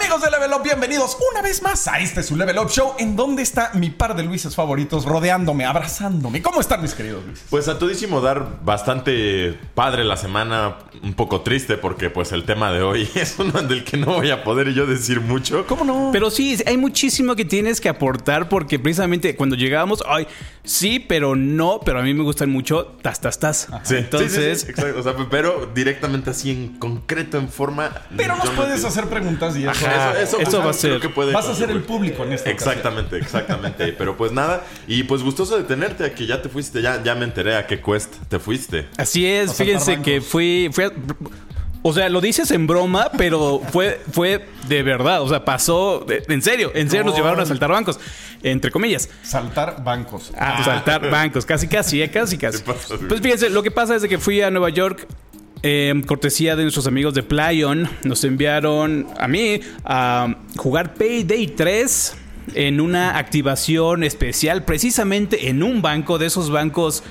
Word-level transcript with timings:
Amigos 0.00 0.22
de 0.22 0.30
Level 0.30 0.50
Up, 0.52 0.62
bienvenidos 0.62 1.16
una 1.30 1.40
vez 1.42 1.62
más 1.62 1.86
a 1.86 1.98
este 2.00 2.22
su 2.22 2.36
Level 2.36 2.58
Up 2.58 2.68
Show, 2.70 2.94
en 2.98 3.14
donde 3.16 3.42
está 3.42 3.70
mi 3.74 3.90
par 3.90 4.16
de 4.16 4.22
Luises 4.22 4.54
favoritos 4.54 5.04
rodeándome, 5.04 5.64
abrazándome. 5.64 6.42
¿Cómo 6.42 6.60
están 6.60 6.82
mis 6.82 6.94
queridos 6.94 7.24
Luis? 7.24 7.42
Pues 7.50 7.68
a 7.68 7.78
todísimo 7.78 8.20
dar 8.20 8.60
bastante 8.64 9.58
padre 9.74 10.04
la 10.04 10.16
semana, 10.16 10.76
un 11.02 11.14
poco 11.14 11.42
triste 11.42 11.76
porque 11.76 12.10
pues 12.10 12.32
el 12.32 12.44
tema 12.44 12.72
de 12.72 12.82
hoy 12.82 13.08
es 13.14 13.36
uno 13.38 13.62
del 13.62 13.84
que 13.84 13.96
no 13.96 14.06
voy 14.06 14.30
a 14.30 14.42
poder 14.42 14.72
yo 14.72 14.86
decir 14.86 15.20
mucho. 15.20 15.66
¿Cómo 15.66 15.84
no? 15.84 16.10
Pero 16.12 16.30
sí, 16.30 16.56
hay 16.66 16.76
muchísimo 16.76 17.36
que 17.36 17.44
tienes 17.44 17.80
que 17.80 17.88
aportar 17.88 18.48
porque 18.48 18.78
precisamente 18.78 19.36
cuando 19.36 19.54
llegábamos, 19.56 20.02
ay, 20.08 20.26
sí, 20.64 20.98
pero 20.98 21.36
no, 21.36 21.80
pero 21.84 22.00
a 22.00 22.02
mí 22.02 22.14
me 22.14 22.24
gustan 22.24 22.50
mucho 22.50 22.96
tas, 23.02 23.20
tas, 23.20 23.38
tas. 23.38 23.68
Sí, 23.84 23.96
Entonces, 23.96 24.60
sí, 24.60 24.66
sí, 24.66 24.66
sí, 24.66 24.70
exacto. 24.72 25.00
O 25.00 25.02
sea, 25.02 25.14
pero 25.30 25.70
directamente 25.74 26.30
así 26.30 26.50
en 26.50 26.78
concreto, 26.78 27.38
en 27.38 27.48
forma. 27.48 27.90
Pero 28.16 28.36
nos 28.36 28.46
no 28.46 28.52
puedes 28.52 28.80
te- 28.82 28.86
hacer 28.88 29.06
preguntas 29.06 29.56
y 29.56 29.64
eso. 29.66 29.83
Ajá, 29.86 30.10
eso, 30.12 30.38
eso, 30.38 30.40
eso 30.40 30.50
pues, 30.50 30.66
va 30.66 30.70
a 30.70 30.72
ser- 30.72 31.00
que 31.00 31.08
puede 31.08 31.32
Vas 31.32 31.46
a 31.48 31.54
ser 31.54 31.70
el 31.70 31.82
público 31.82 32.24
en 32.24 32.32
esta 32.32 32.50
Exactamente, 32.50 33.16
exactamente. 33.16 33.92
Pero 33.92 34.16
pues 34.16 34.32
nada, 34.32 34.64
y 34.86 35.02
pues 35.04 35.22
gustoso 35.22 35.56
de 35.56 35.64
tenerte, 35.64 36.04
a 36.04 36.14
que 36.14 36.26
ya 36.26 36.42
te 36.42 36.48
fuiste, 36.48 36.82
ya, 36.82 37.02
ya 37.02 37.14
me 37.14 37.24
enteré 37.24 37.56
a 37.56 37.66
qué 37.66 37.80
quest 37.80 38.14
te 38.28 38.38
fuiste. 38.38 38.86
así 38.96 39.26
es, 39.26 39.54
fíjense 39.54 40.00
que 40.02 40.20
fui, 40.20 40.70
fui 40.72 40.84
a- 40.84 40.92
o 41.86 41.92
sea, 41.92 42.08
lo 42.08 42.22
dices 42.22 42.50
en 42.50 42.66
broma, 42.66 43.10
pero 43.18 43.60
fue, 43.70 44.00
fue 44.10 44.46
de 44.68 44.82
verdad. 44.82 45.20
O 45.20 45.28
sea, 45.28 45.44
pasó. 45.44 46.02
de- 46.08 46.22
en 46.28 46.40
serio, 46.40 46.72
en 46.74 46.88
serio 46.88 47.04
nos 47.04 47.12
No. 47.12 47.18
llevaron 47.18 47.40
a 47.40 47.44
saltar 47.46 47.70
bancos. 47.70 48.00
Entre 48.42 48.70
comillas. 48.70 49.10
Saltar 49.22 49.84
bancos. 49.84 50.32
A 50.38 50.64
saltar 50.64 51.10
bancos. 51.10 51.44
Casi, 51.44 51.68
casi, 51.68 52.00
eh, 52.00 52.10
casi, 52.10 52.38
casi. 52.38 52.62
Pues 52.62 53.20
fíjense, 53.20 53.50
lo 53.50 53.62
que 53.62 53.70
pasa 53.70 53.96
es 53.96 54.00
de 54.02 54.08
que 54.08 54.16
fui 54.18 54.40
a 54.40 54.50
Nueva 54.50 54.70
York. 54.70 55.06
Eh, 55.66 55.94
cortesía 56.06 56.56
de 56.56 56.62
nuestros 56.62 56.86
amigos 56.86 57.14
de 57.14 57.22
Playon, 57.22 57.88
nos 58.04 58.22
enviaron 58.24 59.06
a 59.18 59.26
mí 59.28 59.60
a 59.84 60.36
jugar 60.56 60.92
Payday 60.94 61.46
3 61.48 62.16
en 62.54 62.80
una 62.82 63.16
activación 63.16 64.04
especial, 64.04 64.64
precisamente 64.66 65.48
en 65.48 65.62
un 65.62 65.80
banco 65.80 66.18
de 66.18 66.26
esos 66.26 66.50
bancos 66.50 67.02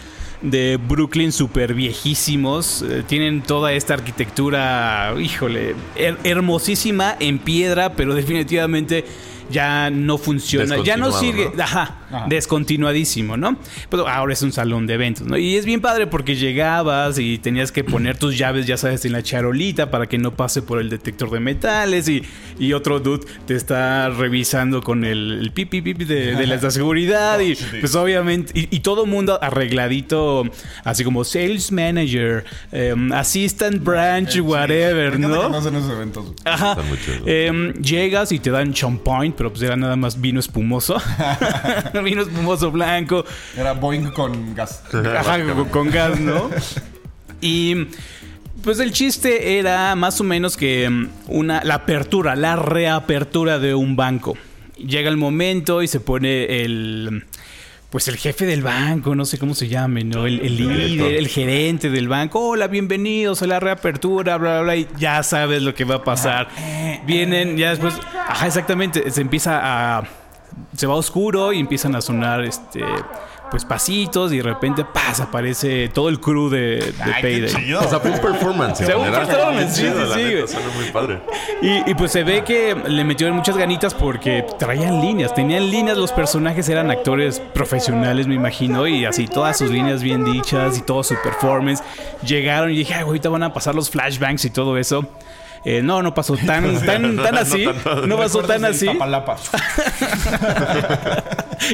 de 0.43 0.77
Brooklyn 0.77 1.31
super 1.31 1.73
viejísimos. 1.73 2.83
Eh, 2.87 3.03
tienen 3.07 3.41
toda 3.41 3.73
esta 3.73 3.95
arquitectura, 3.95 5.15
híjole, 5.19 5.73
her- 5.95 6.17
hermosísima 6.23 7.15
en 7.19 7.39
piedra, 7.39 7.93
pero 7.95 8.13
definitivamente 8.13 9.03
ya 9.49 9.89
no 9.89 10.17
funciona. 10.17 10.77
Ya 10.83 10.97
no 10.97 11.11
sirve. 11.11 11.51
¿no? 11.55 11.63
Ajá, 11.63 11.97
Ajá. 12.11 12.25
descontinuadísimo, 12.27 13.37
¿no? 13.37 13.57
Pero 13.89 14.07
ahora 14.07 14.33
es 14.33 14.41
un 14.41 14.51
salón 14.51 14.87
de 14.87 14.95
eventos, 14.95 15.27
¿no? 15.27 15.37
Y 15.37 15.55
es 15.55 15.65
bien 15.65 15.81
padre 15.81 16.07
porque 16.07 16.35
llegabas 16.35 17.19
y 17.19 17.37
tenías 17.37 17.71
que 17.71 17.83
poner 17.83 18.17
tus 18.17 18.37
llaves, 18.37 18.65
ya 18.65 18.77
sabes, 18.77 19.05
en 19.05 19.11
la 19.13 19.23
charolita 19.23 19.89
para 19.91 20.07
que 20.07 20.17
no 20.17 20.35
pase 20.35 20.61
por 20.61 20.79
el 20.79 20.89
detector 20.89 21.29
de 21.31 21.39
metales 21.39 22.07
y, 22.07 22.23
y 22.59 22.73
otro 22.73 22.99
dude 22.99 23.25
te 23.45 23.55
está 23.55 24.09
revisando 24.09 24.81
con 24.81 25.03
el, 25.05 25.39
el 25.39 25.51
pipi 25.51 25.81
pipi 25.81 26.05
de, 26.05 26.35
de 26.35 26.47
la 26.47 26.57
de 26.57 26.71
seguridad 26.71 27.39
y 27.39 27.55
sí. 27.55 27.65
pues 27.79 27.95
obviamente, 27.95 28.51
y, 28.57 28.75
y 28.75 28.79
todo 28.79 29.05
mundo 29.05 29.39
arregladito, 29.41 30.43
así 30.83 31.03
como 31.03 31.23
sales 31.23 31.71
manager, 31.71 32.45
em, 32.71 33.11
assistant 33.11 33.83
branch, 33.83 34.39
whatever, 34.39 35.13
encanta 35.15 35.27
que 35.43 35.49
¿no? 35.49 35.57
hacen 35.57 35.75
esos 35.75 35.91
eventos. 35.91 36.25
Ajá. 36.45 36.71
Están 36.71 36.87
muy 36.87 36.97
chidos. 36.99 37.21
Em, 37.25 37.73
llegas 37.81 38.31
y 38.31 38.39
te 38.39 38.49
dan 38.51 38.73
champagne, 38.73 39.32
pero 39.35 39.51
pues 39.51 39.61
era 39.63 39.75
nada 39.75 39.95
más 39.95 40.19
vino 40.19 40.39
espumoso. 40.39 41.01
vino 42.03 42.21
espumoso 42.21 42.71
blanco. 42.71 43.25
Era 43.57 43.73
Boeing 43.73 44.11
con 44.11 44.55
gas. 44.55 44.83
Ajá, 44.93 45.39
con, 45.71 45.89
gas, 45.89 46.19
¿no? 46.19 46.49
Y 47.41 47.87
pues 48.63 48.79
el 48.79 48.91
chiste 48.93 49.59
era 49.59 49.95
más 49.95 50.21
o 50.21 50.23
menos 50.23 50.55
que 50.55 50.85
em, 50.85 51.09
una, 51.27 51.63
la 51.63 51.75
apertura, 51.75 52.35
la 52.35 52.55
reapertura 52.55 53.59
de 53.59 53.75
un 53.75 53.95
banco. 53.95 54.37
Llega 54.77 55.09
el 55.09 55.17
momento 55.17 55.81
y 55.81 55.87
se 55.87 55.99
pone 55.99 56.63
el. 56.63 57.25
Pues 57.93 58.07
el 58.07 58.17
jefe 58.17 58.47
del 58.47 58.63
banco, 58.63 59.13
no 59.13 59.23
sé 59.23 59.37
cómo 59.37 59.53
se 59.53 59.67
llame, 59.67 60.03
¿no? 60.03 60.25
El, 60.25 60.39
el 60.39 60.57
líder, 60.57 61.13
el 61.13 61.27
gerente 61.27 61.91
del 61.91 62.07
banco. 62.07 62.39
Hola, 62.39 62.65
bienvenidos 62.65 63.43
a 63.43 63.45
la 63.45 63.59
reapertura, 63.59 64.37
bla, 64.37 64.53
bla, 64.53 64.61
bla. 64.63 64.75
Y 64.75 64.87
ya 64.97 65.21
sabes 65.21 65.61
lo 65.61 65.75
que 65.75 65.85
va 65.85 65.97
a 65.97 66.03
pasar. 66.03 66.47
Vienen, 67.05 67.55
ya 67.55 67.69
después. 67.69 67.93
Ajá, 68.27 68.47
exactamente. 68.47 69.11
Se 69.11 69.21
empieza 69.21 69.59
a. 69.99 70.03
Se 70.75 70.87
va 70.87 70.95
oscuro 70.95 71.53
y 71.53 71.59
empiezan 71.59 71.95
a 71.95 72.01
sonar 72.01 72.43
este. 72.43 72.83
Pues 73.53 73.65
pasitos 73.65 74.33
y 74.33 74.37
de 74.37 74.43
repente 74.43 74.83
¡paz! 74.83 75.19
aparece 75.19 75.87
todo 75.93 76.09
el 76.09 76.19
crew 76.19 76.49
de, 76.49 76.57
de 76.77 76.93
Ay, 77.03 77.13
qué 77.13 77.21
Payday. 77.21 77.53
chido. 77.53 77.81
O 77.81 77.87
sea, 77.87 77.99
fue 77.99 78.09
un 78.09 78.17
performance. 78.17 78.79
un 78.79 78.85
sí, 79.69 79.81
chido, 79.83 80.11
sí, 80.11 80.21
sí, 80.47 80.55
neta, 80.57 80.75
muy 80.75 80.85
padre. 80.91 81.21
Y, 81.61 81.91
y 81.91 81.93
pues 81.93 82.11
se 82.11 82.23
ve 82.23 82.43
que 82.43 82.75
le 82.87 83.03
metieron 83.03 83.35
muchas 83.35 83.55
ganitas 83.55 83.93
porque 83.93 84.43
traían 84.57 85.01
líneas, 85.01 85.35
tenían 85.35 85.69
líneas, 85.69 85.99
los 85.99 86.11
personajes 86.11 86.67
eran 86.67 86.89
actores 86.89 87.39
profesionales, 87.53 88.25
me 88.25 88.33
imagino, 88.33 88.87
y 88.87 89.05
así 89.05 89.27
todas 89.27 89.59
sus 89.59 89.69
líneas 89.69 90.01
bien 90.01 90.25
dichas 90.25 90.79
y 90.79 90.81
todo 90.81 91.03
su 91.03 91.13
performance. 91.21 91.83
Llegaron 92.25 92.71
y 92.71 92.77
dije, 92.77 92.95
ay, 92.95 93.01
ahorita 93.03 93.29
van 93.29 93.43
a 93.43 93.53
pasar 93.53 93.75
los 93.75 93.91
flashbangs 93.91 94.45
y 94.45 94.49
todo 94.49 94.79
eso. 94.79 95.05
Eh, 95.65 95.81
no, 95.81 96.01
no 96.01 96.13
pasó 96.13 96.35
tan, 96.37 96.79
tan, 96.85 97.15
tan 97.17 97.37
así. 97.37 97.65
No 98.07 98.17
pasó 98.17 98.41
tan 98.43 98.65
así. 98.65 98.87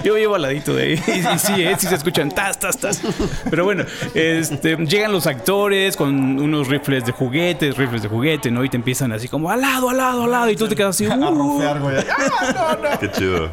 Yo 0.03 0.13
vivo 0.15 0.35
al 0.35 0.43
ladito 0.43 0.75
de 0.75 0.83
ahí. 0.83 1.03
Y, 1.07 1.11
y 1.35 1.39
sí, 1.39 1.53
eh, 1.63 1.75
sí 1.79 1.87
se 1.87 1.95
escuchan 1.95 2.29
tas, 2.29 2.59
tas, 2.59 2.77
tas. 2.77 3.01
Pero 3.49 3.63
bueno, 3.65 3.85
este, 4.13 4.75
llegan 4.85 5.11
los 5.11 5.25
actores 5.25 5.95
con 5.95 6.39
unos 6.39 6.67
rifles 6.67 7.05
de 7.05 7.11
juguetes, 7.11 7.75
rifles 7.75 8.03
de 8.03 8.09
juguete, 8.09 8.51
¿no? 8.51 8.63
Y 8.63 8.69
te 8.69 8.77
empiezan 8.77 9.11
así 9.13 9.27
como 9.27 9.49
al 9.49 9.61
lado, 9.61 9.89
al 9.89 9.97
lado, 9.97 10.23
al 10.25 10.31
lado. 10.31 10.49
Y 10.51 10.55
tú 10.55 10.67
te 10.67 10.75
quedas 10.75 10.91
así. 10.95 11.05
A 11.09 11.15
"Uh". 11.17 11.55
rofear, 11.55 11.79
güey. 11.79 11.95
¡Ah, 11.97 12.77
no, 12.81 12.89
no! 12.91 12.99
Qué 12.99 13.11
chido. 13.11 13.51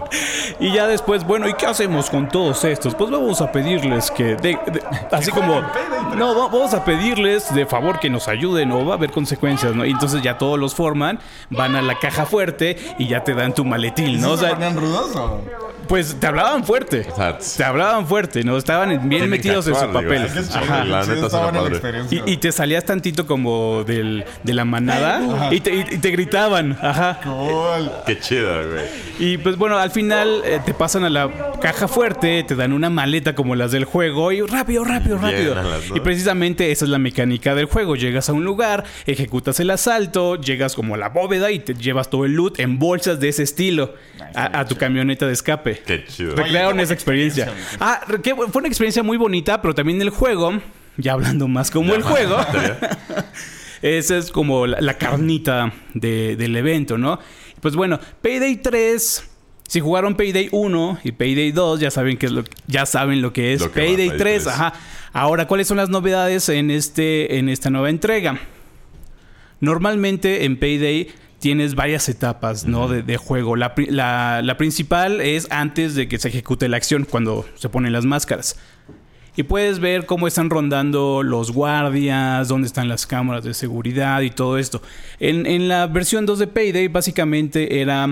Y 0.61 0.73
ya 0.73 0.87
después, 0.87 1.25
bueno, 1.25 1.49
¿y 1.49 1.55
qué 1.55 1.65
hacemos 1.67 2.11
con 2.11 2.29
todos 2.29 2.63
estos? 2.65 2.95
Pues 2.95 3.11
vamos 3.11 3.41
a 3.41 3.51
pedirles 3.51 4.11
que, 4.11 4.25
de- 4.37 4.59
de- 4.67 4.83
así 5.13 5.31
como, 5.31 5.63
no, 6.17 6.37
va- 6.37 6.49
vamos 6.49 6.75
a 6.75 6.85
pedirles 6.85 7.55
de 7.55 7.65
favor 7.65 7.99
que 7.99 8.11
nos 8.11 8.29
ayuden 8.29 8.73
o 8.73 8.85
va 8.85 8.93
a 8.95 8.97
haber 8.97 9.11
consecuencias, 9.11 9.75
¿no? 9.75 9.87
Y 9.87 9.91
entonces 9.93 10.23
ya 10.27 10.39
todos 10.39 10.59
los 10.59 10.75
forman, 10.75 11.21
van 11.51 11.77
a 11.77 11.83
la 11.83 11.99
caja 11.99 12.27
fuerte 12.27 12.77
y 12.99 13.07
ya 13.07 13.23
te 13.23 13.35
dan 13.35 13.55
tu 13.55 13.65
maletín, 13.65 14.21
¿no? 14.21 14.37
¿Se 14.37 14.53
rudos 14.55 15.15
o...? 15.15 15.41
Pues 15.89 16.17
te 16.19 16.27
hablaban 16.27 16.65
fuerte. 16.65 17.07
Te 17.57 17.65
hablaban 17.65 18.07
fuerte, 18.07 18.43
¿no? 18.45 18.57
Estaban 18.57 18.89
bien 18.91 19.09
Tienen 19.09 19.31
metidos 19.31 19.67
en 19.67 19.75
su 19.75 19.81
actuar, 19.81 20.05
papel. 20.05 20.23
es 20.25 20.33
que 20.49 20.59
Ajá, 20.59 20.85
la 20.85 21.05
neta 21.07 21.53
la. 21.53 22.07
Y, 22.11 22.33
y 22.33 22.37
te 22.39 22.53
salías 22.53 22.85
tantito 22.85 23.27
como 23.27 23.85
del, 23.85 24.25
de 24.43 24.55
la 24.55 24.65
manada 24.65 25.53
y 25.53 25.61
te, 25.61 25.75
y- 25.75 25.85
y 25.93 25.99
te 25.99 26.11
gritaban, 26.11 26.77
ajá. 26.81 27.21
Cool. 27.25 27.91
Qué 28.07 28.19
chido, 28.19 28.53
güey. 28.71 28.85
Y 29.19 29.39
pues 29.39 29.57
bueno, 29.57 29.79
al 29.79 29.91
final 29.91 30.43
eh, 30.45 30.61
te 30.65 30.75
pasan 30.75 31.05
a 31.05 31.11
la 31.11 31.31
caja 31.61 31.89
fuerte, 31.89 32.45
te 32.47 32.55
dan 32.55 32.73
una 32.73 32.91
maleta 32.91 33.35
como 33.35 33.55
las 33.55 33.71
del 33.73 33.85
juego 33.85 34.33
y 34.33 34.43
rápido, 34.43 34.85
rápido, 34.85 35.19
rápido. 35.19 35.55
Llénalas, 35.55 35.89
¿no? 35.91 35.97
Y 35.97 36.01
precisamente 36.01 36.71
esa 36.73 36.85
es 36.85 36.91
la 36.91 36.99
mecánica 36.99 37.55
del 37.55 37.67
juego. 37.67 37.97
Llegas 37.97 38.29
a 38.29 38.33
un 38.33 38.45
lugar, 38.45 38.85
ejecutas 39.07 39.61
el 39.61 39.71
asalto, 39.71 40.37
llegas 40.41 40.75
como 40.75 40.95
a 40.95 40.99
la 40.99 41.09
bóveda 41.09 41.51
y 41.51 41.59
te 41.59 41.75
llevas 41.75 42.11
todo 42.11 42.25
el 42.25 42.33
loot 42.33 42.59
en 42.61 42.79
bolsas 42.79 43.21
de 43.21 43.29
ese 43.29 43.43
estilo 43.43 43.95
a, 44.35 44.61
a 44.61 44.65
tu 44.67 44.77
camioneta 44.77 45.27
de 45.27 45.33
escape. 45.33 45.76
Qué 45.85 46.05
chido. 46.05 46.35
Recrearon 46.37 46.79
esa 46.81 46.95
experiencia. 46.95 47.53
Ah, 47.81 48.01
fue 48.07 48.61
una 48.61 48.69
experiencia 48.69 49.03
muy 49.03 49.17
bonita, 49.17 49.61
pero 49.61 49.75
también 49.75 50.01
el 50.01 50.11
juego, 50.11 50.53
ya 50.97 51.13
hablando 51.13 51.49
más 51.49 51.71
como 51.71 51.95
el 51.95 52.03
juego, 52.03 52.37
esa 53.83 54.17
es 54.19 54.31
como 54.31 54.67
la, 54.67 54.81
la 54.81 54.95
carnita 54.99 55.73
de- 55.95 56.37
del 56.37 56.57
evento, 56.57 56.97
¿no? 56.99 57.19
Pues 57.61 57.75
bueno, 57.77 57.99
Payday 58.23 58.57
3, 58.57 59.31
si 59.69 59.81
jugaron 59.81 60.15
Payday 60.15 60.49
1 60.53 61.01
y 61.05 61.13
Payday 61.13 61.53
2, 61.53 61.81
ya 61.81 61.91
saben 61.91 62.17
que 62.17 62.27
es 62.27 62.33
lo, 62.33 62.45
ya 62.67 62.87
saben 62.87 63.23
lo 63.23 63.33
que 63.33 63.53
es 63.53 63.61
Lo 63.61 63.73
que 63.73 63.81
va 63.81 63.87
Payday 63.87 64.09
Payday 64.11 64.19
3, 64.19 64.43
3. 64.45 64.47
ajá. 64.47 64.73
Ahora, 65.13 65.47
¿cuáles 65.47 65.67
son 65.67 65.79
las 65.79 65.89
novedades 65.89 66.49
en 66.51 66.71
este 66.71 67.39
en 67.39 67.49
esta 67.49 67.71
nueva 67.71 67.89
entrega? 67.91 68.39
Normalmente 69.61 70.45
en 70.45 70.59
Payday 70.59 71.09
tienes 71.47 71.77
varias 71.77 72.09
etapas 72.09 72.65
¿no? 72.67 72.89
de, 72.89 73.05
de 73.05 73.17
juego. 73.19 73.55
La, 73.55 73.77
pri- 73.77 73.87
la- 73.89 74.41
la 74.43 74.57
principal 74.57 75.21
es 75.21 75.47
antes 75.53 75.95
de 75.95 76.09
que 76.09 76.19
se 76.19 76.27
ejecute 76.27 76.69
la 76.69 76.77
acción, 76.77 77.07
cuando 77.09 77.47
se 77.55 77.69
ponen 77.69 77.93
las 77.93 78.05
máscaras. 78.05 78.57
Y 79.37 79.45
puedes 79.45 79.79
ver 79.79 80.07
cómo 80.07 80.27
están 80.27 80.51
rondando 80.51 81.23
los 81.23 81.53
guardias, 81.53 82.49
dónde 82.49 82.67
están 82.67 82.89
las 82.89 83.07
cámaras 83.07 83.45
de 83.45 83.55
seguridad 83.55 84.23
y 84.23 84.31
todo 84.31 84.59
esto. 84.59 84.83
En, 85.21 85.47
en 85.47 85.69
la 85.69 85.87
versión 85.87 86.27
2 86.27 86.41
de 86.41 86.47
Payday 86.49 86.89
básicamente 86.89 87.81
era 87.81 88.09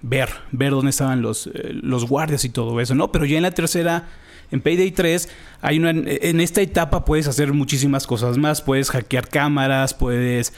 ver, 0.00 0.30
ver 0.50 0.70
dónde 0.70 0.88
estaban 0.88 1.20
los, 1.20 1.48
eh, 1.48 1.72
los 1.74 2.06
guardias 2.06 2.42
y 2.46 2.48
todo 2.48 2.80
eso, 2.80 2.94
¿no? 2.94 3.12
Pero 3.12 3.26
ya 3.26 3.36
en 3.36 3.42
la 3.42 3.50
tercera, 3.50 4.08
en 4.50 4.62
Payday 4.62 4.92
3, 4.92 5.28
hay 5.60 5.78
una, 5.78 5.90
en 5.90 6.40
esta 6.40 6.62
etapa 6.62 7.04
puedes 7.04 7.28
hacer 7.28 7.52
muchísimas 7.52 8.06
cosas 8.06 8.38
más. 8.38 8.62
Puedes 8.62 8.88
hackear 8.90 9.28
cámaras, 9.28 9.92
puedes 9.92 10.54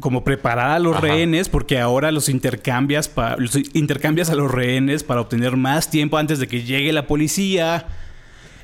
como 0.00 0.24
preparar 0.24 0.70
a 0.70 0.78
los 0.78 0.96
Ajá. 0.96 1.06
rehenes, 1.06 1.48
porque 1.48 1.78
ahora 1.78 2.12
los 2.12 2.28
intercambias, 2.28 3.10
los 3.38 3.56
intercambias 3.74 4.30
a 4.30 4.34
los 4.34 4.50
rehenes 4.50 5.04
para 5.04 5.20
obtener 5.20 5.56
más 5.56 5.90
tiempo 5.90 6.16
antes 6.16 6.38
de 6.38 6.48
que 6.48 6.62
llegue 6.62 6.92
la 6.92 7.06
policía. 7.06 7.86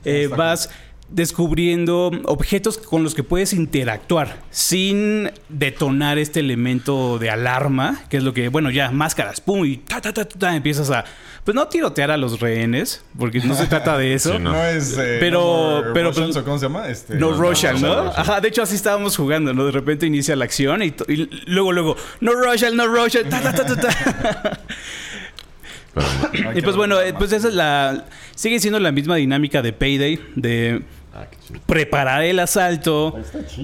Eh, 0.04 0.28
vas, 0.28 0.70
descubriendo 1.10 2.10
objetos 2.24 2.76
con 2.78 3.02
los 3.02 3.14
que 3.14 3.22
puedes 3.22 3.52
interactuar 3.54 4.42
sin 4.50 5.30
detonar 5.48 6.18
este 6.18 6.40
elemento 6.40 7.18
de 7.18 7.30
alarma, 7.30 8.02
que 8.10 8.18
es 8.18 8.22
lo 8.22 8.34
que, 8.34 8.48
bueno, 8.48 8.70
ya 8.70 8.90
máscaras, 8.90 9.40
pum, 9.40 9.64
y 9.64 9.78
ta, 9.78 10.00
ta, 10.00 10.12
ta, 10.12 10.26
ta, 10.26 10.38
ta, 10.38 10.54
empiezas 10.56 10.90
a, 10.90 11.04
pues 11.44 11.54
no 11.54 11.66
tirotear 11.68 12.10
a 12.10 12.16
los 12.18 12.40
rehenes, 12.40 13.02
porque 13.18 13.40
no 13.40 13.54
se 13.54 13.66
trata 13.66 13.96
de 13.96 14.12
eso. 14.14 14.32
Sí, 14.36 14.38
No, 14.42 14.52
No. 14.52 14.64
es. 14.64 14.98
eh, 14.98 15.16
Pero- 15.18 15.82
no 15.86 15.92
pero- 15.94 16.08
Russians, 16.10 16.36
¿o 16.36 16.44
¿Cómo 16.44 16.58
se 16.58 16.66
llama? 16.66 16.88
Este, 16.88 17.14
No 17.14 17.32
Russian, 17.32 17.80
¿no? 17.80 18.04
Russian. 18.04 18.20
Ajá, 18.20 18.40
de 18.42 18.48
hecho 18.48 18.62
así 18.62 18.74
estábamos 18.74 19.16
jugando, 19.16 19.54
¿no? 19.54 19.64
De 19.64 19.72
repente 19.72 20.04
inicia 20.06 20.36
la 20.36 20.44
acción 20.44 20.82
y, 20.82 20.94
luego, 21.46 21.72
luego, 21.72 21.96
no 22.20 22.32
Russian, 22.34 22.76
no 22.76 22.86
Russian, 22.86 23.28
ta, 23.30 23.40
ta, 23.40 23.52
ta, 23.54 23.64
ta, 23.64 23.76
ta. 23.76 24.60
Y 26.54 26.60
pues 26.62 26.76
bueno, 26.76 27.00
eh, 27.00 27.12
pues 27.16 27.32
esa 27.32 27.48
es 27.48 27.54
la... 27.54 28.04
Sigue 28.36 28.60
siendo 28.60 28.78
la 28.78 28.92
misma 28.92 29.16
dinámica 29.16 29.62
de 29.62 29.72
Payday, 29.72 30.20
de. 30.36 30.82
Preparar 31.66 32.22
el 32.24 32.38
asalto, 32.40 33.18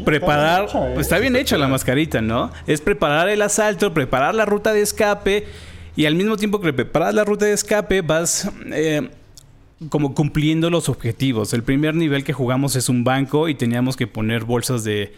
preparar, 0.04 0.64
está 0.64 0.78
bien 0.78 0.84
hecha, 0.84 0.94
¿eh? 0.96 1.00
está 1.00 1.18
bien 1.18 1.36
hecha 1.36 1.58
la 1.58 1.68
mascarita, 1.68 2.20
¿no? 2.20 2.50
Es 2.66 2.80
preparar 2.80 3.28
el 3.28 3.42
asalto, 3.42 3.92
preparar 3.94 4.34
la 4.34 4.44
ruta 4.44 4.72
de 4.72 4.82
escape 4.82 5.46
y 5.96 6.06
al 6.06 6.14
mismo 6.14 6.36
tiempo 6.36 6.60
que 6.60 6.72
preparas 6.72 7.14
la 7.14 7.24
ruta 7.24 7.44
de 7.46 7.52
escape 7.52 8.00
vas 8.02 8.50
eh, 8.72 9.08
como 9.88 10.14
cumpliendo 10.14 10.70
los 10.70 10.88
objetivos. 10.88 11.52
El 11.52 11.62
primer 11.62 11.94
nivel 11.94 12.24
que 12.24 12.32
jugamos 12.32 12.76
es 12.76 12.88
un 12.88 13.04
banco 13.04 13.48
y 13.48 13.54
teníamos 13.54 13.96
que 13.96 14.06
poner 14.06 14.44
bolsas 14.44 14.82
de, 14.84 15.12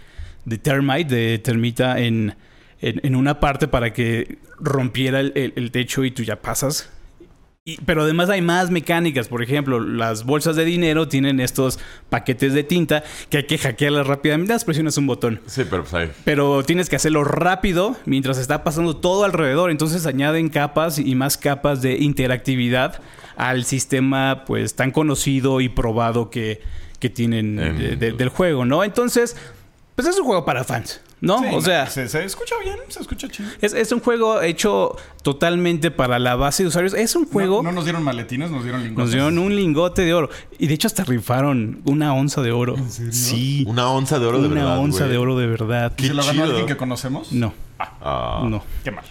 de 0.45 0.59
termite, 0.59 1.15
de 1.15 1.39
termita 1.39 1.99
en, 2.01 2.35
en, 2.81 3.01
en 3.05 3.17
una 3.17 3.39
parte 3.41 3.69
para 3.69 3.93
que 3.93 4.39
rompiera 4.59 5.21
el, 5.21 5.33
el- 5.37 5.53
el 5.57 5.71
techo 5.71 6.05
y 6.05 6.11
tú 6.11 6.23
ya 6.23 6.37
pasas. 6.43 6.91
Y- 7.69 7.79
pero 7.85 8.03
además 8.05 8.31
hay 8.31 8.43
más 8.43 8.71
mecánicas. 8.71 9.27
Por 9.27 9.43
ejemplo, 9.43 9.81
las 9.81 10.25
bolsas 10.25 10.55
de 10.55 10.65
dinero 10.65 11.09
tienen 11.09 11.41
estos 11.41 11.81
paquetes 12.09 12.55
de 12.55 12.63
tinta 12.63 13.03
que 13.29 13.39
hay 13.39 13.47
que 13.47 13.59
hackearlas 13.59 14.07
rápidamente. 14.07 14.53
Las 14.53 14.65
presionas 14.65 14.97
un 14.99 15.09
botón. 15.09 15.41
Sí, 15.47 15.63
pero 15.69 15.83
pues 15.83 15.93
ahí. 15.95 16.13
Pero 16.25 16.63
tienes 16.63 16.89
que 16.89 16.95
hacerlo 16.95 17.25
rápido 17.25 17.97
mientras 18.05 18.39
está 18.39 18.63
pasando 18.63 18.95
todo 18.97 19.25
alrededor. 19.25 19.73
Entonces 19.73 20.07
añaden 20.07 20.49
capas 20.49 21.01
y 21.01 21.13
más 21.17 21.37
capas 21.37 21.83
de 21.83 21.95
interactividad 21.99 23.01
al 23.37 23.65
sistema 23.65 24.45
pues 24.47 24.77
tan 24.77 24.93
conocido 24.93 25.61
y 25.61 25.69
probado 25.69 26.31
que, 26.31 26.63
que 27.01 27.11
tienen 27.11 27.59
En- 27.59 27.79
de- 27.79 27.97
de- 27.97 28.13
del 28.13 28.29
juego, 28.29 28.65
¿no? 28.65 28.85
Entonces, 28.85 29.37
pues 29.97 30.07
es 30.07 30.17
un 30.21 30.25
juego 30.25 30.45
para 30.45 30.63
fans, 30.63 31.01
¿no? 31.21 31.39
Sí, 31.41 31.47
o 31.53 31.61
sea, 31.61 31.87
Se, 31.89 32.09
se 32.09 32.25
escucha 32.25 32.55
bien, 32.63 32.77
se 32.89 33.01
escucha 33.01 33.29
chido. 33.29 33.49
es, 33.61 33.73
es 33.73 33.91
un 33.93 34.01
juego 34.01 34.43
hecho 34.43 34.97
totalmente 35.23 35.91
para 35.91 36.19
la 36.19 36.37
base 36.37 36.63
de 36.63 36.69
usuarios. 36.69 36.95
Es 36.95 37.17
un 37.17 37.27
juego... 37.27 37.57
No, 37.63 37.71
no 37.71 37.73
nos 37.73 37.85
dieron 37.85 38.03
maletines, 38.03 38.51
nos 38.51 38.63
dieron 38.63 38.83
lingotes. 38.83 39.05
Nos 39.05 39.13
dieron 39.13 39.39
un 39.39 39.55
lingote 39.57 40.03
de 40.03 40.15
oro. 40.15 40.31
Y 40.59 40.67
de 40.67 40.75
hecho 40.75 40.87
hasta 40.89 41.05
rifaron 41.05 41.81
una 41.85 42.15
onza 42.15 42.43
de 42.43 42.53
oro. 42.53 42.77
Sí. 43.11 43.65
Una 43.67 43.91
onza 43.91 44.19
de 44.19 44.27
oro 44.27 44.41
de 44.41 44.47
una 44.49 44.55
verdad. 44.63 44.79
onza 44.79 44.99
güey. 45.01 45.11
de 45.11 45.19
oro 45.19 45.37
de 45.39 45.47
verdad. 45.47 45.93
¿Y 45.97 46.03
se 46.07 46.15
lo 46.15 46.23
ganó 46.23 46.33
chido. 46.33 46.45
alguien 46.45 46.67
que 46.67 46.77
conocemos? 46.77 47.33
No, 47.33 47.53
Ah. 47.79 48.43
no. 48.49 48.63
Qué 48.85 48.91
mal. 48.91 49.05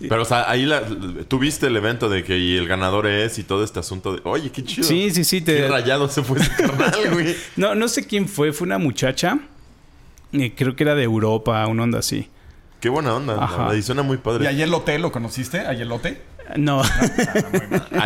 Pero, 0.00 0.22
o 0.22 0.24
sea, 0.24 0.48
ahí 0.48 0.64
la, 0.64 0.82
tuviste 1.26 1.66
el 1.66 1.76
evento 1.76 2.08
de 2.08 2.22
que 2.22 2.38
y 2.38 2.56
el 2.56 2.68
ganador 2.68 3.08
es 3.08 3.38
y 3.40 3.42
todo 3.42 3.64
este 3.64 3.80
asunto 3.80 4.12
de. 4.14 4.20
Oye, 4.22 4.50
qué 4.52 4.62
chido. 4.62 4.86
Sí, 4.86 5.10
sí, 5.10 5.24
sí. 5.24 5.40
Te... 5.40 5.56
Qué 5.56 5.66
rayado 5.68 6.08
se 6.08 6.22
fue 6.22 6.38
ese 6.38 6.50
carnal, 6.54 6.94
güey. 7.12 7.34
No, 7.56 7.74
no 7.74 7.88
sé 7.88 8.06
quién 8.06 8.28
fue. 8.28 8.52
Fue 8.52 8.66
una 8.66 8.78
muchacha. 8.78 9.40
Eh, 10.32 10.52
creo 10.56 10.76
que 10.76 10.84
era 10.84 10.94
de 10.94 11.04
Europa, 11.04 11.66
una 11.66 11.82
onda 11.84 11.98
así. 12.00 12.28
Qué 12.80 12.88
buena 12.88 13.14
onda. 13.14 13.36
la 13.36 13.44
Ajá. 13.44 13.56
verdad, 13.64 13.74
Y 13.74 13.82
suena 13.82 14.02
muy 14.02 14.16
¿Y 14.16 14.20
padre. 14.20 14.48
a 14.48 14.52
Yelote 14.52 14.98
lo 14.98 15.10
conociste? 15.12 15.60
¿A 15.60 15.72
Yelote? 15.72 16.22
No. 16.56 16.80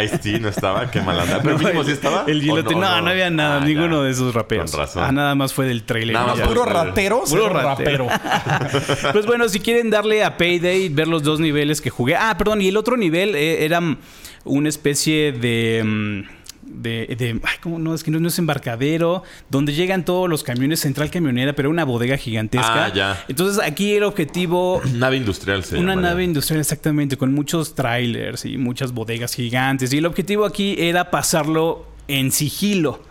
Ice-T 0.03 0.39
no 0.41 0.49
estaba. 0.49 0.91
Qué 0.91 1.01
mala 1.01 1.23
onda. 1.25 1.41
Pero 1.43 1.59
mínimo 1.61 1.85
sí 1.85 1.93
estaba. 1.93 2.25
El 2.27 2.39
¿O 2.41 2.43
hilote. 2.43 2.75
No, 2.75 3.01
no, 3.01 3.11
había 3.11 3.31
nada. 3.31 3.61
Ah, 3.63 3.65
ninguno 3.65 3.99
ya. 3.99 4.05
de 4.07 4.11
esos 4.11 4.35
raperos. 4.35 4.71
Con 4.71 4.81
razón. 4.81 5.05
Ah, 5.05 5.13
nada 5.13 5.35
más 5.35 5.53
fue 5.53 5.67
del 5.67 5.85
trailer. 5.85 6.15
Nada 6.15 6.27
y 6.27 6.31
más 6.31 6.39
ya. 6.39 6.47
Puro 6.49 6.65
ratero, 6.65 7.23
Puro 7.29 7.49
ratero. 7.49 8.09
rapero. 8.09 9.13
pues 9.13 9.27
bueno, 9.27 9.49
si 9.49 9.61
quieren 9.61 9.91
darle 9.91 10.25
a 10.25 10.37
Payday, 10.37 10.89
ver 10.89 11.07
los 11.09 11.23
dos 11.23 11.39
niveles 11.39 11.81
que 11.81 11.91
jugué. 11.91 12.17
Ah, 12.17 12.35
perdón, 12.37 12.63
y 12.63 12.69
el 12.69 12.77
otro 12.77 12.97
nivel 12.97 13.35
eh, 13.37 13.65
era 13.65 13.81
mm, 13.81 13.97
una 14.45 14.69
especie 14.69 15.33
de. 15.33 15.83
mm, 15.85 16.42
De, 16.75 17.07
de- 17.19 17.41
ay, 17.43 17.57
¿cómo 17.63 17.79
no? 17.79 17.95
Es 17.95 18.03
que 18.03 18.11
no, 18.11 18.19
no 18.21 18.29
es 18.29 18.39
embarcadero, 18.39 19.23
donde 19.51 19.73
llegan 19.73 20.05
todos 20.05 20.29
los 20.29 20.43
camiones, 20.43 20.81
central 20.81 21.11
camionera, 21.11 21.53
pero 21.55 21.71
una 21.71 21.85
bodega 21.85 22.17
gigantesca. 22.17 22.87
Ah, 22.87 22.93
ya. 22.95 23.25
Entonces 23.29 23.63
aquí 23.63 23.95
el 23.95 24.05
objetivo 24.05 24.81
Nave 24.95 25.17
industrial 25.17 25.65
se 25.65 25.79
una 25.79 25.95
nave 25.97 26.25
industrial 26.25 26.61
exactamente, 26.61 27.17
con 27.17 27.33
muchos 27.35 27.75
trailers 27.75 28.45
y 28.45 28.57
muchas 28.59 28.93
bodegas 28.93 29.35
gigantes. 29.35 29.93
Y 29.93 29.99
el 29.99 30.07
objetivo 30.07 30.45
aquí 30.45 30.75
era 30.79 31.11
pasarlo 31.11 31.87
en 32.09 32.33
sigilo. 32.33 33.03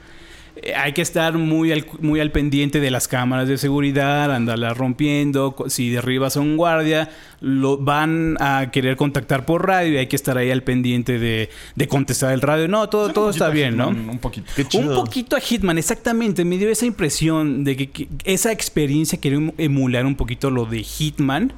Eh, 0.62 0.74
hay 0.76 0.94
que 0.94 1.02
estar 1.02 1.38
muy 1.38 1.72
al, 1.72 1.86
muy 2.02 2.20
al 2.20 2.32
pendiente 2.32 2.80
de 2.80 2.92
las 2.92 3.08
cámaras 3.08 3.48
de 3.48 3.58
seguridad, 3.58 4.34
andarlas 4.34 4.78
rompiendo. 4.78 5.56
Si 5.68 5.90
derribas 5.90 6.38
a 6.38 6.42
un 6.42 6.58
guardia, 6.58 7.10
lo 7.40 7.78
van 7.78 8.38
a 8.40 8.70
querer 8.72 8.96
contactar 8.96 9.46
por 9.46 9.66
radio 9.66 9.94
y 9.94 9.98
hay 9.98 10.08
que 10.08 10.16
estar 10.16 10.38
ahí 10.38 10.52
al 10.52 10.64
pendiente 10.64 11.18
de, 11.18 11.50
de 11.76 11.88
contestar 11.88 12.34
el 12.34 12.42
radio. 12.42 12.68
No, 12.68 12.90
todo, 12.90 13.10
todo 13.12 13.30
está 13.32 13.50
bien, 13.50 13.78
¿no? 13.78 13.90
Un 13.90 14.20
poquito. 14.20 14.52
Qué 14.56 14.66
chido. 14.66 15.00
Un 15.00 15.06
poquito 15.06 15.36
a 15.36 15.40
Hitman, 15.40 15.78
exactamente. 15.78 16.46
Me 16.46 16.58
dio 16.58 16.70
esa 16.70 16.86
impresión 16.86 17.64
de 17.64 17.76
que, 17.76 17.90
que 17.90 18.08
esa 18.24 18.52
experiencia 18.52 19.20
quería 19.20 19.40
em- 19.40 19.52
emular 19.58 20.06
un 20.06 20.16
poquito 20.16 20.52
lo 20.52 20.66
de 20.66 20.84
Hitman, 20.84 21.54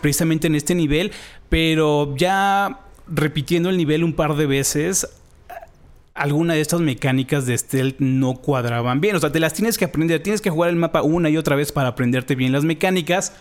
precisamente 0.00 0.48
en 0.48 0.54
este 0.54 0.74
nivel, 0.74 1.12
pero 1.48 2.14
ya 2.16 2.80
repitiendo 3.06 3.70
el 3.70 3.76
nivel 3.76 4.02
un 4.04 4.12
par 4.12 4.34
de 4.36 4.46
veces, 4.46 5.06
alguna 6.20 6.54
de 6.54 6.60
estas 6.60 6.80
mecánicas 6.80 7.46
de 7.46 7.56
stealth 7.56 7.98
no 7.98 8.34
cuadraban 8.34 9.00
bien. 9.00 9.16
O 9.16 9.20
sea, 9.20 9.32
te 9.32 9.40
las 9.40 9.54
tienes 9.54 9.78
que 9.78 9.86
aprender, 9.86 10.22
tienes 10.22 10.42
que 10.42 10.50
jugar 10.50 10.70
el 10.70 10.76
mapa 10.76 11.02
una 11.02 11.30
y 11.30 11.36
otra 11.38 11.56
vez 11.56 11.72
para 11.72 11.88
aprenderte 11.88 12.34
bien 12.34 12.52
las 12.52 12.64
mecánicas. 12.64 13.32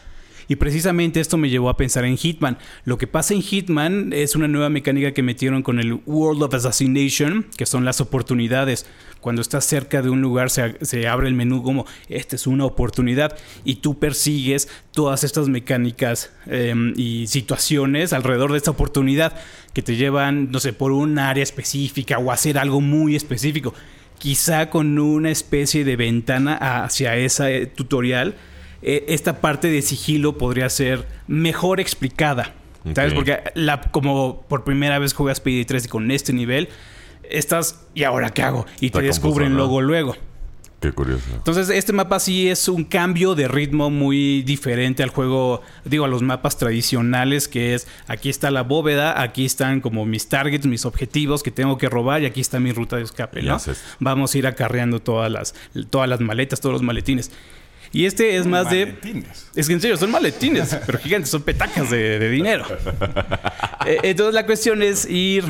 Y 0.50 0.56
precisamente 0.56 1.19
esto 1.19 1.38
me 1.38 1.51
llevó 1.51 1.69
a 1.69 1.78
pensar 1.78 2.06
en 2.06 2.18
Hitman. 2.18 2.57
Lo 2.84 2.98
que 2.98 3.06
pasa 3.06 3.36
en 3.36 3.44
Hitman 3.44 4.12
es 4.12 4.36
una 4.36 4.48
nueva 4.48 4.69
mecánica 4.69 5.13
que 5.13 5.22
metieron 5.22 5.62
con 5.62 5.80
el 5.80 6.01
World 6.07 6.42
of 6.42 6.56
Assassination, 6.56 7.46
que 7.56 7.68
son 7.68 7.86
las 7.86 8.01
oportunidades. 8.01 8.88
Cuando 9.22 9.44
estás 9.44 9.66
cerca 9.66 10.01
de 10.01 10.10
un 10.10 10.22
lugar 10.22 10.50
se, 10.50 10.84
se 10.84 11.07
abre 11.07 11.28
el 11.28 11.36
menú 11.36 11.62
como, 11.62 11.86
esta 12.07 12.36
es 12.36 12.48
una 12.48 12.66
oportunidad, 12.66 13.38
y 13.63 13.75
tú 13.75 14.00
persigues 14.00 14.69
todas 14.92 15.24
estas 15.24 15.50
mecánicas 15.50 16.31
eh, 16.48 16.74
y 16.95 17.28
situaciones 17.28 18.12
alrededor 18.12 18.52
de 18.52 18.57
esta 18.57 18.72
oportunidad 18.72 19.36
que 19.74 19.84
te 19.84 19.98
llevan, 19.98 20.50
no 20.50 20.60
sé, 20.60 20.74
por 20.74 20.94
un 20.94 21.19
área 21.19 21.44
específica 21.44 22.18
o 22.18 22.31
hacer 22.31 22.57
algo 22.57 22.81
muy 22.81 23.16
específico. 23.16 23.75
Quizá 24.18 24.72
con 24.72 24.98
una 24.98 25.30
especie 25.30 25.86
de 25.86 25.95
ventana 25.95 26.56
hacia 26.56 27.16
ese 27.18 27.68
tutorial 27.68 28.36
eh, 28.81 29.06
esta 29.10 29.42
parte 29.42 29.70
de 29.70 29.81
sigilo 29.81 30.38
podría 30.38 30.70
ser 30.70 31.08
mejor 31.28 31.80
explicada. 31.80 32.54
¿Sabes? 32.96 33.12
Ok. 33.12 33.16
Porque 33.16 33.44
la, 33.56 33.81
como 33.81 34.42
por 34.48 34.64
primera 34.64 35.00
vez 35.00 35.14
juegas 35.14 35.44
PD3 35.44 35.86
y 35.86 35.88
con 35.90 36.12
este 36.12 36.33
nivel, 36.33 36.69
estás, 37.30 37.86
¿y 37.94 38.04
ahora 38.04 38.30
qué 38.30 38.44
hago? 38.44 38.66
Y 38.80 38.88
Está 38.88 39.00
te 39.00 39.06
descubren 39.06 39.56
luego, 39.56 39.81
luego. 39.81 40.16
Qué 40.80 40.94
curioso. 40.94 41.26
Entonces, 41.33 41.69
este 41.69 41.92
mapa 41.92 42.19
sí 42.19 42.48
es 42.48 42.69
un 42.69 42.86
cambio 42.86 43.36
de 43.36 43.50
ritmo 43.50 43.90
muy 43.90 44.44
diferente 44.44 45.04
al 45.04 45.09
juego, 45.09 45.62
digo, 45.83 46.06
a 46.06 46.07
los 46.07 46.21
mapas 46.21 46.57
tradicionales, 46.57 47.50
que 47.50 47.74
es 47.74 47.86
aquí 48.07 48.30
está 48.30 48.50
la 48.50 48.64
bóveda, 48.64 49.21
aquí 49.21 49.44
están 49.44 49.81
como 49.81 50.06
mis 50.06 50.30
targets, 50.30 50.66
mis 50.66 50.86
objetivos 50.86 51.44
que 51.44 51.52
tengo 51.52 51.78
que 51.78 51.90
robar 51.90 52.21
y 52.21 52.28
aquí 52.28 52.40
está 52.40 52.62
mi 52.62 52.71
ruta 52.71 52.95
de 52.95 53.04
escape, 53.04 53.42
¿no? 53.42 53.57
Vamos 54.00 54.33
a 54.33 54.38
ir 54.38 54.48
acarreando 54.48 55.02
todas 55.02 55.30
las, 55.30 55.54
todas 55.90 56.07
las 56.07 56.21
maletas, 56.21 56.62
todos 56.62 56.71
los 56.71 56.81
maletines. 56.81 57.30
Y 57.92 58.06
este 58.06 58.36
es 58.38 58.46
más 58.46 58.69
de... 58.69 58.86
Maletines. 58.86 59.48
Es 59.56 59.68
que 59.68 59.74
en 59.74 59.81
serio, 59.81 59.98
son 59.98 60.12
maletines, 60.12 60.76
pero 60.86 61.00
gigantes, 61.00 61.30
son 61.31 61.42
petacas 61.44 61.90
de, 61.90 62.19
de 62.19 62.30
dinero. 62.30 62.66
Eh, 63.86 63.98
Entonces 64.04 64.34
la 64.36 64.46
cuestión 64.46 64.84
es 64.84 65.10
ir 65.10 65.44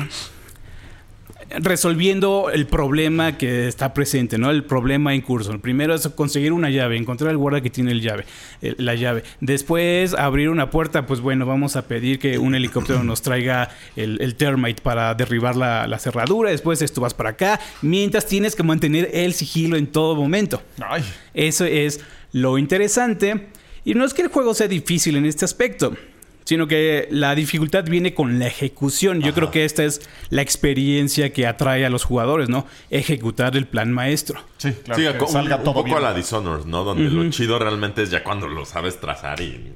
resolviendo 1.58 2.48
el 2.52 2.66
problema 2.68 3.36
que 3.36 3.66
está 3.66 3.92
presente, 3.92 4.38
¿no? 4.38 4.50
El 4.50 4.62
problema 4.64 5.14
en 5.14 5.20
curso. 5.20 5.50
El 5.50 5.58
primero 5.58 5.94
es 5.96 6.06
conseguir 6.08 6.52
una 6.52 6.70
llave, 6.70 6.96
encontrar 6.96 7.30
al 7.30 7.36
guarda 7.38 7.60
que 7.60 7.70
tiene 7.70 7.90
el 7.90 8.00
llave, 8.00 8.24
el- 8.62 8.76
la 8.78 8.94
llave. 8.94 9.24
Después 9.40 10.14
abrir 10.14 10.48
una 10.48 10.70
puerta, 10.70 11.06
pues 11.06 11.20
bueno, 11.20 11.46
vamos 11.46 11.74
a 11.74 11.88
pedir 11.88 12.20
que 12.20 12.38
un 12.38 12.54
helicóptero 12.54 13.02
nos 13.02 13.22
traiga 13.22 13.68
el, 13.96 14.20
el 14.20 14.36
termite 14.36 14.80
para 14.80 15.12
derribar 15.14 15.56
la, 15.56 15.88
la 15.88 15.98
cerradura. 15.98 16.50
Después 16.50 16.82
esto 16.82 17.00
vas 17.00 17.14
para 17.14 17.30
acá, 17.30 17.58
mientras 17.82 18.26
tienes 18.26 18.54
que 18.54 18.62
mantener 18.62 19.10
el 19.12 19.34
sigilo 19.34 19.76
en 19.76 19.88
todo 19.88 20.14
momento. 20.14 20.62
Ay, 20.80 21.02
Eso 21.34 21.64
es 21.64 22.00
lo 22.32 22.58
interesante. 22.58 23.48
Y 23.84 23.94
no 23.94 24.04
es 24.04 24.14
que 24.14 24.22
el 24.22 24.28
juego 24.28 24.54
sea 24.54 24.68
difícil 24.68 25.16
en 25.16 25.24
este 25.24 25.44
aspecto, 25.44 25.96
sino 26.44 26.66
que 26.66 27.08
la 27.10 27.34
dificultad 27.34 27.84
viene 27.84 28.12
con 28.12 28.38
la 28.38 28.46
ejecución. 28.46 29.20
Yo 29.20 29.32
creo 29.32 29.50
que 29.50 29.64
esta 29.64 29.84
es 29.84 30.02
la 30.28 30.42
experiencia 30.42 31.32
que 31.32 31.46
atrae 31.46 31.86
a 31.86 31.90
los 31.90 32.04
jugadores, 32.04 32.48
¿no? 32.48 32.66
Ejecutar 32.90 33.56
el 33.56 33.66
plan 33.66 33.92
maestro. 33.92 34.42
sí, 34.58 34.72
claro. 34.84 35.00
sí, 35.00 35.18
que 35.18 35.24
un, 35.24 35.30
salga 35.30 35.56
un 35.56 35.64
todo 35.64 35.74
poco 35.74 35.84
bien. 35.86 35.96
a 35.98 36.00
la 36.00 36.14
Dishonored, 36.14 36.66
¿no? 36.66 36.84
Donde 36.84 37.04
lo 37.04 37.30
chido 37.30 37.58
realmente 37.58 38.02
es 38.02 38.10
ya 38.10 38.22
cuando 38.22 38.48
lo 38.48 38.64
sabes 38.64 39.00
trazar 39.00 39.40
y... 39.40 39.72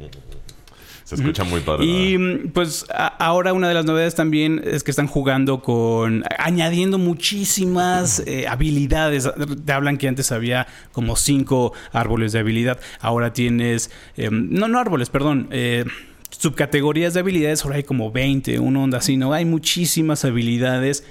Se 1.05 1.17
escucha 1.17 1.45
muy 1.45 1.61
padre. 1.61 1.85
Y 1.85 2.17
mm, 2.19 2.49
pues 2.53 2.87
a- 2.91 3.07
ahora 3.07 3.53
una 3.53 3.69
de 3.69 3.75
las 3.75 3.85
novedades 3.85 4.15
también 4.15 4.63
es 4.65 4.83
que 4.83 4.91
están 4.91 5.07
jugando 5.07 5.61
con 5.61 6.25
añadiendo 6.39 6.99
muchísimas 6.99 8.21
eh, 8.27 8.47
habilidades. 8.49 9.29
Te 9.65 9.73
hablan 9.73 9.99
que 9.99 10.09
antes 10.09 10.33
había 10.33 10.67
como 10.93 11.15
cinco 11.17 11.73
árboles 11.93 12.33
de 12.33 12.39
habilidad. 12.39 12.81
Ahora 13.01 13.33
tienes 13.33 13.91
eh, 14.17 14.31
no 14.33 14.67
no 14.69 14.79
árboles, 14.79 15.11
perdón. 15.11 15.49
eh, 15.51 15.85
subcategorías 16.31 17.15
de 17.15 17.21
habilidades, 17.21 17.65
ahora 17.65 17.77
hay 17.77 17.85
como 17.85 18.11
20, 18.11 18.59
una 18.59 18.81
onda 18.81 18.99
así, 18.99 19.17
¿no? 19.17 19.33
Hay 19.33 19.45
muchísimas 19.45 20.25
habilidades 20.25 21.05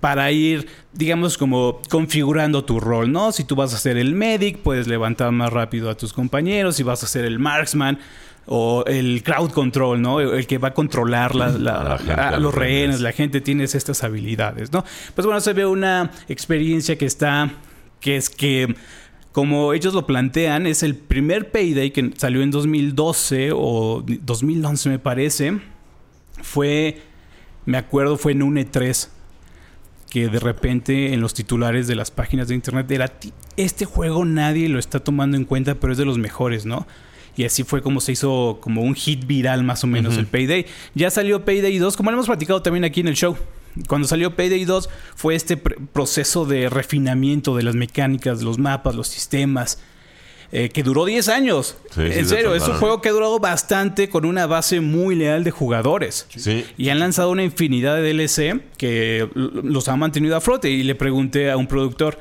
para 0.00 0.30
ir, 0.30 0.66
digamos, 0.92 1.38
como 1.38 1.80
configurando 1.88 2.62
tu 2.64 2.78
rol, 2.78 3.10
¿no? 3.10 3.32
Si 3.32 3.42
tú 3.44 3.56
vas 3.56 3.72
a 3.74 3.78
ser 3.78 3.96
el 3.96 4.14
medic, 4.14 4.58
puedes 4.58 4.86
levantar 4.86 5.32
más 5.32 5.50
rápido 5.52 5.88
a 5.90 5.96
tus 5.96 6.12
compañeros. 6.12 6.76
Si 6.76 6.82
vas 6.82 7.02
a 7.02 7.06
ser 7.06 7.24
el 7.24 7.38
marksman 7.38 7.98
o 8.52 8.84
el 8.86 9.22
crowd 9.22 9.52
control, 9.52 10.02
¿no? 10.02 10.18
El 10.20 10.44
que 10.48 10.58
va 10.58 10.68
a 10.68 10.74
controlar 10.74 11.36
la- 11.36 11.50
la- 11.50 11.80
A 11.80 11.84
la 11.84 11.98
gente, 11.98 12.12
a 12.12 12.28
a 12.30 12.38
los 12.40 12.52
rehenes, 12.52 13.00
la 13.00 13.12
gente 13.12 13.40
tiene 13.40 13.62
estas 13.64 14.02
habilidades, 14.02 14.72
¿no? 14.72 14.84
Pues 15.14 15.24
bueno, 15.24 15.40
se 15.40 15.52
ve 15.52 15.64
una 15.66 16.10
experiencia 16.28 16.98
que 16.98 17.06
está, 17.06 17.52
que 18.00 18.16
es 18.16 18.28
que 18.28 18.74
como 19.30 19.72
ellos 19.72 19.94
lo 19.94 20.04
plantean, 20.04 20.66
es 20.66 20.82
el 20.82 20.96
primer 20.96 21.52
Payday 21.52 21.92
que 21.92 22.10
salió 22.16 22.42
en 22.42 22.50
2012 22.50 23.50
o 23.54 24.02
2011 24.04 24.88
me 24.88 24.98
parece. 24.98 25.60
Fue, 26.42 27.00
me 27.66 27.78
acuerdo, 27.78 28.16
fue 28.16 28.32
en 28.32 28.42
un 28.42 28.56
E3 28.56 29.08
que 30.10 30.28
de 30.28 30.40
repente 30.40 31.14
en 31.14 31.20
los 31.20 31.34
titulares 31.34 31.86
de 31.86 31.94
las 31.94 32.10
páginas 32.10 32.48
de 32.48 32.56
internet 32.56 32.90
era 32.90 33.06
"Ti- 33.06 33.32
este 33.56 33.84
juego 33.84 34.24
nadie 34.24 34.68
lo 34.68 34.80
está 34.80 34.98
tomando 34.98 35.36
en 35.36 35.44
cuenta, 35.44 35.76
pero 35.76 35.92
es 35.92 35.98
de 35.98 36.04
los 36.04 36.18
mejores, 36.18 36.66
¿no? 36.66 36.88
Y 37.36 37.44
así 37.44 37.62
fue 37.64 37.80
como 37.82 38.00
se 38.00 38.12
hizo 38.12 38.58
como 38.60 38.82
un 38.82 38.94
hit 38.94 39.26
viral 39.26 39.62
más 39.64 39.84
o 39.84 39.86
menos 39.86 40.16
el 40.18 40.26
Payday. 40.26 40.66
Ya 40.94 41.10
salió 41.10 41.44
Payday 41.44 41.78
2, 41.78 41.96
como 41.96 42.10
lo 42.10 42.16
hemos 42.16 42.26
platicado 42.26 42.60
también 42.62 42.84
aquí 42.84 43.00
en 43.00 43.08
el 43.08 43.14
show. 43.14 43.36
Cuando 43.86 44.08
salió 44.08 44.34
Payday 44.34 44.64
2 44.64 44.88
fue 45.14 45.34
este 45.36 45.56
pr- 45.62 45.76
proceso 45.92 46.44
de 46.44 46.68
refinamiento 46.68 47.54
de 47.56 47.62
las 47.62 47.76
mecánicas, 47.76 48.42
los 48.42 48.58
mapas, 48.58 48.96
los 48.96 49.06
sistemas, 49.06 49.78
eh, 50.52 50.68
que 50.70 50.82
duró 50.82 51.04
10 51.04 51.28
años. 51.28 51.76
Sí, 51.94 52.00
en 52.00 52.12
se 52.12 52.24
serio, 52.24 52.54
es 52.56 52.66
un 52.66 52.74
juego 52.74 53.00
que 53.00 53.08
ha 53.08 53.12
durado 53.12 53.38
bastante 53.38 54.08
con 54.08 54.24
una 54.24 54.46
base 54.46 54.80
muy 54.80 55.14
leal 55.14 55.44
de 55.44 55.52
jugadores. 55.52 56.26
Sí. 56.34 56.64
Y 56.76 56.88
han 56.88 56.98
lanzado 56.98 57.30
una 57.30 57.44
infinidad 57.44 57.94
de 57.96 58.12
DLC 58.12 58.60
que 58.76 59.28
los 59.34 59.86
ha 59.88 59.94
mantenido 59.94 60.34
a 60.36 60.40
flote. 60.40 60.68
Y 60.68 60.82
le 60.82 60.96
pregunté 60.96 61.52
a 61.52 61.56
un 61.56 61.68
productor, 61.68 62.18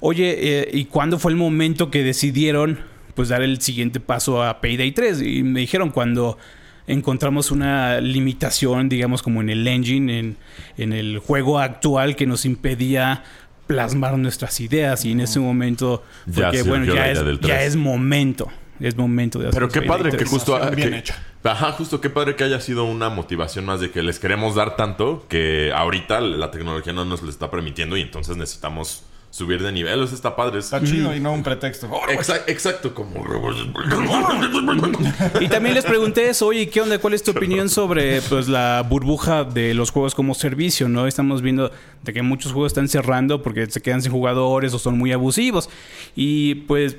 oye, 0.00 0.36
eh, 0.38 0.70
¿y 0.72 0.86
cuándo 0.86 1.18
fue 1.18 1.30
el 1.32 1.36
momento 1.36 1.90
que 1.90 2.02
decidieron 2.02 2.78
pues 3.18 3.30
dar 3.30 3.42
el 3.42 3.60
siguiente 3.60 3.98
paso 3.98 4.44
a 4.44 4.60
Payday 4.60 4.92
3? 4.92 5.22
Y 5.22 5.42
me 5.42 5.58
dijeron 5.58 5.90
cuando 5.90 6.38
encontramos 6.86 7.50
una 7.50 8.00
limitación, 8.00 8.88
digamos, 8.88 9.22
como 9.22 9.40
en 9.40 9.50
el 9.50 9.66
engine, 9.66 10.18
en, 10.20 10.36
en 10.76 10.92
el 10.92 11.18
juego 11.18 11.58
actual 11.58 12.14
que 12.14 12.26
nos 12.26 12.44
impedía 12.44 13.24
plasmar 13.66 14.16
nuestras 14.18 14.60
ideas 14.60 15.04
y 15.04 15.10
en 15.12 15.20
ese 15.20 15.40
momento 15.40 16.04
fue 16.32 16.42
Ya 16.44 16.50
que 16.52 16.62
bueno 16.62 16.94
ya 16.94 17.10
es, 17.10 17.18
ya 17.18 17.38
3. 17.40 17.62
es 17.66 17.76
momento 17.76 18.48
es 18.80 18.96
momento 18.96 19.40
de 19.40 19.48
hacer 19.48 19.54
Pero 19.60 19.68
qué 19.68 19.80
Payday 19.82 19.88
padre 19.98 20.10
que 20.12 20.16
3. 20.18 20.30
justo. 20.30 20.54
ah, 20.56 20.70
Bien 20.70 20.90
que- 20.92 20.98
hecha. 20.98 21.20
Ajá, 21.42 21.72
justo 21.72 22.00
qué 22.00 22.08
padre 22.10 22.36
que 22.36 22.44
haya 22.44 22.60
sido 22.60 22.84
una 22.84 23.10
motivación 23.10 23.64
más 23.64 23.80
de 23.80 23.90
que 23.90 24.02
les 24.02 24.18
queremos 24.20 24.54
dar 24.54 24.76
tanto 24.76 25.26
que 25.28 25.72
ahorita 25.74 26.20
la 26.20 26.50
tecnología 26.52 26.92
no 26.92 27.04
nos 27.04 27.22
lo 27.22 27.28
está 27.30 27.50
permitiendo 27.50 27.96
y 27.96 28.02
entonces 28.02 28.36
necesitamos 28.36 29.02
subir 29.30 29.62
de 29.62 29.70
nivel. 29.72 30.02
Eso 30.02 30.14
está 30.14 30.34
padre. 30.34 30.58
Es- 30.58 30.66
Está 30.66 30.82
chido 30.82 31.14
y 31.14 31.20
no 31.20 31.32
un 31.32 31.42
pretexto. 31.42 31.88
Exa- 32.08 32.42
exacto, 32.46 32.94
como. 32.94 33.24
Y 35.40 35.48
también 35.48 35.74
les 35.74 35.84
pregunté 35.84 36.28
eso, 36.30 36.46
oye, 36.46 36.68
¿qué 36.68 36.80
onda? 36.80 36.98
¿Cuál 36.98 37.14
es 37.14 37.22
tu 37.22 37.30
opinión 37.32 37.68
sobre 37.68 38.20
pues 38.22 38.48
la 38.48 38.84
burbuja 38.88 39.44
de 39.44 39.74
los 39.74 39.90
juegos 39.90 40.14
como 40.14 40.34
servicio? 40.34 40.88
¿No? 40.88 41.06
Estamos 41.06 41.42
viendo 41.42 41.70
de 42.02 42.12
que 42.12 42.22
muchos 42.22 42.52
juegos 42.52 42.70
están 42.72 42.88
cerrando 42.88 43.42
porque 43.42 43.66
se 43.70 43.80
quedan 43.80 44.02
sin 44.02 44.12
jugadores 44.12 44.74
o 44.74 44.78
son 44.78 44.98
muy 44.98 45.12
abusivos. 45.12 45.68
Y 46.16 46.56
pues, 46.66 46.96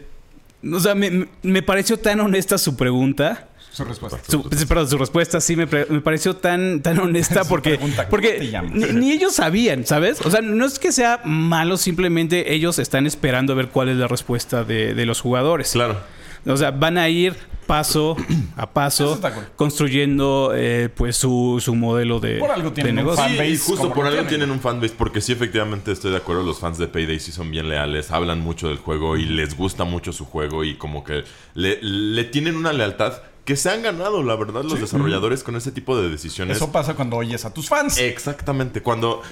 o 0.71 0.79
sea, 0.79 0.95
me, 0.95 1.27
me 1.43 1.61
pareció 1.61 1.97
tan 1.97 2.19
honesta 2.19 2.57
su 2.57 2.75
pregunta. 2.75 3.48
Su 3.71 3.85
respuesta. 3.85 4.19
Su, 4.27 4.43
perdón, 4.67 4.89
su 4.89 4.97
respuesta 4.97 5.39
sí 5.39 5.55
me, 5.55 5.65
me 5.65 6.01
pareció 6.01 6.35
tan, 6.35 6.81
tan 6.81 6.99
honesta 6.99 7.43
porque, 7.43 7.71
pregunta, 7.71 8.03
¿cómo 8.03 8.09
porque 8.09 8.51
ni, 8.73 8.85
ni 8.85 9.11
ellos 9.11 9.33
sabían, 9.35 9.85
¿sabes? 9.85 10.19
O 10.25 10.31
sea, 10.31 10.41
no 10.41 10.65
es 10.65 10.79
que 10.79 10.91
sea 10.91 11.21
malo, 11.23 11.77
simplemente 11.77 12.53
ellos 12.53 12.79
están 12.79 13.05
esperando 13.05 13.53
a 13.53 13.55
ver 13.55 13.69
cuál 13.69 13.89
es 13.89 13.97
la 13.97 14.07
respuesta 14.07 14.63
de, 14.63 14.93
de 14.93 15.05
los 15.05 15.21
jugadores. 15.21 15.71
Claro. 15.71 15.97
O 16.45 16.57
sea, 16.57 16.71
van 16.71 16.97
a 16.97 17.09
ir 17.09 17.35
paso 17.67 18.17
a 18.55 18.71
paso 18.71 19.19
cool. 19.21 19.31
construyendo 19.55 20.53
eh, 20.55 20.89
pues 20.95 21.15
su, 21.17 21.61
su 21.63 21.75
modelo 21.75 22.19
de, 22.19 22.39
Por 22.39 22.49
algo 22.49 22.69
de 22.69 22.75
tienen 22.75 22.97
un 22.97 23.05
negocio. 23.05 23.23
fanbase 23.23 23.49
y 23.49 23.57
justo 23.57 23.93
por 23.93 24.05
algo 24.07 24.09
tienen. 24.21 24.27
tienen 24.27 24.51
un 24.51 24.59
fanbase, 24.59 24.95
porque 24.97 25.21
sí, 25.21 25.33
efectivamente 25.33 25.91
estoy 25.91 26.09
de 26.11 26.17
acuerdo. 26.17 26.41
Los 26.41 26.59
fans 26.59 26.79
de 26.79 26.87
Payday 26.87 27.19
sí 27.19 27.31
son 27.31 27.51
bien 27.51 27.69
leales, 27.69 28.09
hablan 28.09 28.39
mucho 28.39 28.69
del 28.69 28.77
juego 28.77 29.17
y 29.17 29.25
les 29.25 29.55
gusta 29.55 29.83
mucho 29.83 30.11
su 30.13 30.25
juego 30.25 30.63
y 30.63 30.75
como 30.77 31.03
que 31.03 31.23
le, 31.53 31.77
le 31.81 32.23
tienen 32.23 32.55
una 32.55 32.73
lealtad 32.73 33.21
que 33.49 33.55
se 33.55 33.69
han 33.71 33.81
ganado, 33.81 34.21
la 34.21 34.35
verdad, 34.35 34.63
los 34.63 34.79
desarrolladores 34.79 35.43
con 35.43 35.55
ese 35.55 35.71
tipo 35.71 35.97
de 35.99 36.07
decisiones. 36.07 36.57
Eso 36.57 36.71
pasa 36.71 36.93
cuando 36.93 37.17
oyes 37.17 37.45
a 37.45 37.51
tus 37.53 37.67
fans. 37.67 37.97
Exactamente, 37.97 38.81
cuando, 38.83 39.23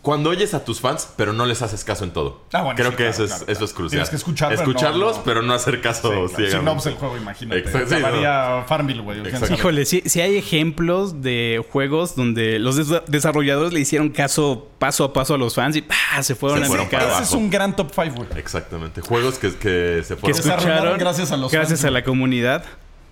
cuando 0.00 0.30
oyes 0.30 0.54
a 0.54 0.64
tus 0.64 0.80
fans, 0.80 1.08
pero 1.16 1.32
no 1.34 1.44
les 1.44 1.60
haces 1.60 1.84
caso 1.84 2.04
en 2.04 2.12
todo. 2.12 2.40
Ah, 2.52 2.62
bueno, 2.62 2.76
Creo 2.76 2.90
sí, 2.92 2.96
que 2.96 3.02
claro, 3.02 3.10
eso, 3.10 3.24
es, 3.24 3.30
claro, 3.30 3.44
eso 3.52 3.64
es 3.66 3.72
crucial. 3.74 3.90
Tienes 3.90 4.08
que 4.10 4.16
escuchar, 4.16 4.52
Escucharlos, 4.54 5.12
no- 5.12 5.18
no- 5.18 5.24
pero 5.24 5.42
no 5.42 5.52
hacer 5.52 5.82
caso 5.82 6.28
Sí. 6.28 6.50
Si 6.50 6.56
no, 6.58 6.72
pues 6.74 6.86
el 6.86 6.94
juego, 6.94 7.16
imagínate. 7.18 7.58
Exacto, 7.60 7.94
Acabaría 7.96 8.64
Farmville, 8.66 9.02
güey. 9.02 9.20
Híjole, 9.52 9.84
sí, 9.84 10.02
sí 10.06 10.20
hay 10.22 10.38
ejemplos 10.38 11.20
de 11.20 11.62
juegos 11.70 12.16
donde 12.16 12.58
los 12.58 12.76
des- 12.76 13.02
desarrolladores 13.08 13.72
le 13.74 13.80
hicieron 13.80 14.08
caso 14.10 14.68
paso 14.78 15.02
a 15.04 15.12
paso 15.12 15.34
a 15.34 15.38
los 15.38 15.54
fans 15.56 15.74
y 15.76 15.82
¡pah! 15.82 16.22
se 16.22 16.36
fueron 16.36 16.60
Se 16.60 16.64
a 16.64 16.68
fueron 16.68 16.88
para 16.88 17.14
Ese 17.14 17.24
es 17.24 17.32
un 17.32 17.50
gran 17.50 17.74
top 17.76 17.90
5, 17.92 18.14
güey. 18.14 18.28
Exactamente. 18.36 19.00
Juegos 19.02 19.38
que, 19.38 19.48
que 19.56 20.02
se 20.04 20.14
Que 20.14 20.20
fueron. 20.20 20.42
se 20.42 20.52
arruinaron 20.52 20.76
escucharon 20.76 20.98
gracias 20.98 21.32
a 21.32 21.36
los 21.36 21.50
gracias 21.52 21.80
fans, 21.80 21.88
a 21.88 21.90
la 21.90 22.04
comunidad. 22.04 22.64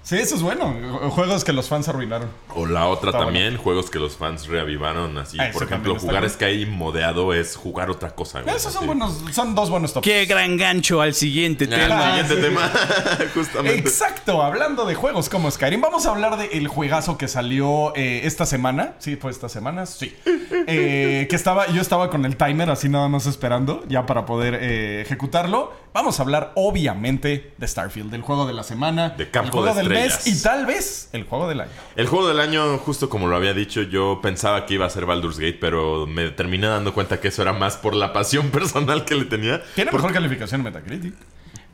Sí, 0.06 0.14
eso 0.14 0.36
es 0.36 0.42
bueno. 0.42 0.72
Juegos 1.10 1.42
que 1.42 1.52
los 1.52 1.68
fans 1.68 1.88
arruinaron. 1.88 2.28
O 2.54 2.64
la 2.64 2.86
otra 2.86 3.10
Está 3.10 3.24
también, 3.24 3.56
juegos 3.56 3.90
que 3.90 3.98
los 3.98 4.16
fans 4.16 4.46
reavivaron 4.46 5.18
así. 5.18 5.36
Ah, 5.40 5.50
Por 5.52 5.64
ejemplo, 5.64 5.98
jugar 5.98 6.20
cool. 6.20 6.30
Sky 6.30 6.64
modeado 6.64 7.34
es 7.34 7.56
jugar 7.56 7.90
otra 7.90 8.10
cosa. 8.14 8.42
güey, 8.42 8.54
Esos 8.54 8.72
son 8.72 8.82
así. 8.84 8.86
buenos, 8.86 9.20
son 9.32 9.56
dos 9.56 9.68
buenos 9.68 9.92
tops. 9.92 10.04
Qué 10.04 10.24
gran 10.26 10.56
gancho 10.56 11.00
al 11.00 11.12
siguiente 11.12 11.66
tema. 11.66 12.18
el 12.18 12.26
siguiente 12.26 12.36
sí. 12.36 12.40
tema, 12.40 12.70
justamente. 13.34 13.78
Exacto, 13.80 14.42
hablando 14.44 14.84
de 14.84 14.94
juegos 14.94 15.28
como 15.28 15.50
Skyrim, 15.50 15.80
vamos 15.80 16.06
a 16.06 16.10
hablar 16.10 16.36
del 16.38 16.68
juegazo 16.68 17.18
que 17.18 17.26
salió 17.26 17.92
eh, 17.96 18.20
esta 18.22 18.46
semana. 18.46 18.94
Sí, 19.00 19.16
fue 19.16 19.32
esta 19.32 19.48
semana, 19.48 19.86
sí. 19.86 20.14
Eh, 20.68 21.26
que 21.28 21.36
estaba, 21.36 21.66
yo 21.68 21.80
estaba 21.80 22.08
con 22.10 22.24
el 22.24 22.36
timer 22.36 22.70
así 22.70 22.88
nada 22.88 23.08
más 23.08 23.26
esperando 23.26 23.84
ya 23.88 24.06
para 24.06 24.26
poder 24.26 24.54
eh, 24.54 25.00
ejecutarlo. 25.02 25.72
Vamos 25.92 26.18
a 26.18 26.22
hablar 26.22 26.52
obviamente 26.56 27.52
de 27.56 27.68
Starfield, 27.68 28.10
del 28.10 28.22
juego 28.22 28.46
de 28.46 28.52
la 28.52 28.62
semana, 28.62 29.10
De 29.10 29.30
campo 29.30 29.46
el 29.46 29.52
juego 29.52 29.74
de 29.74 29.82
del 29.82 29.88
mes 30.02 30.26
y 30.26 30.42
tal 30.42 30.66
vez 30.66 31.08
el 31.12 31.24
juego 31.24 31.48
del 31.48 31.60
año. 31.60 31.70
El 31.96 32.06
juego 32.06 32.28
del 32.28 32.40
año, 32.40 32.78
justo 32.78 33.08
como 33.08 33.26
lo 33.28 33.36
había 33.36 33.54
dicho, 33.54 33.82
yo 33.82 34.20
pensaba 34.22 34.66
que 34.66 34.74
iba 34.74 34.86
a 34.86 34.90
ser 34.90 35.06
Baldur's 35.06 35.38
Gate, 35.38 35.58
pero 35.60 36.06
me 36.06 36.30
terminé 36.30 36.66
dando 36.66 36.94
cuenta 36.94 37.20
que 37.20 37.28
eso 37.28 37.42
era 37.42 37.52
más 37.52 37.76
por 37.76 37.94
la 37.94 38.12
pasión 38.12 38.50
personal 38.50 39.04
que 39.04 39.14
le 39.14 39.24
tenía. 39.24 39.62
Tiene 39.74 39.90
mejor 39.92 40.12
calificación 40.12 40.60
en 40.60 40.64
Metacritic. 40.64 41.14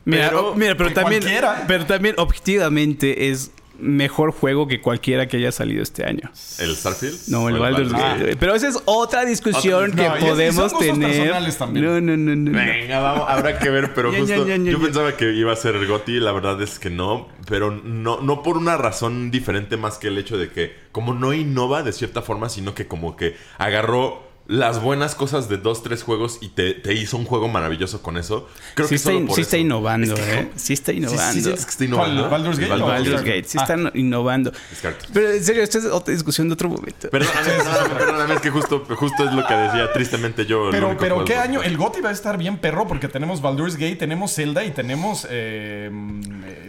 Mira, 0.05 0.29
Pero- 0.29 0.53
mira, 0.55 0.75
pero 0.75 0.91
también, 0.93 1.21
cualquiera. 1.21 1.63
pero 1.67 1.85
también 1.85 2.15
objetivamente 2.17 3.29
es 3.29 3.51
mejor 3.79 4.31
juego 4.31 4.67
que 4.67 4.81
cualquiera 4.81 5.27
que 5.27 5.37
haya 5.37 5.51
salido 5.51 5.81
este 5.83 6.05
año. 6.05 6.29
¿El 6.59 6.75
Starfield? 6.75 7.27
No, 7.27 7.49
el 7.49 7.55
¿O 7.57 7.59
Baldur's 7.59 7.91
Gate. 7.91 8.35
Pero 8.37 8.55
esa 8.55 8.67
es 8.67 8.79
otra 8.85 9.25
discusión 9.25 9.91
Otra- 9.91 10.13
que 10.13 10.19
no, 10.19 10.19
son 10.19 10.29
podemos 10.29 10.63
gustos 10.63 10.79
tener. 10.79 11.55
también. 11.57 11.85
No, 11.85 12.01
no, 12.01 12.17
no, 12.17 12.35
no. 12.35 12.51
Venga, 12.51 12.99
vamos, 12.99 13.25
habrá 13.27 13.57
que 13.59 13.69
ver, 13.69 13.93
pero 13.93 14.11
justo 14.11 14.25
ya, 14.25 14.37
ya, 14.37 14.57
ya, 14.57 14.71
yo 14.71 14.79
pensaba 14.81 15.17
que 15.17 15.33
iba 15.33 15.51
a 15.51 15.55
ser 15.55 15.75
el 15.75 15.87
GOTY, 15.87 16.19
la 16.19 16.31
verdad 16.31 16.61
es 16.61 16.79
que 16.79 16.89
no, 16.89 17.27
pero 17.47 17.71
no, 17.71 18.21
no 18.21 18.43
por 18.43 18.57
una 18.57 18.77
razón 18.77 19.31
diferente 19.31 19.75
más 19.77 19.97
que 19.97 20.07
el 20.07 20.17
hecho 20.17 20.37
de 20.37 20.49
que 20.49 20.75
como 20.91 21.13
no 21.13 21.33
innova 21.33 21.83
de 21.83 21.91
cierta 21.93 22.21
forma, 22.21 22.49
sino 22.49 22.75
que 22.75 22.87
como 22.87 23.15
que 23.15 23.35
agarró 23.57 24.32
las 24.45 24.81
buenas 24.81 25.15
cosas 25.15 25.47
de 25.47 25.55
dos, 25.57 25.83
tres 25.83 26.03
juegos 26.03 26.39
y 26.41 26.49
te, 26.49 26.73
te 26.73 26.93
hizo 26.93 27.15
un 27.15 27.23
juego 27.23 27.47
maravilloso 27.47 28.01
con 28.01 28.17
eso. 28.17 28.49
Creo 28.75 28.87
Sí, 28.87 28.91
que 28.91 28.95
está, 28.95 29.09
solo 29.11 29.19
in- 29.19 29.27
por 29.27 29.35
sí 29.35 29.41
eso. 29.41 29.47
está 29.47 29.57
innovando, 29.57 30.13
Es 30.13 30.19
que, 30.19 30.33
¿eh? 30.33 30.49
Sí 30.57 30.73
está 30.73 30.91
Sí, 30.91 30.97
sí, 30.97 31.03
innovando. 31.03 31.33
sientes 31.41 31.65
que 31.65 31.71
está 31.71 31.85
innovando. 31.85 32.29
¿Baldur's 32.29 32.59
Gate 32.59 32.81
Baldur's? 32.81 33.21
Gate, 33.23 33.43
sí 33.45 33.57
Ah. 33.57 33.61
están 33.61 33.91
innovando. 33.93 34.51
Descartes. 34.69 35.09
Pero 35.13 35.31
en 35.31 35.43
serio, 35.43 35.63
esta 35.63 35.77
es 35.77 35.85
otra 35.85 36.13
discusión 36.13 36.49
de 36.49 36.53
otro 36.55 36.67
momento. 36.69 37.09
Perdóname, 37.09 37.39
perdóname, 37.57 37.95
perdóname, 37.95 38.33
es 38.35 38.41
que 38.41 38.49
justo, 38.49 38.83
justo 38.95 39.23
es 39.23 39.33
lo 39.33 39.47
que 39.47 39.53
decía 39.53 39.93
tristemente 39.93 40.45
yo. 40.45 40.67
Pero, 40.71 40.97
pero 40.99 41.23
¿qué 41.23 41.35
año? 41.35 41.63
El 41.63 41.77
GOTY 41.77 42.01
va 42.01 42.09
a 42.09 42.13
estar 42.13 42.37
bien 42.37 42.57
perro 42.57 42.85
porque 42.85 43.07
tenemos 43.07 43.41
Baldur's 43.41 43.75
Gate, 43.77 43.95
tenemos 43.95 44.33
Zelda 44.35 44.63
y 44.65 44.71
tenemos 44.71 45.25
eh, 45.29 45.89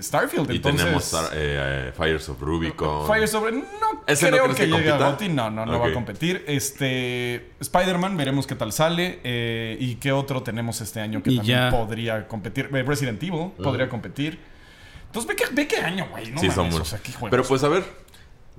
Starfield. 0.00 0.50
Y 0.52 0.57
Entonces, 0.57 0.81
tenemos 0.85 1.12
eh, 1.35 1.90
eh, 1.90 1.93
Fires 1.97 2.28
of 2.28 2.40
Rubicon. 2.40 3.07
Fire 3.07 3.26
sobre. 3.26 3.52
No 3.52 3.64
¿Ese 4.07 4.31
no 4.31 4.37
creo 4.37 4.49
que, 4.50 4.54
que 4.54 4.66
llegue 4.69 4.90
a? 4.93 4.97
GOTY. 5.11 5.28
No, 5.31 5.50
no, 5.50 5.66
no 5.66 5.81
va 5.81 5.88
a 5.88 5.93
competir. 5.93 6.45
Este. 6.47 7.50
Spider-Man, 7.64 8.16
veremos 8.16 8.47
qué 8.47 8.54
tal 8.54 8.73
sale. 8.73 9.21
eh, 9.25 9.76
y 9.80 9.97
qué 9.97 10.12
otro 10.12 10.42
tenemos 10.42 10.80
este 10.80 11.00
año 11.00 11.23
que 11.23 11.30
Y 11.33 11.37
también 11.38 11.59
ya. 11.59 11.71
podría 11.71 12.28
competir. 12.28 12.71
Eh, 12.73 12.83
Resident 12.83 13.23
Evil 13.23 13.50
podría 13.62 13.88
competir. 13.88 14.38
Entonces 15.06 15.28
ve 15.28 15.37
qué, 15.37 15.44
ve 15.52 15.66
qué 15.68 15.76
año, 15.78 16.06
güey. 16.11 16.30
No 16.30 16.40
sí, 16.40 16.49
mames, 16.49 16.73
son 16.73 16.83
o 16.83 16.85
sea, 16.85 16.99
qué. 17.00 17.12
Pero 17.30 17.44
pues 17.44 17.62
a 17.64 17.68
ver, 17.68 17.85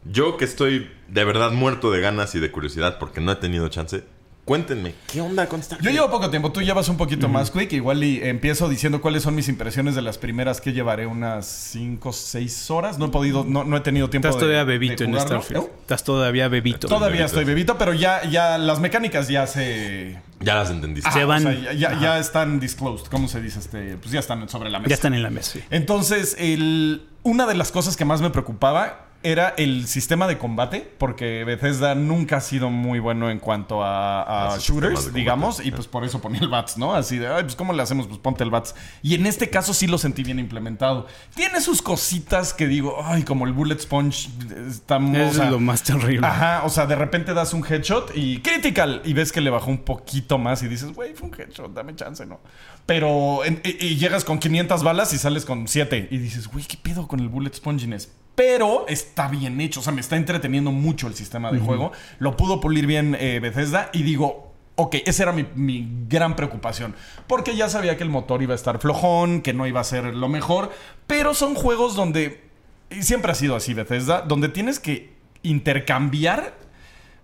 Yo 0.05 0.38
que 0.38 0.45
estoy 0.45 0.89
de 1.07 1.24
verdad 1.25 1.51
muerto 1.51 1.89
de 1.91 2.00
ganas 2.00 2.35
y 2.35 2.39
de 2.39 2.51
curiosidad 2.51 3.00
porque 3.00 3.21
no 3.21 3.31
he 3.31 3.35
tenido 3.38 3.67
chance. 3.69 4.03
Cuéntenme, 4.45 4.93
¿qué 5.11 5.21
onda 5.21 5.47
con 5.47 5.63
Starfield? 5.63 5.89
Yo 5.89 5.91
llevo 6.03 6.11
poco 6.11 6.29
tiempo, 6.29 6.51
tú 6.51 6.61
llevas 6.61 6.87
un 6.87 6.97
poquito 6.97 7.27
más, 7.27 7.49
Quick. 7.49 7.73
Igual 7.73 8.03
y 8.03 8.21
empiezo 8.23 8.69
diciendo 8.69 9.01
cuáles 9.01 9.23
son 9.23 9.33
mis 9.33 9.49
impresiones 9.49 9.95
de 9.95 10.03
las 10.03 10.19
primeras 10.19 10.61
que 10.61 10.71
llevaré 10.71 11.07
unas 11.07 11.47
5 11.47 12.09
o 12.09 12.13
6 12.13 12.69
horas. 12.69 12.99
No 12.99 13.05
he 13.05 13.09
podido, 13.09 13.43
no, 13.43 13.63
no 13.63 13.75
he 13.75 13.79
tenido 13.81 14.07
tiempo 14.11 14.27
Estás 14.27 14.39
de 14.41 14.45
todavía 14.47 14.59
de 14.65 14.77
bebito 14.77 15.03
en. 15.03 15.19
Starfield. 15.19 15.63
¿No? 15.63 15.69
Estás 15.81 16.03
todavía 16.03 16.47
bebito. 16.47 16.87
Todavía 16.87 17.25
estoy 17.25 17.43
bebito, 17.43 17.75
pero 17.79 17.93
ya, 17.93 18.23
ya 18.29 18.59
las 18.59 18.79
mecánicas 18.79 19.27
ya 19.29 19.47
se... 19.47 20.21
Ya 20.41 20.53
las 20.53 20.69
entendiste. 20.69 21.09
Se 21.11 21.21
Ah, 21.21 21.25
van. 21.25 21.47
o 21.47 21.51
sea, 21.51 21.59
ya, 21.61 21.73
ya- 21.73 21.99
ya 21.99 22.19
están 22.19 22.59
disclosed, 22.59 23.07
¿cómo 23.07 23.27
se 23.27 23.41
dice? 23.41 23.57
Este, 23.57 23.97
pues 23.97 24.11
ya 24.11 24.19
están 24.19 24.47
sobre 24.47 24.69
la 24.69 24.77
mesa. 24.77 24.89
Ya 24.89 24.95
están 24.95 25.15
en 25.15 25.23
la 25.23 25.31
mesa. 25.31 25.53
sí. 25.53 25.61
Entonces, 25.71 26.35
el, 26.37 27.07
una 27.23 27.47
de 27.47 27.55
las 27.55 27.71
cosas 27.71 27.97
que 27.97 28.05
más 28.05 28.21
me 28.21 28.29
preocupaba 28.29 29.04
era 29.25 29.55
el 29.58 29.88
sistema 29.88 30.27
de 30.27 30.38
combate, 30.38 30.88
porque 31.00 31.44
Bethesda 31.44 31.96
nunca 31.96 32.38
ha 32.38 32.41
sido 32.41 32.70
muy 32.70 33.00
bueno 33.00 33.32
en 33.32 33.39
cuanto 33.39 33.84
a, 33.84 34.55
shooters, 34.60 35.12
digamos, 35.13 35.65
y 35.65 35.72
pues 35.72 35.88
por 35.88 36.05
eso 36.05 36.22
ponía 36.22 36.41
el 36.41 36.48
BATS, 36.48 36.77
¿no? 36.77 36.94
Así 36.94 37.17
de, 37.17 37.27
ay, 37.27 37.41
pues 37.44 37.55
¿cómo 37.55 37.74
le 37.74 37.82
hacemos? 37.82 38.05
Pues 38.08 38.20
ponte 38.20 38.44
el 38.44 38.51
BATS. 38.51 38.75
Y 39.01 39.15
en 39.15 39.25
este 39.25 39.50
caso 39.50 39.74
sí 39.74 39.88
lo 39.88 39.98
sentí 39.98 40.24
bien 40.24 40.38
implementado. 40.38 41.08
Tiene 41.34 41.60
sus 41.60 41.82
cositas 41.82 42.53
que 42.53 42.67
digo, 42.67 43.00
ay, 43.03 43.24
como 43.24 43.46
el 43.48 43.53
Bullet 43.53 43.79
Sponge, 43.79 44.29
está 44.70 44.98
o 44.98 45.15
Eso 45.15 45.34
sea, 45.34 45.46
es 45.46 45.51
lo 45.51 45.60
más 45.60 45.82
terrible. 45.84 46.25
Ajá, 46.25 46.62
o 46.63 46.70
sea, 46.70 46.86
de 46.86 46.96
repente 46.96 47.34
das 47.34 47.53
un 47.53 47.65
headshot 47.65 48.12
y 48.15 48.41
critical 48.41 49.01
y 49.05 49.13
ves 49.13 49.32
que 49.32 49.41
le 49.41 49.50
bajó 49.50 49.72
un 49.72 49.79
poquito 49.79 50.38
más 50.38 50.62
y 50.62 50.67
dices, 50.67 50.94
güey, 50.94 51.13
fue 51.15 51.29
un 51.29 51.36
headshot, 51.36 51.74
dame 51.74 51.96
chance, 51.96 52.25
¿no? 52.25 52.39
Pero 52.86 53.44
en- 53.44 53.62
y, 53.63 53.84
y 53.86 53.96
llegas 53.98 54.24
con 54.24 54.38
500 54.38 54.84
balas 54.84 55.12
y 55.13 55.17
sales 55.17 55.46
con 55.46 55.67
7 55.67 56.10
y 56.12 56.17
dices, 56.20 56.48
güey, 56.48 56.63
¿qué 56.65 56.77
pedo 56.77 57.08
con 57.08 57.20
el 57.20 57.27
bullet 57.29 57.53
sponginess? 57.53 58.12
Pero 58.35 58.85
está 58.87 59.27
bien 59.29 59.59
hecho, 59.61 59.79
o 59.79 59.83
sea, 59.83 59.93
me 59.93 60.01
está 60.01 60.17
entreteniendo 60.17 60.71
mucho 60.71 61.07
el 61.07 61.15
sistema 61.15 61.51
de 61.51 61.59
juego. 61.59 61.91
Lo 62.19 62.35
pudo 62.35 62.59
pulir 62.59 62.85
bien 62.85 63.15
eh, 63.19 63.39
Bethesda 63.41 63.89
y 63.93 64.03
digo, 64.03 64.51
ok, 64.75 64.95
esa 65.05 65.23
era 65.23 65.31
mi, 65.31 65.47
mi 65.55 65.87
gran 66.09 66.35
preocupación. 66.35 66.95
Porque 67.27 67.55
ya 67.55 67.69
sabía 67.69 67.97
que 67.97 68.03
el 68.03 68.09
motor 68.09 68.41
iba 68.41 68.53
a 68.53 68.55
estar 68.55 68.79
flojón, 68.79 69.41
que 69.41 69.53
no 69.53 69.67
iba 69.67 69.79
a 69.79 69.85
ser 69.85 70.13
lo 70.13 70.27
mejor, 70.27 70.71
pero 71.07 71.33
son 71.33 71.55
juegos 71.55 71.95
donde, 71.95 72.43
y 72.89 73.03
siempre 73.03 73.31
ha 73.31 73.35
sido 73.35 73.55
así 73.55 73.73
Bethesda, 73.73 74.21
donde 74.21 74.49
tienes 74.49 74.79
que 74.79 75.13
intercambiar 75.43 76.64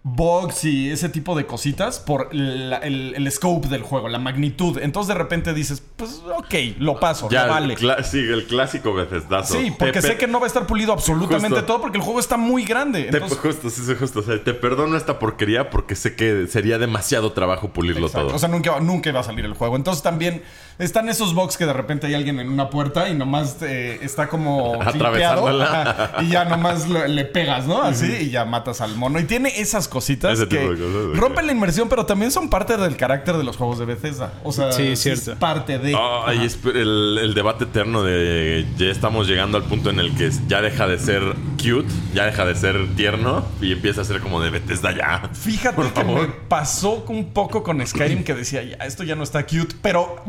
bugs 0.04 0.64
y 0.66 0.90
ese 0.90 1.10
tipo 1.10 1.36
de 1.36 1.46
cositas 1.46 2.00
por 2.00 2.34
la- 2.34 2.78
el, 2.78 3.14
el 3.16 3.32
scope 3.32 3.68
del 3.68 3.84
juego, 3.84 4.10
la 4.10 4.18
magnitud. 4.18 4.80
Entonces 4.82 5.10
de 5.10 5.14
repente 5.14 5.54
dices, 5.54 5.84
pues 5.96 6.22
ok, 6.38 6.54
lo 6.80 7.00
paso, 7.00 7.30
Ya, 7.30 7.46
lo 7.46 7.52
vale. 7.54 7.76
el 7.76 8.04
sí, 8.06 8.18
el 8.18 8.46
clásico 8.48 8.94
Bethesdazo. 8.96 9.54
Sí, 9.54 9.72
porque 9.78 9.94
Te 9.94 10.02
sé 10.02 10.18
que 10.18 10.26
no 10.26 10.40
va 10.40 10.46
a 10.46 10.48
estar 10.48 10.66
pulido 10.66 10.92
absolutamente 10.92 11.50
Justo. 11.50 11.66
todo 11.66 11.82
porque 11.82 12.00
el 12.00 12.04
juego 12.04 12.20
está 12.20 12.36
muy 12.38 12.66
grande. 12.66 13.04
te- 13.04 13.18
Entonces, 13.18 13.38
justo, 13.38 13.70
sí, 13.70 13.82
justo. 13.94 14.22
O 14.22 14.24
sea, 14.24 14.44
te 14.44 14.56
perdono 14.56 14.98
esta 14.98 15.20
porquería 15.20 15.70
porque 15.70 15.96
sé 15.96 16.16
que 16.16 16.48
sería 16.48 16.80
demasiado 16.80 17.32
trabajo 17.34 17.70
pulirlo 17.70 18.08
Exacto. 18.08 18.28
todo. 18.30 18.36
O 18.38 18.40
sea, 18.40 18.50
nunca, 18.50 18.80
nunca 18.80 19.10
iba 19.12 19.20
a 19.20 19.24
salir 19.24 19.46
el 19.46 19.54
juego. 19.54 19.76
Entonces 19.76 20.02
también 20.02 20.42
están 20.82 21.10
esos 21.10 21.34
bugs 21.34 21.58
que 21.58 21.66
de 21.66 21.74
repente 21.74 22.08
hay 22.08 22.14
alguien 22.14 22.40
en 22.40 22.50
una 22.50 22.70
puerta 22.70 23.08
y 23.10 23.14
nomás 23.16 23.58
eh, 23.62 24.00
está 24.02 24.28
como 24.28 24.80
clipeado, 24.92 25.48
y 26.22 26.28
ya 26.30 26.46
nomás 26.46 26.88
lo- 26.90 27.08
le 27.08 27.26
pegas, 27.26 27.68
¿no? 27.68 27.82
Así 27.82 28.06
y 28.22 28.30
ya 28.30 28.46
matas 28.46 28.82
al 28.82 28.96
mono. 28.96 29.20
Y 29.20 29.24
tiene 29.26 29.50
esas 29.60 29.88
cositas 29.88 30.34
Ese 30.40 30.48
que 30.48 30.58
tipo 30.58 30.72
de 30.74 30.78
cosas 30.78 31.14
de 31.14 31.20
rompen 31.20 31.42
que- 31.42 31.46
la 31.48 31.52
inmersión, 31.54 31.90
pero 31.90 32.06
también 32.06 32.32
son 32.32 32.50
parte 32.50 32.78
del 32.78 32.98
carácter 32.98 33.38
de 33.38 33.44
los 33.44 33.58
juegos 33.58 33.80
de 33.80 33.86
Bethesda. 33.86 34.34
O 34.44 34.52
sea, 34.52 34.72
Sí, 34.72 34.88
es 34.88 35.00
cierto. 35.02 35.36
parte 35.36 35.80
de... 35.80 35.96
Ajá. 35.96 36.34
es 36.34 36.58
el, 36.66 37.18
el 37.22 37.34
debate 37.34 37.66
eterno 37.66 38.04
de 38.04 38.66
ya 38.78 38.88
estamos 38.88 39.28
llegando 39.28 39.58
al 39.58 39.64
punto 39.64 39.90
en 39.90 40.00
el 40.00 40.16
que 40.16 40.30
ya 40.48 40.62
deja 40.62 40.88
de 40.88 40.98
ser 41.00 41.22
cute, 41.58 41.88
ya 42.14 42.26
deja 42.26 42.46
de 42.46 42.56
ser 42.56 42.96
tierno 42.96 43.46
y 43.62 43.72
empieza 43.72 44.02
a 44.02 44.04
ser 44.04 44.20
como 44.22 44.42
de 44.42 44.50
Bethesda 44.50 44.96
ya. 44.96 45.30
Fíjate 45.34 45.76
Por 45.76 45.94
que 45.94 46.02
favor. 46.02 46.22
me 46.22 46.28
pasó 46.48 47.04
un 47.08 47.26
poco 47.34 47.64
con 47.64 47.86
Skyrim 47.86 48.24
que 48.24 48.34
decía, 48.34 48.64
ya, 48.64 48.76
esto 48.86 49.04
ya 49.04 49.16
no 49.16 49.24
está 49.24 49.44
cute, 49.46 49.76
pero 49.82 50.22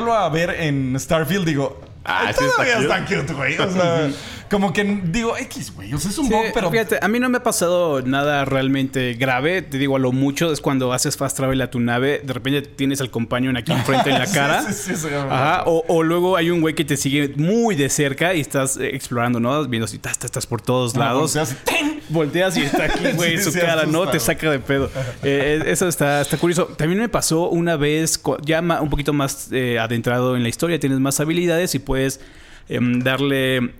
volverlo 0.00 0.14
a 0.14 0.28
ver 0.28 0.50
en 0.60 0.98
Starfield, 0.98 1.44
digo, 1.46 1.80
Ah, 2.02 2.24
"Ay, 2.28 2.34
sí 2.36 2.44
está 2.44 2.64
cute". 2.64 2.80
está 2.82 3.04
cute, 3.04 3.32
güey. 3.34 3.58
O 3.58 3.70
sea, 3.70 4.10
como 4.50 4.72
que 4.72 4.82
digo, 5.04 5.36
X, 5.36 5.70
güey. 5.74 5.92
O 5.92 5.98
sea, 5.98 6.10
es 6.10 6.16
un 6.16 6.28
Sí, 6.28 6.32
bug, 6.32 6.44
pero. 6.54 6.70
fíjate, 6.70 6.98
a 7.00 7.06
mí 7.08 7.20
no 7.20 7.28
me 7.28 7.36
ha 7.36 7.42
pasado 7.42 8.00
nada 8.00 8.46
realmente 8.46 9.12
grave. 9.14 9.60
Te 9.60 9.76
digo, 9.76 9.96
a 9.96 9.98
lo 9.98 10.10
mucho 10.10 10.50
es 10.50 10.62
cuando 10.62 10.94
haces 10.94 11.18
fast 11.18 11.36
travel 11.36 11.60
a 11.60 11.70
tu 11.70 11.78
nave, 11.78 12.22
de 12.24 12.32
repente 12.32 12.62
tienes 12.62 13.02
al 13.02 13.10
compañero 13.10 13.56
aquí 13.56 13.70
enfrente 13.72 14.08
en 14.10 14.18
la 14.18 14.26
cara. 14.32 14.62
sí, 14.72 14.94
sí, 14.96 15.08
Ajá, 15.14 15.64
o, 15.66 15.84
o 15.88 16.02
luego 16.02 16.38
hay 16.38 16.48
un 16.50 16.62
güey 16.62 16.74
que 16.74 16.86
te 16.86 16.96
sigue 16.96 17.34
muy 17.36 17.74
de 17.74 17.90
cerca 17.90 18.32
y 18.34 18.40
estás 18.40 18.78
eh, 18.78 18.96
explorando, 18.96 19.38
¿no? 19.38 19.62
Viendo 19.68 19.86
si 19.86 19.96
estás, 19.96 20.18
estás 20.24 20.46
por 20.46 20.62
todos 20.62 20.96
lados. 20.96 21.36
¡ten! 21.64 21.99
Volteas 22.10 22.56
y 22.56 22.62
está 22.62 22.84
aquí, 22.84 23.04
güey, 23.14 23.38
Sí, 23.38 23.44
su 23.44 23.52
cara, 23.58 23.84
¿no? 23.86 24.02
asusta, 24.02 24.12
Te 24.12 24.18
güey. 24.18 24.20
saca 24.20 24.50
de 24.50 24.58
pedo. 24.58 24.90
Eh, 25.22 25.60
eh, 25.62 25.70
eso 25.70 25.88
está, 25.88 26.20
está 26.20 26.36
curioso. 26.38 26.66
También 26.66 27.00
me 27.00 27.08
pasó 27.08 27.48
una 27.48 27.76
vez, 27.76 28.20
ya 28.44 28.60
un 28.60 28.90
poquito 28.90 29.12
más 29.12 29.48
eh, 29.52 29.78
adentrado 29.78 30.36
en 30.36 30.42
la 30.42 30.48
historia, 30.48 30.78
tienes 30.80 30.98
más 31.00 31.20
habilidades 31.20 31.74
y 31.74 31.78
puedes 31.78 32.20
em, 32.68 33.00
darle. 33.00 33.74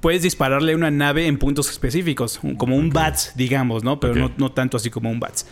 Puedes 0.00 0.22
dispararle 0.22 0.72
a 0.72 0.76
una 0.76 0.90
nave 0.90 1.26
en 1.26 1.36
puntos 1.36 1.70
específicos, 1.70 2.40
como 2.56 2.74
un 2.76 2.88
BATS, 2.88 3.32
digamos, 3.36 3.84
¿no? 3.84 4.00
Pero 4.00 4.14
no, 4.14 4.32
no 4.38 4.50
tanto 4.50 4.78
así 4.78 4.88
como 4.88 5.10
un 5.10 5.20
BATS. 5.20 5.44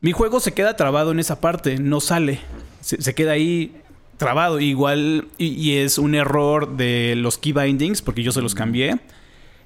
Mi 0.00 0.10
juego 0.12 0.40
se 0.40 0.52
queda 0.52 0.74
trabado 0.76 1.12
en 1.12 1.20
esa 1.20 1.40
parte, 1.40 1.78
no 1.78 2.00
sale. 2.00 2.40
Se, 2.80 3.00
se 3.00 3.14
queda 3.14 3.32
ahí 3.32 3.72
trabado. 4.16 4.58
Igual, 4.58 5.28
y, 5.38 5.46
y 5.46 5.76
es 5.78 5.96
un 5.98 6.14
error 6.16 6.76
de 6.76 7.14
los 7.16 7.38
key 7.38 7.52
bindings, 7.52 8.02
porque 8.02 8.22
yo 8.24 8.32
se 8.32 8.42
los 8.42 8.54
cambié. 8.54 8.96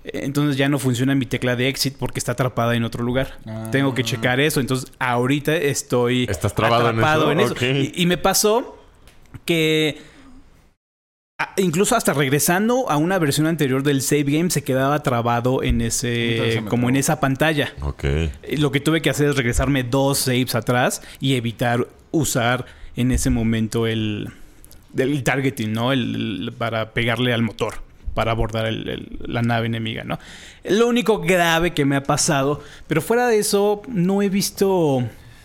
Entonces 0.05 0.57
ya 0.57 0.69
no 0.69 0.79
funciona 0.79 1.15
mi 1.15 1.27
tecla 1.27 1.57
de 1.57 1.69
exit 1.69 1.95
porque 1.99 2.19
está 2.19 2.33
atrapada 2.33 2.75
en 2.75 2.85
otro 2.85 3.05
lugar. 3.05 3.39
Ah. 3.47 3.69
Tengo 3.71 3.95
que 3.95 4.03
checar 4.03 4.41
eso. 4.41 4.61
Entonces 4.61 4.91
ahorita 4.99 5.55
estoy 5.57 6.27
¿Estás 6.29 6.55
trabado 6.55 6.89
en 6.91 6.97
atrapado 6.99 7.25
eso? 7.41 7.55
Y, 7.95 8.03
y 8.03 8.07
me 8.07 8.17
pasó 8.17 8.79
que 9.45 9.99
a- 11.39 11.53
incluso 11.59 11.97
hasta 11.97 12.13
regresando 12.15 12.91
a 12.91 12.97
una 12.97 13.19
versión 13.19 13.47
anterior 13.47 13.83
del 13.83 14.03
save 14.03 14.25
game 14.25 14.51
se 14.51 14.63
quedaba 14.65 15.03
trabado 15.03 15.63
en 15.63 15.81
ese 15.81 16.63
como 16.69 16.89
en 16.89 16.97
esa 16.97 17.21
pantalla. 17.21 17.73
Lo 18.59 18.73
que 18.73 18.81
tuve 18.81 19.03
que 19.03 19.11
hacer 19.11 19.29
es 19.31 19.37
regresarme 19.37 19.83
dos 19.85 20.19
saves 20.21 20.55
atrás 20.55 21.03
y 21.21 21.35
evitar 21.35 21.87
usar 22.11 22.67
en 22.97 23.13
ese 23.13 23.31
momento 23.31 23.87
el, 23.87 24.29
el 24.97 25.23
targeting, 25.25 25.73
¿no? 25.73 25.93
El, 25.93 26.15
el- 26.49 26.53
para 26.53 26.93
pegarle 26.93 27.33
al 27.33 27.43
motor, 27.43 27.83
para 28.14 28.33
abordar 28.33 28.66
el- 28.66 28.88
el- 28.88 29.18
la 29.27 29.42
nave 29.42 29.66
enemiga, 29.66 30.05
¿no? 30.05 30.18
Lo 30.64 30.88
único 30.88 31.20
grave 31.20 31.73
que 31.75 31.85
me 31.85 31.96
ha 31.96 32.03
pasado, 32.03 32.61
pero 32.87 33.01
fuera 33.01 33.27
de 33.29 33.38
eso 33.38 33.83
no 33.88 34.23
he 34.23 34.29
visto... 34.29 35.03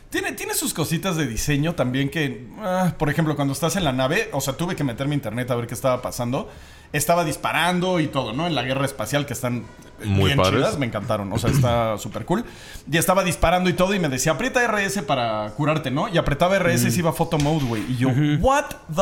Tiene, 0.09 0.31
tiene 0.31 0.53
sus 0.53 0.73
cositas 0.73 1.17
de 1.17 1.27
diseño 1.27 1.75
también 1.75 2.09
que, 2.09 2.47
ah, 2.59 2.93
por 2.97 3.09
ejemplo, 3.09 3.35
cuando 3.35 3.53
estás 3.53 3.75
en 3.75 3.83
la 3.83 3.91
nave, 3.91 4.29
o 4.31 4.39
sea, 4.39 4.53
tuve 4.55 4.75
que 4.75 4.83
meterme 4.85 5.13
a 5.13 5.17
internet 5.17 5.51
a 5.51 5.55
ver 5.55 5.67
qué 5.67 5.73
estaba 5.73 6.01
pasando. 6.01 6.49
Estaba 6.93 7.25
disparando 7.25 7.99
y 7.99 8.07
todo, 8.07 8.31
¿no? 8.31 8.47
En 8.47 8.55
la 8.55 8.61
guerra 8.63 8.85
espacial 8.85 9.25
que 9.25 9.33
están 9.33 9.65
Muy 10.05 10.25
bien 10.27 10.37
padres. 10.37 10.55
chidas, 10.61 10.77
me 10.77 10.85
encantaron. 10.85 11.33
O 11.33 11.37
sea, 11.37 11.49
está 11.49 11.97
súper 11.97 12.23
cool. 12.23 12.45
Y 12.89 12.95
estaba 12.97 13.25
disparando 13.25 13.69
y 13.69 13.73
todo 13.73 13.93
y 13.93 13.99
me 13.99 14.07
decía, 14.07 14.31
aprieta 14.33 14.65
RS 14.65 15.01
para 15.01 15.49
curarte, 15.57 15.91
¿no? 15.91 16.07
Y 16.07 16.17
apretaba 16.17 16.57
RS 16.59 16.85
y 16.87 16.91
se 16.91 16.99
iba 16.99 17.09
a 17.09 17.13
photo 17.13 17.37
mode, 17.37 17.65
güey. 17.65 17.83
Y 17.91 17.97
yo, 17.97 18.07
what 18.39 18.65
the 18.95 19.01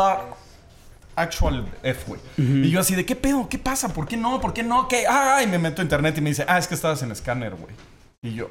actual 1.15 1.65
F, 1.83 2.03
güey. 2.07 2.21
Y 2.37 2.69
yo 2.69 2.79
así 2.79 2.95
de, 2.95 3.05
¿qué 3.05 3.15
pedo? 3.15 3.47
¿Qué 3.49 3.57
pasa? 3.59 3.89
¿Por 3.89 4.07
qué 4.07 4.17
no? 4.17 4.39
¿Por 4.41 4.53
qué 4.53 4.63
no? 4.63 4.87
¿Qué? 4.87 5.05
Ah, 5.07 5.41
y 5.43 5.47
me 5.47 5.59
meto 5.59 5.81
a 5.81 5.83
internet 5.83 6.17
y 6.17 6.21
me 6.21 6.29
dice, 6.29 6.45
ah, 6.47 6.57
es 6.57 6.67
que 6.67 6.75
estabas 6.75 7.01
en 7.03 7.11
escáner, 7.11 7.55
güey. 7.55 7.73
Y 8.21 8.35
yo, 8.35 8.49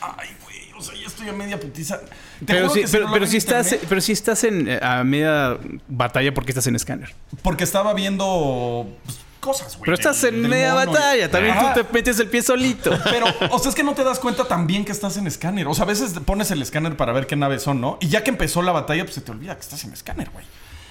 ay, 0.00 0.28
güey, 0.44 0.72
o 0.76 0.80
sea, 0.82 0.94
ya 0.94 1.06
estoy 1.06 1.28
a 1.28 1.32
media 1.32 1.58
putiza. 1.60 2.00
Te 2.00 2.08
Pero 2.46 2.68
si, 2.70 2.82
pero, 2.90 3.06
no 3.06 3.12
pero 3.12 3.26
si 3.26 3.36
estás, 3.36 3.76
pero 3.88 4.00
si 4.00 4.12
estás 4.12 4.42
en, 4.44 4.68
eh, 4.68 4.80
a 4.82 5.04
media 5.04 5.56
batalla 5.88 6.34
porque 6.34 6.50
estás 6.50 6.66
en 6.66 6.76
escáner. 6.76 7.14
Porque 7.42 7.62
estaba 7.64 7.94
viendo 7.94 8.86
pues, 9.04 9.18
cosas, 9.38 9.76
güey. 9.76 9.84
Pero 9.84 9.94
estás 9.94 10.22
en 10.24 10.42
media 10.48 10.70
y- 10.72 10.86
batalla, 10.86 11.30
también 11.30 11.56
Ajá. 11.56 11.74
tú 11.74 11.84
te 11.84 11.92
metes 11.92 12.18
el 12.18 12.28
pie 12.28 12.42
solito. 12.42 12.90
Pero, 13.04 13.26
o 13.50 13.58
sea, 13.60 13.68
es 13.70 13.74
que 13.76 13.84
no 13.84 13.94
te 13.94 14.02
das 14.04 14.18
cuenta 14.18 14.44
también 14.46 14.84
que 14.84 14.92
estás 14.92 15.16
en 15.16 15.26
escáner. 15.28 15.66
O 15.68 15.74
sea, 15.74 15.84
a 15.84 15.88
veces 15.88 16.12
pones 16.24 16.50
el 16.50 16.60
escáner 16.62 16.96
para 16.96 17.12
ver 17.12 17.26
qué 17.28 17.36
naves 17.36 17.62
son, 17.62 17.80
¿no? 17.80 17.98
Y 18.00 18.08
ya 18.08 18.24
que 18.24 18.30
empezó 18.30 18.60
la 18.62 18.72
batalla, 18.72 19.04
pues 19.04 19.14
se 19.14 19.20
te 19.20 19.30
olvida 19.30 19.54
que 19.54 19.60
estás 19.62 19.84
en 19.84 19.92
escáner, 19.92 20.30
güey. 20.30 20.44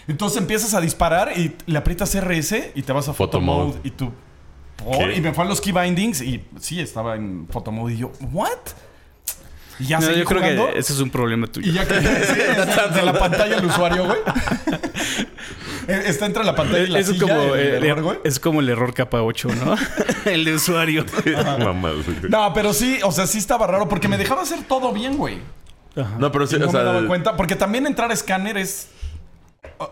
Entonces 0.08 0.38
empiezas 0.40 0.74
a 0.74 0.82
disparar 0.82 1.38
y 1.38 1.56
le 1.66 1.78
aprietas 1.78 2.14
RS 2.20 2.72
y 2.76 2.82
te 2.82 2.92
vas 2.94 3.08
a 3.08 3.14
Photo 3.14 3.40
photo 3.40 3.42
mode 3.42 3.68
mode. 3.68 3.80
y 3.84 3.92
tú. 3.92 4.12
¿por? 4.84 4.98
¿Qué? 4.98 5.16
Y 5.18 5.22
me 5.22 5.34
fue 5.34 5.46
a 5.46 5.48
los 5.48 5.62
key 5.62 5.72
bindings 5.72 6.22
y 6.22 6.44
sí, 6.60 6.80
estaba 6.80 7.16
en 7.16 7.48
photo 7.50 7.72
mode 7.72 7.94
y 7.94 7.98
yo, 7.98 8.12
¿what? 8.32 8.50
Y 9.80 9.86
ya 9.86 10.00
No, 10.00 10.08
seguí 10.08 10.20
yo 10.20 10.26
creo 10.26 10.42
jugando. 10.42 10.74
que 10.74 10.80
ese 10.80 10.94
es 10.94 11.00
un 11.00 11.10
problema 11.10 11.48
tuyo. 11.48 11.70
Y 11.72 11.74
ya 11.74 11.88
que 11.88 11.94
sí, 12.02 12.40
entre 12.86 13.02
la 13.06 13.14
pantalla 13.18 13.58
el 13.58 13.66
usuario, 13.66 14.06
güey. 14.06 14.20
Eh, 15.88 16.04
está 16.06 16.28
entre 16.28 16.44
la 16.44 16.56
pantalla 16.56 16.84
y 16.84 16.88
la 16.88 17.00
Eso 17.00 17.12
silla, 17.14 17.22
como, 17.28 17.56
el 17.56 17.60
el, 17.60 17.84
error, 17.84 18.04
güey. 18.04 18.18
es 18.24 18.40
como 18.40 18.60
el 18.60 18.70
error 18.70 18.94
capa 18.94 19.24
8, 19.24 19.50
¿no? 19.66 19.76
el 20.26 20.46
de 20.46 20.54
usuario. 20.54 21.04
Mamá. 21.58 21.92
No, 22.30 22.54
pero 22.54 22.72
sí, 22.72 23.00
o 23.04 23.12
sea, 23.12 23.26
sí 23.26 23.40
estaba 23.40 23.66
raro 23.66 23.90
porque 23.90 24.08
me 24.08 24.18
dejaba 24.20 24.44
hacer 24.44 24.60
todo 24.68 24.94
bien, 24.94 25.18
güey. 25.18 25.40
No, 26.20 26.32
pero 26.32 26.46
sí, 26.46 26.58
Y 26.58 26.60
no 26.60 26.68
o 26.68 26.72
sea, 26.72 26.82
me 26.82 26.86
daba 26.86 27.08
cuenta. 27.08 27.36
Porque 27.36 27.56
también 27.56 27.88
entrar 27.88 28.12
a 28.12 28.14
escáner 28.14 28.58
es 28.58 28.90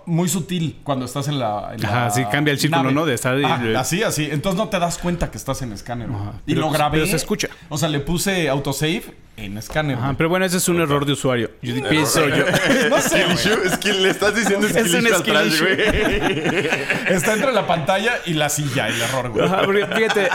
muy 0.06 0.28
sutil 0.30 0.80
cuando 0.84 1.06
estás 1.06 1.28
en 1.28 1.38
la. 1.40 1.72
en 1.76 1.86
Ajá, 1.86 2.06
la 2.06 2.10
sí, 2.12 2.24
cambia 2.32 2.52
el 2.52 2.60
círculo, 2.60 2.84
nave. 2.84 2.96
¿no? 2.96 3.06
De 3.06 3.14
estar- 3.16 3.76
así, 3.78 4.02
así. 4.04 4.28
Entonces 4.32 4.58
no 4.58 4.68
te 4.70 4.80
das 4.80 4.98
cuenta 4.98 5.30
que 5.30 5.38
estás 5.38 5.62
en 5.62 5.72
escáner. 5.74 6.10
Ajá. 6.10 6.34
Y 6.46 6.54
Pero- 6.56 6.62
lo 6.62 6.70
grabé. 6.72 6.98
pero 7.00 7.08
se 7.10 7.16
escucha. 7.16 7.50
O 7.70 7.78
sea, 7.78 7.88
le 7.90 8.00
puse 8.00 8.50
autosave 8.50 9.04
en 9.38 9.58
escáner. 9.58 9.98
Ajá, 9.98 10.16
pero 10.18 10.30
bueno, 10.30 10.46
ese 10.46 10.58
es 10.58 10.68
un 10.70 10.82
error 10.82 11.06
de 11.06 11.14
usuario. 11.14 11.52
Yo 11.62 11.88
pienso 11.88 12.28
yo. 12.28 12.46
no 12.90 13.00
sé, 13.02 13.24
es 13.66 13.78
que 13.78 13.94
le 13.94 14.10
estás 14.10 14.36
diciendo 14.36 14.66
Es 14.68 14.74
skill 14.74 15.06
un 15.08 15.14
skill 15.20 15.48
issue. 15.48 15.76
güey. 15.76 16.68
Está 17.16 17.34
entre 17.34 17.52
la 17.54 17.68
pantalla 17.68 18.14
y 18.26 18.34
la 18.34 18.50
silla, 18.50 18.88
el 18.88 19.00
error, 19.02 19.30
güey. 19.30 19.46
Ajá, 19.46 19.62
porque 19.66 19.86
fíjate, 19.86 20.30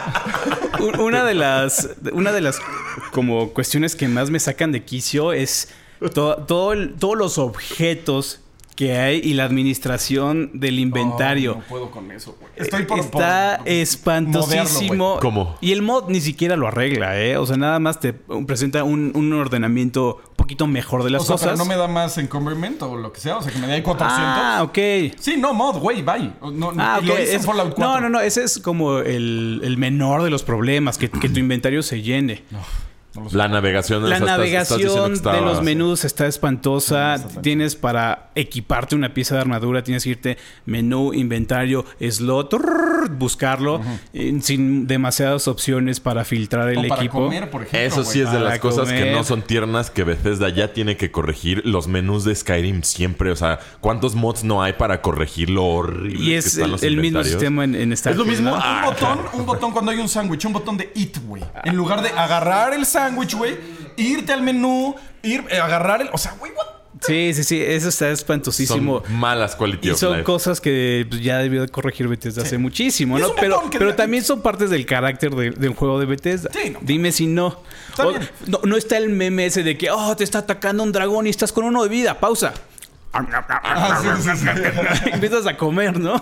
una 0.98 1.24
de 1.24 1.34
las 1.34 1.90
una 2.12 2.30
de 2.32 2.40
las 2.40 2.60
como 3.12 3.50
cuestiones 3.50 3.96
que 3.96 4.06
más 4.08 4.30
me 4.30 4.38
sacan 4.38 4.70
de 4.72 4.84
quicio 4.84 5.32
es 5.32 5.68
to- 6.14 6.36
todo 6.46 6.72
el- 6.72 6.94
todos 6.94 7.16
los 7.16 7.38
objetos 7.38 8.40
que 8.74 8.96
hay 8.98 9.20
y 9.22 9.34
la 9.34 9.44
administración 9.44 10.50
del 10.54 10.78
inventario. 10.80 11.52
Ay, 11.52 11.58
no 11.60 11.64
puedo 11.68 11.90
con 11.90 12.10
eso, 12.10 12.36
güey. 12.40 12.52
Estoy 12.56 12.84
por. 12.84 12.98
Está 12.98 13.58
por- 13.58 13.68
espantosísimo. 13.68 15.18
¿Cómo? 15.20 15.56
Y 15.60 15.72
el 15.72 15.82
mod 15.82 16.08
ni 16.08 16.20
siquiera 16.20 16.56
lo 16.56 16.66
arregla, 16.66 17.20
¿eh? 17.20 17.36
O 17.36 17.46
sea, 17.46 17.56
nada 17.56 17.78
más 17.78 18.00
te 18.00 18.12
presenta 18.12 18.84
un, 18.84 19.12
un 19.14 19.32
ordenamiento 19.32 20.16
un 20.30 20.34
poquito 20.36 20.66
mejor 20.66 21.04
de 21.04 21.10
las 21.10 21.22
O 21.22 21.24
sea, 21.24 21.34
cosas. 21.34 21.48
pero 21.52 21.56
no 21.58 21.64
me 21.64 21.76
da 21.76 21.86
más 21.88 22.18
encumberment 22.18 22.82
o 22.82 22.96
lo 22.96 23.12
que 23.12 23.20
sea. 23.20 23.36
O 23.38 23.42
sea, 23.42 23.52
que 23.52 23.58
me 23.58 23.66
dé 23.66 23.74
ahí 23.74 23.82
400. 23.82 24.24
ah, 24.26 24.62
ok. 24.64 24.78
Sí, 25.20 25.36
no, 25.38 25.54
mod, 25.54 25.78
güey, 25.78 26.02
bye. 26.02 26.32
No, 26.52 26.72
Ah, 26.78 26.98
y 27.02 27.06
lo 27.06 27.14
hice 27.14 27.36
Es- 27.36 27.46
Fallout 27.46 27.74
4. 27.74 27.84
no, 27.84 28.00
no, 28.00 28.08
no. 28.08 28.20
Ese 28.20 28.42
es 28.44 28.58
como 28.58 28.98
el, 28.98 29.60
el 29.62 29.76
menor 29.78 30.22
de 30.22 30.30
los 30.30 30.42
problemas, 30.42 30.98
que, 30.98 31.08
que 31.10 31.28
tu 31.28 31.38
inventario 31.38 31.82
se 31.82 32.02
llene. 32.02 32.42
No. 32.50 32.58
La 33.32 33.48
navegación, 33.48 34.02
La 34.08 34.16
estás- 34.16 34.20
estás 34.28 34.38
navegación 34.38 35.14
de 35.22 35.40
los 35.40 35.62
menús 35.62 36.04
está 36.04 36.26
espantosa. 36.26 37.18
No, 37.18 37.40
tienes 37.42 37.76
para 37.76 38.30
equiparte 38.34 38.94
una 38.94 39.14
pieza 39.14 39.34
de 39.36 39.40
armadura, 39.42 39.82
tienes 39.84 40.04
que 40.04 40.10
irte 40.10 40.38
menú, 40.66 41.12
inventario, 41.14 41.84
slot, 42.00 42.50
trrr, 42.50 43.10
buscarlo, 43.10 43.80
eh, 44.12 44.38
sin 44.42 44.86
demasiadas 44.86 45.46
opciones 45.48 46.00
para 46.00 46.24
filtrar 46.24 46.68
el 46.70 46.78
O 46.78 46.88
para 46.88 47.02
equipo. 47.02 47.24
comer, 47.24 47.50
por 47.50 47.62
ejemplo. 47.62 47.80
Eso 47.80 48.04
sí 48.04 48.20
es 48.20 48.30
de 48.30 48.38
Para 48.38 48.50
las 48.50 48.58
cosas 48.58 48.88
que 48.90 49.12
no 49.12 49.22
son 49.24 49.42
tiernas 49.42 49.90
que 49.90 50.04
Bethesda 50.04 50.48
ya 50.48 50.72
tiene 50.72 50.96
que 50.96 51.10
corregir. 51.10 51.62
Los 51.64 51.86
menús 51.86 52.24
de 52.24 52.34
Skyrim 52.34 52.82
siempre, 52.82 53.30
o 53.30 53.36
sea, 53.36 53.58
¿cuántos 53.80 54.14
mods 54.14 54.42
no 54.44 54.62
hay 54.62 54.72
para 54.74 55.02
corregir 55.02 55.50
lo 55.50 55.64
horrible 55.64 56.20
Y 56.22 56.26
que 56.30 56.36
es 56.38 56.46
están 56.46 56.64
el, 56.64 56.70
los 56.72 56.82
el 56.82 56.96
mismo 56.96 57.22
sistema 57.22 57.64
en, 57.64 57.74
en 57.74 57.96
Starfield, 57.96 58.26
mismo? 58.28 58.50
¿no? 58.50 58.56
Ah, 58.60 58.84
Un 58.88 58.94
botón, 58.94 59.18
un 59.40 59.46
botón 59.46 59.72
cuando 59.72 59.90
hay 59.92 59.98
un 59.98 60.08
sándwich, 60.08 60.44
un 60.46 60.52
botón 60.52 60.76
de 60.76 60.90
eat, 60.96 61.18
güey. 61.26 61.42
En 61.64 61.76
lugar 61.76 62.02
de 62.02 62.08
agarrar 62.10 62.72
el 62.74 62.84
sándwich, 62.86 63.03
güey, 63.12 63.56
irte 63.96 64.32
al 64.32 64.42
menú, 64.42 64.94
ir, 65.22 65.44
eh, 65.50 65.58
agarrar 65.58 66.02
el. 66.02 66.08
O 66.12 66.18
sea, 66.18 66.32
güey, 66.38 66.52
what? 66.52 66.66
Sí, 67.00 67.32
sí, 67.34 67.44
sí. 67.44 67.60
Eso 67.60 67.88
está 67.90 68.08
espantosísimo. 68.10 69.02
Son 69.04 69.16
malas 69.18 69.56
quality 69.56 69.88
Y 69.88 69.90
of 69.90 69.98
son 69.98 70.12
life. 70.12 70.24
cosas 70.24 70.60
que 70.60 71.04
pues, 71.08 71.20
ya 71.22 71.38
debió 71.38 71.60
de 71.60 71.68
corregir 71.68 72.08
Bethesda 72.08 72.42
hace 72.42 72.56
muchísimo, 72.56 73.18
¿no? 73.18 73.34
Pero, 73.34 73.62
pero 73.78 73.94
también 73.94 74.24
son 74.24 74.40
partes 74.40 74.70
del 74.70 74.86
carácter 74.86 75.34
de- 75.34 75.50
del 75.50 75.74
juego 75.74 75.98
de 76.00 76.06
Bethesda. 76.06 76.50
Sí, 76.52 76.70
no. 76.70 76.78
Dime 76.82 77.12
si 77.12 77.26
no. 77.26 77.60
O- 77.98 78.12
no. 78.46 78.60
no 78.64 78.76
está 78.76 78.96
el 78.96 79.10
meme 79.10 79.46
ese 79.46 79.62
de 79.62 79.76
que, 79.76 79.90
oh, 79.90 80.16
te 80.16 80.24
está 80.24 80.38
atacando 80.38 80.82
un 80.82 80.92
dragón 80.92 81.26
y 81.26 81.30
estás 81.30 81.52
con 81.52 81.64
uno 81.64 81.82
de 81.82 81.88
vida. 81.90 82.18
Pausa. 82.20 82.54
Ah, 83.14 84.00
sí, 84.02 84.08
sí, 84.22 84.36
sí. 84.36 85.10
Empiezas 85.12 85.46
a 85.46 85.56
comer, 85.56 85.98
¿no? 86.00 86.20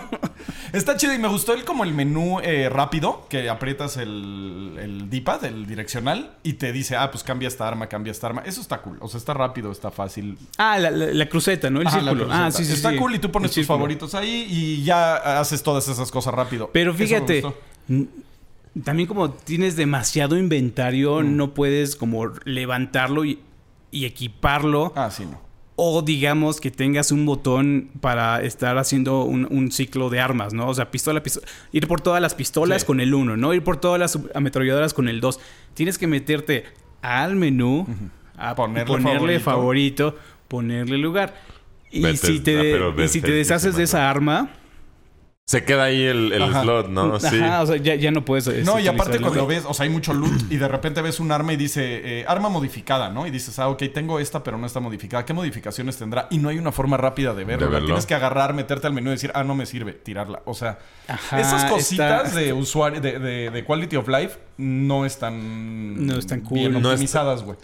Está 0.72 0.96
chido 0.96 1.14
y 1.14 1.18
me 1.18 1.28
gustó 1.28 1.52
el 1.54 1.64
como 1.64 1.84
el 1.84 1.94
menú 1.94 2.40
eh, 2.40 2.68
rápido, 2.68 3.26
que 3.28 3.48
aprietas 3.48 3.96
el, 3.96 4.76
el 4.80 5.10
D-pad, 5.10 5.44
el 5.44 5.66
direccional, 5.66 6.32
y 6.42 6.54
te 6.54 6.72
dice, 6.72 6.96
ah, 6.96 7.10
pues 7.10 7.24
cambia 7.24 7.48
esta 7.48 7.66
arma, 7.68 7.88
cambia 7.88 8.10
esta 8.10 8.26
arma. 8.26 8.42
Eso 8.44 8.60
está 8.60 8.82
cool. 8.82 8.98
O 9.00 9.08
sea, 9.08 9.18
está 9.18 9.34
rápido, 9.34 9.72
está 9.72 9.90
fácil. 9.90 10.38
Ah, 10.58 10.78
la, 10.78 10.90
la- 10.90 11.06
la 11.12 11.28
cruceta, 11.28 11.70
¿no? 11.70 11.80
El 11.80 11.88
círculo. 11.88 12.28
Ah, 12.30 12.50
sí, 12.50 12.64
sí, 12.64 12.72
Está 12.74 12.96
cool 12.96 13.14
y 13.14 13.18
tú 13.18 13.30
pones 13.30 13.52
tus 13.52 13.66
favoritos 13.66 14.14
ahí 14.14 14.46
y 14.48 14.82
ya 14.84 15.16
haces 15.40 15.62
todas 15.62 15.88
esas 15.88 16.10
cosas 16.10 16.34
rápido. 16.34 16.70
Pero 16.72 16.94
fíjate, 16.94 17.42
también 18.84 19.06
como 19.06 19.30
tienes 19.30 19.76
demasiado 19.76 20.36
inventario, 20.38 21.20
Mm. 21.22 21.36
no 21.36 21.52
puedes 21.54 21.96
como 21.96 22.26
levantarlo 22.44 23.24
y, 23.24 23.40
y 23.90 24.06
equiparlo. 24.06 24.92
Ah, 24.96 25.10
sí, 25.10 25.26
no. 25.26 25.40
O 25.74 26.02
digamos 26.02 26.60
que 26.60 26.70
tengas 26.70 27.12
un 27.12 27.24
botón 27.24 27.88
para 28.00 28.42
estar 28.42 28.76
haciendo 28.76 29.24
un, 29.24 29.46
un 29.50 29.72
ciclo 29.72 30.10
de 30.10 30.20
armas, 30.20 30.52
¿no? 30.52 30.68
O 30.68 30.74
sea, 30.74 30.90
pistola, 30.90 31.22
pistola. 31.22 31.46
Ir 31.72 31.88
por 31.88 32.00
todas 32.02 32.20
las 32.20 32.34
pistolas 32.34 32.82
Sí. 32.82 32.86
con 32.86 33.00
el 33.00 33.14
1, 33.14 33.36
¿no? 33.38 33.54
Ir 33.54 33.64
por 33.64 33.78
todas 33.78 33.98
las 33.98 34.18
ametralladoras 34.34 34.92
con 34.92 35.08
el 35.08 35.20
2. 35.20 35.40
Tienes 35.74 35.96
que 35.98 36.06
meterte 36.06 36.64
al 37.00 37.36
menú, 37.36 37.86
a 38.36 38.54
Ponerle 38.54 38.86
ponerle, 38.86 39.40
favorito. 39.40 40.12
favorito. 40.12 40.16
ponerle 40.48 40.98
lugar. 40.98 41.34
Y 41.90 42.04
si 42.16 42.40
te, 42.40 42.54
pero 42.72 42.90
y 43.02 43.08
si 43.08 43.20
te 43.20 43.30
Bethesda, 43.30 43.54
deshaces 43.54 43.76
de 43.76 43.82
esa 43.84 44.08
arma, 44.10 44.50
Se 45.44 45.64
queda 45.64 45.82
ahí 45.84 46.00
el, 46.04 46.32
el 46.32 46.42
Ajá. 46.44 46.62
slot, 46.62 46.88
¿no? 46.88 47.18
Sí. 47.18 47.26
ajá, 47.42 47.62
o 47.62 47.66
sea, 47.66 47.76
ya, 47.76 47.96
ya 47.96 48.12
no 48.12 48.24
puedes. 48.24 48.46
este, 48.46 48.62
No, 48.62 48.78
y 48.78 48.86
aparte 48.86 49.18
cuando 49.18 49.44
ves, 49.46 49.64
o 49.66 49.74
sea, 49.74 49.84
hay 49.84 49.90
mucho 49.90 50.14
loot 50.14 50.50
y 50.50 50.56
de 50.56 50.68
repente 50.68 51.02
ves 51.02 51.18
un 51.18 51.32
arma 51.32 51.52
y 51.52 51.56
dice 51.56 52.20
eh, 52.20 52.24
arma 52.28 52.48
modificada, 52.48 53.10
¿no? 53.10 53.26
Y 53.26 53.30
dices, 53.32 53.58
ah, 53.58 53.68
ok, 53.68 53.82
tengo 53.92 54.20
esta, 54.20 54.44
pero 54.44 54.56
no 54.56 54.66
está 54.66 54.78
modificada. 54.78 55.24
¿Qué 55.26 55.32
modificaciones 55.34 55.96
tendrá? 55.96 56.28
Y 56.30 56.38
no 56.38 56.48
hay 56.48 56.58
una 56.58 56.70
forma 56.70 56.96
rápida 56.96 57.34
de 57.34 57.44
verlo. 57.44 57.66
De 57.66 57.72
La 57.72 57.78
verlo. 57.78 57.86
Tienes 57.88 58.06
que 58.06 58.14
agarrar, 58.14 58.54
meterte 58.54 58.86
al 58.86 58.92
menú 58.92 59.08
y 59.10 59.14
decir, 59.14 59.32
ah, 59.34 59.42
no 59.42 59.56
me 59.56 59.66
sirve, 59.66 59.92
tirarla. 59.94 60.42
O 60.46 60.54
sea, 60.54 60.78
Ajá, 61.08 61.40
esas 61.40 61.64
cositas 61.64 62.28
está- 62.28 62.38
de 62.40 62.52
usuario, 62.52 63.00
de, 63.00 63.18
de- 63.18 63.50
de 63.50 63.64
quality 63.64 63.96
of 63.96 64.06
life, 64.08 64.38
no 64.58 65.04
están, 65.04 66.06
No 66.06 66.18
están 66.18 66.40
cool. 66.42 66.58
bien 66.60 66.76
es- 66.76 66.84
optimizadas, 66.84 67.42
güey. 67.42 67.58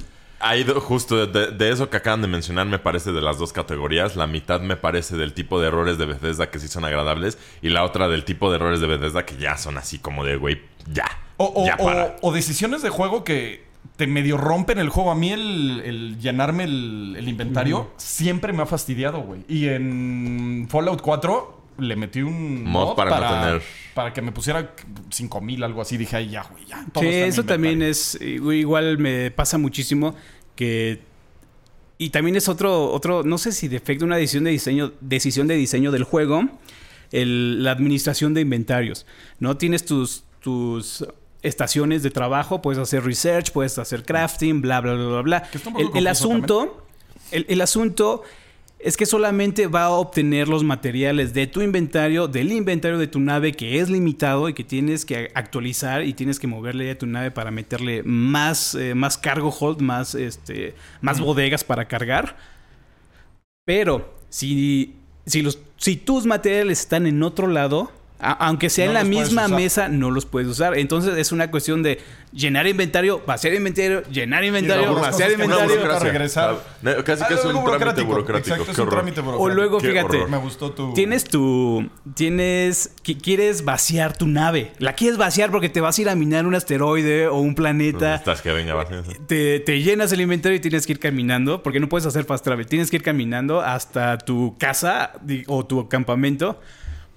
Ido 0.57 0.81
justo 0.81 1.27
de, 1.27 1.49
de 1.53 1.71
eso 1.71 1.91
que 1.91 1.97
acaban 1.97 2.23
de 2.23 2.29
mencionar, 2.29 2.67
me 2.67 2.79
parece 2.79 3.13
de 3.13 3.21
las 3.21 3.39
dos 3.39 3.53
categorías. 3.53 4.15
La 4.17 4.27
mitad 4.27 4.61
me 4.61 4.77
parece 4.77 5.17
del 5.17 5.33
tipo 5.35 5.61
de 5.61 5.69
errores 5.69 5.99
de 5.99 6.07
Bethesda 6.07 6.51
que 6.51 6.59
sí 6.59 6.69
son 6.69 6.85
agradables. 6.85 7.39
Y 7.63 7.71
la 7.71 7.85
otra 7.85 8.09
del 8.09 8.25
tipo 8.25 8.51
de 8.51 8.57
errores 8.57 8.81
de 8.81 8.87
Bethesda 8.87 9.27
que 9.27 9.37
ya 9.37 9.57
son 9.57 9.79
así 9.79 9.99
como 9.99 10.25
de, 10.25 10.37
güey, 10.37 10.61
ya. 10.93 11.07
O, 11.39 11.53
o- 11.55 11.67
ya 11.67 11.77
o- 11.79 11.85
para. 11.85 12.17
o 12.23 12.33
decisiones 12.33 12.83
de 12.83 12.91
juego 12.91 13.25
que 13.25 13.67
te 13.97 14.07
medio 14.07 14.37
rompen 14.37 14.79
el 14.79 14.89
juego. 14.91 15.11
A 15.11 15.15
mí 15.17 15.33
el, 15.33 15.83
el 15.85 16.19
llenarme 16.21 16.65
el, 16.65 17.15
el 17.19 17.29
inventario 17.29 17.91
siempre 17.97 18.53
me 18.53 18.63
ha 18.63 18.67
fastidiado, 18.67 19.21
güey. 19.21 19.45
Y 19.49 19.69
en 19.69 20.69
Fallout 20.71 21.01
4 21.01 21.58
le 21.79 21.97
metí 21.97 22.23
un 22.23 22.65
Mod 22.65 22.95
para 22.97 23.11
no 23.21 23.41
tener- 23.47 23.63
Para 23.95 24.13
que 24.13 24.21
me 24.23 24.33
pusiera 24.33 24.75
5000, 25.11 25.63
algo 25.65 25.81
así. 25.83 25.97
Dije, 25.97 26.17
ay, 26.17 26.31
ya, 26.31 26.43
güey, 26.51 26.65
ya. 26.67 26.85
todo 26.93 27.03
Sí, 27.03 27.09
eso 27.11 27.45
también 27.45 27.83
es 27.83 28.19
igual 28.21 28.99
me 28.99 29.31
pasa 29.31 29.59
muchísimo 29.59 30.15
que 30.57 31.01
y 31.99 32.11
también 32.11 32.37
es 32.37 32.49
otro 32.49 32.91
otro 32.93 33.23
no 33.25 33.39
sé 33.39 33.51
si 33.53 33.67
defecto 33.69 34.05
una 34.05 34.17
decisión 34.17 34.45
de 34.45 34.51
diseño 34.51 34.93
decisión 35.01 35.47
de 35.49 35.57
diseño 35.57 35.91
del 35.91 36.05
juego 36.05 36.43
el- 37.11 37.63
la 37.65 37.73
administración 37.73 38.35
de 38.35 38.41
inventarios 38.43 39.05
no 39.41 39.57
tienes 39.57 39.85
tus 39.85 40.23
tus 40.41 41.05
estaciones 41.43 42.03
de 42.05 42.11
trabajo 42.11 42.63
puedes 42.63 42.79
hacer 42.81 43.05
research 43.05 43.51
puedes 43.53 43.79
hacer 43.79 44.05
crafting 44.05 44.61
bla 44.61 44.81
bla 44.81 44.95
bla 44.95 45.07
bla 45.07 45.23
bla 45.23 45.49
el, 45.77 45.91
el 45.97 46.07
asunto 46.07 46.87
el, 47.33 47.47
el 47.49 47.61
asunto 47.61 48.23
es 48.79 48.97
que 48.97 49.07
solamente 49.07 49.67
va 49.67 49.85
a 49.85 49.91
obtener 49.91 50.49
los 50.49 50.63
materiales 50.63 51.35
de 51.35 51.49
tu 51.49 51.63
inventario, 51.63 52.29
del 52.29 52.53
inventario 52.53 52.99
de 52.99 53.09
tu 53.09 53.19
nave 53.19 53.53
que 53.53 53.81
es 53.81 53.91
limitado 53.91 54.49
y 54.49 54.55
que 54.55 54.63
tienes 54.63 55.05
que 55.05 55.31
actualizar 55.35 56.05
y 56.05 56.13
tienes 56.13 56.39
que 56.39 56.47
moverle 56.47 56.91
a 56.91 56.99
tu 56.99 57.07
nave 57.07 57.33
para 57.33 57.51
meterle 57.51 58.03
más, 58.05 58.77
eh, 58.77 58.95
más 58.95 59.19
cargo 59.19 59.51
hold, 59.51 59.81
más, 59.81 60.15
este, 60.15 60.75
más 61.01 61.19
bodegas 61.21 61.65
para 61.65 61.89
cargar. 61.89 62.37
Pero 63.65 64.15
si, 64.29 64.97
si, 65.27 65.43
los, 65.43 65.59
si 65.77 65.97
tus 65.97 66.25
materiales 66.25 66.81
están 66.81 67.07
en 67.07 67.23
otro 67.25 67.49
lado, 67.49 67.91
a- 68.21 68.47
aunque 68.47 68.69
sea 68.71 68.87
No 68.87 68.91
en 68.91 68.95
la 68.95 69.05
misma 69.05 69.49
mesa, 69.49 69.89
no 69.89 70.11
los 70.11 70.27
puedes 70.27 70.49
usar. 70.49 70.77
Entonces 70.77 71.17
es 71.17 71.31
una 71.33 71.51
cuestión 71.51 71.83
de 71.83 72.01
llenar 72.33 72.67
inventario, 72.67 73.23
vaciar 73.27 73.55
inventario, 73.55 74.03
llenar 74.11 74.45
inventario, 74.45 74.95
vaciar 74.95 75.31
inventario. 75.33 75.77
toca 75.81 75.99
regresar. 76.01 76.57
Ah, 76.85 76.97
Casi 77.05 77.23
Ah, 77.25 77.29
que 77.29 77.35
es 77.35 77.45
algo 77.45 77.61
un 77.61 77.79
trámite 77.79 78.03
burocrático. 78.03 78.55
Exacto, 78.55 78.71
es 78.71 78.77
Qué 78.77 78.83
un 78.83 78.89
horror. 78.89 79.01
trámite 79.01 79.21
burocrático. 79.21 79.53
O 79.53 79.55
luego, 79.55 79.79
Qué 79.79 79.89
fíjate, 79.91 80.17
horror. 80.17 80.31
Me 80.31 80.37
gustó 80.39 80.73
tu... 80.73 80.93
Tienes 80.95 81.25
tu. 81.25 81.89
Tienes. 82.15 82.91
qui- 83.05 83.21
Quieres 83.21 83.65
vaciar 83.65 84.17
tu 84.17 84.27
nave. 84.27 84.73
La 84.79 84.95
quieres 84.95 85.17
vaciar 85.19 85.51
porque 85.51 85.69
te 85.69 85.81
vas 85.81 85.97
a 85.99 86.03
ir 86.03 86.09
a 86.09 86.15
minar 86.15 86.47
un 86.47 86.55
asteroide 86.55 87.29
o 87.29 87.37
un 87.37 87.49
¿Dónde 87.49 87.55
planeta. 87.57 88.15
estás? 88.17 88.43
Que 88.43 88.53
venga. 88.53 88.75
Te, 89.27 89.61
te 89.61 89.81
llenas 89.83 90.13
el 90.13 90.21
inventario 90.21 90.57
y 90.57 90.61
tienes 90.61 90.87
que 90.87 90.93
ir 90.93 90.99
caminando. 90.99 91.63
Porque 91.63 91.81
no 91.81 91.89
puedes 91.89 92.07
hacer 92.07 92.25
fast 92.25 92.45
travel. 92.45 92.67
Tienes 92.67 92.91
que 92.91 92.97
ir 92.97 93.03
caminando 93.03 93.61
hasta 93.61 94.19
tu 94.19 94.57
casa 94.59 95.13
o 95.47 95.65
tu 95.67 95.89
campamento 95.89 96.61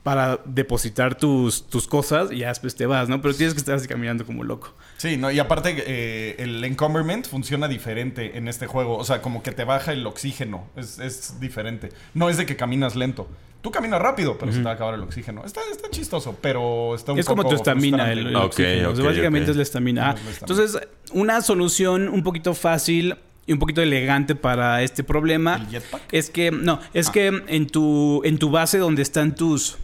para 0.04 0.40
depositar 0.46 1.16
tus, 1.16 1.68
tus 1.68 1.88
cosas 1.88 2.32
y 2.32 2.38
ya 2.40 2.48
después 2.48 2.76
te 2.76 2.86
vas, 2.88 3.08
¿no? 3.08 3.22
Pero 3.22 3.36
tienes 3.36 3.54
que 3.54 3.60
estar 3.60 3.76
así 3.76 3.88
caminando 3.88 4.26
como 4.26 4.44
loco. 4.44 4.74
Sí, 4.98 5.16
no, 5.18 5.30
y 5.30 5.38
aparte 5.40 5.76
eh, 5.86 6.36
el 6.40 6.64
encumberment 6.64 7.28
funciona 7.28 7.68
diferente 7.68 8.38
en 8.38 8.48
este 8.48 8.66
juego. 8.66 8.98
O 8.98 9.04
sea, 9.04 9.22
como 9.22 9.44
que 9.44 9.52
te 9.52 9.64
baja 9.64 9.94
el 9.94 10.06
oxígeno. 10.08 10.68
Es, 10.76 10.98
es 11.00 11.40
diferente. 11.40 11.90
No 12.16 12.30
es 12.30 12.38
de 12.38 12.46
que 12.48 12.56
caminas 12.56 12.96
lento. 12.96 13.28
Tú 13.62 13.70
caminas 13.70 14.02
rápido, 14.02 14.40
pero 14.40 14.52
se 14.52 14.58
te 14.58 14.64
va 14.64 14.72
a 14.72 14.74
acabar 14.74 14.96
el 14.96 15.02
oxígeno. 15.02 15.44
Está, 15.46 15.62
está 15.72 15.88
chistoso, 15.92 16.36
pero 16.42 16.96
está 16.96 17.12
un 17.12 17.20
Es 17.20 17.28
como 17.28 17.44
poco 17.44 17.50
tu 17.54 17.56
estamina, 17.58 18.12
el, 18.12 18.26
el 18.26 18.36
Ok, 18.36 18.46
oxígeno. 18.46 18.90
O 18.90 18.96
sea, 18.96 19.04
ok, 19.04 19.10
básicamente 19.12 19.52
es 19.52 19.58
la 19.58 19.62
estamina. 19.64 20.10
Ah, 20.10 20.16
Es 20.32 20.40
entonces, 20.42 20.80
una 21.14 21.42
solución 21.42 22.10
un 22.10 22.24
poquito 22.24 22.56
fácil 22.56 23.18
y 23.46 23.54
un 23.54 23.60
poquito 23.60 23.84
elegante 23.84 24.34
para 24.34 24.82
este 24.82 25.04
problema 25.04 25.56
¿El 25.58 25.68
jetpack? 25.68 26.02
es 26.12 26.32
que 26.32 26.50
no, 26.50 26.80
es 26.96 27.10
Ah. 27.10 27.12
que 27.12 27.28
en 27.48 27.68
tu 27.68 28.22
en 28.24 28.40
tu 28.40 28.50
base 28.50 28.80
donde 28.80 29.04
están 29.04 29.36
tus 29.36 29.78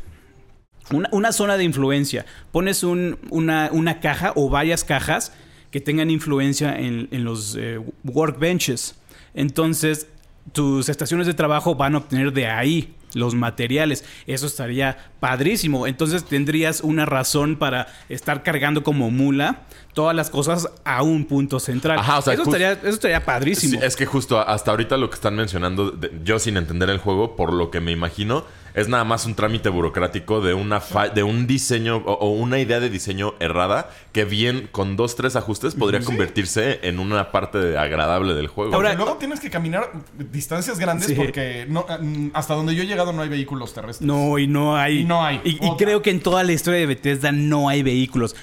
una, 0.91 1.09
una 1.11 1.31
zona 1.31 1.57
de 1.57 1.63
influencia, 1.63 2.25
pones 2.51 2.83
un- 2.83 3.17
una, 3.29 3.69
una 3.71 3.99
caja 3.99 4.33
o 4.35 4.49
varias 4.49 4.83
cajas 4.83 5.33
que 5.71 5.81
tengan 5.81 6.09
influencia 6.09 6.77
en, 6.79 7.07
en 7.11 7.23
los 7.23 7.55
eh, 7.59 7.79
workbenches. 8.03 8.95
Entonces, 9.33 10.07
tus 10.53 10.89
estaciones 10.89 11.27
de 11.27 11.33
trabajo 11.33 11.75
van 11.75 11.95
a 11.95 11.99
obtener 11.99 12.31
de 12.33 12.47
ahí 12.47 12.93
los 13.13 13.35
materiales. 13.35 14.03
Eso 14.27 14.47
estaría 14.47 14.97
padrísimo. 15.19 15.87
Entonces 15.87 16.23
tendrías 16.25 16.81
una 16.81 17.05
razón 17.05 17.55
para 17.57 17.87
estar 18.09 18.43
cargando 18.43 18.83
como 18.83 19.11
mula 19.11 19.61
todas 19.97 20.15
las 20.15 20.29
cosas 20.29 20.69
a 20.85 21.01
un 21.01 21.25
punto 21.25 21.59
central. 21.59 21.97
Ajá, 21.97 22.19
o 22.19 22.21
sea, 22.21 22.33
eso, 22.35 22.43
just- 22.43 22.55
estaría, 22.55 22.73
eso 22.73 22.89
estaría 22.93 23.25
padrísimo. 23.25 23.79
Sí, 23.79 23.83
es 23.83 23.95
que 23.95 24.05
justo 24.05 24.39
hasta 24.39 24.69
ahorita 24.69 24.95
lo 24.95 25.09
que 25.09 25.15
están 25.15 25.35
mencionando, 25.35 25.89
de- 25.89 26.11
yo 26.23 26.37
sin 26.37 26.55
entender 26.55 26.91
el 26.91 26.99
juego, 26.99 27.35
por 27.35 27.51
lo 27.51 27.71
que 27.71 27.79
me 27.81 27.91
imagino, 27.91 28.45
es 28.75 28.87
nada 28.87 29.03
más 29.05 29.25
un 29.25 29.33
trámite 29.33 29.69
burocrático 29.69 30.39
de 30.39 30.53
una 30.53 30.81
fa- 30.81 31.09
de 31.09 31.23
un 31.23 31.47
diseño 31.47 31.97
o, 32.05 32.11
o 32.13 32.29
una 32.29 32.59
idea 32.59 32.79
de 32.79 32.91
diseño 32.91 33.33
errada 33.39 33.89
que 34.11 34.23
bien 34.23 34.69
con 34.71 34.95
dos, 34.97 35.15
tres 35.15 35.35
ajustes 35.35 35.73
podría 35.73 36.01
convertirse 36.01 36.79
en 36.83 36.99
una 36.99 37.31
parte 37.31 37.57
de- 37.57 37.75
agradable 37.79 38.35
del 38.35 38.45
juego. 38.49 38.75
Ahora- 38.75 38.93
luego 38.93 39.15
tienes 39.17 39.39
que 39.39 39.49
caminar 39.49 39.89
distancias 40.31 40.77
grandes 40.77 41.07
Sí. 41.07 41.15
porque 41.15 41.65
no, 41.67 41.87
mm, 41.99 42.27
hasta 42.35 42.53
donde 42.53 42.75
yo 42.75 42.83
he 42.83 42.85
llegado 42.85 43.13
no 43.13 43.23
hay 43.23 43.29
vehículos 43.29 43.73
terrestres. 43.73 44.05
No, 44.05 44.37
y 44.37 44.45
no 44.45 44.77
hay. 44.77 44.99
Y 44.99 45.05
no 45.05 45.25
hay. 45.25 45.41
Y, 45.43 45.57
creo 45.79 46.03
que 46.03 46.11
en 46.11 46.19
toda 46.19 46.43
la 46.43 46.51
historia 46.53 46.79
de 46.79 46.85
Bethesda 46.85 47.31
no 47.31 47.69
hay 47.69 47.81
vehículos. 47.81 48.35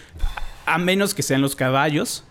A 0.66 0.78
menos 0.78 1.14
que 1.14 1.22
sean 1.22 1.42
los 1.42 1.56
caballos. 1.56 2.24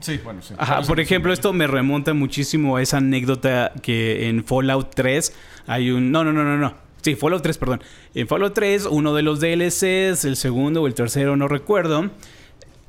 Sí, 0.00 0.20
bueno, 0.22 0.42
sí. 0.42 0.54
Ajá, 0.58 0.82
por 0.82 1.00
ejemplo, 1.00 1.32
esto 1.32 1.52
me 1.52 1.66
remonta 1.66 2.12
muchísimo 2.14 2.76
a 2.76 2.82
esa 2.82 2.98
anécdota 2.98 3.72
que 3.82 4.28
en 4.28 4.44
Fallout 4.44 4.94
3 4.94 5.34
hay 5.66 5.90
un... 5.90 6.12
No, 6.12 6.22
no, 6.24 6.32
no, 6.32 6.44
no, 6.44 6.56
no. 6.56 6.74
Sí, 7.02 7.14
Fallout 7.14 7.42
3, 7.42 7.58
perdón. 7.58 7.82
En 8.14 8.26
Fallout 8.28 8.52
3, 8.54 8.86
uno 8.90 9.14
de 9.14 9.22
los 9.22 9.40
DLCs, 9.40 10.24
el 10.24 10.36
segundo 10.36 10.82
o 10.82 10.86
el 10.86 10.94
tercero, 10.94 11.36
no 11.36 11.48
recuerdo, 11.48 12.10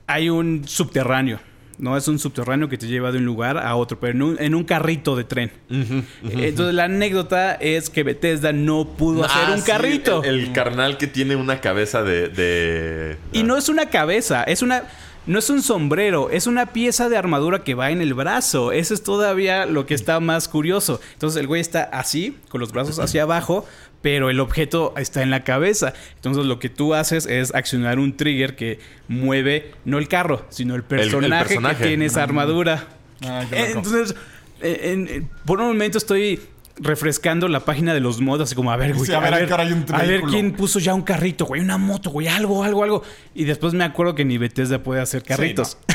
hay 0.07 0.29
un 0.29 0.67
subterráneo. 0.67 1.39
No 1.79 1.95
es 1.95 2.07
un 2.07 2.17
subterráneo 2.17 2.69
que 2.69 2.77
te 2.77 2.87
lleva 2.87 3.11
de 3.11 3.19
un 3.19 3.25
lugar 3.25 3.57
a 3.59 3.75
otro, 3.75 3.99
pero 3.99 4.13
en 4.13 4.21
un, 4.23 4.37
en 4.41 4.55
un 4.55 4.63
carrito 4.63 5.15
de 5.15 5.23
tren. 5.25 5.51
Entonces 5.69 6.73
la 6.73 6.85
anécdota 6.85 7.53
es 7.53 7.89
que 7.89 8.03
Bethesda 8.03 8.51
no 8.51 8.87
pudo 8.97 9.23
hacer 9.25 9.43
Ah, 9.47 9.51
un 9.53 9.61
sí, 9.61 9.67
carrito. 9.67 10.23
El, 10.23 10.39
el 10.39 10.53
carnal 10.53 10.97
que 10.97 11.07
tiene 11.07 11.35
una 11.35 11.61
cabeza 11.61 12.03
de. 12.03 12.29
de- 12.29 13.17
Y 13.31 13.43
no 13.43 13.57
es 13.57 13.69
una 13.69 13.87
cabeza, 13.87 14.43
es 14.43 14.61
una. 14.61 14.83
No 15.27 15.39
es 15.39 15.49
un 15.49 15.61
sombrero, 15.61 16.29
es 16.29 16.47
una 16.47 16.67
pieza 16.67 17.09
de 17.09 17.17
armadura 17.17 17.61
que 17.61 17.75
va 17.75 17.91
en 17.91 18.01
el 18.01 18.13
brazo. 18.13 18.71
Eso 18.71 18.93
es 18.93 19.03
todavía 19.03 19.65
lo 19.65 19.85
que 19.85 19.93
está 19.93 20.21
más 20.21 20.47
curioso. 20.47 21.01
Entonces 21.13 21.37
el 21.41 21.47
güey 21.47 21.59
está 21.59 21.83
así, 21.83 22.37
con 22.47 22.61
los 22.61 22.71
brazos 22.71 22.97
hacia 22.97 23.23
abajo, 23.23 23.65
pero 24.01 24.29
el 24.29 24.39
objeto 24.39 24.93
está 24.97 25.21
en 25.23 25.29
la 25.29 25.43
cabeza. 25.43 25.93
Entonces 26.15 26.45
lo 26.45 26.59
que 26.59 26.69
tú 26.69 26.93
haces 26.93 27.25
es 27.25 27.53
accionar 27.55 27.99
un 27.99 28.15
trigger 28.15 28.55
que 28.55 28.79
mueve 29.07 29.71
no 29.85 29.97
el 29.97 30.07
carro, 30.07 30.45
sino 30.49 30.75
el 30.75 30.83
personaje, 30.83 31.45
personaje. 31.49 31.77
que 31.83 31.87
tiene 31.89 32.05
esa 32.05 32.23
armadura. 32.23 32.87
Ah, 33.25 33.43
qué 33.49 33.59
loco. 33.59 33.71
Entonces, 33.77 34.15
eh, 34.61 34.79
en- 34.93 35.07
en- 35.07 35.29
por 35.45 35.59
un 35.59 35.67
momento 35.67 35.97
estoy 35.97 36.39
refrescando 36.79 37.47
la 37.47 37.61
página 37.61 37.93
de 37.93 37.99
los 37.99 38.21
mods, 38.21 38.41
así 38.43 38.55
como, 38.55 38.71
a 38.71 38.77
ver, 38.77 38.93
güey, 38.93 39.05
Sí, 39.07 39.13
a 39.13 39.19
ver, 39.19 39.33
¿a 39.33 39.45
qué 39.45 39.53
hora 39.53 39.63
hay 39.63 39.71
un 39.71 39.85
a 39.93 40.03
ver 40.03 40.21
quién 40.21 40.53
puso 40.53 40.79
ya 40.79 40.93
un 40.93 41.01
carrito, 41.01 41.45
güey, 41.45 41.61
una 41.61 41.77
moto, 41.77 42.09
güey, 42.09 42.27
algo, 42.27 42.63
algo, 42.63 42.83
algo. 42.83 43.03
Y 43.33 43.45
después 43.45 43.73
me 43.73 43.83
acuerdo 43.83 44.15
que 44.15 44.25
ni 44.25 44.37
Bethesda 44.37 44.81
puede 44.83 45.01
hacer 45.01 45.23
carritos. 45.23 45.77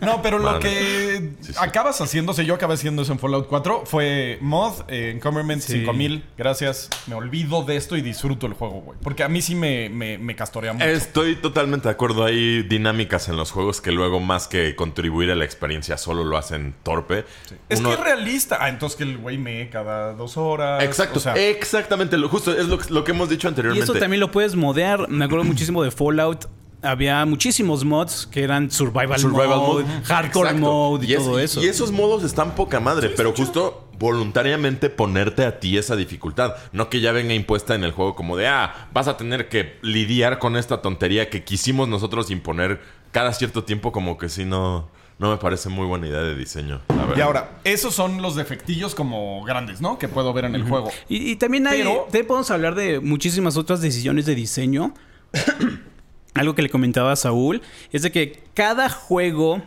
No, 0.00 0.20
pero 0.20 0.38
lo 0.40 0.58
que 0.58 1.32
Sí, 1.40 1.52
sí. 1.52 1.58
acabas 1.60 2.00
haciéndose, 2.00 2.44
yo 2.44 2.54
acabé 2.54 2.74
haciendo 2.74 3.02
eso 3.02 3.12
en 3.12 3.18
Fallout 3.20 3.46
4, 3.46 3.84
fue 3.86 4.36
mod, 4.40 4.72
eh, 4.88 5.12
Encumberment 5.14 5.62
Sí. 5.62 5.74
5000, 5.74 6.24
gracias. 6.36 6.90
Me 7.06 7.14
olvido 7.14 7.62
de 7.64 7.76
esto 7.76 7.96
y 7.96 8.02
disfruto 8.02 8.46
el 8.48 8.52
juego, 8.54 8.80
güey. 8.80 8.98
Porque 9.02 9.22
a 9.22 9.28
mí 9.28 9.40
sí 9.40 9.54
me, 9.54 9.88
me, 9.88 10.18
me 10.18 10.34
castorea 10.34 10.72
mucho. 10.72 10.84
Estoy 10.84 11.36
totalmente 11.36 11.86
de 11.88 11.92
acuerdo. 11.92 12.24
Hay 12.24 12.62
dinámicas 12.64 13.28
en 13.28 13.36
los 13.36 13.52
juegos 13.52 13.80
que 13.80 13.92
luego, 13.92 14.18
más 14.18 14.48
que 14.48 14.74
contribuir 14.74 15.30
a 15.30 15.36
la 15.36 15.44
experiencia, 15.44 15.96
solo 15.96 16.24
lo 16.24 16.36
hacen 16.36 16.74
torpe. 16.82 17.24
Es 17.68 17.78
Uno- 17.78 17.90
que 17.90 17.94
es 17.94 18.00
realista. 18.00 18.58
Ah, 18.60 18.68
entonces 18.68 18.96
que 18.98 19.04
el 19.04 19.18
güey 19.18 19.38
me 19.38 19.70
cada 19.70 20.01
dos 20.16 20.36
horas. 20.36 20.82
Exacto, 20.84 21.18
O 21.18 21.22
sea, 21.22 21.34
exactamente. 21.36 22.16
Lo, 22.18 22.28
justo 22.28 22.52
es 22.52 22.66
lo, 22.66 22.78
que- 22.78 22.92
lo 22.92 23.04
que 23.04 23.12
hemos 23.12 23.28
dicho 23.28 23.46
Y 23.46 23.50
anteriormente. 23.50 23.84
eso 23.90 23.94
también 23.98 24.20
lo 24.20 24.30
puedes 24.30 24.54
modear. 24.56 25.08
Me 25.08 25.24
acuerdo 25.24 25.44
muchísimo 25.44 25.82
de 25.82 25.90
Fallout. 25.90 26.46
Había 26.84 27.24
muchísimos 27.26 27.84
mods 27.84 28.26
que 28.26 28.42
eran 28.42 28.68
survival, 28.72 29.16
Survival 29.16 29.56
mode, 29.58 29.84
mode. 29.84 30.02
hardcore 30.04 30.48
Exacto. 30.50 30.66
mode 30.68 31.06
y, 31.06 31.12
es- 31.14 31.18
todo 31.24 31.38
eso. 31.38 31.62
Y 31.62 31.66
esos 31.68 31.92
modos 31.92 32.24
están 32.24 32.56
poca 32.56 32.80
madre, 32.80 33.08
pero 33.16 33.32
justo 33.32 33.86
voluntariamente 34.00 34.90
ponerte 34.90 35.44
a 35.44 35.60
ti 35.60 35.78
esa 35.78 35.94
dificultad. 35.94 36.54
No 36.72 36.90
que 36.90 37.00
ya 37.00 37.12
venga 37.12 37.34
impuesta 37.34 37.76
en 37.76 37.84
el 37.84 37.92
juego 37.92 38.16
como 38.16 38.36
de, 38.36 38.48
ah, 38.48 38.88
vas 38.92 39.06
a 39.06 39.16
tener 39.16 39.48
que 39.48 39.78
lidiar 39.82 40.40
con 40.40 40.56
esta 40.56 40.82
tontería 40.82 41.30
que 41.30 41.44
quisimos 41.44 41.86
nosotros 41.86 42.30
imponer 42.32 42.80
cada 43.12 43.32
cierto 43.32 43.62
tiempo, 43.62 43.92
como 43.92 44.18
que 44.18 44.28
si 44.28 44.44
no, 44.44 44.88
no 45.22 45.30
me 45.30 45.38
parece 45.38 45.68
muy 45.70 45.86
buena 45.86 46.06
idea 46.08 46.20
de 46.20 46.34
diseño. 46.34 46.82
la 46.88 47.16
Y 47.16 47.20
ahora, 47.22 47.60
esos 47.64 47.94
son 47.94 48.20
los 48.20 48.36
defectillos 48.36 48.94
como 48.94 49.42
grandes, 49.44 49.80
¿no? 49.80 49.98
Que 49.98 50.08
puedo 50.08 50.32
ver 50.34 50.44
en 50.44 50.54
el 50.54 50.64
juego. 50.68 50.90
Y, 51.08 51.30
y 51.30 51.36
también 51.36 51.66
hay. 51.66 51.78
Pero- 51.78 52.02
También 52.04 52.26
podemos 52.26 52.50
hablar 52.50 52.74
de 52.74 53.00
muchísimas 53.00 53.56
otras 53.56 53.80
decisiones 53.80 54.26
de 54.26 54.34
diseño. 54.34 54.92
Algo 56.34 56.54
que 56.54 56.62
le 56.62 56.70
comentaba 56.70 57.12
a 57.12 57.16
Saúl 57.16 57.62
es 57.92 58.02
de 58.02 58.10
que 58.12 58.42
cada 58.54 58.88
juego. 58.90 59.62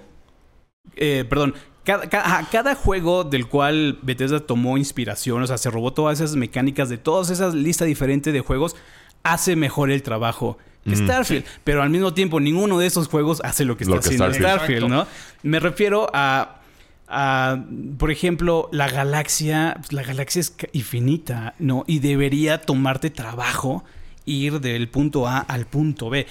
eh, 0.96 1.26
perdón. 1.28 1.56
Cada 1.84 2.74
juego 2.74 3.24
del 3.24 3.48
cual 3.48 4.00
Bethesda 4.02 4.40
tomó 4.40 4.76
inspiración, 4.76 5.44
o 5.44 5.46
sea, 5.46 5.60
se 5.60 5.70
robó 5.70 5.94
todas 5.94 6.20
esas 6.20 6.36
mecánicas 6.36 6.90
de 6.90 6.98
todas 6.98 7.30
esas 7.30 7.54
listas 7.54 7.88
diferentes 7.88 8.34
de 8.34 8.40
juegos, 8.40 8.76
hace 9.22 9.56
mejor 9.56 9.92
el 9.92 10.02
trabajo 10.02 10.58
que 10.86 10.96
Starfield. 10.96 11.46
Pero 11.64 11.82
al 11.82 11.90
mismo 11.90 12.14
tiempo, 12.14 12.40
ninguno 12.40 12.80
de 12.80 12.86
esos 12.86 13.08
juegos 13.08 13.42
hace 13.44 13.66
lo 13.66 13.76
que 13.76 13.84
está 13.84 13.96
Lo 13.96 14.02
que 14.02 14.08
haciendo 14.08 14.34
Starfield. 14.34 14.86
Starfield, 14.86 14.90
¿no? 14.90 15.08
Me 15.44 15.60
refiero 15.60 16.08
a 16.14 16.62
por 17.98 18.12
ejemplo, 18.12 18.70
la 18.72 18.90
galaxia, 18.90 19.76
pues, 19.78 19.94
la 19.94 20.04
galaxia 20.04 20.40
es 20.40 20.56
infinita, 20.74 21.54
¿no? 21.60 21.84
Y 21.88 22.00
debería 22.00 22.62
tomarte 22.62 23.10
trabajo 23.10 23.84
ir 24.26 24.60
del 24.60 24.90
punto 24.90 25.28
A 25.28 25.40
al 25.40 25.66
punto 25.66 26.10
B. 26.10 26.26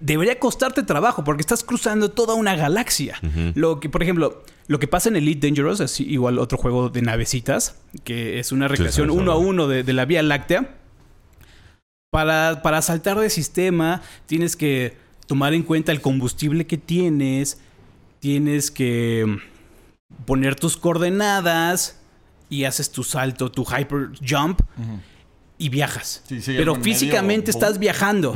Debería 0.00 0.40
costarte 0.40 0.82
trabajo 0.82 1.22
porque 1.22 1.42
estás 1.42 1.62
cruzando 1.62 2.10
toda 2.10 2.34
una 2.34 2.56
galaxia. 2.56 3.20
Lo 3.54 3.78
que, 3.78 3.88
por 3.88 4.02
ejemplo, 4.02 4.42
lo 4.66 4.80
que 4.80 4.88
pasa 4.88 5.08
en 5.08 5.16
Elite 5.16 5.46
Dangerous 5.46 5.78
es 5.78 6.00
igual 6.00 6.40
otro 6.40 6.58
juego 6.58 6.88
de 6.88 7.02
navecitas, 7.02 7.76
que 8.02 8.40
es 8.40 8.50
una 8.50 8.66
recreación 8.66 9.08
sí, 9.08 9.14
sí. 9.14 9.20
uno 9.20 9.30
a 9.30 9.36
uno 9.36 9.68
de, 9.68 9.84
de 9.84 9.92
la 9.92 10.04
Vía 10.04 10.22
Láctea. 10.24 10.74
Para, 12.12 12.60
para 12.60 12.82
saltar 12.82 13.18
de 13.18 13.30
sistema, 13.30 14.02
tienes 14.26 14.54
que 14.54 14.98
tomar 15.26 15.54
en 15.54 15.62
cuenta 15.62 15.92
el 15.92 16.02
combustible 16.02 16.66
que 16.66 16.76
tienes, 16.76 17.56
tienes 18.20 18.70
que 18.70 19.38
poner 20.26 20.54
tus 20.54 20.76
coordenadas 20.76 21.98
y 22.50 22.64
haces 22.64 22.92
tu 22.92 23.02
salto, 23.02 23.50
tu 23.50 23.62
hyper 23.62 24.10
jump 24.20 24.60
y 25.56 25.70
viajas. 25.70 26.22
Sí, 26.28 26.42
sí, 26.42 26.52
Pero 26.54 26.74
medio, 26.74 26.84
físicamente 26.84 27.50
estás 27.50 27.78
viajando 27.78 28.34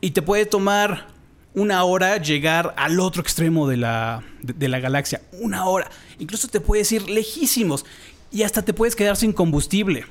y 0.00 0.12
te 0.12 0.22
puede 0.22 0.46
tomar 0.46 1.08
una 1.52 1.84
hora 1.84 2.16
llegar 2.16 2.72
al 2.78 2.98
otro 2.98 3.20
extremo 3.20 3.68
de 3.68 3.76
la, 3.76 4.24
de, 4.40 4.54
de 4.54 4.68
la 4.68 4.80
galaxia. 4.80 5.20
Una 5.32 5.66
hora. 5.66 5.90
Incluso 6.18 6.48
te 6.48 6.60
puedes 6.60 6.90
ir 6.92 7.10
lejísimos 7.10 7.84
y 8.32 8.42
hasta 8.42 8.62
te 8.62 8.72
puedes 8.72 8.96
quedar 8.96 9.18
sin 9.18 9.34
combustible. 9.34 10.06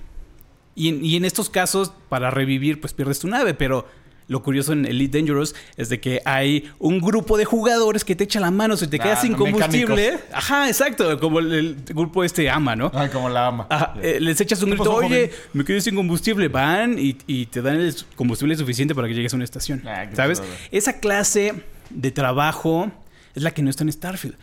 Y 0.79 0.87
en, 0.89 1.03
y 1.05 1.15
en 1.17 1.25
estos 1.25 1.49
casos, 1.49 1.91
para 2.09 2.31
revivir, 2.31 2.79
pues 2.79 2.93
pierdes 2.93 3.19
tu 3.19 3.27
nave. 3.27 3.53
Pero 3.53 3.85
lo 4.27 4.43
curioso 4.43 4.73
en 4.73 4.85
Elite 4.85 5.17
Dangerous 5.17 5.55
es 5.75 5.89
de 5.89 5.99
que 5.99 6.21
hay 6.23 6.69
un 6.77 6.99
grupo 7.01 7.35
de 7.37 7.45
jugadores 7.45 8.05
que 8.05 8.15
te 8.15 8.23
echa 8.25 8.39
la 8.39 8.51
mano 8.51 8.77
si 8.77 8.87
te 8.87 8.97
Ah, 8.97 9.03
quedas 9.03 9.21
sin 9.21 9.33
combustible. 9.33 10.11
mecánicos. 10.11 10.21
Ajá, 10.33 10.67
exacto. 10.67 11.19
Como 11.19 11.39
el, 11.39 11.51
el 11.53 11.75
grupo 11.93 12.23
este 12.23 12.49
ama, 12.49 12.75
¿no? 12.75 12.91
Ay, 12.93 13.09
como 13.09 13.27
la 13.27 13.47
ama. 13.47 13.67
Ajá, 13.69 13.95
eh, 14.01 14.19
les 14.21 14.39
echas 14.39 14.59
un 14.61 14.69
¿Qué 14.69 14.75
grito, 14.75 14.83
pasó, 14.85 14.95
oye, 14.97 15.07
joven? 15.29 15.31
me 15.53 15.65
quedé 15.65 15.81
sin 15.81 15.95
combustible. 15.95 16.47
Van 16.47 16.97
y, 16.99 17.17
y 17.27 17.47
te 17.47 17.61
dan 17.61 17.75
el 17.81 17.93
combustible 18.15 18.55
suficiente 18.55 18.93
para 18.95 19.07
que 19.07 19.15
llegues 19.15 19.33
a 19.33 19.35
una 19.35 19.45
estación. 19.45 19.81
Ah, 19.87 20.05
¿Sabes? 20.13 20.41
Esa 20.71 20.99
clase 20.99 21.63
de 21.89 22.11
trabajo 22.11 22.91
es 23.35 23.43
la 23.43 23.51
que 23.51 23.63
no 23.63 23.69
está 23.69 23.83
en 23.83 23.91
Starfield. 23.91 24.35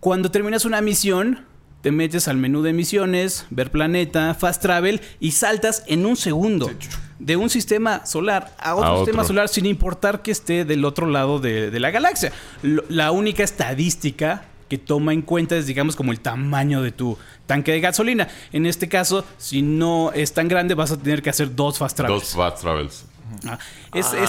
Cuando 0.00 0.30
terminas 0.30 0.64
una 0.64 0.80
misión, 0.80 1.44
te 1.82 1.92
metes 1.92 2.26
al 2.28 2.36
menú 2.36 2.62
de 2.62 2.72
misiones, 2.72 3.46
ver 3.50 3.70
planeta, 3.70 4.34
fast 4.34 4.60
travel 4.62 5.00
y 5.20 5.32
saltas 5.32 5.84
en 5.86 6.04
un 6.06 6.16
segundo 6.16 6.70
de 7.18 7.36
un 7.36 7.48
sistema 7.48 8.04
solar 8.04 8.54
a 8.58 8.74
otro, 8.74 8.86
A 8.88 8.92
otro. 8.92 9.04
sistema 9.06 9.24
solar 9.24 9.48
sin 9.48 9.66
importar 9.66 10.20
que 10.22 10.30
esté 10.32 10.64
del 10.64 10.84
otro 10.84 11.06
lado 11.06 11.38
de, 11.38 11.70
de 11.70 11.80
la 11.80 11.90
galaxia. 11.90 12.32
Lo- 12.62 12.84
la 12.88 13.10
única 13.12 13.42
estadística 13.44 14.44
que 14.68 14.78
toma 14.78 15.12
en 15.12 15.22
cuenta 15.22 15.56
es, 15.56 15.66
digamos, 15.66 15.94
como 15.94 16.10
el 16.10 16.18
tamaño 16.18 16.82
de 16.82 16.90
tu 16.90 17.16
tanque 17.46 17.70
de 17.70 17.80
gasolina. 17.80 18.26
En 18.52 18.66
este 18.66 18.88
caso, 18.88 19.24
si 19.38 19.62
no 19.62 20.10
es 20.12 20.32
tan 20.34 20.48
grande, 20.48 20.74
vas 20.74 20.90
a 20.90 20.98
tener 20.98 21.22
que 21.22 21.30
hacer 21.30 21.54
dos 21.54 21.78
fast 21.78 21.96
travels. 21.96 22.20
Dos 22.22 22.34
fast 22.34 22.60
travels. 22.62 23.04
Ah, 23.48 23.58
es 23.94 24.06
Ah, 24.12 24.22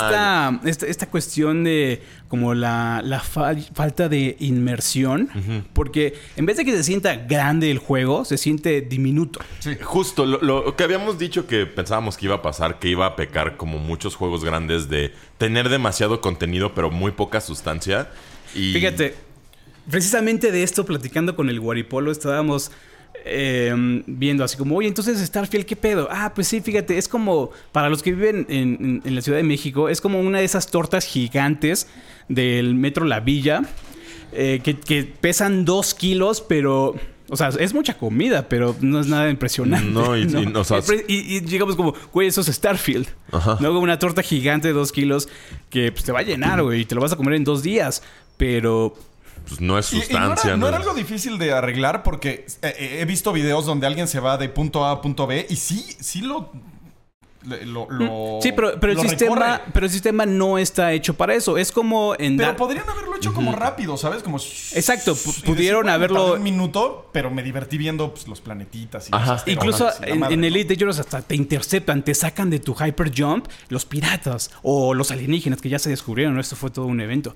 esta, 0.60 0.70
esta, 0.70 0.86
esta 0.88 1.06
cuestión 1.10 1.64
de 1.64 2.02
como 2.28 2.54
la, 2.54 3.02
la 3.04 3.22
fal- 3.22 3.66
falta 3.74 4.10
de 4.10 4.36
inmersión, 4.40 5.30
porque 5.74 6.14
en 6.36 6.46
vez 6.46 6.58
de 6.58 6.66
que 6.66 6.72
se 6.72 6.84
sienta 6.84 7.16
grande 7.16 7.72
el 7.72 7.78
juego, 7.78 8.26
se 8.26 8.38
siente 8.38 8.82
diminuto. 8.82 9.40
Justo, 9.84 10.26
lo, 10.26 10.42
lo 10.42 10.76
que 10.76 10.84
habíamos 10.84 11.18
dicho 11.18 11.48
que 11.48 11.66
pensábamos 11.66 12.18
que 12.18 12.26
iba 12.26 12.36
a 12.36 12.42
pasar, 12.42 12.80
que 12.80 12.90
iba 12.90 13.06
a 13.06 13.16
pecar 13.16 13.58
como 13.58 13.78
muchos 13.80 14.16
juegos 14.16 14.44
grandes 14.44 14.90
de 14.90 15.14
tener 15.38 15.70
demasiado 15.70 16.20
contenido 16.22 16.74
pero 16.74 16.92
muy 16.92 17.12
poca 17.12 17.40
sustancia. 17.42 18.10
Y 18.56 18.74
Fíjate, 18.74 19.16
precisamente 19.90 20.52
de 20.52 20.64
esto, 20.64 20.86
platicando 20.86 21.36
con 21.36 21.50
el 21.50 21.60
Guaripolo, 21.60 22.12
estábamos 22.12 22.72
eh, 23.26 23.74
viendo 24.08 24.44
así 24.44 24.58
como, 24.58 24.76
oye, 24.78 24.88
entonces 24.88 25.20
Starfield, 25.20 25.66
¿qué 25.66 25.76
pedo? 25.76 26.08
Ah, 26.12 26.32
pues 26.34 26.48
sí, 26.48 26.62
fíjate, 26.62 26.98
es 26.98 27.08
como, 27.08 27.52
para 27.72 27.90
los 27.90 28.02
que 28.04 28.12
viven 28.14 28.46
en, 28.50 28.78
en- 28.80 29.02
en 29.06 29.16
la 29.16 29.22
Ciudad 29.22 29.38
de 29.38 29.44
México, 29.44 29.90
es 29.90 30.02
como 30.02 30.20
una 30.20 30.40
de 30.40 30.46
esas 30.46 30.68
tortas 30.68 31.06
gigantes 31.06 31.88
del 32.30 32.76
Metro 32.76 33.06
La 33.06 33.20
Villa, 33.20 33.64
eh, 34.34 34.62
que, 34.64 34.78
que 34.80 35.04
pesan 35.04 35.66
dos 35.66 35.94
kilos, 35.94 36.42
pero... 36.42 36.96
O 37.30 37.36
sea, 37.36 37.50
es 37.60 37.74
mucha 37.74 37.98
comida, 37.98 38.48
pero 38.48 38.74
no 38.80 39.02
es 39.02 39.08
nada 39.08 39.30
impresionante. 39.30 39.90
No, 39.92 40.16
y- 40.18 40.22
y- 40.28 40.54
o 40.56 40.64
sea, 40.64 40.80
y, 41.10 41.14
y 41.36 41.42
llegamos 41.42 41.76
como, 41.76 41.94
güey, 42.14 42.30
eso 42.30 42.40
es 42.40 42.48
Starfield. 42.48 43.06
Ajá. 43.34 43.58
No, 43.60 43.68
como 43.68 43.82
una 43.82 44.00
torta 44.00 44.22
gigante 44.24 44.70
de 44.70 44.74
dos 44.74 44.94
kilos 44.94 45.28
que 45.70 45.92
pues, 45.92 46.06
te 46.06 46.14
va 46.14 46.20
a 46.20 46.24
llenar, 46.24 46.64
güey, 46.64 46.82
y 46.82 46.86
te 46.86 46.96
lo 46.96 47.02
vas 47.02 47.12
a 47.12 47.18
comer 47.18 47.34
en 47.34 47.44
dos 47.44 47.64
días. 47.64 48.02
Pero 48.38 48.96
pues 49.48 49.62
no 49.62 49.78
es 49.80 49.92
Y- 49.94 49.98
y 49.98 50.02
sustancia. 50.02 50.44
no, 50.46 50.48
era, 50.50 50.58
no 50.58 50.68
era 50.68 50.78
es- 50.78 50.84
algo 50.84 50.96
difícil 50.98 51.38
de 51.38 51.54
arreglar 51.54 52.04
porque 52.04 52.46
eh, 52.62 52.74
eh, 52.78 52.98
he 53.02 53.06
visto 53.06 53.32
videos 53.34 53.66
donde 53.66 53.88
alguien 53.88 54.08
se 54.08 54.20
va 54.20 54.38
de 54.38 54.50
punto 54.50 54.86
A 54.86 54.92
a 54.92 55.02
punto 55.02 55.26
B 55.28 55.46
y 55.50 55.56
sí, 55.56 55.86
sí 56.00 56.22
lo. 56.22 56.52
lo, 57.66 57.90
lo- 57.90 58.40
Sí, 58.42 58.52
pero, 58.52 58.78
pero 58.78 58.92
el 58.94 59.00
sistema, 59.00 59.36
recorre. 59.58 59.72
pero 59.74 59.86
el 59.86 59.92
sistema 59.92 60.26
no 60.26 60.58
está 60.58 60.92
hecho 60.92 61.14
para 61.14 61.34
eso. 61.34 61.58
Es 61.58 61.72
como 61.72 62.14
en 62.20 62.36
Pero 62.36 62.56
podrían 62.58 62.90
haberlo 62.90 63.16
hecho 63.16 63.34
como 63.34 63.54
rápido, 63.56 63.96
¿sabes? 63.96 64.22
Como. 64.22 64.38
Exacto, 64.38 65.14
decir, 65.14 65.46
pudieron 65.46 65.84
bueno, 65.84 65.94
haberlo- 65.96 66.34
Un 66.34 66.44
minuto, 66.44 67.10
pero 67.14 67.32
me 67.32 67.44
divertí 67.44 67.78
viendo 67.78 68.12
pues, 68.14 68.28
los 68.28 68.42
planetitas 68.42 69.08
y 69.08 69.16
Ajá. 69.16 69.20
los 69.20 69.36
asteroides 69.40 69.64
Incluso 69.64 69.90
y 70.06 70.12
en, 70.12 70.20
madre, 70.20 70.34
en 70.34 70.42
¿no? 70.42 70.48
Elite 70.48 70.74
Dangerous 70.74 71.00
hasta 71.00 71.22
te 71.22 71.36
interceptan, 71.36 72.04
te 72.04 72.14
sacan 72.16 72.50
de 72.50 72.60
tu 72.60 72.74
hyper 72.76 73.14
jump 73.18 73.48
los 73.70 73.86
piratas 73.86 74.52
o 74.62 74.94
los 74.94 75.12
alienígenas 75.12 75.62
que 75.62 75.70
ya 75.70 75.80
se 75.80 75.90
descubrieron. 75.90 76.34
¿no? 76.36 76.42
Esto 76.42 76.58
fue 76.58 76.70
todo 76.70 76.86
un 76.88 77.00
evento. 77.00 77.34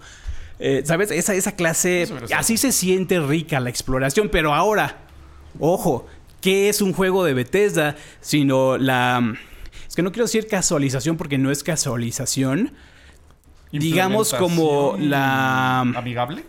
Eh, 0.64 0.84
¿Sabes? 0.86 1.10
Esa, 1.12 1.34
esa 1.34 1.54
clase, 1.56 2.08
así 2.38 2.56
se 2.58 2.72
siente 2.72 3.20
rica 3.20 3.60
la 3.60 3.70
exploración. 3.72 4.30
Pero 4.30 4.54
ahora, 4.54 5.00
ojo, 5.60 6.06
¿qué 6.40 6.70
es 6.70 6.82
un 6.82 6.94
juego 6.94 7.24
de 7.26 7.34
Bethesda? 7.34 7.96
Sino 8.22 8.78
la... 8.78 9.34
Es 9.88 9.96
que 9.96 10.04
no 10.04 10.12
quiero 10.12 10.26
decir 10.26 10.48
casualización 10.48 11.18
porque 11.18 11.38
no 11.38 11.52
es 11.52 11.64
casualización. 11.64 12.72
digamos 13.72 14.34
como 14.34 14.96
la- 15.00 15.82
Amigable. 15.82 16.44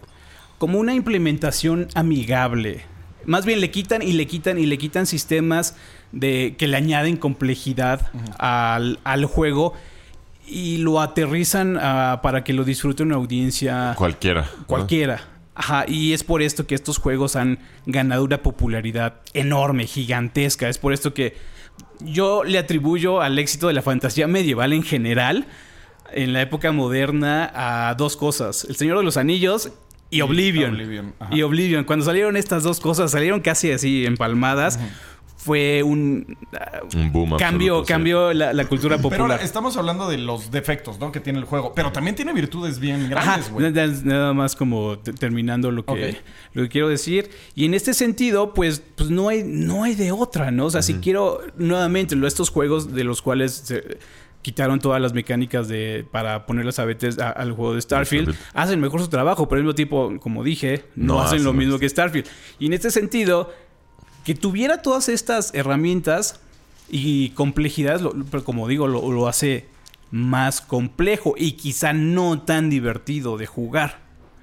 como 0.58 0.78
una 0.78 0.94
implementación 0.94 1.88
amigable. 1.94 2.82
Más 3.24 3.46
bien 3.46 3.60
le 3.60 3.70
quitan 3.70 4.02
y 4.02 4.12
le 4.12 4.26
quitan 4.26 4.58
y 4.58 4.66
le 4.66 4.78
quitan 4.78 5.06
sistemas 5.06 5.76
de 6.12 6.54
que 6.58 6.66
le 6.68 6.76
añaden 6.76 7.16
complejidad 7.16 8.10
al, 8.38 8.98
al 9.04 9.24
juego 9.26 9.74
y 10.46 10.78
lo 10.78 11.00
aterrizan 11.00 11.78
ah, 11.80 12.20
para 12.22 12.44
que 12.44 12.52
lo 12.52 12.64
disfrute 12.64 13.02
una 13.02 13.16
audiencia 13.16 13.94
Cualquiera. 13.96 14.48
cualquiera. 14.66 15.28
Ajá, 15.54 15.84
y 15.86 16.12
es 16.12 16.24
por 16.24 16.40
esto 16.42 16.66
que 16.66 16.74
estos 16.74 16.98
juegos 16.98 17.36
han 17.36 17.58
ganado 17.86 18.24
una 18.24 18.38
popularidad 18.38 19.20
enorme, 19.34 19.86
gigantesca. 19.86 20.68
Es 20.68 20.78
por 20.78 20.92
esto 20.92 21.12
que 21.12 21.36
yo 22.00 22.42
le 22.42 22.58
atribuyo 22.58 23.20
al 23.20 23.38
éxito 23.38 23.68
de 23.68 23.74
la 23.74 23.82
fantasía 23.82 24.26
medieval 24.26 24.72
en 24.72 24.82
general, 24.82 25.46
en 26.12 26.32
la 26.32 26.40
época 26.40 26.72
moderna, 26.72 27.50
a 27.54 27.94
dos 27.94 28.16
cosas: 28.16 28.64
El 28.64 28.76
Señor 28.76 28.98
de 28.98 29.04
los 29.04 29.18
Anillos 29.18 29.70
y 30.10 30.22
Oblivion. 30.22 30.74
Oblivion. 30.74 31.14
Y 31.30 31.42
Oblivion. 31.42 31.84
Cuando 31.84 32.04
salieron 32.04 32.36
estas 32.36 32.62
dos 32.62 32.80
cosas, 32.80 33.10
salieron 33.10 33.40
casi 33.40 33.72
así 33.72 34.06
empalmadas. 34.06 34.78
Fue 35.44 35.82
un 35.82 36.36
ah, 36.52 36.82
Un 36.94 37.10
boom 37.10 37.36
cambio, 37.36 37.72
absoluto, 37.78 37.84
sí. 37.86 37.92
cambió 37.92 38.32
la, 38.32 38.52
la 38.52 38.64
cultura 38.66 38.96
Pero 38.96 39.02
popular. 39.08 39.30
ahora 39.32 39.42
estamos 39.42 39.76
hablando 39.76 40.08
de 40.08 40.18
los 40.18 40.52
defectos, 40.52 41.00
¿no? 41.00 41.10
Que 41.10 41.18
tiene 41.18 41.40
el 41.40 41.44
juego. 41.46 41.72
Pero 41.74 41.90
también 41.90 42.14
tiene 42.14 42.32
virtudes 42.32 42.78
bien 42.78 43.10
grandes, 43.10 43.50
güey. 43.50 43.72
nada, 43.72 43.92
nada 44.04 44.32
más 44.34 44.54
como 44.54 44.98
te- 45.00 45.12
terminando 45.12 45.72
lo 45.72 45.84
que, 45.84 46.18
lo 46.54 46.62
que 46.62 46.68
quiero 46.68 46.88
decir. 46.88 47.28
Y 47.56 47.64
en 47.64 47.74
este 47.74 47.92
sentido, 47.92 48.54
pues, 48.54 48.82
pues 48.94 49.10
no 49.10 49.28
hay, 49.30 49.42
no 49.44 49.82
hay 49.82 49.96
de 49.96 50.12
otra, 50.12 50.52
¿no? 50.52 50.66
O 50.66 50.70
sea, 50.70 50.80
si 50.82 50.94
quiero 50.94 51.40
nuevamente 51.56 52.14
lo- 52.14 52.28
estos 52.28 52.48
juegos 52.50 52.92
de 52.94 53.02
los 53.02 53.20
cuales 53.20 53.52
se 53.52 53.98
quitaron 54.42 54.80
todas 54.80 55.00
las 55.00 55.12
mecánicas 55.12 55.68
de 55.68 56.04
para 56.10 56.46
ponerlas 56.46 56.78
a 56.80 56.84
veces 56.84 57.18
a- 57.20 57.30
al 57.30 57.52
juego 57.52 57.74
de 57.74 57.80
Starfield, 57.80 58.30
Starfield. 58.30 58.50
hacen 58.56 58.80
mejor 58.80 59.00
su 59.00 59.08
trabajo, 59.08 59.48
pero 59.48 59.58
al 59.58 59.64
mismo 59.64 59.74
tiempo, 59.74 60.12
como 60.20 60.42
dije, 60.42 60.84
no, 60.96 61.14
No 61.14 61.20
hacen 61.20 61.36
hacen 61.36 61.44
lo 61.44 61.52
mismo 61.52 61.78
que 61.78 61.88
Starfield. 61.88 62.26
Y 62.58 62.66
en 62.66 62.72
este 62.72 62.90
sentido, 62.90 63.52
que 64.24 64.34
tuviera 64.34 64.82
todas 64.82 65.08
estas 65.08 65.52
herramientas 65.54 66.40
y 66.90 67.30
complejidades, 67.30 68.02
lo- 68.02 68.12
pero 68.30 68.44
como 68.44 68.68
digo, 68.68 68.86
lo, 68.86 69.10
lo 69.10 69.28
hace 69.28 69.66
más 70.10 70.60
complejo 70.60 71.34
y 71.36 71.52
quizá 71.52 71.92
no 71.92 72.42
tan 72.42 72.68
divertido 72.70 73.38
de 73.38 73.46
jugar. 73.46 74.00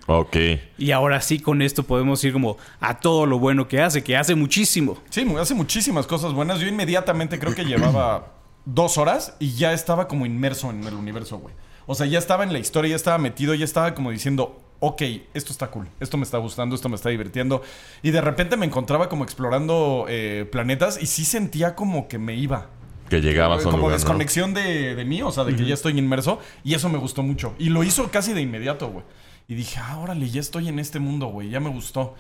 Ok. 0.08 0.36
Y 0.80 0.90
ahora 0.92 1.22
sí, 1.22 1.40
con 1.40 1.62
esto 1.62 1.84
podemos 1.84 2.24
ir 2.24 2.34
como 2.34 2.58
a 2.80 3.00
todo 3.00 3.28
lo 3.28 3.38
bueno 3.38 3.68
que 3.68 3.80
hace, 3.80 4.04
que 4.04 4.18
hace 4.18 4.34
muchísimo. 4.34 4.98
Sí, 5.12 5.24
hace 5.40 5.54
muchísimas 5.54 6.08
cosas 6.08 6.34
buenas. 6.34 6.60
Yo 6.60 6.68
inmediatamente 6.68 7.38
creo 7.38 7.54
que 7.54 7.64
llevaba 7.66 8.34
dos 8.66 8.98
horas 8.98 9.36
y 9.40 9.54
ya 9.54 9.72
estaba 9.74 10.08
como 10.08 10.26
inmerso 10.26 10.72
en 10.72 10.84
el 10.84 10.96
universo, 10.96 11.38
güey. 11.38 11.54
O 11.86 11.94
sea, 11.94 12.08
ya 12.08 12.18
estaba 12.18 12.44
en 12.44 12.52
la 12.54 12.58
historia, 12.60 12.90
ya 12.90 12.96
estaba 12.96 13.20
metido, 13.20 13.54
ya 13.54 13.66
estaba 13.66 13.94
como 13.94 14.10
diciendo, 14.10 14.60
ok, 14.80 15.02
esto 15.34 15.52
está 15.52 15.68
cool, 15.72 15.88
esto 16.00 16.18
me 16.18 16.24
está 16.24 16.38
gustando, 16.38 16.76
esto 16.76 16.90
me 16.90 16.96
está 16.96 17.10
divirtiendo. 17.10 17.62
Y 18.02 18.12
de 18.12 18.22
repente 18.22 18.58
me 18.58 18.66
encontraba 18.66 19.10
como 19.10 19.24
explorando 19.24 20.06
eh, 20.08 20.48
planetas 20.52 21.02
y 21.02 21.06
sí 21.06 21.26
sentía 21.26 21.76
como 21.76 22.08
que 22.08 22.18
me 22.18 22.36
iba. 22.36 22.68
Que 23.10 23.22
llegabas 23.22 23.66
a 23.66 23.70
un 23.70 23.72
como 23.72 23.78
lugar, 23.78 23.92
¿no? 23.92 23.98
desconexión 23.98 24.54
de, 24.54 24.96
de 24.96 25.06
mí, 25.06 25.22
o 25.22 25.32
sea, 25.32 25.44
de 25.44 25.56
que 25.56 25.66
ya 25.66 25.74
estoy 25.74 25.98
inmerso. 25.98 26.40
Y 26.64 26.76
eso 26.76 26.90
me 26.90 27.00
gustó 27.00 27.24
mucho. 27.24 27.56
Y 27.58 27.70
lo 27.70 27.84
hizo 27.84 28.10
casi 28.12 28.34
de 28.34 28.42
inmediato, 28.42 28.90
güey. 28.90 29.04
Y 29.48 29.56
dije, 29.56 29.80
ah, 29.82 29.98
órale, 29.98 30.30
ya 30.30 30.40
estoy 30.40 30.68
en 30.68 30.78
este 30.78 31.00
mundo, 31.00 31.28
güey, 31.28 31.50
ya 31.50 31.60
me 31.60 31.72
gustó. 31.72 32.16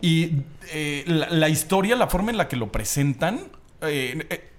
Y 0.00 0.42
eh, 0.72 1.04
la, 1.06 1.30
la 1.30 1.48
historia, 1.48 1.94
la 1.94 2.08
forma 2.08 2.32
en 2.32 2.36
la 2.36 2.48
que 2.48 2.56
lo 2.56 2.72
presentan, 2.72 3.52
eh, 3.82 4.26
eh, 4.30 4.51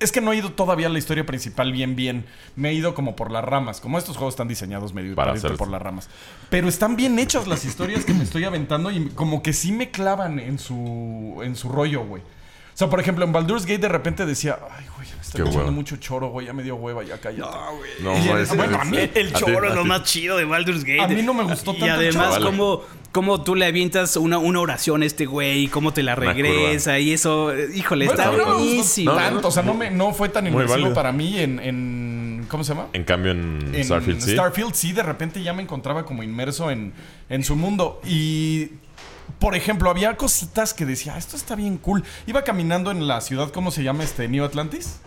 es 0.00 0.12
que 0.12 0.20
no 0.20 0.32
he 0.32 0.36
ido 0.36 0.52
todavía 0.52 0.86
a 0.86 0.90
la 0.90 0.98
historia 0.98 1.26
principal 1.26 1.72
bien, 1.72 1.96
bien. 1.96 2.24
Me 2.56 2.70
he 2.70 2.74
ido 2.74 2.94
como 2.94 3.16
por 3.16 3.30
las 3.30 3.44
ramas. 3.44 3.80
Como 3.80 3.98
estos 3.98 4.16
juegos 4.16 4.34
están 4.34 4.46
diseñados 4.48 4.94
medio 4.94 5.14
Para 5.14 5.28
para 5.32 5.36
irte 5.38 5.46
hacer- 5.48 5.58
por 5.58 5.68
las 5.68 5.82
ramas. 5.82 6.08
Pero 6.50 6.68
están 6.68 6.96
bien 6.96 7.18
hechas 7.18 7.46
las 7.48 7.64
historias 7.64 8.04
que 8.04 8.14
me 8.14 8.22
estoy 8.24 8.44
aventando 8.44 8.90
y 8.90 9.08
como 9.10 9.42
que 9.42 9.52
sí 9.52 9.72
me 9.72 9.90
clavan 9.90 10.38
en 10.38 10.58
su, 10.58 11.40
en 11.42 11.56
su 11.56 11.68
rollo, 11.68 12.04
güey. 12.04 12.22
O 12.78 12.80
sea, 12.80 12.88
por 12.88 13.00
ejemplo, 13.00 13.24
en 13.24 13.32
Baldur's 13.32 13.64
Gate 13.66 13.78
de 13.80 13.88
repente 13.88 14.24
decía, 14.24 14.56
ay, 14.70 14.84
güey, 14.96 15.08
me 15.12 15.20
está 15.20 15.42
echando 15.42 15.72
mucho 15.72 15.96
choro, 15.96 16.28
güey, 16.28 16.46
ya 16.46 16.52
me 16.52 16.62
dio 16.62 16.76
hueva, 16.76 17.02
ya 17.02 17.18
cállate. 17.18 17.50
No, 18.00 18.16
Y 18.16 18.24
no, 18.24 18.38
es- 18.38 18.56
bueno, 18.56 18.78
a 18.80 18.84
mí- 18.84 18.98
El 19.16 19.32
choro 19.32 19.68
es 19.68 19.74
lo 19.74 19.84
más 19.84 20.04
chido 20.04 20.36
de 20.36 20.44
Baldur's 20.44 20.84
Gate. 20.84 21.00
A 21.02 21.08
mí 21.08 21.22
no 21.22 21.34
me 21.34 21.42
gustó 21.42 21.72
Y 21.72 21.80
tanto 21.80 22.00
el 22.00 22.10
además, 22.16 22.34
choro. 22.34 22.46
como, 22.46 22.82
como 23.10 23.42
tú 23.42 23.56
le 23.56 23.66
avientas 23.66 24.16
una, 24.16 24.38
una 24.38 24.60
oración 24.60 25.02
a 25.02 25.06
este 25.06 25.26
güey, 25.26 25.66
cómo 25.66 25.92
te 25.92 26.04
la 26.04 26.14
regresa 26.14 27.00
y 27.00 27.12
eso, 27.12 27.52
eh, 27.52 27.66
híjole, 27.74 28.06
Bueno, 28.06 28.22
está 28.22 28.36
no 28.36 28.44
buenísimo. 28.54 29.10
No, 29.10 29.16
tanto, 29.18 29.48
o 29.48 29.50
sea, 29.50 29.64
no, 29.64 29.74
me, 29.74 29.90
no 29.90 30.14
fue 30.14 30.28
tan 30.28 30.46
inmersivo 30.46 30.94
para 30.94 31.10
mí 31.10 31.36
en, 31.36 31.58
en- 31.58 32.46
¿cómo 32.48 32.62
se 32.62 32.74
llama? 32.74 32.86
En 32.92 33.02
cambio, 33.02 33.32
en, 33.32 33.72
En 33.74 33.84
Starfield, 33.84 34.20
sí. 34.20 34.30
Starfield, 34.34 34.74
sí, 34.74 34.92
de 34.92 35.02
repente 35.02 35.42
ya 35.42 35.52
me 35.52 35.62
encontraba 35.64 36.04
como 36.04 36.22
inmerso 36.22 36.70
en, 36.70 36.92
en 37.28 37.42
su 37.42 37.56
mundo. 37.56 38.00
Y, 38.06 38.68
por 39.38 39.54
ejemplo, 39.54 39.90
había 39.90 40.16
cositas 40.16 40.74
que 40.74 40.84
decía, 40.86 41.14
"Ah, 41.14 41.18
esto 41.18 41.36
está 41.36 41.54
bien 41.54 41.78
cool. 41.78 42.04
Iba 42.26 42.42
caminando 42.42 42.90
en 42.90 43.06
la 43.06 43.20
ciudad, 43.20 43.50
¿cómo 43.50 43.70
se 43.70 43.82
llama 43.82 44.04
este? 44.04 44.28
New 44.28 44.44
Atlantis. 44.44 45.00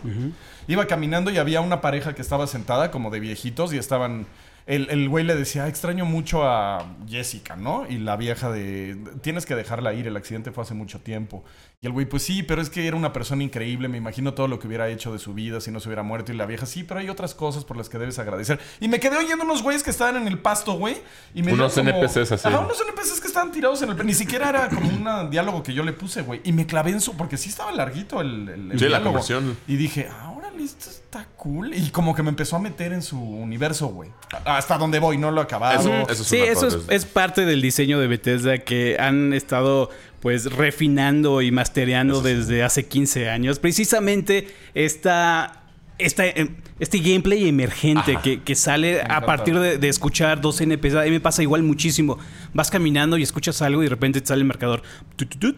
Iba 0.67 0.85
caminando 0.87 1.31
y 1.31 1.37
había 1.37 1.61
una 1.61 1.81
pareja 1.81 2.13
que 2.15 2.21
estaba 2.21 2.47
sentada 2.47 2.91
como 2.91 3.09
de 3.09 3.19
viejitos 3.19 3.73
y 3.73 3.77
estaban... 3.77 4.25
El, 4.71 4.89
el 4.89 5.09
güey 5.09 5.25
le 5.25 5.35
decía, 5.35 5.65
"Ah, 5.65 5.67
extraño 5.67 6.05
mucho 6.05 6.45
a 6.47 6.95
Jessica, 7.05 7.57
¿no? 7.57 7.85
Y 7.89 7.97
la 7.97 8.15
vieja 8.15 8.49
de, 8.49 8.97
tienes 9.21 9.45
que 9.45 9.53
dejarla 9.53 9.93
ir, 9.93 10.07
el 10.07 10.15
accidente 10.15 10.51
fue 10.53 10.63
hace 10.63 10.73
mucho 10.73 11.01
tiempo. 11.01 11.43
Y 11.81 11.87
el 11.87 11.91
güey, 11.91 12.05
pues 12.05 12.23
sí, 12.23 12.41
pero 12.41 12.61
es 12.61 12.69
que 12.69 12.87
era 12.87 12.95
una 12.95 13.11
persona 13.11 13.43
increíble, 13.43 13.89
me 13.89 13.97
imagino 13.97 14.33
todo 14.33 14.47
lo 14.47 14.59
que 14.59 14.67
hubiera 14.67 14.87
hecho 14.87 15.11
de 15.11 15.19
su 15.19 15.33
vida 15.33 15.59
si 15.59 15.71
no 15.71 15.81
se 15.81 15.89
hubiera 15.89 16.03
muerto. 16.03 16.31
Y 16.31 16.37
la 16.37 16.45
vieja, 16.45 16.65
sí, 16.65 16.83
pero 16.83 17.01
hay 17.01 17.09
otras 17.09 17.35
cosas 17.35 17.65
por 17.65 17.75
las 17.75 17.89
que 17.89 17.97
debes 17.97 18.17
agradecer. 18.17 18.61
Y 18.79 18.87
me 18.87 19.01
quedé 19.01 19.17
oyendo 19.17 19.43
unos 19.43 19.61
güeyes 19.61 19.83
que 19.83 19.89
estaban 19.89 20.15
en 20.15 20.27
el 20.27 20.39
pasto, 20.39 20.73
güey. 20.73 20.95
Y 21.33 21.43
me 21.43 21.51
Unos 21.51 21.77
NPCs 21.77 22.31
así. 22.31 22.47
Ajá, 22.47 22.59
unos 22.59 22.79
NPCs 22.79 23.19
que 23.19 23.27
estaban 23.27 23.51
tirados 23.51 23.81
en 23.81 23.89
el... 23.89 24.05
Ni 24.05 24.13
siquiera 24.13 24.49
era 24.49 24.69
como 24.69 24.87
un 24.87 25.29
diálogo 25.29 25.63
que 25.63 25.73
yo 25.73 25.83
le 25.83 25.91
puse, 25.91 26.21
güey. 26.21 26.39
Y 26.45 26.53
me 26.53 26.65
clavé 26.65 26.91
en 26.91 27.01
su... 27.01 27.17
Porque 27.17 27.35
sí 27.35 27.49
estaba 27.49 27.73
larguito 27.73 28.21
el, 28.21 28.47
el, 28.47 28.71
el 28.71 28.79
Sí, 28.79 28.87
la 28.87 29.01
conversión. 29.01 29.57
Y 29.67 29.75
dije, 29.75 30.07
ahora 30.07 30.30
esto 30.59 30.89
está 30.89 31.27
cool. 31.37 31.73
Y 31.73 31.89
como 31.91 32.13
que 32.15 32.23
me 32.23 32.29
empezó 32.29 32.55
a 32.55 32.59
meter 32.59 32.93
en 32.93 33.01
su 33.01 33.19
universo, 33.19 33.87
güey. 33.87 34.09
Hasta 34.45 34.77
donde 34.77 34.99
voy, 34.99 35.17
no 35.17 35.31
lo 35.31 35.41
he 35.41 35.43
acabado. 35.43 35.79
Eso- 35.79 36.11
eso 36.11 36.21
es 36.23 36.27
sí, 36.27 36.37
eso 36.37 36.67
es, 36.67 36.75
parte. 36.75 36.95
es 36.95 37.05
parte 37.05 37.45
del 37.45 37.61
diseño 37.61 37.99
de 37.99 38.07
Bethesda 38.07 38.57
que 38.59 38.97
han 38.99 39.33
estado 39.33 39.89
pues 40.19 40.51
refinando 40.53 41.41
y 41.41 41.51
mastereando 41.51 42.21
desde 42.21 42.63
hace 42.63 42.85
15 42.87 43.29
años. 43.29 43.57
Precisamente 43.59 44.53
esta 44.75 45.60
esta, 46.05 46.25
eh, 46.25 46.49
este 46.79 46.99
gameplay 46.99 47.47
emergente 47.47 48.17
que, 48.23 48.41
que 48.41 48.55
sale 48.55 49.01
a 49.01 49.21
partir 49.25 49.59
de, 49.59 49.77
de 49.77 49.89
escuchar 49.89 50.41
dos 50.41 50.59
NPCs. 50.61 50.95
A 50.95 51.03
mí 51.03 51.11
me 51.11 51.19
pasa 51.19 51.41
igual 51.41 51.63
muchísimo. 51.63 52.17
Vas 52.53 52.69
caminando 52.69 53.17
y 53.17 53.23
escuchas 53.23 53.61
algo 53.61 53.81
y 53.81 53.85
de 53.85 53.89
repente 53.89 54.21
te 54.21 54.27
sale 54.27 54.41
el 54.41 54.47
marcador. 54.47 54.81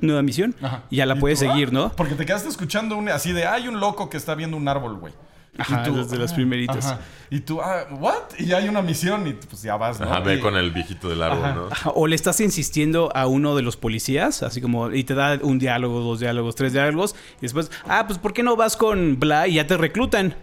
Nueva 0.02 0.22
misión. 0.22 0.56
Ajá. 0.62 0.84
Y 0.90 0.98
ya 0.98 1.06
la 1.06 1.16
puedes 1.16 1.40
tú, 1.40 1.46
seguir, 1.46 1.70
ah, 1.70 1.74
¿no? 1.74 1.92
Porque 1.94 2.16
te 2.16 2.26
quedaste 2.26 2.50
escuchando 2.50 2.98
un, 2.98 3.10
así 3.10 3.32
de, 3.32 3.46
hay 3.46 3.68
un 3.68 3.80
loco 3.80 4.10
que 4.10 4.18
está 4.18 4.36
viendo 4.36 4.58
un 4.58 4.68
árbol, 4.68 4.98
güey. 4.98 5.14
Y 5.56 5.92
desde 5.92 6.18
las 6.18 6.34
primeritas. 6.34 6.86
ajá. 6.86 7.00
Y 7.30 7.40
tú, 7.42 7.62
ah, 7.62 7.86
¿what? 8.00 8.16
Y 8.40 8.46
ya 8.46 8.58
hay 8.58 8.68
una 8.70 8.82
misión 8.82 9.26
y 9.28 9.34
pues 9.34 9.62
ya 9.62 9.76
vas, 9.78 10.00
¿no? 10.00 10.06
Ajá, 10.08 10.20
ve 10.20 10.36
Y- 10.36 10.40
con 10.40 10.56
el 10.56 10.72
viejito 10.72 11.10
del 11.10 11.22
árbol, 11.22 11.46
Ajá. 11.46 11.54
¿no? 11.56 11.68
Ajá, 11.72 11.92
O 11.96 12.08
le 12.08 12.16
estás 12.16 12.40
insistiendo 12.42 13.12
a 13.16 13.28
uno 13.28 13.56
de 13.56 13.62
los 13.62 13.78
policías, 13.78 14.42
así 14.44 14.62
como, 14.62 14.92
y 14.92 15.04
te 15.04 15.14
da 15.16 15.40
un 15.42 15.60
diálogo, 15.60 16.00
dos 16.02 16.20
diálogos, 16.20 16.56
tres 16.56 16.74
diálogos, 16.74 17.16
y 17.38 17.42
después, 17.42 17.72
ah, 17.88 18.06
pues 18.08 18.20
¿por 18.20 18.34
qué 18.34 18.42
no 18.44 18.56
vas 18.56 18.76
con 18.78 19.20
Bla 19.20 19.48
y 19.48 19.56
ya 19.56 19.68
te 19.68 19.78
reclutan? 19.78 20.36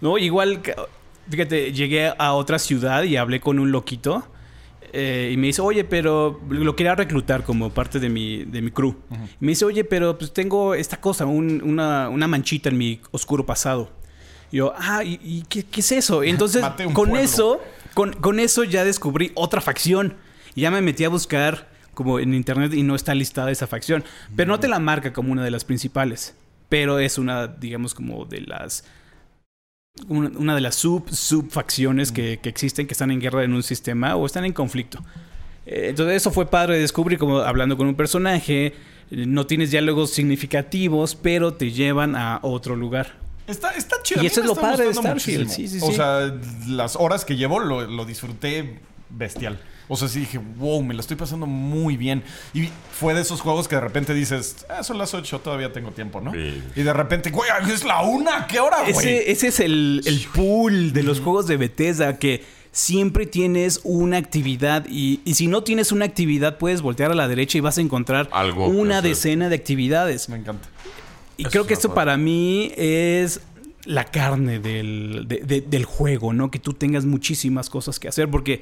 ¿No? 0.00 0.18
Igual, 0.18 0.60
fíjate, 1.28 1.72
llegué 1.72 2.12
a 2.16 2.32
otra 2.32 2.58
ciudad 2.58 3.02
y 3.04 3.16
hablé 3.16 3.40
con 3.40 3.58
un 3.58 3.70
loquito. 3.72 4.26
eh, 4.94 5.30
y 5.32 5.36
me 5.38 5.46
dice, 5.46 5.62
oye, 5.62 5.84
pero 5.84 6.38
lo 6.50 6.76
quería 6.76 6.94
reclutar 6.94 7.44
como 7.44 7.70
parte 7.70 7.98
de 7.98 8.10
mi, 8.10 8.44
de 8.44 8.60
mi 8.60 8.70
crew. 8.70 8.94
Me 9.40 9.48
dice, 9.52 9.64
oye, 9.64 9.84
pero 9.84 10.18
pues 10.18 10.32
tengo 10.34 10.74
esta 10.74 11.00
cosa, 11.00 11.24
un- 11.24 11.62
una, 11.64 12.08
una 12.10 12.28
manchita 12.28 12.68
en 12.68 12.76
mi 12.76 13.00
oscuro 13.10 13.46
pasado. 13.46 13.90
Y 14.52 14.58
yo, 14.58 14.72
ah, 14.76 15.02
¿y, 15.02 15.18
y 15.24 15.42
qué, 15.48 15.64
qué 15.64 15.80
es 15.80 15.90
eso? 15.92 16.22
Entonces, 16.22 16.62
con 16.92 17.10
pueblo. 17.10 17.16
eso, 17.18 17.60
con, 17.94 18.12
con 18.12 18.38
eso 18.38 18.62
ya 18.64 18.84
descubrí 18.84 19.32
otra 19.34 19.60
facción. 19.60 20.14
Y 20.54 20.60
ya 20.60 20.70
me 20.70 20.80
metí 20.82 21.02
a 21.04 21.08
buscar 21.08 21.68
como 21.94 22.20
en 22.20 22.32
internet 22.34 22.72
y 22.74 22.82
no 22.84 22.94
está 22.94 23.14
listada 23.14 23.50
esa 23.50 23.66
facción. 23.66 24.04
Pero 24.36 24.48
no 24.48 24.60
te 24.60 24.68
la 24.68 24.78
marca 24.78 25.12
como 25.12 25.32
una 25.32 25.42
de 25.42 25.50
las 25.50 25.64
principales. 25.64 26.36
Pero 26.68 26.98
es 27.00 27.18
una, 27.18 27.48
digamos, 27.48 27.94
como 27.94 28.24
de 28.26 28.42
las. 28.42 28.84
Una, 30.08 30.30
una 30.38 30.54
de 30.54 30.62
las 30.62 30.74
sub, 30.76 31.10
subfacciones 31.10 32.12
que, 32.12 32.38
que 32.42 32.48
existen, 32.48 32.86
que 32.86 32.92
están 32.92 33.10
en 33.10 33.20
guerra 33.20 33.44
en 33.44 33.52
un 33.52 33.62
sistema 33.62 34.16
o 34.16 34.24
están 34.24 34.44
en 34.46 34.52
conflicto. 34.54 35.04
Eh, 35.66 35.88
Entonces, 35.90 36.16
eso 36.16 36.30
fue 36.30 36.46
padre 36.46 36.74
de 36.76 36.80
descubrir, 36.80 37.18
como 37.18 37.38
hablando 37.40 37.76
con 37.76 37.86
un 37.86 37.94
personaje. 37.94 38.66
eh, 39.10 39.26
No 39.26 39.46
tienes 39.46 39.70
diálogos 39.70 40.10
significativos, 40.10 41.14
pero 41.14 41.54
te 41.54 41.70
llevan 41.72 42.16
a 42.16 42.38
otro 42.42 42.74
lugar. 42.74 43.20
Está, 43.46 43.70
está 43.72 43.96
chido. 44.02 44.22
Y 44.22 44.26
eso 44.26 44.40
es 44.40 44.46
lo 44.46 44.54
padre 44.54 44.86
de 44.86 44.94
Starfield. 44.94 45.48
Sí, 45.48 45.68
sí, 45.68 45.78
O 45.82 45.92
sea, 45.92 46.32
las 46.68 46.96
horas 46.96 47.24
que 47.24 47.36
llevo 47.36 47.58
lo, 47.58 47.86
lo 47.86 48.04
disfruté 48.04 48.80
bestial. 49.10 49.60
O 49.88 49.96
sea, 49.96 50.08
sí 50.08 50.20
dije, 50.20 50.38
wow, 50.38 50.82
me 50.82 50.94
lo 50.94 51.00
estoy 51.00 51.16
pasando 51.16 51.46
muy 51.46 51.96
bien. 51.96 52.22
Y 52.54 52.68
fue 52.92 53.14
de 53.14 53.20
esos 53.20 53.40
juegos 53.40 53.68
que 53.68 53.74
de 53.74 53.80
repente 53.80 54.14
dices, 54.14 54.64
ah, 54.68 54.82
son 54.82 54.96
las 54.96 55.12
8, 55.12 55.40
todavía 55.40 55.72
tengo 55.72 55.90
tiempo, 55.90 56.20
¿no? 56.20 56.32
Sí. 56.32 56.62
Y 56.76 56.82
de 56.82 56.92
repente, 56.92 57.30
güey, 57.30 57.50
es 57.70 57.84
la 57.84 58.02
una, 58.02 58.46
¿qué 58.46 58.60
hora, 58.60 58.78
güey? 58.82 58.90
Ese, 58.90 59.30
ese 59.30 59.48
es 59.48 59.60
el, 59.60 60.02
el 60.06 60.20
pool 60.32 60.92
de 60.92 61.02
los 61.02 61.20
juegos 61.20 61.46
de 61.46 61.56
Bethesda 61.56 62.18
que 62.18 62.44
siempre 62.70 63.26
tienes 63.26 63.80
una 63.84 64.16
actividad 64.16 64.86
y, 64.88 65.20
y 65.26 65.34
si 65.34 65.46
no 65.46 65.62
tienes 65.62 65.92
una 65.92 66.06
actividad 66.06 66.56
puedes 66.56 66.80
voltear 66.80 67.10
a 67.10 67.14
la 67.14 67.28
derecha 67.28 67.58
y 67.58 67.60
vas 67.60 67.76
a 67.76 67.82
encontrar 67.82 68.30
Algo 68.32 68.66
una 68.68 69.02
decena 69.02 69.50
de 69.50 69.56
actividades. 69.56 70.30
Me 70.30 70.38
encanta. 70.38 70.68
Y 71.36 71.42
Eso 71.42 71.50
creo 71.50 71.66
que 71.66 71.74
esto 71.74 71.94
para 71.94 72.16
mí 72.16 72.72
es 72.76 73.40
la 73.84 74.04
carne 74.04 74.58
del, 74.60 75.24
de- 75.26 75.40
de- 75.40 75.60
del 75.60 75.84
juego, 75.84 76.32
¿no? 76.32 76.50
Que 76.50 76.58
tú 76.58 76.72
tengas 76.72 77.04
muchísimas 77.04 77.68
cosas 77.70 77.98
que 77.98 78.08
hacer 78.08 78.28
porque 78.30 78.60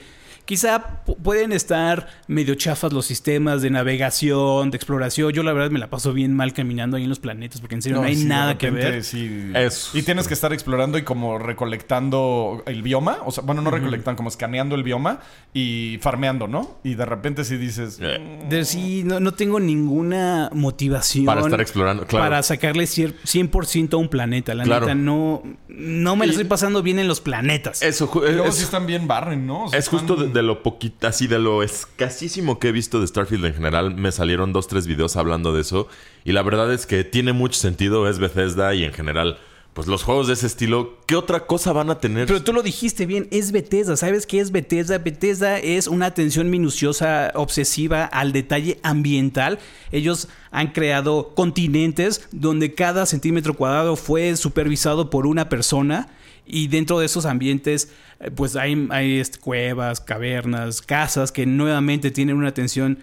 quizá 0.51 1.05
pu- 1.07 1.17
pueden 1.17 1.53
estar 1.53 2.09
medio 2.27 2.57
chafas 2.57 2.93
los 2.93 3.07
sistemas 3.07 3.63
de 3.63 3.71
navegación, 3.71 4.73
de 4.73 4.77
exploración. 4.77 5.33
Yo 5.33 5.45
la 5.45 5.53
verdad 5.53 5.71
me 5.71 5.79
la 5.79 5.89
paso 5.91 6.13
bien 6.13 6.35
mal 6.35 6.53
caminando 6.53 6.97
ahí 6.97 7.05
en 7.05 7.09
los 7.09 7.21
planetas 7.21 7.61
porque 7.61 7.77
en 7.77 7.83
serio 7.83 7.99
no, 7.99 8.05
hay 8.05 8.17
sí, 8.17 8.25
nada 8.25 8.59
que 8.59 8.69
repente, 8.69 8.91
ver. 8.91 9.05
sí. 9.05 9.53
Es- 9.55 9.91
Y 9.95 10.03
tienes 10.03 10.27
que 10.27 10.35
estar 10.35 10.53
explorando 10.53 10.99
y 10.99 11.03
como 11.03 11.39
recolectando 11.39 12.63
el 12.67 12.83
bioma. 12.83 13.19
O 13.25 13.31
sea, 13.31 13.45
bueno, 13.45 13.63
no 13.63 13.71
recolectando, 13.71 14.17
como 14.17 14.29
escaneando 14.29 14.75
el 14.75 14.83
bioma 14.83 15.21
y 15.55 15.99
farmeando, 16.01 16.49
¿no? 16.49 16.79
Y 16.85 16.95
de 16.95 17.05
repente 17.07 17.45
si 17.45 17.57
dices... 17.57 17.99
Eh. 18.01 18.19
De- 18.49 18.65
sí, 18.65 19.03
no, 19.05 19.21
no 19.21 19.33
tengo 19.35 19.61
ninguna 19.61 20.51
motivación 20.53 21.27
Para 21.27 21.43
estar 21.43 21.61
explorando, 21.61 22.07
claro. 22.07 22.25
para 22.25 22.43
sacarle 22.43 22.85
cier- 22.85 23.15
100% 23.25 23.95
a 23.95 23.97
un 23.99 24.09
planeta. 24.09 24.55
La 24.55 24.65
Claro. 24.65 24.87
neta, 24.87 24.95
no, 24.95 25.43
no 25.69 26.17
me 26.17 26.27
la 26.27 26.33
estoy 26.33 26.47
pasando 26.47 26.83
bien 26.83 26.99
en 26.99 27.09
los 27.09 27.21
planetas. 27.21 27.83
Eso, 27.83 28.11
luego 28.15 28.47
es, 28.47 28.57
sí 28.57 28.65
están 28.65 28.87
bien 28.87 29.07
barren, 29.07 29.47
¿no? 29.47 29.65
O 29.65 29.69
sea, 29.69 29.79
es 29.79 29.89
justo 29.89 30.15
están- 30.15 30.33
de 30.33 30.40
lo 30.43 30.63
poquito, 30.63 31.07
así 31.07 31.27
de 31.27 31.39
lo 31.39 31.63
escasísimo 31.63 32.59
que 32.59 32.69
he 32.69 32.73
visto 32.73 33.01
de 33.01 33.07
Starfield 33.07 33.45
en 33.47 33.55
general. 33.55 33.95
Me 33.95 34.13
salieron 34.13 34.53
dos, 34.53 34.69
tres 34.69 34.87
videos 34.87 35.17
hablando 35.17 35.55
de 35.55 35.63
eso. 35.63 35.89
Y 36.25 36.33
la 36.33 36.43
verdad 36.43 36.73
es 36.73 36.87
que 36.87 37.05
tiene 37.05 37.33
mucho 37.33 37.59
sentido, 37.59 38.09
es 38.09 38.19
Bethesda 38.19 38.75
y 38.75 38.85
en 38.85 38.93
general, 38.93 39.39
pues 39.73 39.87
los 39.87 40.03
juegos 40.03 40.27
de 40.27 40.33
ese 40.33 40.47
estilo, 40.47 40.99
¿qué 41.07 41.17
otra 41.17 41.47
cosa 41.47 41.73
van 41.73 41.91
a 41.91 41.99
tener? 41.99 42.27
Pero 42.27 42.43
tú 42.43 42.53
lo 42.53 42.63
dijiste 42.63 43.07
bien, 43.07 43.29
es 43.31 43.53
Bethesda. 43.53 43.97
¿Sabes 43.97 44.27
qué 44.27 44.41
es 44.41 44.51
Bethesda? 44.51 44.99
Bethesda 44.99 45.59
es 45.59 45.87
una 45.87 46.07
atención 46.07 46.51
minuciosa, 46.51 47.33
obsesiva 47.35 48.05
al 48.05 48.33
detalle 48.33 48.81
ambiental. 48.83 49.59
Ellos 49.93 50.29
han 50.51 50.73
creado 50.73 51.33
continentes 51.35 52.29
donde 52.33 52.75
cada 52.75 53.07
centímetro 53.07 53.55
cuadrado 53.55 53.97
fue 53.97 54.37
supervisado 54.37 55.09
por 55.09 55.27
una 55.27 55.49
persona. 55.49 56.09
Y 56.53 56.69
dentro 56.69 56.99
de 56.99 57.07
esos 57.07 57.27
ambientes, 57.27 57.93
eh, 58.19 58.31
pues 58.31 58.57
hay, 58.57 58.89
hay 58.91 59.19
este, 59.19 59.39
cuevas, 59.39 60.01
cavernas, 60.01 60.83
casas 60.83 61.33
que 61.33 61.47
nuevamente 61.47 62.11
tienen 62.11 62.37
una 62.37 62.49
atención 62.49 62.99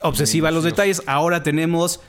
obsesiva 0.00 0.48
a 0.50 0.52
los 0.52 0.64
detalles. 0.64 1.02
Ahora 1.06 1.42
tenemos 1.42 2.00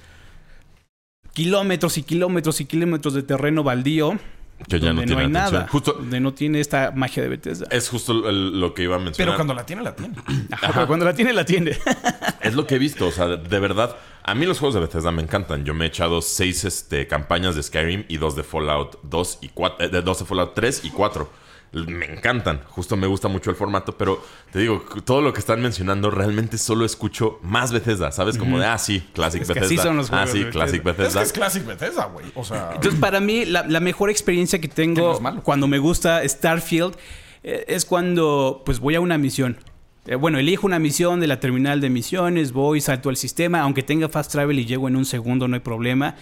kilómetros 1.34 1.98
y 1.98 2.04
kilómetros 2.04 2.60
y 2.62 2.66
kilómetros 2.66 3.14
de 3.14 3.24
terreno 3.24 3.64
baldío 3.64 4.20
que 4.68 4.80
ya 4.80 4.92
no 4.94 5.02
tiene 5.04 5.14
hay 5.22 5.28
atención. 5.28 5.32
nada. 5.32 5.68
Justo, 5.70 5.94
Donde 5.94 6.20
no 6.20 6.34
tiene 6.34 6.60
esta 6.60 6.92
magia 6.96 7.22
de 7.24 7.30
Bethesda. 7.30 7.68
es 7.72 7.90
justo 7.90 8.28
el- 8.30 8.60
lo 8.60 8.74
que 8.74 8.84
iba 8.84 8.96
a 8.96 9.00
mencionar. 9.00 9.34
Pero 9.34 9.36
cuando 9.38 9.54
la 9.54 9.66
tiene, 9.66 9.84
la 9.84 9.96
tiene. 9.96 10.16
Ajá, 10.52 10.72
pero 10.74 10.88
cuando 10.88 11.06
la 11.06 11.14
tiene, 11.14 11.34
la 11.34 11.46
tiene. 11.46 11.78
Es 12.42 12.56
lo 12.56 12.66
que 12.66 12.76
he 12.76 12.80
visto, 12.80 13.08
o 13.08 13.12
sea, 13.12 13.28
de, 13.28 13.60
verdad, 13.60 13.98
a 14.24 14.34
mí 14.36 14.46
los 14.46 14.60
juegos 14.60 14.76
de 14.76 14.80
Bethesda 14.82 15.12
me 15.12 15.22
encantan. 15.22 15.66
Yo 15.66 15.74
me 15.74 15.86
he 15.86 15.88
echado 15.90 16.22
seis 16.22 16.64
este, 16.64 17.06
campañas 17.08 17.56
de 17.56 17.64
Skyrim 17.64 18.06
y 18.08 18.18
dos 18.18 18.36
de 18.38 18.44
Fallout 18.44 19.00
2 19.04 19.40
y 19.42 19.50
4, 19.50 19.90
de 19.90 20.02
dos 20.02 20.20
de 20.20 20.26
Fallout 20.26 20.54
3 20.54 20.86
y 20.86 20.90
4. 20.92 21.30
Me 21.74 22.06
encantan, 22.06 22.62
justo 22.70 22.96
me 22.96 23.08
gusta 23.08 23.28
mucho 23.28 23.50
el 23.50 23.56
formato, 23.56 23.98
pero 23.98 24.24
te 24.52 24.60
digo, 24.60 24.84
todo 25.04 25.22
lo 25.22 25.34
que 25.34 25.40
están 25.40 25.62
mencionando 25.62 26.10
realmente 26.10 26.58
solo 26.58 26.86
escucho 26.86 27.40
más 27.44 27.72
Bethesda, 27.72 28.12
¿sabes? 28.12 28.38
Como 28.38 28.58
de, 28.60 28.66
ah, 28.66 28.78
sí, 28.78 29.06
Classic 29.14 29.42
Es 29.42 29.48
que 29.48 29.54
Bethesda. 29.54 29.76
así 29.76 29.88
son 29.88 29.98
los 29.98 30.12
ah, 30.12 30.26
sí, 30.28 30.44
de 30.44 30.50
Classic 30.50 30.84
Bethesda. 30.84 31.08
Es 31.08 31.16
que 31.16 31.24
es 31.24 31.34
Classic 31.34 31.66
Bethesda, 31.66 32.06
güey. 32.06 32.26
O 32.36 32.44
sea... 32.44 32.72
Entonces, 32.74 33.00
para 33.00 33.20
mí, 33.20 33.46
la, 33.46 33.66
la 33.68 33.80
mejor 33.80 34.10
experiencia 34.10 34.60
que 34.60 34.70
Que 34.70 34.88
no 34.88 34.94
tengo 34.94 35.14
es 35.14 35.22
malo. 35.22 35.44
cuando 35.44 35.68
me 35.68 35.78
gusta 35.80 36.28
Starfield 36.28 36.96
eh, 37.44 37.66
es 37.68 37.86
cuando 37.86 38.62
pues 38.66 38.80
voy 38.80 38.96
a 38.96 39.00
una 39.02 39.18
misión. 39.18 39.58
Eh, 40.06 40.16
bueno, 40.16 40.40
elijo 40.40 40.66
una 40.66 40.80
misión 40.80 41.20
de 41.20 41.28
la 41.28 41.40
terminal 41.40 41.82
de 41.82 41.90
misiones, 41.90 42.54
voy, 42.54 42.82
salto 42.82 43.10
al 43.10 43.18
sistema, 43.18 43.62
aunque 43.62 43.84
tenga 43.84 44.10
fast 44.10 44.32
travel 44.32 44.58
y 44.60 44.66
llego 44.66 44.88
en 44.88 44.96
un 44.96 45.06
segundo, 45.06 45.48
no 45.48 45.56
hay 45.56 45.62
problema. 45.62 46.16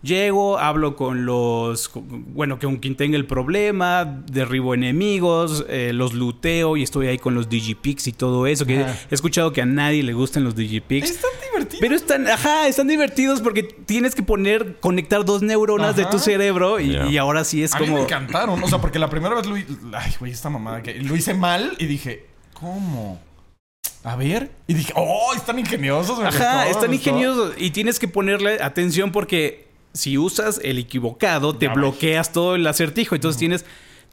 Llego, 0.00 0.58
hablo 0.60 0.94
con 0.94 1.26
los, 1.26 1.88
con- 1.88 2.32
bueno, 2.32 2.60
con 2.60 2.76
quien 2.76 2.94
tenga 2.94 3.16
el 3.16 3.26
problema, 3.26 4.04
derribo 4.30 4.72
enemigos, 4.72 5.64
eh, 5.68 5.90
los 5.92 6.14
luteo 6.14 6.76
y 6.76 6.84
estoy 6.84 7.08
ahí 7.08 7.18
con 7.18 7.34
los 7.34 7.48
Digipix 7.48 8.06
y 8.06 8.12
todo 8.12 8.46
eso, 8.46 8.64
que 8.64 8.80
he 8.82 9.14
escuchado 9.14 9.52
que 9.52 9.60
a 9.60 9.66
nadie 9.66 10.04
le 10.04 10.12
gustan 10.12 10.44
los 10.44 10.54
Digipix. 10.54 11.10
Están 11.10 11.30
divertidos. 11.42 11.80
Pero 11.80 11.94
están, 11.96 12.28
ajá, 12.28 12.68
están 12.68 12.86
divertidos 12.86 13.40
porque 13.40 13.64
tienes 13.64 14.14
que 14.14 14.22
poner, 14.22 14.76
conectar 14.78 15.24
dos 15.24 15.42
neuronas 15.42 15.96
de 15.96 16.04
tu 16.06 16.20
cerebro 16.20 16.78
y, 16.78 17.18
ahora 17.18 17.42
sí 17.42 17.64
es 17.64 17.74
a 17.74 17.80
mí 17.80 17.86
me 17.86 17.92
como... 17.92 18.04
encantaron. 18.04 18.62
O 18.62 18.68
sea, 18.68 18.80
porque 18.80 19.00
la 19.00 19.10
primera 19.10 19.34
vez 19.34 19.46
lo 19.46 19.56
hice... 19.56 19.72
Ay, 19.92 20.12
güey, 20.20 20.30
esta 20.30 20.48
mamada 20.48 20.80
que... 20.80 20.94
Lo 20.94 21.16
hice 21.16 21.34
mal 21.34 21.74
y 21.78 21.86
dije, 21.86 22.26
¿cómo? 22.52 23.20
A 24.04 24.14
ver. 24.14 24.52
Y 24.68 24.74
dije, 24.74 24.92
oh, 24.94 25.32
están 25.34 25.58
ingeniosos. 25.58 26.18
me 26.18 26.26
gustó, 26.26 26.42
Ajá, 26.44 26.64
me 26.64 26.70
están 26.70 26.90
gustó. 26.90 27.10
ingeniosos 27.10 27.54
y 27.58 27.70
tienes 27.70 27.98
que 27.98 28.06
ponerle 28.06 28.62
atención 28.62 29.10
porque 29.10 29.67
si 29.92 30.18
usas 30.18 30.60
el 30.62 30.78
equivocado 30.78 31.54
te 31.54 31.66
Ya 31.66 31.70
ves. 31.72 31.76
bloqueas 31.78 32.32
todo 32.32 32.54
el 32.54 32.66
acertijo, 32.66 33.14
entonces 33.14 33.38
tienes... 33.38 33.64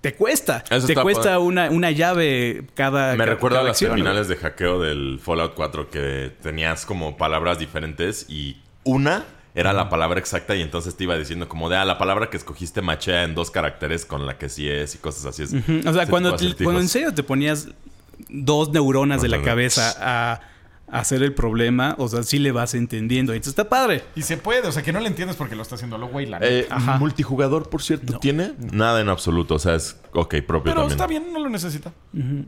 Te 0.01 0.13
cuesta, 0.13 0.63
Eso 0.69 0.85
te 0.85 0.93
cuesta 0.95 1.39
una, 1.39 1.71
una 1.71 1.89
llave 1.89 2.65
cada... 2.75 3.13
Me 3.13 3.17
cada- 3.17 3.25
recuerda 3.31 3.59
a 3.61 3.63
las 3.63 3.71
acción, 3.71 3.89
¿no? 3.91 3.95
terminales 3.95 4.27
de 4.27 4.35
hackeo 4.35 4.79
del 4.79 5.19
Fallout 5.19 5.55
4 5.55 5.89
que 5.89 6.31
tenías 6.43 6.85
como 6.85 7.17
palabras 7.17 7.57
diferentes 7.57 8.27
y 8.29 8.57
una 8.83 9.25
era 9.55 9.73
la 9.73 9.89
palabra 9.89 10.19
exacta 10.19 10.55
y 10.55 10.61
entonces 10.61 10.95
te 10.95 11.05
iba 11.05 11.17
diciendo 11.17 11.47
como 11.49 11.69
de, 11.69 11.77
ah, 11.77 11.85
la 11.85 11.97
palabra 11.97 12.29
que 12.29 12.37
escogiste 12.37 12.83
machea 12.83 13.23
en 13.23 13.33
dos 13.33 13.49
caracteres 13.49 14.05
con 14.05 14.27
la 14.27 14.37
que 14.37 14.47
sí 14.49 14.69
es 14.69 14.93
y 14.93 14.97
cosas 14.99 15.25
así. 15.25 15.43
Es, 15.43 15.53
Ujú, 15.53 15.81
O 15.89 15.93
sea, 15.93 16.05
cuando, 16.07 16.35
te- 16.35 16.53
cuando 16.63 16.81
en 16.81 16.89
serio 16.89 17.11
te 17.13 17.23
ponías 17.23 17.69
dos 18.29 18.69
neuronas 18.69 19.21
de 19.23 19.29
la 19.29 19.41
cabeza 19.41 19.95
a, 19.99 20.41
hacer 20.99 21.23
el 21.23 21.33
problema, 21.33 21.95
o 21.97 22.07
sea, 22.07 22.23
sí 22.23 22.39
le 22.39 22.51
vas 22.51 22.73
entendiendo. 22.73 23.33
Entonces 23.33 23.51
está 23.51 23.69
padre. 23.69 24.03
Y 24.15 24.21
se 24.23 24.37
puede, 24.37 24.67
o 24.67 24.71
sea, 24.71 24.83
que 24.83 24.91
no 24.93 24.99
le 24.99 25.07
entiendes 25.07 25.35
porque 25.35 25.55
lo 25.55 25.61
está 25.61 25.75
haciendo 25.75 25.97
lo 25.97 26.07
güey. 26.07 26.25
la 26.25 26.39
Eh. 26.41 26.67
Ajá. 26.69 26.97
multijugador, 26.97 27.69
por 27.69 27.81
cierto, 27.81 28.19
¿tiene? 28.19 28.53
Nada 28.71 29.01
en 29.01 29.09
absoluto. 29.09 29.55
O 29.55 29.59
sea, 29.59 29.75
es 29.75 29.99
ok, 30.13 30.35
propio 30.47 30.71
Pero 30.73 30.75
también. 30.87 30.91
está 30.91 31.07
bien, 31.07 31.33
no 31.33 31.39
lo 31.39 31.49
necesita. 31.49 31.91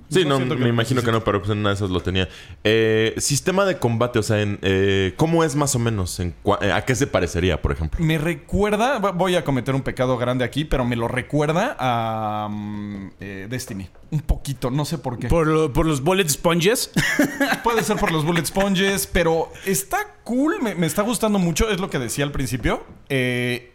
Sí, 0.09 0.23
No 0.25 0.39
no, 0.39 0.55
que 0.55 0.61
me 0.61 0.69
imagino 0.69 1.01
que 1.01 1.11
no, 1.11 1.23
pero 1.23 1.39
pues 1.39 1.51
en 1.51 1.59
una 1.59 1.69
de 1.69 1.75
esas 1.75 1.89
lo 1.89 1.99
tenía. 2.01 2.27
Eh, 2.63 3.13
sistema 3.17 3.65
de 3.65 3.77
combate, 3.77 4.19
o 4.19 4.23
sea, 4.23 4.41
en, 4.41 4.59
eh, 4.61 5.13
¿cómo 5.17 5.43
es 5.43 5.55
más 5.55 5.75
o 5.75 5.79
menos? 5.79 6.19
En 6.19 6.33
eh, 6.61 6.71
¿A 6.71 6.85
qué 6.85 6.95
se 6.95 7.07
parecería, 7.07 7.61
por 7.61 7.71
ejemplo? 7.73 8.03
Me 8.03 8.17
recuerda, 8.17 8.99
vo- 9.01 9.13
voy 9.13 9.35
a 9.35 9.43
cometer 9.43 9.75
un 9.75 9.81
pecado 9.81 10.17
grande 10.17 10.45
aquí, 10.45 10.63
pero 10.65 10.85
me 10.85 10.95
lo 10.95 11.07
recuerda 11.07 11.75
a 11.79 12.47
mm, 12.49 13.09
eh, 13.19 13.47
Destiny. 13.49 13.89
Un 14.09 14.21
poquito, 14.21 14.71
no 14.71 14.85
sé 14.85 14.97
por 14.97 15.19
qué. 15.19 15.27
Por, 15.27 15.47
lo- 15.47 15.73
por 15.73 15.85
los 15.85 16.01
bullet 16.01 16.27
sponges. 16.29 16.91
Puede 17.63 17.83
ser 17.83 17.97
por 17.97 18.11
los 18.11 18.23
bullet 18.25 18.45
sponges, 18.45 19.05
pero 19.07 19.51
está 19.65 19.97
cool, 20.23 20.61
me, 20.61 20.75
me 20.75 20.87
está 20.87 21.01
gustando 21.01 21.39
mucho, 21.39 21.69
es 21.69 21.79
lo 21.81 21.89
que 21.89 21.99
decía 21.99 22.23
al 22.23 22.31
principio. 22.31 22.85
Eh, 23.09 23.73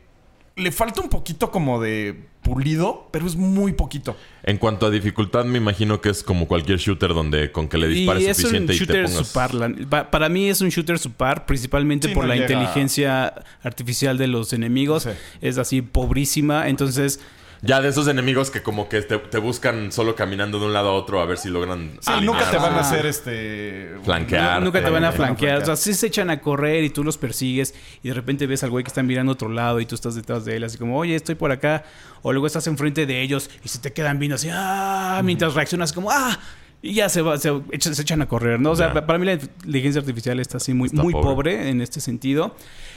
le 0.56 0.72
falta 0.72 1.00
un 1.00 1.08
poquito 1.08 1.50
como 1.50 1.80
de 1.80 2.28
pulido, 2.42 3.08
pero 3.12 3.26
es 3.26 3.36
muy 3.36 3.72
poquito. 3.72 4.16
En 4.42 4.58
cuanto 4.58 4.86
a 4.86 4.90
dificultad, 4.90 5.44
me 5.44 5.58
imagino 5.58 6.00
que 6.00 6.08
es 6.10 6.22
como 6.22 6.48
cualquier 6.48 6.78
shooter 6.78 7.14
donde 7.14 7.52
con 7.52 7.68
que 7.68 7.78
le 7.78 7.88
y 7.90 7.94
dispares 7.94 8.24
es 8.26 8.38
un 8.38 8.42
suficiente 8.66 8.74
y 8.74 8.78
te 8.86 9.04
pongas... 9.04 9.26
supar. 9.26 9.54
la- 9.54 9.72
pa- 9.88 10.10
para 10.10 10.28
mí 10.28 10.48
es 10.48 10.60
un 10.60 10.68
shooter 10.70 10.98
supar, 10.98 11.46
principalmente 11.46 12.08
Sí, 12.08 12.14
por 12.14 12.24
no 12.24 12.28
la 12.28 12.34
llega- 12.36 12.46
inteligencia 12.52 13.34
artificial 13.62 14.18
de 14.18 14.26
los 14.28 14.52
enemigos. 14.52 15.04
Sí. 15.04 15.10
Es 15.40 15.56
así 15.58 15.80
pobrísima. 15.82 16.68
Entonces, 16.68 17.20
Ya 17.64 17.80
de 17.80 17.88
esos 17.90 18.08
enemigos 18.08 18.50
que 18.50 18.60
como 18.60 18.88
que 18.88 19.02
te, 19.02 19.18
te 19.18 19.38
buscan 19.38 19.92
solo 19.92 20.16
caminando 20.16 20.58
de 20.58 20.66
un 20.66 20.72
lado 20.72 20.88
a 20.88 20.92
otro 20.94 21.20
a 21.20 21.26
ver 21.26 21.38
si 21.38 21.48
logran... 21.48 21.92
Sí, 22.00 22.10
alinear. 22.10 22.34
nunca 22.34 22.50
te 22.50 22.56
van 22.56 22.72
a 22.74 22.78
Ah. 22.78 22.80
hacer 22.80 23.06
este. 23.06 23.94
Flanquear. 24.04 24.58
Nu- 24.58 24.64
Nunca 24.66 24.82
te 24.82 24.90
van 24.90 25.04
a 25.04 25.12
flanquear. 25.12 25.62
O 25.62 25.64
sea, 25.66 25.76
sí 25.76 25.94
se 25.94 26.08
echan 26.08 26.28
a 26.28 26.40
correr 26.40 26.82
y 26.82 26.90
tú 26.90 27.04
los 27.04 27.18
persigues 27.18 27.72
y 28.02 28.08
de 28.08 28.14
repente 28.14 28.48
ves 28.48 28.64
al 28.64 28.70
güey 28.70 28.82
que 28.82 28.88
está 28.88 29.04
mirando 29.04 29.30
a 29.30 29.34
otro 29.34 29.48
lado 29.48 29.78
y 29.78 29.86
tú 29.86 29.94
estás 29.94 30.16
detrás 30.16 30.44
de 30.44 30.56
él, 30.56 30.64
así 30.64 30.76
como, 30.76 30.98
oye, 30.98 31.14
estoy 31.14 31.36
por 31.36 31.52
acá. 31.52 31.84
O 32.22 32.32
luego 32.32 32.48
estás 32.48 32.66
enfrente 32.66 33.06
de 33.06 33.22
ellos 33.22 33.48
y 33.64 33.68
se 33.68 33.78
te 33.78 33.92
quedan 33.92 34.18
viendo 34.18 34.34
así, 34.34 34.48
ah, 34.52 35.20
mientras 35.24 35.54
reaccionas 35.54 35.92
como, 35.92 36.10
ah. 36.10 36.36
Y 36.84 36.94
ya 36.94 37.08
se, 37.08 37.22
va, 37.22 37.38
se, 37.38 37.48
echa- 37.70 37.94
se 37.94 38.02
echan 38.02 38.22
a 38.22 38.26
correr, 38.28 38.58
¿no? 38.60 38.72
O 38.72 38.76
sea, 38.76 38.92
para 38.92 39.16
mí 39.18 39.24
la 39.24 39.34
inteligencia 39.34 40.00
artificial 40.00 40.40
está 40.40 40.56
así 40.56 40.74
muy, 40.74 40.86
Está 40.88 41.00
muy 41.02 41.12
pobre. 41.12 41.24
pobre. 41.56 41.70
en 41.70 41.80
este 41.80 42.00
sentido. 42.00 42.56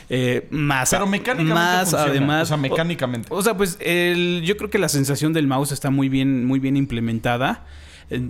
Eh, 0.09 0.47
más, 0.49 0.89
Pero 0.89 1.05
mecánicamente 1.05 1.53
más 1.53 1.89
funciona. 1.91 2.05
además. 2.05 2.43
O 2.43 2.45
sea, 2.47 2.57
mecánicamente. 2.57 3.27
O, 3.31 3.37
o 3.37 3.41
sea, 3.43 3.55
pues 3.55 3.77
el, 3.79 4.41
yo 4.43 4.57
creo 4.57 4.69
que 4.71 4.79
la 4.79 4.89
sensación 4.89 5.33
del 5.33 5.45
mouse 5.47 5.71
está 5.71 5.91
muy 5.91 6.09
bien, 6.09 6.45
muy 6.45 6.59
bien 6.59 6.77
implementada. 6.77 7.63
Eh, 8.09 8.29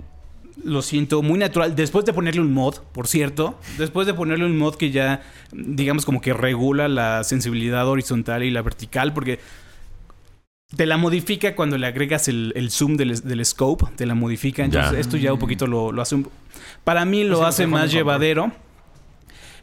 lo 0.64 0.80
siento, 0.82 1.22
muy 1.22 1.38
natural. 1.38 1.74
Después 1.76 2.04
de 2.06 2.12
ponerle 2.12 2.40
un 2.42 2.52
mod, 2.52 2.76
por 2.92 3.08
cierto, 3.08 3.58
después 3.78 4.06
de 4.06 4.12
ponerle 4.14 4.44
un 4.46 4.56
mod 4.58 4.74
que 4.76 4.90
ya, 4.90 5.22
digamos, 5.52 6.04
como 6.06 6.20
que 6.20 6.32
regula 6.34 6.88
la 6.88 7.24
sensibilidad 7.24 7.86
horizontal 7.88 8.42
y 8.42 8.50
la 8.50 8.62
vertical, 8.62 9.12
porque 9.14 9.38
te 10.74 10.86
la 10.86 10.96
modifica 10.96 11.54
cuando 11.54 11.78
le 11.78 11.86
agregas 11.86 12.28
el, 12.28 12.52
el 12.56 12.70
zoom 12.70 12.96
del, 12.96 13.20
del 13.20 13.44
scope, 13.44 13.84
te 13.96 14.06
la 14.06 14.14
modifica. 14.14 14.64
Entonces, 14.64 14.92
Ya. 14.92 14.98
esto 14.98 15.16
ya 15.16 15.32
un 15.32 15.38
poquito 15.38 15.66
lo, 15.66 15.92
lo 15.92 16.02
hace 16.02 16.16
un. 16.16 16.28
Para 16.84 17.04
mí 17.04 17.22
lo 17.24 17.40
lo 17.40 17.46
hace 17.46 17.66
más 17.66 17.82
control. 17.82 17.90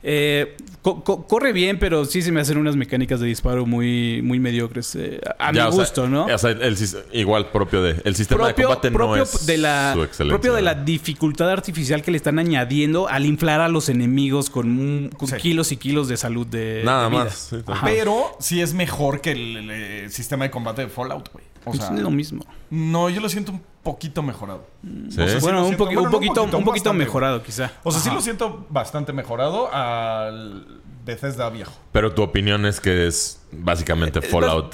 Eh, 0.06 0.58
co- 0.82 1.02
co- 1.04 1.26
corre 1.28 1.54
bien, 1.54 1.80
pero 1.80 2.04
sí 2.04 2.22
se 2.22 2.32
me 2.32 2.42
hacen 2.42 2.58
unas 2.58 2.76
mecánicas 2.76 3.22
de 3.22 3.28
disparo 3.28 3.66
muy, 3.66 4.22
muy 4.22 4.38
mediocres. 4.40 4.96
eh, 4.96 5.22
a 5.40 5.54
Ya, 5.54 5.64
mi 5.64 5.70
o 5.70 5.72
sea, 5.72 5.80
gusto, 5.80 6.10
¿no? 6.10 6.26
O 6.26 6.38
sea, 6.38 6.52
el, 6.52 6.76
sis- 6.78 6.98
igual 7.14 7.50
propio 7.52 7.82
de... 7.82 8.02
El 8.04 8.16
sistema 8.16 8.48
de 8.48 8.54
combate 8.54 8.92
no 8.92 9.16
es 9.16 9.46
de 9.46 9.58
la, 9.58 9.96
su 10.12 10.28
propio 10.28 10.54
de 10.54 10.62
la 10.62 10.76
dificultad 10.76 11.50
artificial 11.50 12.02
que 12.02 12.12
le 12.12 12.18
están 12.18 12.38
añadiendo 12.38 13.08
al 13.08 13.26
inflar 13.26 13.62
a 13.62 13.70
los 13.70 13.88
enemigos 13.90 14.50
con, 14.50 14.68
un- 14.78 15.10
con 15.18 15.28
Sí. 15.30 15.38
kilos 15.38 15.72
y 15.72 15.78
kilos 15.78 16.08
de 16.10 16.18
salud 16.18 16.46
de 16.48 16.82
Nada 16.84 17.06
de 17.06 17.10
vida. 17.10 17.24
más. 17.24 17.34
sí. 17.50 17.58
Pero 17.86 18.36
sí 18.40 18.62
es 18.62 18.74
mejor 18.74 19.22
que 19.22 19.32
el, 19.32 19.70
el, 19.70 20.12
sistema 20.12 20.44
de 20.46 20.52
combate 20.52 20.82
de 20.82 20.88
Fallout, 20.90 21.32
güey. 21.32 21.46
O 21.66 21.74
sea, 21.74 21.94
es 21.96 22.02
lo 22.02 22.12
mismo. 22.12 22.46
no, 22.70 23.10
yo 23.10 23.22
lo 23.22 23.30
siento 23.30 23.54
un 23.54 23.62
poquito 23.84 24.24
mejorado. 24.24 24.66
Sí. 24.82 25.06
O 25.08 25.12
sea, 25.12 25.28
sí 25.28 25.38
bueno, 25.42 25.60
lo 25.60 25.64
un, 25.66 25.70
siento- 25.70 25.84
poqui- 25.86 25.94
bueno, 25.94 26.04
un 26.08 26.12
poquito, 26.12 26.44
un 26.44 26.50
poquito 26.52 26.70
bastante. 26.72 26.98
mejorado, 26.98 27.44
quizá. 27.44 27.72
O 27.84 27.92
sea, 27.92 28.00
sí 28.02 28.10
lo 28.10 28.22
siento 28.22 28.66
bastante 28.70 29.14
mejorado 29.14 29.74
al 29.74 30.82
Bethesda 31.06 31.50
viejo. 31.50 31.74
Pero 31.92 32.14
tu 32.14 32.22
opinión 32.24 32.66
es 32.66 32.80
que 32.80 33.08
es 33.08 33.42
básicamente 33.52 34.22
Fallout. 34.22 34.74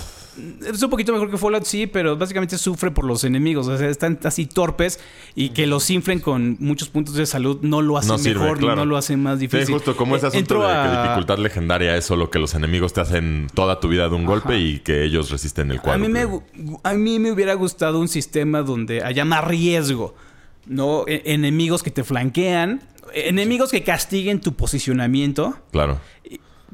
Es 0.65 0.81
un 0.81 0.89
poquito 0.89 1.11
mejor 1.13 1.29
que 1.31 1.37
Fallout, 1.37 1.63
sí, 1.65 1.87
pero 1.87 2.17
básicamente 2.17 2.57
sufre 2.57 2.91
por 2.91 3.05
los 3.05 3.23
enemigos. 3.23 3.67
O 3.67 3.77
sea, 3.77 3.89
están 3.89 4.19
así 4.23 4.45
torpes 4.45 4.99
y 5.35 5.49
que 5.49 5.67
los 5.67 5.89
inflen 5.89 6.19
con 6.19 6.57
muchos 6.59 6.89
puntos 6.89 7.15
de 7.15 7.25
salud 7.25 7.59
no 7.61 7.81
lo 7.81 7.97
hace 7.97 8.07
No 8.09 8.17
sirve, 8.17 8.41
mejor, 8.41 8.57
claro. 8.59 8.75
no 8.77 8.85
lo 8.85 8.97
hace 8.97 9.17
más 9.17 9.39
difícil. 9.39 9.65
Sí, 9.67 9.73
justo 9.73 9.95
como 9.95 10.15
ese 10.15 10.25
Eh, 10.25 10.29
asunto 10.29 10.55
de 10.55 10.59
que 10.67 10.71
a- 10.71 11.03
dificultad 11.03 11.37
legendaria 11.39 11.95
es 11.97 12.05
solo 12.05 12.29
que 12.29 12.39
los 12.39 12.53
enemigos 12.55 12.93
te 12.93 13.01
hacen 13.01 13.47
toda 13.53 13.79
tu 13.79 13.87
vida 13.87 14.09
de 14.09 14.15
un 14.15 14.25
golpe 14.25 14.59
y 14.59 14.79
que 14.79 15.03
ellos 15.03 15.29
resisten 15.31 15.71
el 15.71 15.77
A 15.77 15.81
cuadro. 15.81 15.99
mí, 15.99 16.09
me, 16.09 16.27
a 16.83 16.93
mí 16.93 17.19
me 17.19 17.31
hubiera 17.31 17.53
gustado 17.53 17.99
un 17.99 18.07
sistema 18.07 18.61
donde 18.61 19.03
haya 19.03 19.25
más 19.25 19.43
riesgo. 19.45 20.15
¿no? 20.65 21.03
E- 21.07 21.23
enemigos 21.25 21.81
que 21.81 21.89
te 21.89 22.03
flanquean, 22.03 22.81
enemigos 23.15 23.71
que 23.71 23.81
castiguen 23.81 24.39
tu 24.39 24.53
posicionamiento, 24.53 25.57
Claro. 25.71 25.99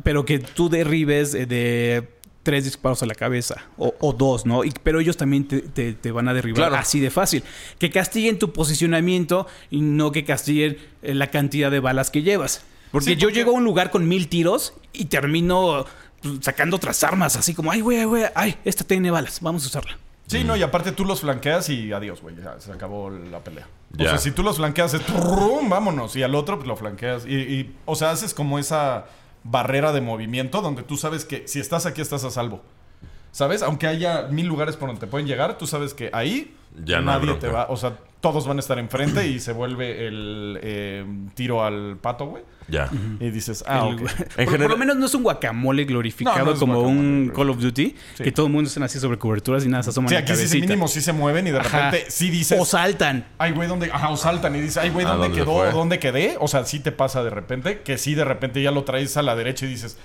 pero 0.04 0.26
que 0.26 0.40
tú 0.40 0.68
derribes 0.70 1.34
eh, 1.34 1.46
de 1.46 2.06
tres 2.46 2.64
disparos 2.64 3.02
a 3.04 3.08
la 3.08 3.16
cabeza 3.16 3.66
o, 3.78 3.94
o 4.00 4.14
dos, 4.14 4.46
¿no? 4.46 4.64
Y- 4.64 4.72
pero 4.84 5.00
ellos 5.02 5.18
también 5.18 5.48
te, 5.48 5.60
te- 5.62 5.94
te 5.94 6.12
van 6.12 6.28
a 6.30 6.34
derribar 6.34 6.70
Claro. 6.70 6.76
así 6.76 7.00
de 7.00 7.10
fácil. 7.10 7.44
Que 7.80 7.90
castiguen 7.90 8.38
tu 8.40 8.54
posicionamiento 8.54 9.48
y 9.72 9.82
no 9.82 10.12
que 10.12 10.24
castiguen 10.24 10.78
eh, 11.02 11.14
la 11.16 11.28
cantidad 11.32 11.72
de 11.72 11.80
balas 11.80 12.12
que 12.12 12.22
llevas. 12.22 12.64
Porque 12.92 13.06
Sí, 13.10 13.16
yo 13.16 13.28
porque- 13.28 13.36
llego 13.40 13.52
a 13.52 13.54
un 13.56 13.64
lugar 13.64 13.90
con 13.92 14.08
mil 14.08 14.30
tiros 14.30 14.74
y 14.94 15.06
termino 15.06 15.86
pues, 16.22 16.36
sacando 16.42 16.78
otras 16.78 17.04
armas, 17.04 17.36
así 17.36 17.54
como, 17.54 17.72
ay, 17.72 17.82
güey, 17.82 17.98
ay, 18.00 18.06
güey, 18.06 18.24
ay, 18.36 18.56
esta 18.64 18.84
tiene 18.84 19.12
balas, 19.12 19.40
vamos 19.42 19.64
a 19.64 19.68
usarla. 19.68 19.98
Sí, 20.28 20.44
no, 20.44 20.56
y 20.56 20.64
aparte 20.64 20.92
tú 20.92 21.04
los 21.06 21.22
flanqueas 21.22 21.70
y 21.70 21.92
adiós, 21.94 22.22
güey. 22.22 22.36
Ya 22.36 22.60
se 22.60 22.72
acabó 22.72 23.10
la 23.12 23.40
pelea. 23.44 23.68
O 23.94 23.98
Ya. 24.04 24.10
sea, 24.12 24.18
si 24.18 24.32
tú 24.32 24.42
los 24.44 24.58
flanqueas, 24.58 24.94
es 24.96 25.02
vámonos. 25.70 26.16
Y 26.16 26.24
al 26.24 26.34
otro, 26.36 26.56
pues 26.58 26.68
lo 26.68 26.76
flanqueas. 26.76 27.26
Y, 27.28 27.36
y, 27.36 27.76
o 27.86 27.96
sea, 27.96 28.12
haces 28.12 28.34
como 28.34 28.58
esa 28.58 29.06
barrera 29.46 29.94
de 29.94 30.02
movimiento 30.02 30.62
donde 30.62 30.84
tú 30.84 30.98
sabes 30.98 31.24
que 31.24 31.48
si 31.48 31.60
estás 31.60 31.86
aquí, 31.86 32.02
estás 32.02 32.26
a 32.26 32.32
salvo. 32.32 32.62
¿Sabes? 33.32 33.62
Aunque 33.62 33.88
haya 33.88 34.24
mil 34.24 34.48
lugares 34.48 34.76
por 34.76 34.88
donde 34.88 35.00
te 35.00 35.08
pueden 35.08 35.28
llegar, 35.28 35.58
tú 35.58 35.68
sabes 35.68 35.94
que 35.94 36.10
ahí 36.14 36.56
Ya 36.84 37.00
no 37.00 37.06
nadie 37.06 37.34
te 37.36 37.48
va. 37.48 37.68
O 37.70 37.78
sea, 37.78 37.98
todos 38.22 38.48
van 38.48 38.58
a 38.58 38.60
estar 38.60 38.80
enfrente 38.80 39.28
y 39.28 39.40
se 39.40 39.52
vuelve 39.54 40.08
el 40.08 40.60
eh, 40.62 41.06
tiro 41.36 41.64
al 41.64 41.98
pato, 42.02 42.26
güey. 42.26 42.44
Ya. 42.68 42.90
Y 43.20 43.30
dices, 43.30 43.64
ah, 43.68 43.88
El- 43.88 43.98
por, 43.98 44.12
por 44.12 44.46
general- 44.46 44.70
lo 44.72 44.78
menos 44.78 44.96
no 44.98 45.06
es 45.06 45.14
un 45.14 45.22
guacamole 45.22 45.86
glorificado 45.86 46.40
No, 46.40 46.46
no 46.46 46.52
es 46.54 46.60
como 46.60 46.74
guacamole, 46.82 47.00
un. 47.00 47.32
Call 47.36 47.50
of 47.52 47.60
Duty, 47.60 47.96
Sí. 48.16 48.24
que 48.24 48.32
todo 48.32 48.48
el 48.48 48.52
mundo 48.52 48.68
están 48.68 48.82
así 48.82 49.00
sobre 49.00 49.20
coberturas 49.20 49.64
y 49.64 49.70
nada 49.70 49.84
se 49.84 49.92
asoman 49.92 50.10
Sí, 50.10 50.16
la 50.16 50.22
aquí 50.22 50.32
sí, 50.32 50.38
cabecita. 50.40 50.66
mínimo 50.66 50.88
sí 50.88 51.02
se 51.02 51.14
mueven 51.14 51.46
y 51.46 51.52
de 51.52 51.60
Ajá. 51.60 51.92
repente 51.92 52.10
sí 52.10 52.32
dices. 52.32 52.60
O 52.60 52.66
saltan. 52.66 53.28
Ay, 53.38 53.52
güey, 53.52 53.68
¿dónde? 53.70 53.92
Ajá, 53.94 54.10
o 54.10 54.18
saltan 54.18 54.56
y 54.56 54.62
dices, 54.62 54.78
ay, 54.78 54.90
güey, 54.90 55.06
¿A 55.06 55.10
¿dónde 55.10 55.28
dónde 55.28 55.42
quedó? 55.44 55.58
fue? 55.60 55.72
¿Dónde 55.72 56.00
quedé? 56.00 56.38
O 56.40 56.48
sea, 56.48 56.66
sí 56.66 56.80
te 56.80 56.92
pasa 56.92 57.24
de 57.24 57.30
repente, 57.30 57.82
que 57.82 58.00
sí 58.00 58.16
de 58.16 58.26
repente 58.26 58.60
ya 58.64 58.72
lo 58.72 58.84
traes 58.84 59.16
a 59.18 59.22
la 59.22 59.36
derecha 59.36 59.68
y 59.68 59.70
dices, 59.70 60.00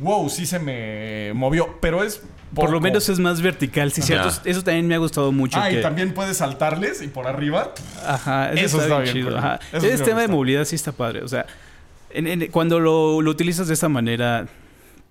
wow, 0.00 0.28
sí 0.28 0.46
se 0.46 0.58
me 0.58 1.32
movió. 1.34 1.78
Pero 1.80 2.02
es. 2.02 2.22
Por 2.54 2.70
lo 2.70 2.80
menos 2.80 3.08
es 3.10 3.18
más 3.18 3.42
vertical, 3.42 3.92
sí, 3.92 4.00
cierto. 4.00 4.28
Eso 4.44 4.62
también 4.64 4.86
me 4.88 4.94
ha 4.94 4.98
gustado 4.98 5.30
mucho. 5.32 5.58
Ah, 5.60 5.70
y 5.70 5.82
también 5.82 6.14
puedes 6.14 6.38
saltarles 6.38 7.02
y 7.02 7.08
por 7.08 7.26
arriba. 7.26 7.74
Ajá, 8.06 8.52
eso, 8.52 8.64
Eso 8.64 8.80
está, 8.82 8.82
está 8.84 8.98
bien 9.00 9.14
chido. 9.14 9.36
Ajá. 9.38 9.60
Eso 9.72 9.86
Ese 9.86 10.02
tema 10.04 10.22
de 10.22 10.28
movilidad 10.28 10.64
sí 10.64 10.74
está 10.74 10.92
padre. 10.92 11.22
O 11.22 11.28
sea, 11.28 11.44
en- 12.10 12.26
en- 12.26 12.46
cuando 12.50 12.80
lo, 12.80 13.20
lo 13.20 13.30
utilizas 13.30 13.68
de 13.68 13.74
esta 13.74 13.90
manera, 13.90 14.46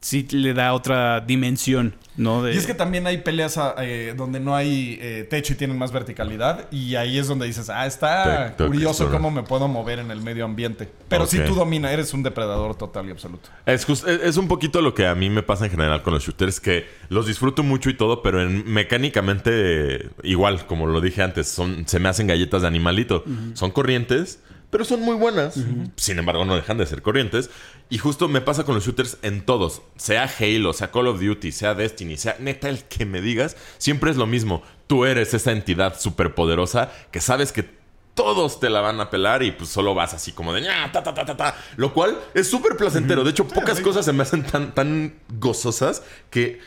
sí 0.02 0.26
le 0.32 0.54
da 0.56 0.74
otra 0.74 1.20
dimensión, 1.22 1.94
¿no? 2.18 2.44
De- 2.44 2.54
Y 2.54 2.58
es 2.58 2.66
que 2.68 2.74
también 2.74 3.08
hay 3.08 3.20
peleas 3.20 3.58
ah, 3.58 3.76
eh, 3.80 4.14
donde 4.18 4.40
no 4.40 4.56
hay 4.56 4.98
eh, 5.02 5.26
techo 5.30 5.54
y 5.54 5.56
tienen 5.56 5.78
más 5.78 5.92
verticalidad. 5.92 6.68
Y 6.72 6.96
ahí 6.96 7.18
es 7.18 7.28
donde 7.28 7.46
dices, 7.46 7.70
ah, 7.70 7.86
está 7.86 8.56
curioso 8.68 9.04
cómo 9.12 9.32
me 9.32 9.44
puedo 9.44 9.68
mover 9.68 10.00
en 10.00 10.12
el 10.12 10.22
medio 10.22 10.44
ambiente. 10.46 10.90
Pero 11.08 11.26
si 11.28 11.38
tú 11.48 11.56
dominas, 11.56 11.92
eres 11.92 12.14
un 12.14 12.24
depredador 12.24 12.76
total 12.76 13.08
y 13.08 13.12
absoluto. 13.12 13.48
Es, 13.66 13.86
just- 13.86 14.08
es- 14.08 14.22
es 14.22 14.38
un 14.38 14.48
poquito 14.48 14.82
lo 14.82 14.94
que 14.94 15.08
a 15.08 15.16
mí 15.16 15.30
me 15.30 15.44
pasa 15.44 15.66
en 15.66 15.72
general 15.72 16.02
con 16.04 16.14
los 16.14 16.24
shooters, 16.24 16.60
que 16.60 16.86
los 17.10 17.28
disfruto 17.28 17.64
mucho 17.64 17.90
y 17.90 17.94
todo, 17.96 18.22
pero 18.22 18.42
en- 18.42 18.66
mecánicamente, 18.72 20.10
igual, 20.24 20.66
como 20.66 20.88
lo 20.88 21.02
dije 21.02 21.22
antes, 21.24 21.48
son, 21.48 21.88
se 21.88 22.00
me 22.00 22.10
hacen 22.10 22.28
galletas 22.28 22.62
de 22.62 22.68
animalito. 22.68 23.24
Son 23.54 23.72
corrientes, 23.72 24.40
pero 24.70 24.84
son 24.86 25.02
muy 25.02 25.16
buenas. 25.16 25.56
Sin 25.96 26.20
embargo, 26.20 26.44
no 26.46 26.56
dejan 26.56 26.78
de 26.78 26.86
ser 26.86 27.02
corrientes. 27.02 27.50
Y 27.90 27.98
justo 28.00 28.28
me 28.28 28.42
pasa 28.42 28.64
con 28.66 28.76
los 28.76 28.86
shooters 28.86 29.18
en 29.22 29.46
todos. 29.46 29.82
Sea 29.96 30.30
Halo, 30.40 30.74
sea 30.74 30.92
Call 30.92 31.08
of 31.08 31.22
Duty, 31.22 31.52
sea 31.52 31.74
Destiny, 31.74 32.18
sea 32.18 32.36
neta 32.40 32.68
el 32.70 32.84
que 32.84 33.06
me 33.06 33.22
digas, 33.22 33.56
siempre 33.78 34.12
es 34.12 34.18
lo 34.18 34.26
mismo. 34.26 34.62
Tú 34.88 35.06
eres 35.06 35.34
esa 35.34 35.52
entidad 35.52 36.00
superpoderosa 36.00 36.92
que 37.12 37.22
sabes 37.22 37.52
que 37.52 37.78
todos 38.14 38.60
te 38.60 38.70
la 38.70 38.82
van 38.82 39.00
a 39.00 39.10
pelar 39.12 39.44
y 39.44 39.52
pues 39.52 39.70
solo 39.70 39.94
vas 39.94 40.14
así 40.16 40.32
como 40.32 40.52
de 40.52 40.62
"Ña, 40.62 40.92
ta, 40.92 41.04
ta, 41.04 41.14
ta, 41.14 41.24
ta, 41.24 41.38
ta". 41.38 41.56
Lo 41.78 41.94
cual 41.94 42.18
es 42.34 42.50
súper 42.50 42.76
placentero. 42.76 43.24
De 43.24 43.30
hecho, 43.30 43.48
pocas 43.48 43.80
cosas 43.80 44.04
se 44.06 44.12
me 44.12 44.24
hacen 44.24 44.44
tan, 44.44 44.74
tan 44.74 45.14
gozosas 45.40 46.02
que 46.32 46.60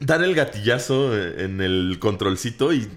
dar 0.00 0.22
el 0.22 0.34
gatillazo 0.34 1.16
eh, 1.16 1.44
en 1.44 1.60
el 1.60 1.96
controlcito 1.98 2.72
y 2.72 2.88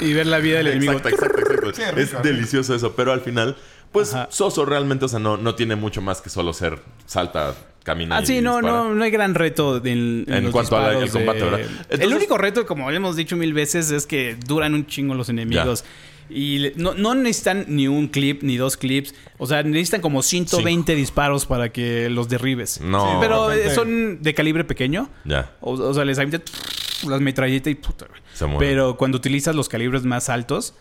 Y 0.00 0.12
ver 0.12 0.26
la 0.26 0.38
vida 0.38 0.58
del 0.58 0.68
enemigo. 0.68 0.92
Exacto, 0.94 1.08
exacto, 1.10 1.40
exacto. 1.40 1.72
Sí, 1.76 1.82
rico, 1.84 2.00
es 2.00 2.10
rico. 2.12 2.22
delicioso 2.22 2.74
eso, 2.74 2.96
pero 2.96 3.12
al 3.12 3.20
final, 3.20 3.56
pues 3.92 4.14
Ajá. 4.14 4.28
soso 4.30 4.64
realmente, 4.64 5.04
o 5.04 5.08
sea, 5.08 5.18
no, 5.18 5.36
no 5.36 5.54
tiene 5.54 5.76
mucho 5.76 6.00
más 6.02 6.20
que 6.20 6.30
solo 6.30 6.52
ser 6.52 6.80
salta, 7.06 7.54
camina 7.84 8.18
Ah, 8.18 8.22
y 8.22 8.26
sí, 8.26 8.40
no, 8.40 8.56
dispara. 8.56 8.74
no, 8.84 8.94
no 8.94 9.04
hay 9.04 9.10
gran 9.10 9.34
reto 9.34 9.78
en, 9.78 10.24
en 10.28 10.34
En 10.34 10.44
los 10.44 10.52
cuanto 10.52 10.76
al- 10.76 11.08
combate, 11.10 11.42
¿verdad? 11.42 11.60
el 11.90 12.12
único 12.14 12.36
reto, 12.38 12.66
como 12.66 12.90
hemos 12.90 13.16
dicho 13.16 13.36
mil 13.36 13.52
veces, 13.54 13.90
es 13.90 14.06
que 14.06 14.36
duran 14.46 14.74
un 14.74 14.86
chingo 14.86 15.14
los 15.14 15.28
enemigos. 15.28 15.84
Y 16.30 16.72
no, 16.76 16.92
no 16.92 17.14
necesitan 17.14 17.64
ni 17.68 17.88
un 17.88 18.08
clip, 18.08 18.42
ni 18.42 18.58
dos 18.58 18.76
clips. 18.76 19.14
O 19.38 19.46
sea, 19.46 19.62
necesitan 19.62 20.02
como 20.02 20.22
120 20.22 20.94
disparos 20.94 21.46
para 21.46 21.72
que 21.72 22.10
los 22.10 22.28
derribes. 22.28 22.82
No. 22.82 23.12
Sí, 23.12 23.16
pero 23.18 23.50
eh, 23.50 23.70
son 23.74 24.20
de 24.22 24.34
calibre 24.34 24.64
pequeño. 24.64 25.08
Ya, 25.24 25.56
O, 25.62 25.72
o 25.72 25.94
sea, 25.94 26.04
les 26.04 26.18
avientan 26.18 26.42
las 27.08 27.22
metralletas 27.22 27.70
y 27.70 27.76
puta, 27.76 28.04
güey. 28.10 28.20
se 28.34 28.44
muere. 28.44 28.58
Pero 28.68 28.98
cuando 28.98 29.16
utilizas 29.16 29.54
los 29.56 29.70
calibres 29.70 30.04
más 30.04 30.28
altos, 30.28 30.74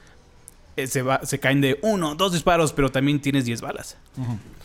se, 0.85 1.01
va, 1.01 1.21
se 1.25 1.39
caen 1.39 1.61
de 1.61 1.79
uno, 1.81 2.13
dos 2.13 2.33
disparos, 2.33 2.73
pero 2.73 2.91
también 2.91 3.19
tienes 3.19 3.45
10 3.45 3.61
balas. 3.61 3.97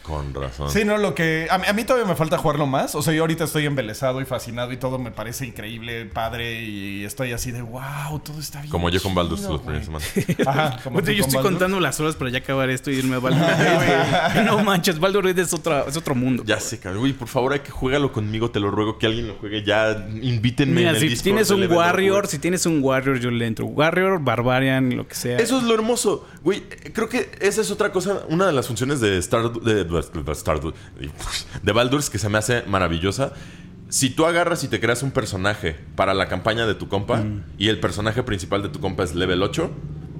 Con 0.03 0.35
razón. 0.35 0.71
Sí, 0.71 0.85
no, 0.85 0.99
lo 0.99 1.15
que. 1.15 1.47
A, 1.51 1.59
mí- 1.59 1.67
a 1.69 1.73
mí 1.73 1.85
todavía 1.85 2.07
me 2.09 2.17
falta 2.17 2.37
jugarlo 2.39 2.67
más. 2.67 2.95
O 2.95 3.03
sea, 3.03 3.13
yo 3.15 3.23
ahorita 3.23 3.45
estoy 3.45 3.67
embelesado 3.67 4.21
y 4.21 4.25
fascinado 4.25 4.73
y 4.73 4.77
todo 4.77 4.99
me 4.99 5.11
parece 5.11 5.47
increíble, 5.47 6.07
padre. 6.07 6.63
Y 6.63 7.05
estoy 7.05 7.33
así 7.33 7.51
de 7.53 7.63
wow, 7.63 8.19
todo 8.25 8.41
está 8.41 8.61
bien. 8.61 8.71
Como 8.71 8.89
yo 8.91 9.01
con 9.03 9.15
Baldur's 9.15 9.41
chido, 9.43 9.53
los 9.53 9.63
güey". 9.63 9.81
primeros 9.81 10.03
semanas. 10.05 10.47
Ajá, 10.47 10.81
como 10.83 10.99
yo 11.01 11.05
con 11.05 11.15
estoy 11.15 11.35
Baldur. 11.35 11.43
contando 11.43 11.81
las 11.81 12.01
horas 12.01 12.17
para 12.17 12.31
ya 12.31 12.39
acabar 12.39 12.69
esto 12.71 12.91
y 12.91 12.95
irme 12.97 13.17
a 13.17 13.19
Baldur's 13.21 13.47
Gate, 13.59 14.33
güey. 14.35 14.45
No 14.47 14.65
manches, 14.65 14.99
Baldur's 14.99 15.29
Gate 15.29 15.43
es, 15.43 15.55
otra, 15.55 15.85
es 15.89 15.97
otro 15.97 16.15
mundo. 16.15 16.43
Ya 16.47 16.59
sé, 16.61 16.79
cabrón. 16.79 17.01
Güey, 17.01 17.13
por 17.13 17.29
favor, 17.29 17.53
hay 17.53 17.61
que 17.61 17.71
juégalo 17.71 18.13
conmigo, 18.13 18.51
te 18.51 18.61
lo 18.61 18.71
ruego. 18.71 18.99
Que 18.99 19.07
alguien 19.07 19.29
lo 19.29 19.35
juegue 19.35 19.63
ya. 19.65 20.07
Invítenme 20.21 20.75
Mira, 20.81 20.91
en 20.91 20.97
el 20.97 21.01
si 21.03 21.09
Discord 21.09 21.25
tienes 21.25 21.51
un 21.51 21.71
Warrior, 21.73 22.27
si 22.27 22.39
tienes 22.39 22.67
un 22.67 22.83
Warrior, 22.83 23.19
yo 23.21 23.31
le 23.31 23.47
entro. 23.47 23.67
Warrior, 23.67 24.21
Barbarian, 24.23 24.97
lo 24.97 25.07
que 25.07 25.15
sea. 25.15 25.39
Eso 25.39 25.59
es 25.59 25.65
lo 25.65 25.75
hermoso. 25.75 26.27
Güey, 26.43 26.63
creo 26.93 27.09
que 27.09 27.31
esa 27.41 27.61
es 27.61 27.71
otra 27.71 27.93
cosa, 27.93 28.23
una 28.29 28.47
de 28.47 28.53
las 28.53 28.67
funciones 28.67 29.01
de 29.01 29.17
Star 29.19 29.53
de, 29.53 29.85
de 31.63 31.73
Baldur's 31.73 32.11
que 32.11 32.19
se 32.19 32.29
me 32.29 32.39
hace 32.39 32.63
maravillosa. 32.67 33.33
Si 33.89 34.09
tú 34.09 34.25
agarras 34.25 34.65
y 34.65 34.69
te 34.69 34.81
creas 34.81 35.03
un 35.03 35.11
personaje 35.11 35.77
para 35.97 36.15
la 36.15 36.27
campaña 36.29 36.67
de 36.67 36.75
tu 36.75 36.89
compa 36.89 37.19
Mm. 37.19 37.43
y 37.59 37.69
el 37.69 37.79
personaje 37.79 38.23
principal 38.23 38.63
de 38.63 38.71
tu 38.71 38.81
compa 38.81 39.05
es 39.05 39.15
level 39.15 39.43
8, 39.43 39.71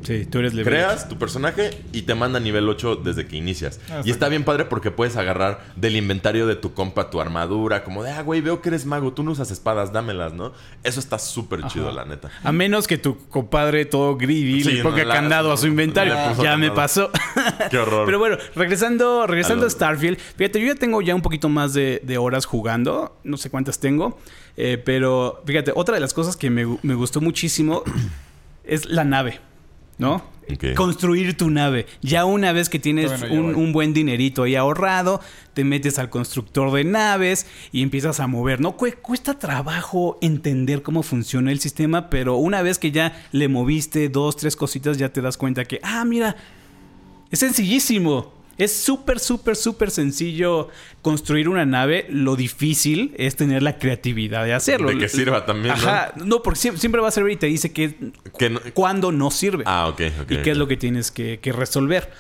Sí, 0.03 0.27
tú 0.27 0.39
eres 0.41 0.53
level 0.55 0.73
creas 0.73 1.09
tu 1.09 1.17
personaje 1.19 1.71
y 1.93 2.03
te 2.03 2.15
manda 2.15 2.39
a 2.39 2.43
nivel 2.43 2.69
8 2.69 2.97
desde 2.97 3.27
que 3.27 3.37
inicias. 3.37 3.81
Ah, 3.91 4.03
y 4.05 4.11
está 4.11 4.29
bien 4.29 4.45
padre 4.45 4.65
porque 4.65 4.91
puedes 4.91 5.17
agarrar 5.17 5.65
del 5.77 5.97
inventario 5.97 6.47
de 6.47 6.57
tu 6.57 6.75
compa 6.75 7.09
tu 7.11 7.21
armadura, 7.21 7.85
como 7.85 8.03
de, 8.03 8.11
ah, 8.11 8.23
güey, 8.23 8.41
veo 8.41 8.61
que 8.61 8.69
eres 8.71 8.85
mago, 8.87 9.13
tú 9.13 9.23
no 9.23 9.31
usas 9.31 9.51
espadas, 9.51 9.93
dámelas, 9.93 10.33
¿no? 10.33 10.53
Eso 10.83 10.99
está 11.01 11.19
súper 11.19 11.67
chido, 11.69 11.93
la 11.93 12.05
neta. 12.05 12.31
A 12.43 12.53
menos 12.53 12.87
que 12.87 12.99
tu 12.99 13.17
compadre 13.29 13.85
todo 13.85 14.17
greedy 14.17 14.63
Sí, 14.63 14.73
le 14.73 14.83
ponga 14.83 14.99
no, 15.03 15.05
la- 15.05 15.15
candado 15.15 15.53
a 15.53 15.57
su 15.57 15.67
inventario. 15.67 16.15
Ya 16.43 16.57
me 16.57 16.71
pasó. 16.71 17.11
Qué 17.71 17.79
horror. 17.79 18.07
Pero 18.07 18.19
bueno, 18.19 18.37
regresando, 18.57 19.27
regresando 19.27 19.67
A 19.67 19.71
Starfield. 19.71 20.19
Fíjate, 20.37 20.61
yo 20.61 20.67
ya 20.67 20.75
tengo 20.75 21.01
ya 21.03 21.15
un 21.15 21.23
poquito 21.23 21.49
más 21.49 21.75
de, 21.75 22.01
de 22.05 22.19
horas 22.19 22.45
jugando. 22.47 23.17
No 23.25 23.37
sé 23.37 23.51
cuántas 23.51 23.79
tengo. 23.79 24.19
eh, 24.57 24.83
pero 24.85 25.43
fíjate, 25.47 25.73
otra 25.75 25.95
de 25.95 26.01
las 26.01 26.13
cosas 26.13 26.37
que 26.37 26.51
me, 26.51 26.67
me 26.83 26.95
gustó 26.95 27.21
muchísimo 27.21 27.83
es 28.65 28.87
la 28.87 29.05
nave. 29.05 29.41
¿No? 29.99 30.23
Construir 30.75 31.37
tu 31.37 31.49
nave. 31.51 31.87
Ya 32.03 32.25
una 32.25 32.53
vez 32.53 32.69
que 32.69 32.79
tienes 32.81 33.11
un, 33.31 33.55
un 33.55 33.73
buen 33.73 33.95
dinerito 33.95 34.43
ahí 34.43 34.57
ahorrado, 34.57 35.21
te 35.55 35.63
metes 35.65 35.99
al 35.99 36.11
constructor 36.11 36.73
de 36.73 36.83
naves 36.85 37.47
y 37.71 37.83
empiezas 37.83 38.19
a 38.19 38.27
mover. 38.27 38.61
No 38.61 38.77
Cu- 38.77 38.89
cuesta 39.01 39.39
trabajo 39.39 40.19
entender 40.21 40.83
cómo 40.83 41.03
funciona 41.05 41.53
el 41.53 41.61
sistema, 41.61 42.11
pero 42.11 42.37
una 42.37 42.61
vez 42.63 42.79
que 42.79 42.91
ya 42.91 43.23
le 43.31 43.47
moviste 43.49 44.09
dos, 44.09 44.37
tres 44.37 44.57
cositas, 44.57 44.99
ya 44.99 45.11
te 45.11 45.21
das 45.23 45.37
cuenta 45.37 45.65
que, 45.65 45.79
ah, 45.83 46.05
mira, 46.05 46.37
es 47.31 47.39
sencillísimo. 47.39 48.33
Es 48.59 48.73
súper, 48.77 49.19
súper, 49.19 49.57
súper 49.57 49.91
sencillo 49.91 50.69
construir 51.01 51.49
una 51.49 51.65
nave. 51.65 52.07
Lo 52.11 52.37
difícil 52.37 53.15
es 53.17 53.35
tener 53.37 53.63
la 53.63 53.79
creatividad 53.79 54.45
de 54.45 54.53
hacerlo. 54.55 54.89
De 54.91 54.99
que 54.99 55.09
sirva 55.09 55.47
también, 55.47 55.75
¿no? 55.75 55.89
Ajá. 55.89 56.13
No, 56.25 56.43
porque 56.43 56.61
sie- 56.61 56.77
siempre 56.77 57.01
va 57.01 57.09
a 57.09 57.13
servir 57.13 57.33
y 57.33 57.37
te 57.37 57.47
dice 57.47 57.73
que 57.73 57.95
Que 58.39 58.51
no- 58.51 58.61
cuándo 58.75 59.11
no 59.13 59.31
sirve 59.31 59.65
Ah, 59.67 59.89
ok, 59.89 60.01
ok. 60.23 60.31
y 60.33 60.37
qué 60.39 60.51
es 60.53 60.57
lo 60.57 60.69
que 60.69 60.77
tienes 60.77 61.11
que, 61.11 61.39
que 61.41 61.53
resolver. 61.53 62.11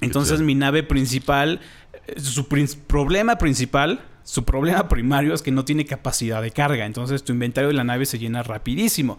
Entonces 0.00 0.40
mi 0.40 0.54
nave 0.54 0.82
principal, 0.82 1.60
eh, 2.06 2.20
su 2.20 2.48
prin- 2.48 2.68
problema 2.86 3.36
principal, 3.36 4.00
su 4.24 4.44
problema 4.44 4.88
primario 4.88 5.34
es 5.34 5.42
que 5.42 5.50
no 5.50 5.64
tiene 5.64 5.84
capacidad 5.84 6.40
de 6.42 6.50
carga. 6.52 6.86
Entonces 6.86 7.22
tu 7.24 7.32
inventario 7.32 7.68
de 7.68 7.74
la 7.74 7.84
nave 7.84 8.06
se 8.06 8.18
llena 8.18 8.42
rapidísimo. 8.42 9.18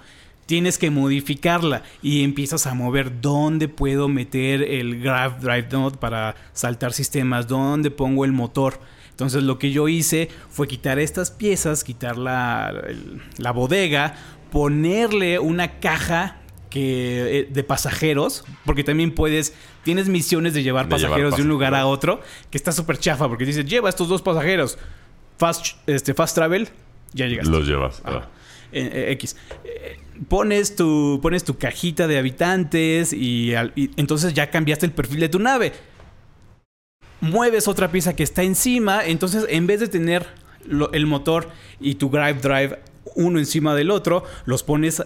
Tienes 0.51 0.77
que 0.77 0.89
modificarla 0.89 1.83
y 2.01 2.25
empiezas 2.25 2.67
a 2.67 2.73
mover 2.73 3.21
dónde 3.21 3.69
puedo 3.69 4.09
meter 4.09 4.61
el 4.61 5.01
Graph 5.01 5.39
Drive 5.39 5.69
Node 5.71 5.97
para 5.97 6.35
saltar 6.51 6.91
sistemas, 6.91 7.47
dónde 7.47 7.89
pongo 7.89 8.25
el 8.25 8.33
motor. 8.33 8.81
Entonces 9.11 9.43
lo 9.43 9.57
que 9.57 9.71
yo 9.71 9.87
hice 9.87 10.27
fue 10.49 10.67
quitar 10.67 10.99
estas 10.99 11.31
piezas, 11.31 11.85
quitar 11.85 12.17
la, 12.17 12.73
la 13.37 13.51
bodega, 13.51 14.15
ponerle 14.51 15.39
una 15.39 15.79
caja 15.79 16.41
que 16.69 17.39
eh, 17.39 17.47
de 17.49 17.63
pasajeros, 17.63 18.43
porque 18.65 18.83
también 18.83 19.15
puedes, 19.15 19.53
tienes 19.85 20.09
misiones 20.09 20.53
de 20.53 20.63
llevar 20.63 20.89
De 20.89 20.97
llevar 20.97 21.11
pasajeros 21.11 21.37
de 21.37 21.43
un 21.43 21.47
lugar 21.47 21.75
a 21.75 21.85
otro, 21.85 22.19
que 22.49 22.57
está 22.57 22.73
súper 22.73 22.97
chafa, 22.97 23.29
porque 23.29 23.45
dices, 23.45 23.65
lleva 23.65 23.87
estos 23.87 24.09
dos 24.09 24.21
pasajeros, 24.21 24.77
fast, 25.37 25.77
este, 25.87 26.13
fast 26.13 26.35
travel, 26.35 26.67
ya 27.13 27.27
llegaste. 27.27 27.49
Los 27.49 27.65
llevas. 27.65 28.01
Ah. 28.03 28.27
Eh, 28.71 28.89
eh, 29.09 29.11
X. 29.13 29.35
Pones, 30.27 30.75
tu, 30.75 31.19
pones 31.21 31.43
tu 31.43 31.57
cajita 31.57 32.07
de 32.07 32.17
habitantes 32.17 33.11
y, 33.13 33.55
al- 33.55 33.73
y 33.75 33.89
entonces 33.97 34.33
ya 34.33 34.49
cambiaste 34.49 34.85
el 34.85 34.91
perfil 34.91 35.19
de 35.21 35.29
tu 35.29 35.39
nave. 35.39 35.73
Mueves 37.21 37.67
otra 37.67 37.91
pieza 37.91 38.15
que 38.15 38.23
está 38.23 38.43
encima, 38.43 39.05
entonces 39.05 39.45
en 39.49 39.67
vez 39.67 39.79
de 39.79 39.87
tener 39.87 40.25
lo- 40.65 40.91
el 40.93 41.05
motor 41.05 41.49
y 41.79 41.95
tu 41.95 42.09
drive 42.09 42.35
drive 42.41 42.79
uno 43.15 43.39
encima 43.39 43.75
del 43.75 43.91
otro, 43.91 44.23
los 44.45 44.63
pones 44.63 45.03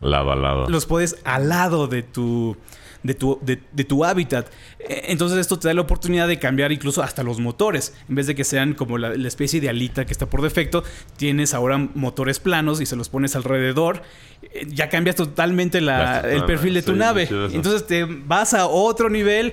Lado 0.00 0.32
a 0.32 0.36
lado. 0.36 0.68
los 0.68 0.86
pones 0.86 1.16
al 1.24 1.48
lado 1.48 1.86
de 1.86 2.02
tu, 2.02 2.56
de 3.04 3.14
tu, 3.14 3.38
de, 3.42 3.60
de 3.70 3.84
tu 3.84 4.04
hábitat. 4.04 4.48
Eh, 4.80 5.02
Entonces 5.08 5.38
esto 5.38 5.58
te 5.58 5.68
da 5.68 5.74
la 5.74 5.82
oportunidad 5.82 6.26
de 6.26 6.38
cambiar 6.40 6.72
incluso 6.72 7.02
hasta 7.02 7.22
los 7.22 7.38
motores. 7.38 7.94
En 8.08 8.16
vez 8.16 8.26
de 8.26 8.34
que 8.34 8.42
sean 8.42 8.74
como 8.74 8.98
la, 8.98 9.10
la 9.14 9.28
especie 9.28 9.60
de 9.60 9.68
alita 9.68 10.04
que 10.06 10.12
está 10.12 10.26
por 10.26 10.42
defecto, 10.42 10.82
tienes 11.16 11.54
ahora 11.54 11.78
motores 11.94 12.40
planos 12.40 12.80
y 12.80 12.86
se 12.86 12.96
los 12.96 13.08
pones 13.08 13.36
alrededor. 13.36 14.02
Eh, 14.42 14.66
Ya 14.68 14.88
cambias 14.88 15.14
totalmente 15.16 15.80
la- 15.80 16.20
el 16.20 16.44
perfil 16.46 16.74
de 16.74 16.82
tu 16.82 16.92
sí, 16.92 16.98
nave. 16.98 17.28
Entonces 17.52 17.86
te 17.86 18.04
vas 18.04 18.54
a 18.54 18.66
otro 18.66 19.08
nivel 19.08 19.52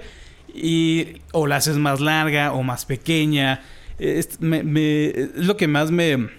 y 0.53 1.17
o 1.31 1.45
la 1.47 1.57
haces 1.57 1.77
más 1.77 1.99
larga 1.99 2.53
o 2.53 2.63
más 2.63 2.85
pequeña. 2.85 3.61
Es, 3.99 4.39
me- 4.41 4.63
me- 4.63 5.07
es 5.09 5.35
lo 5.45 5.57
que 5.57 5.67
más 5.67 5.91
me, 5.91 6.29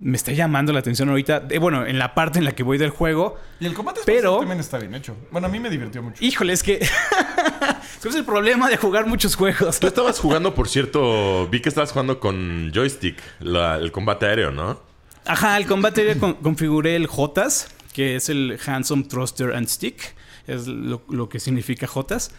me 0.00 0.16
está 0.16 0.32
llamando 0.32 0.72
la 0.72 0.80
atención 0.80 1.08
ahorita. 1.08 1.44
Eh, 1.50 1.58
bueno, 1.58 1.86
en 1.86 1.98
la 1.98 2.14
parte 2.14 2.38
en 2.38 2.44
la 2.44 2.52
que 2.52 2.62
voy 2.62 2.78
del 2.78 2.90
juego. 2.90 3.38
Y 3.60 3.66
el 3.66 3.74
combate 3.74 4.00
Pero- 4.04 4.16
espacial 4.32 4.40
también 4.40 4.60
está 4.60 4.78
bien 4.78 4.94
hecho. 4.94 5.16
Bueno, 5.30 5.46
a 5.46 5.50
mí 5.50 5.58
me 5.60 5.70
divirtió 5.70 6.02
mucho. 6.02 6.22
Híjole, 6.24 6.52
es 6.52 6.62
que. 6.62 6.78
¿Cuál 6.80 7.78
es 8.10 8.14
el 8.14 8.24
problema 8.24 8.68
de 8.68 8.76
jugar 8.76 9.06
muchos 9.06 9.36
juegos? 9.36 9.80
Tú 9.80 9.86
estabas 9.86 10.18
jugando, 10.18 10.54
por 10.54 10.68
cierto, 10.68 11.48
vi 11.48 11.60
que 11.60 11.68
estabas 11.68 11.92
jugando 11.92 12.20
con 12.20 12.70
joystick, 12.74 13.16
la- 13.40 13.76
el 13.76 13.92
combate 13.92 14.26
aéreo, 14.26 14.50
¿no? 14.50 14.80
Ajá, 15.26 15.56
el 15.56 15.66
combate 15.66 16.02
aéreo 16.02 16.18
con- 16.18 16.34
configuré 16.34 16.96
el 16.96 17.06
JOTAS, 17.06 17.68
que 17.94 18.16
es 18.16 18.28
el 18.28 18.58
Handsome 18.66 19.04
Thruster 19.04 19.54
and 19.54 19.68
Stick. 19.68 20.14
Es 20.46 20.66
lo, 20.66 21.02
lo 21.08 21.28
que 21.30 21.40
significa 21.40 21.86
JOTAS. 21.86 22.32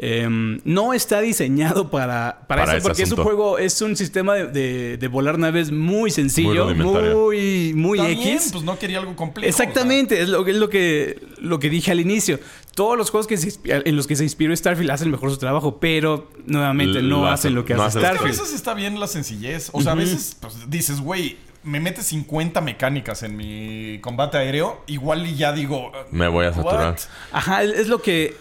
Em, 0.00 0.60
no 0.64 0.92
está 0.94 1.20
diseñado 1.20 1.90
para, 1.90 2.44
para, 2.46 2.64
Para 2.64 2.76
eso, 2.78 2.86
porque 2.86 3.02
es 3.02 3.08
un 3.08 3.14
asunto. 3.14 3.22
juego, 3.24 3.58
es 3.58 3.82
un 3.82 3.96
sistema 3.96 4.34
de, 4.36 4.46
de- 4.46 4.96
de 4.96 5.08
volar 5.08 5.38
naves 5.40 5.72
muy 5.72 6.12
sencillo, 6.12 6.66
Muy 6.66 6.74
muy, 6.84 7.72
muy 7.74 7.98
Está 7.98 8.08
bien, 8.12 8.36
X. 8.36 8.50
pues 8.52 8.62
no 8.62 8.78
quería 8.78 8.98
algo 9.00 9.16
complejo. 9.16 9.48
Exactamente, 9.48 10.20
es, 10.22 10.28
lo, 10.28 10.46
es 10.46 10.54
lo, 10.54 10.68
que, 10.68 11.20
lo 11.38 11.58
que 11.58 11.68
dije 11.68 11.90
al 11.90 11.98
inicio. 11.98 12.38
Todos 12.76 12.96
los 12.96 13.10
juegos 13.10 13.26
que 13.26 13.36
se 13.38 13.58
en 13.66 13.96
los 13.96 14.06
que 14.06 14.14
se 14.14 14.22
inspiró 14.22 14.54
Starfield 14.54 14.92
hacen 14.92 15.10
mejor 15.10 15.32
su 15.32 15.36
trabajo, 15.38 15.80
pero 15.80 16.30
nuevamente 16.46 17.00
L- 17.00 17.08
no 17.08 17.22
lo 17.22 17.26
hacen 17.26 17.56
lo 17.56 17.64
que 17.64 17.74
no 17.74 17.82
hace 17.82 17.98
sea, 17.98 18.10
a 18.10 18.14
Starfield. 18.14 18.38
veces 18.40 18.54
está 18.54 18.74
bien 18.74 19.00
la 19.00 19.08
sencillez. 19.08 19.70
O 19.72 19.80
sea, 19.82 19.92
a 19.92 19.96
veces 19.96 20.36
pues, 20.40 20.54
dices, 20.70 21.00
güey, 21.00 21.38
me 21.64 21.80
metes 21.80 22.06
50 22.06 22.60
mecánicas 22.60 23.24
en 23.24 23.36
mi 23.36 23.98
combate 24.00 24.38
aéreo. 24.38 24.80
Igual 24.86 25.26
y 25.26 25.34
ya 25.34 25.52
digo. 25.52 25.90
Me 26.12 26.28
voy 26.28 26.46
a 26.46 26.54
saturar. 26.54 26.90
what? 26.92 26.98
Ajá, 27.32 27.64
es 27.64 27.88
lo 27.88 28.00
que 28.00 28.36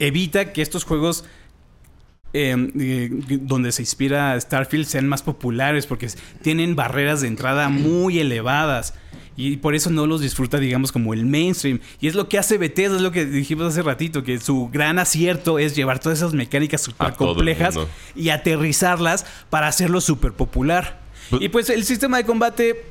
evita 0.00 0.52
que 0.52 0.62
estos 0.62 0.84
juegos 0.84 1.24
eh, 2.32 2.54
eh, 2.78 3.08
donde 3.40 3.72
se 3.72 3.82
inspira 3.82 4.40
Starfield 4.40 4.86
sean 4.86 5.08
más 5.08 5.22
populares 5.22 5.86
porque 5.86 6.08
tienen 6.42 6.76
barreras 6.76 7.20
de 7.20 7.28
entrada 7.28 7.68
muy 7.68 8.18
elevadas. 8.18 8.94
Y 9.36 9.56
por 9.56 9.74
eso 9.74 9.90
no 9.90 10.06
los 10.06 10.20
disfruta, 10.20 10.58
digamos, 10.58 10.92
como 10.92 11.14
el 11.14 11.24
mainstream. 11.24 11.80
Y 12.00 12.08
es 12.08 12.14
lo 12.14 12.28
que 12.28 12.38
hace 12.38 12.58
Bethesda, 12.58 12.96
es 12.96 13.02
lo 13.02 13.10
que 13.10 13.24
dijimos 13.24 13.66
hace 13.68 13.82
ratito, 13.82 14.22
que 14.22 14.38
su 14.38 14.68
gran 14.68 14.98
acierto 14.98 15.58
es 15.58 15.74
llevar 15.74 15.98
todas 15.98 16.18
esas 16.18 16.34
mecánicas 16.34 16.86
el 16.86 17.14
complejas 17.14 17.78
y 18.14 18.28
aterrizarlas 18.28 19.24
para 19.48 19.68
hacerlo 19.68 20.00
súper 20.00 20.32
popular. 20.32 21.00
Pues- 21.30 21.42
y 21.42 21.48
pues 21.48 21.70
el 21.70 21.84
sistema 21.84 22.18
de 22.18 22.24
combate 22.24 22.84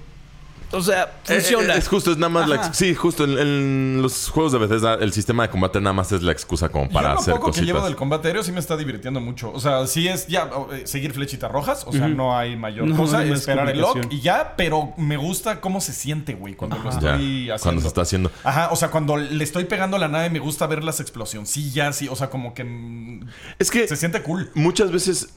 O 0.71 0.81
sea, 0.81 1.11
funciona. 1.23 1.73
Eh, 1.73 1.75
eh, 1.77 1.79
es 1.79 1.87
justo, 1.87 2.11
es 2.11 2.17
nada 2.17 2.29
más 2.29 2.47
la... 2.47 2.55
Ajá. 2.61 2.73
Sí, 2.73 2.93
justo 2.93 3.23
en, 3.23 3.37
en 3.39 4.01
los 4.01 4.29
juegos 4.29 4.51
de 4.51 4.59
Bethesda 4.59 4.95
el 4.95 5.11
sistema 5.13 5.43
de 5.43 5.49
combate 5.49 5.81
nada 5.81 5.93
más 5.93 6.11
es 6.11 6.21
la 6.21 6.31
excusa 6.31 6.69
como 6.69 6.89
para 6.89 7.09
Yo 7.09 7.13
lo 7.15 7.19
hacer 7.21 7.33
poco 7.35 7.51
que 7.51 7.61
llevo 7.61 7.79
cositas. 7.79 7.85
del 7.89 7.95
combate 7.95 8.27
aéreo 8.27 8.43
sí 8.43 8.51
me 8.51 8.59
está 8.59 8.77
divirtiendo 8.77 9.19
mucho. 9.19 9.51
O 9.51 9.59
sea, 9.59 9.87
sí 9.87 10.07
es 10.07 10.27
ya 10.27 10.49
eh, 10.73 10.83
seguir 10.85 11.13
flechitas 11.13 11.51
rojas. 11.51 11.83
O 11.87 11.91
sea, 11.91 12.07
no 12.07 12.37
hay 12.37 12.55
mayor 12.55 12.87
No, 12.87 12.95
cosa. 12.97 13.23
no 13.23 13.33
esperar 13.33 13.69
el 13.69 13.79
lock 13.81 13.97
y 14.11 14.21
ya. 14.21 14.53
Pero 14.57 14.93
me 14.97 15.17
gusta 15.17 15.59
cómo 15.61 15.81
se 15.81 15.91
siente, 15.93 16.33
güey, 16.35 16.55
cuando 16.55 16.77
lo 16.77 16.83
Ya, 16.83 16.89
estoy 16.89 17.49
haciendo. 17.49 17.59
cuando 17.63 17.81
se 17.81 17.87
está 17.87 18.01
haciendo. 18.01 18.31
Ajá, 18.43 18.69
o 18.71 18.75
sea, 18.75 18.89
cuando 18.91 19.17
le 19.17 19.43
estoy 19.43 19.65
pegando 19.65 19.97
a 19.97 19.99
la 19.99 20.07
nave 20.07 20.29
me 20.29 20.39
gusta 20.39 20.67
ver 20.67 20.83
las 20.83 20.99
explosioncillas 20.99 22.01
y, 22.03 22.07
o 22.09 22.15
sea, 22.15 22.29
como 22.29 22.53
que 22.53 22.63
mm, 22.63 23.27
Es 23.57 23.71
que 23.71 23.87
se 23.87 23.95
siente 23.95 24.21
cool. 24.21 24.51
muchas 24.53 24.91
veces 24.91 25.29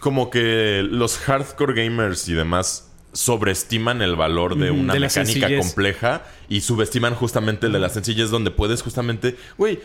como 0.00 0.30
que 0.30 0.82
los 0.88 1.18
hardcore 1.18 1.74
gamers 1.84 2.28
y 2.28 2.34
demás 2.34 2.85
sobreestiman 3.16 4.02
el 4.02 4.14
valor 4.14 4.56
de 4.56 4.70
una 4.70 4.92
de 4.92 5.00
mecánica 5.00 5.48
compleja 5.56 6.22
y 6.48 6.60
subestiman 6.60 7.14
justamente 7.14 7.66
el 7.66 7.72
de 7.72 7.80
la 7.80 7.88
sencillez 7.88 8.30
donde 8.30 8.50
puedes 8.50 8.82
justamente, 8.82 9.36
güey, 9.56 9.80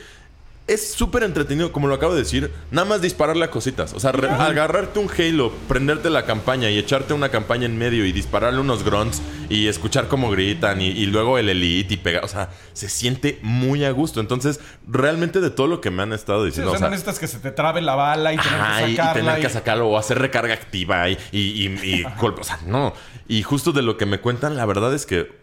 es 0.68 0.94
súper 0.94 1.24
entretenido, 1.24 1.72
como 1.74 1.88
lo 1.88 1.96
acabo 1.96 2.14
de 2.14 2.20
decir, 2.20 2.52
nada 2.70 2.88
más 2.88 3.02
dispararle 3.02 3.44
a 3.44 3.52
cositas. 3.52 3.94
O 3.94 4.00
sea, 4.00 4.12
re- 4.14 4.30
agarrarte 4.30 5.00
un 5.00 5.10
Halo, 5.10 5.52
prenderte 5.68 6.10
la 6.10 6.26
campaña 6.26 6.70
y 6.70 6.78
echarte 6.78 7.14
una 7.14 7.30
campaña 7.30 7.66
en 7.66 7.78
medio 7.78 8.06
y 8.06 8.12
dispararle 8.14 8.60
unos 8.62 8.84
grunts 8.84 9.22
y 9.50 9.68
escuchar 9.68 10.08
cómo 10.08 10.30
gritan 10.32 10.80
y, 10.82 10.88
y 10.88 11.08
luego 11.08 11.38
el 11.38 11.50
elite 11.50 11.96
y 11.96 11.98
pegar. 11.98 12.24
O 12.24 12.28
sea, 12.30 12.50
se 12.74 12.88
siente 12.88 13.40
muy 13.42 13.84
a 13.84 13.92
gusto. 13.92 14.22
Entonces, 14.22 14.62
realmente 14.88 15.42
de 15.42 15.50
todo 15.50 15.68
lo 15.68 15.82
que 15.82 15.92
me 15.92 16.04
han 16.04 16.14
estado 16.14 16.42
Sí, 16.44 16.52
diciendo, 16.52 16.72
sea, 16.72 16.78
o 16.78 16.80
sea, 16.80 16.88
no 16.88 16.92
necesitas 16.92 17.20
que 17.20 17.28
se 17.28 17.40
te 17.40 17.52
trabe 17.52 17.82
la 17.82 17.96
bala 17.96 18.32
y 18.34 18.38
tener 18.38 18.54
Ajá, 18.62 18.80
que 18.84 18.90
y, 18.90 18.94
y 18.94 18.96
sacarla. 18.96 19.14
tener 19.22 19.42
que 19.42 19.48
y- 19.48 19.54
sacarlo 19.54 19.88
o 19.90 19.98
hacer 19.98 20.20
recarga 20.20 20.54
activa 20.54 21.10
y, 21.10 21.18
y, 21.34 21.40
y- 21.40 21.80
y 21.84 22.06
golpe. 22.20 22.42
O 22.42 22.44
sea, 22.46 22.60
no. 22.66 22.94
Y 23.28 23.44
justo 23.44 23.72
de 23.74 23.82
lo 23.82 23.98
que 23.98 24.06
me 24.06 24.20
cuentan, 24.22 24.56
la 24.56 24.66
verdad 24.66 24.94
es 24.94 25.06
que, 25.06 25.41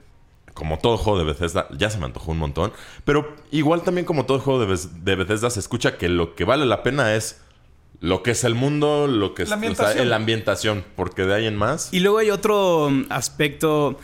como 0.59 0.79
todo 0.79 0.97
juego 0.99 1.19
de 1.21 1.25
Bethesda, 1.25 1.69
ya 1.79 1.89
se 1.89 1.99
me 1.99 2.05
antojó 2.07 2.33
un 2.33 2.39
montón. 2.39 2.73
Pero 3.05 3.35
igual 3.53 3.83
también 3.83 4.05
como 4.05 4.27
todo 4.27 4.41
juego 4.41 4.61
de, 4.61 4.67
Beth- 4.75 4.91
de 4.91 5.15
Bethesda, 5.15 5.49
se 5.51 5.61
escucha 5.61 5.97
que 5.97 6.09
lo 6.09 6.35
que 6.35 6.45
vale 6.45 6.67
la 6.67 6.83
pena 6.83 7.15
es 7.15 7.41
lo 8.01 8.23
que 8.23 8.33
es 8.33 8.45
el 8.45 8.55
mundo, 8.55 9.07
lo 9.07 9.35
que 9.35 9.45
es 9.45 9.49
La 9.49 9.57
o 9.57 9.59
sea, 9.61 9.69
ambientación. 9.69 10.09
la 10.11 10.17
ambientación. 10.17 10.85
Porque 10.97 11.25
de 11.25 11.35
ahí 11.35 11.47
en 11.47 11.57
más. 11.57 11.89
Y 11.93 12.01
luego 12.01 12.19
hay 12.19 12.31
otro 12.31 12.89
mm, 12.91 13.07
aspecto 13.11 13.99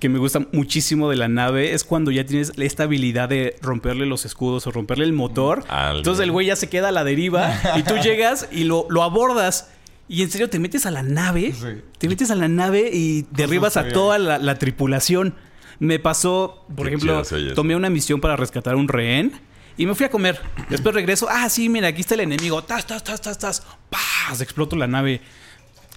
que 0.00 0.08
me 0.08 0.18
gusta 0.18 0.40
muchísimo 0.52 1.10
de 1.10 1.16
la 1.16 1.28
nave 1.28 1.74
es 1.74 1.84
cuando 1.84 2.10
ya 2.10 2.24
tienes 2.24 2.52
esta 2.56 2.84
habilidad 2.84 3.28
de 3.28 3.56
romperle 3.60 4.06
los 4.06 4.24
escudos 4.24 4.66
o 4.66 4.70
romperle 4.70 5.04
el 5.04 5.12
motor. 5.12 5.64
Al- 5.68 5.98
Entonces 5.98 6.24
el 6.24 6.32
güey 6.32 6.46
ya 6.46 6.56
se 6.56 6.68
queda 6.68 6.88
a 6.88 6.92
la 6.92 7.04
deriva 7.04 7.54
y 7.76 7.82
tú 7.82 7.94
llegas 8.02 8.48
y 8.50 8.64
lo, 8.64 8.86
lo 8.88 9.02
abordas. 9.02 9.70
Y 10.08 10.22
en 10.22 10.30
serio 10.30 10.50
te 10.50 10.58
metes 10.58 10.84
a 10.86 10.90
la 10.90 11.02
nave, 11.02 11.52
Sí. 11.52 11.66
te 11.98 12.08
metes 12.08 12.30
a 12.30 12.34
la 12.34 12.48
nave 12.48 12.90
y 12.92 13.26
derribas 13.30 13.76
a 13.76 13.88
toda 13.88 14.18
la, 14.18 14.38
la 14.38 14.58
tripulación. 14.58 15.34
Me 15.78 15.98
pasó, 15.98 16.64
por 16.74 16.88
Qué 16.88 16.94
ejemplo, 16.94 17.22
chido 17.24 17.54
tomé 17.54 17.76
una 17.76 17.90
misión 17.90 18.20
para 18.20 18.36
rescatar 18.36 18.76
un 18.76 18.88
rehén 18.88 19.32
y 19.76 19.86
me 19.86 19.94
fui 19.94 20.06
a 20.06 20.10
comer. 20.10 20.40
Después 20.68 20.94
regreso, 20.94 21.26
ah, 21.30 21.48
sí, 21.48 21.68
mira, 21.68 21.88
aquí 21.88 22.02
está 22.02 22.14
el 22.14 22.20
enemigo. 22.20 22.62
Tas, 22.62 22.86
tas, 22.86 23.02
tas, 23.02 23.20
tas, 23.20 23.38
tas. 23.38 23.62
¡Pah! 23.90 24.34
Se 24.34 24.44
explotó 24.44 24.76
la 24.76 24.86
nave. 24.86 25.20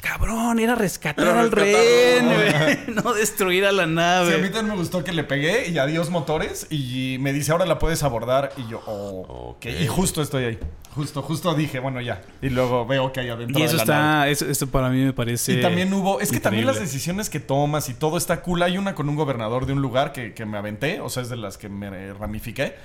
Cabrón, 0.02 0.60
era 0.60 0.76
rescatar 0.76 1.26
Era 1.28 1.40
al 1.42 1.52
rehén, 1.52 2.26
güey, 2.26 2.96
no 3.04 3.14
destruir 3.14 3.66
a 3.66 3.72
la 3.72 3.84
Sí, 3.86 3.90
a 3.90 3.92
mí 3.92 3.94
nave. 3.96 4.50
también 4.50 4.68
me 4.68 4.76
gustó 4.76 5.04
que 5.04 5.12
le 5.12 5.24
pegué 5.24 5.70
y 5.70 5.78
adiós 5.78 6.10
motores 6.10 6.68
y 6.70 7.18
me 7.20 7.34
dice 7.34 7.52
ahora 7.52 7.66
la 7.66 7.80
puedes 7.80 8.04
abordar 8.04 8.52
y 8.58 8.68
yo, 8.70 8.82
oh, 8.86 9.56
Ok. 9.58 9.66
Y 9.66 9.88
justo 9.88 10.22
estoy 10.22 10.44
ahí. 10.44 10.60
Justo, 10.94 11.22
justo 11.22 11.54
dije, 11.56 11.80
bueno, 11.80 12.00
ya. 12.02 12.22
Y 12.42 12.50
luego 12.50 12.86
veo 12.86 13.12
que 13.12 13.20
hay 13.22 13.30
adentro 13.30 13.58
y 13.60 13.62
de 13.64 13.68
eso 13.68 13.78
nave. 13.78 13.84
está, 13.84 14.30
eso, 14.30 14.46
eso 14.50 14.68
para 14.68 14.90
mí 14.90 15.04
me 15.04 15.12
parece. 15.14 15.54
Y 15.54 15.62
también 15.62 15.92
hubo, 15.94 16.22
es 16.22 16.32
que 16.32 16.40
también 16.40 16.66
las 16.66 16.80
decisiones 16.80 17.30
que 17.30 17.40
tomas 17.40 17.90
y 17.90 17.94
todo 17.96 18.18
está 18.18 18.42
cool. 18.42 18.62
Hay 18.64 18.78
una 18.78 18.96
con 18.96 19.10
un 19.10 19.16
gobernador 19.16 19.66
de 19.66 19.74
un 19.74 19.82
lugar 19.82 20.14
que, 20.14 20.34
que 20.34 20.46
me 20.46 20.58
aventé, 20.58 21.02
o 21.02 21.10
sea, 21.10 21.24
es 21.24 21.30
de 21.30 21.36
las 21.38 21.58
que 21.58 21.68
me 21.68 22.14
ramifiqué. 22.14 22.76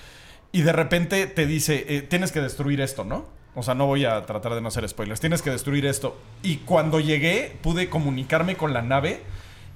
Y 0.52 0.62
de 0.62 0.72
repente 0.72 1.26
te 1.28 1.46
dice, 1.46 1.84
eh, 1.88 2.02
tienes 2.02 2.32
que 2.32 2.40
destruir 2.40 2.80
esto, 2.80 3.04
¿no? 3.04 3.26
O 3.54 3.62
sea, 3.62 3.74
no 3.74 3.86
voy 3.86 4.04
a 4.04 4.24
tratar 4.26 4.54
de 4.54 4.60
no 4.60 4.68
hacer 4.68 4.88
spoilers. 4.88 5.20
Tienes 5.20 5.42
que 5.42 5.50
destruir 5.50 5.84
esto. 5.86 6.16
Y 6.42 6.58
cuando 6.58 7.00
llegué, 7.00 7.56
pude 7.62 7.88
comunicarme 7.88 8.56
con 8.56 8.72
la 8.72 8.82
nave 8.82 9.22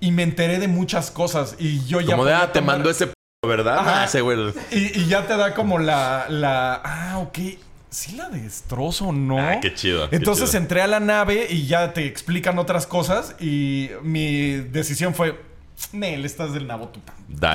y 0.01 0.13
me 0.13 0.23
enteré 0.23 0.59
de 0.59 0.69
muchas 0.69 1.11
cosas. 1.11 1.57
Y 1.59 1.85
yo 1.87 2.01
ya. 2.01 2.13
Como 2.13 2.25
de, 2.25 2.35
ah, 2.35 2.53
te 2.53 2.61
mandó 2.61 2.89
ese 2.91 3.09
p, 3.09 3.15
¿verdad? 3.47 3.79
Ah, 3.81 4.05
ese 4.05 4.21
güey. 4.21 4.39
Y, 4.71 5.01
y 5.01 5.07
ya 5.07 5.27
te 5.27 5.37
da 5.37 5.55
como 5.55 5.79
la, 5.79 6.27
la. 6.29 6.81
Ah, 6.85 7.19
ok. 7.19 7.39
¿Sí 7.91 8.17
la 8.17 8.29
destrozo 8.29 9.13
no? 9.13 9.39
Ah, 9.39 9.61
qué 9.61 9.73
chido, 9.73 10.11
qué 10.11 10.17
Entonces 10.17 10.51
chido. 10.51 10.63
entré 10.63 10.83
a 10.83 10.89
la 10.89 10.99
nave 10.99 11.47
y 11.49 11.67
ya 11.69 11.93
te 11.93 12.07
explican 12.07 12.59
otras 12.59 12.87
cosas. 12.89 13.37
Y 13.41 13.91
mi 14.03 14.53
decisión 14.53 15.15
fue. 15.15 15.41
Nel, 15.93 16.25
estás 16.25 16.53
del 16.53 16.67
nabo 16.67 16.89
tú. 16.89 17.01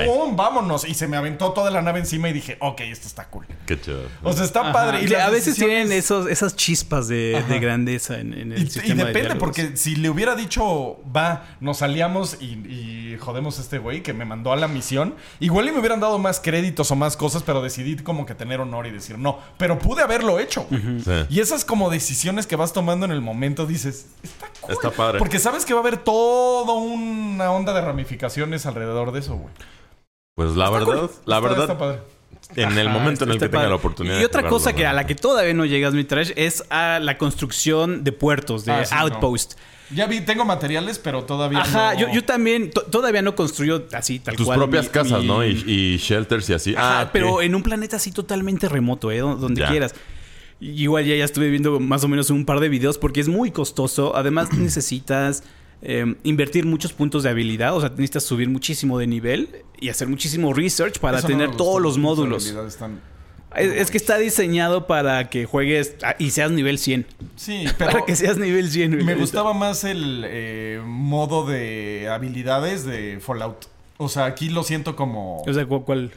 ¡Pum! 0.06 0.36
Vámonos. 0.36 0.88
Y 0.88 0.94
se 0.94 1.08
me 1.08 1.18
aventó 1.18 1.52
toda 1.52 1.72
la 1.72 1.82
nave 1.82 2.00
encima 2.00 2.30
y 2.30 2.34
dije, 2.34 2.58
ok, 2.62 2.82
esto 2.82 3.08
está 3.08 3.26
cool. 3.26 3.46
Qué 3.66 3.80
chido. 3.80 4.02
O 4.24 4.32
sea, 4.34 4.46
está 4.46 4.62
Ajá. 4.62 4.72
padre. 4.74 5.04
Y 5.04 5.08
Que 5.08 5.18
a 5.18 5.30
veces 5.30 5.56
decisiones- 5.56 5.58
tienen 5.88 5.92
esos, 5.92 6.28
esas 6.30 6.56
chispas 6.56 7.08
de, 7.08 7.44
grandeza 7.62 8.20
en, 8.20 8.34
en 8.34 8.52
el 8.54 8.60
Y, 8.60 8.64
y 8.64 8.70
sistema 8.70 9.04
de 9.06 9.14
depende, 9.14 9.36
porque 9.36 9.76
si 9.78 9.96
le 9.96 10.10
hubiera 10.10 10.36
dicho, 10.36 10.98
va, 11.16 11.46
nos 11.60 11.82
aliamos 11.82 12.38
y, 12.40 12.46
y 13.14 13.18
jodemos 13.20 13.58
a 13.60 13.62
este 13.62 13.78
güey 13.80 14.04
que 14.04 14.14
me 14.14 14.26
mandó 14.26 14.54
a 14.54 14.56
la 14.56 14.68
misión, 14.68 15.16
igual 15.40 15.68
y 15.68 15.72
me 15.72 15.80
hubieran 15.80 16.00
dado 16.00 16.20
más 16.20 16.40
créditos 16.40 16.92
o 16.92 16.96
más 16.96 17.18
cosas, 17.18 17.44
pero 17.44 17.62
decidí 17.62 17.96
como 17.98 18.26
que 18.26 18.36
tener 18.36 18.60
honor 18.62 18.88
y 18.88 18.92
decir 18.92 19.18
no. 19.18 19.40
Pero 19.58 19.80
pude 19.80 20.02
haberlo 20.04 20.40
hecho. 20.40 20.66
Sí. 20.70 21.12
Y 21.30 21.40
esas 21.40 21.66
como 21.66 21.90
decisiones 21.90 22.48
que 22.48 22.56
vas 22.56 22.74
tomando 22.74 23.06
en 23.06 23.12
el 23.12 23.22
momento 23.22 23.66
dices, 23.66 24.08
está 24.24 24.48
cool. 24.62 24.72
Está 24.74 24.92
padre. 24.92 25.20
Porque 25.20 25.40
sabes 25.40 25.66
que 25.66 25.74
va 25.74 25.80
a 25.80 25.84
haber 25.84 25.98
toda 25.98 26.74
una 26.74 27.52
onda 27.52 27.74
de 27.74 27.82
ramificaciones 27.82 28.19
alrededor 28.26 29.12
de 29.12 29.20
eso, 29.20 29.36
güey. 29.36 29.54
Pues 30.36 30.56
la 30.56 30.66
Está 30.66 30.80
verdad, 30.80 31.02
cool. 31.02 31.10
la 31.26 31.36
Está- 31.38 31.40
verdad, 31.50 31.62
está 31.66 31.78
padre. 31.78 32.00
en 32.56 32.78
el 32.78 32.88
Ajá, 32.88 32.98
momento 32.98 33.24
en 33.26 33.32
el 33.32 33.36
que 33.36 33.40
tenga 33.48 33.52
padre. 33.58 33.70
la 33.70 33.76
oportunidad. 33.76 34.20
Y 34.20 34.24
otra 34.24 34.42
jugarlo, 34.42 34.58
cosa 34.58 34.74
que 34.74 34.86
a 34.88 34.94
la 34.94 35.06
que 35.06 35.16
todavía 35.16 35.54
no 35.54 35.66
llegas, 35.66 35.94
mi 35.94 36.04
trash, 36.06 36.32
es 36.36 36.64
a 36.70 37.00
la 37.00 37.18
construcción 37.18 38.04
de 38.04 38.12
puertos, 38.12 38.66
de 38.66 38.72
Ah, 38.72 38.86
sí, 38.86 38.96
no. 38.96 39.02
outpost. 39.02 39.54
Ya 39.94 40.06
vi, 40.06 40.22
tengo 40.22 40.46
materiales, 40.46 41.00
pero 41.00 41.24
todavía 41.24 41.62
Ajá, 41.62 41.94
no. 41.96 42.00
yo, 42.02 42.08
yo 42.14 42.24
también 42.24 42.70
to- 42.70 42.84
todavía 42.84 43.22
no 43.24 43.36
construyo 43.36 43.88
así 43.92 44.20
tal 44.20 44.36
Tus 44.36 44.46
cual. 44.46 44.60
propias 44.60 44.86
mi- 44.86 44.92
casas, 44.92 45.22
mi- 45.22 45.28
¿no? 45.28 45.44
Y, 45.44 45.64
y 45.66 45.98
shelters 45.98 46.50
y 46.50 46.54
así. 46.54 46.76
Ajá, 46.76 47.02
ah, 47.02 47.10
pero 47.12 47.42
en 47.42 47.56
un 47.56 47.64
planeta 47.64 47.96
así 47.98 48.12
totalmente 48.12 48.70
remoto, 48.70 49.12
¿eh? 49.12 49.20
Do- 49.20 49.36
Donde 49.36 49.62
Ya. 49.62 49.68
quieras. 49.70 49.96
Igual 50.62 51.06
ya, 51.06 51.16
ya 51.16 51.26
estuve 51.26 51.50
viendo 51.50 51.80
más 51.80 52.04
o 52.04 52.08
menos 52.08 52.30
un 52.30 52.46
par 52.46 52.60
de 52.60 52.70
videos 52.70 52.98
porque 52.98 53.20
es 53.20 53.28
muy 53.28 53.50
costoso. 53.52 54.16
Además 54.16 54.50
necesitas 54.58 55.44
eh, 55.82 56.16
invertir 56.24 56.66
muchos 56.66 56.94
puntos 56.94 57.24
de 57.24 57.30
habilidad. 57.30 57.76
O 57.76 57.80
sea, 57.82 57.90
necesitas 57.90 58.24
subir 58.24 58.50
muchísimo 58.50 58.98
de 58.98 59.08
nivel 59.08 59.50
y 59.80 59.90
hacer 59.90 60.08
muchísimo 60.08 60.54
research 60.54 61.00
para 61.00 61.20
Eso 61.20 61.28
tener 61.28 61.52
todos 61.56 61.82
los 61.82 61.98
módulos. 61.98 62.46
están- 62.48 63.00
Es, 63.56 63.72
es 63.72 63.90
que 63.92 63.98
está 63.98 64.18
diseñado 64.18 64.86
para 64.88 65.30
que 65.30 65.46
juegues 65.46 65.96
y 66.20 66.30
seas 66.32 66.52
nivel 66.52 66.78
100. 66.78 67.06
Sí, 67.36 67.66
pero... 67.78 67.92
para 67.92 68.06
que 68.06 68.16
seas 68.16 68.38
nivel 68.38 68.70
100. 68.70 68.92
güey. 68.94 69.04
Me 69.06 69.16
gustaba 69.16 69.54
más 69.54 69.84
el 69.84 70.24
eh, 70.28 70.82
modo 70.86 71.46
de 71.48 72.10
habilidades 72.12 72.86
de 72.86 73.20
Fallout. 73.20 73.66
O 73.98 74.08
sea, 74.08 74.26
aquí 74.26 74.50
lo 74.50 74.64
siento 74.64 74.96
como... 74.96 75.42
O 75.42 75.54
sea, 75.54 75.66
¿cu- 75.66 75.84
¿cuál? 75.84 76.12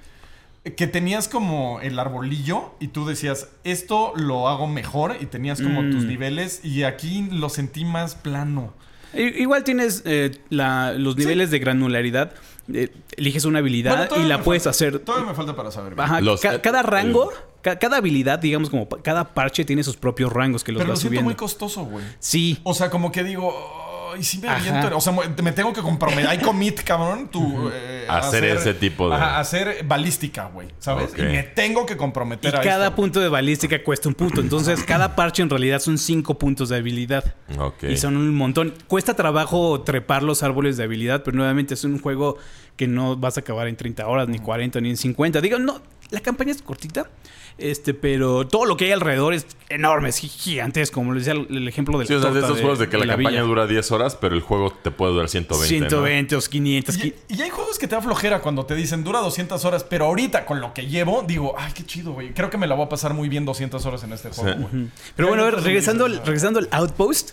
que 0.77 0.87
tenías 0.87 1.27
como 1.27 1.81
el 1.81 1.99
arbolillo 1.99 2.71
y 2.79 2.87
tú 2.89 3.05
decías, 3.05 3.49
esto 3.65 4.13
lo 4.15 4.47
hago 4.49 4.69
mejor 4.69 5.17
y 5.21 5.27
tenías 5.27 5.61
como 5.61 5.83
Mm. 5.83 5.91
tus 5.91 6.05
niveles 6.05 6.65
y 6.65 6.85
aquí 6.85 7.27
lo 7.33 7.49
sentí 7.49 7.85
más 7.85 8.15
plano. 8.15 8.73
Igual 9.15 9.65
tienes 9.65 10.03
eh, 10.05 10.39
la- 10.51 10.93
los 10.93 11.17
niveles 11.17 11.51
de 11.51 11.59
granularidad. 11.59 12.33
Eh, 12.73 12.91
eliges 13.17 13.45
una 13.45 13.59
habilidad 13.59 14.09
Bueno, 14.09 14.25
y 14.25 14.29
la 14.29 14.43
puedes 14.43 14.63
falta- 14.63 14.71
hacer. 14.71 14.99
Todavía 15.01 15.29
me 15.31 15.35
falta 15.35 15.57
para 15.57 15.71
saber. 15.73 15.95
Ajá, 15.99 16.21
Los- 16.21 16.41
ca- 16.41 16.55
eh, 16.55 16.61
cada 16.61 16.83
rango, 16.83 17.31
el- 17.33 17.37
ca- 17.61 17.79
cada 17.79 17.97
habilidad, 17.97 18.39
digamos, 18.39 18.71
como 18.71 18.89
pa- 18.89 19.03
cada 19.03 19.35
parche 19.35 19.65
tiene 19.65 19.83
sus 19.83 19.97
propios 19.97 20.33
rangos 20.33 20.63
que 20.63 20.71
los 20.71 20.79
Pero 20.79 20.89
lo 20.89 20.93
vas 20.93 21.01
siento 21.01 21.11
subiendo. 21.11 21.25
muy 21.25 21.35
costoso, 21.35 21.85
güey. 21.85 22.05
Sí. 22.21 22.61
O 22.63 22.73
sea, 22.73 22.89
como 22.89 23.11
que 23.11 23.25
digo, 23.25 23.53
y 24.17 24.23
si 24.23 24.39
me 24.39 24.49
aviento, 24.49 24.97
o 24.97 25.01
sea, 25.01 25.13
me 25.43 25.53
tengo 25.53 25.73
que 25.73 25.81
comprometer, 25.83 26.29
hay 26.29 26.39
commit, 26.39 26.83
cabrón, 26.83 27.29
tú 27.31 27.71
eh, 27.73 28.07
Hacer 28.09 28.45
ese 28.45 28.75
tipo 28.75 29.09
de- 29.09 29.17
Ajá, 29.17 29.39
hacer 29.39 29.85
balística, 29.85 30.47
güey, 30.47 30.69
¿sabes? 30.79 31.13
Y 31.17 31.23
me 31.23 31.43
tengo 31.43 31.87
que 31.87 31.97
comprometer 31.97 32.53
Y 32.53 32.57
a 32.57 32.61
cada 32.61 32.85
esto. 32.87 32.97
punto 32.97 33.21
de 33.21 33.29
balística 33.29 33.83
cuesta 33.83 34.09
un 34.09 34.15
punto. 34.15 34.41
Entonces, 34.41 34.83
cada 34.85 35.15
parche 35.17 35.43
en 35.43 35.51
realidad 35.51 35.81
son 35.81 35.99
cinco 35.99 36.39
puntos 36.39 36.69
de 36.69 36.77
habilidad. 36.77 37.35
Ok. 37.59 37.85
Y 37.85 37.97
son 37.97 38.17
un 38.17 38.35
montón. 38.35 38.75
Cuesta 38.89 39.15
trabajo 39.15 39.81
trepar 39.83 40.23
los 40.23 40.43
árboles 40.43 40.77
de 40.77 40.85
habilidad, 40.85 41.23
pero 41.25 41.37
nuevamente 41.37 41.75
es 41.75 41.85
un 41.85 41.99
juego 42.01 42.37
que 42.77 42.87
no 42.89 43.17
vas 43.17 43.37
a 43.37 43.41
acabar 43.41 43.69
en 43.69 43.77
30 43.77 44.07
horas, 44.07 44.29
ni 44.29 44.39
40, 44.39 44.81
ni 44.81 44.91
en 44.91 44.97
50. 44.97 45.41
Digo, 45.41 45.59
no, 45.59 45.81
la 46.13 46.21
campaña 46.21 46.53
es 46.53 46.63
cortita, 46.63 47.11
este, 47.59 47.93
pero 47.95 48.47
todo 48.47 48.65
lo 48.65 48.77
que 48.77 48.85
hay 48.87 48.93
alrededor 48.93 49.35
es 49.35 49.47
enorme, 49.69 50.09
es 50.11 50.19
gi- 50.19 50.29
gigantesco, 50.29 50.95
como 51.01 51.13
les 51.13 51.25
decía 51.27 51.41
el, 51.41 51.55
el 51.57 51.69
ejemplo 51.69 51.99
de 51.99 52.07
Sí, 52.07 52.15
o 52.15 52.21
sea, 52.23 52.31
de 52.31 52.39
esos 52.41 52.61
juegos 52.61 52.79
de 52.79 52.89
que 52.89 52.97
la, 52.97 53.07
campaña 53.07 53.31
villa. 53.31 53.43
dura 53.43 53.67
10 53.67 53.91
horas, 53.93 54.17
pero 54.17 54.35
el 54.35 54.41
juego 54.41 54.73
te 54.73 54.91
puede 54.91 55.13
durar 55.13 55.29
120. 55.29 55.81
¿no? 55.81 55.89
120 55.89 56.37
o 56.37 56.41
500. 56.41 56.97
Y, 57.05 57.15
y 57.29 57.43
hay 57.43 57.51
juegos 57.51 57.79
que 57.79 57.87
te 57.89 57.95
da 57.95 58.01
flojera 58.03 58.41
cuando 58.41 58.65
te 58.65 58.75
dicen 58.75 59.05
dura 59.05 59.19
200 59.21 59.65
horas, 59.65 59.85
pero 59.85 60.07
ahorita 60.07 60.47
con 60.47 60.61
lo 60.61 60.73
que 60.73 60.87
llevo, 60.87 61.25
digo, 61.27 61.55
ay, 61.59 61.73
qué 61.75 61.85
chido, 61.85 62.13
güey. 62.13 62.33
Creo 62.33 62.49
que 62.51 62.57
me 62.59 62.67
la 62.67 62.75
voy 62.75 62.87
a 62.87 62.89
pasar 62.89 63.13
muy 63.15 63.29
bien 63.29 63.45
200 63.45 63.85
horas 63.87 64.03
en 64.05 64.13
este 64.13 64.31
juego, 64.31 64.69
güey. 64.71 64.89
Pero 65.17 65.29
bueno, 65.29 65.43
a 65.43 65.47
ver, 65.51 65.63
regresando 65.63 66.07
al, 66.07 66.19
regresando 66.25 66.59
al 66.59 66.69
Outpost, 66.71 67.33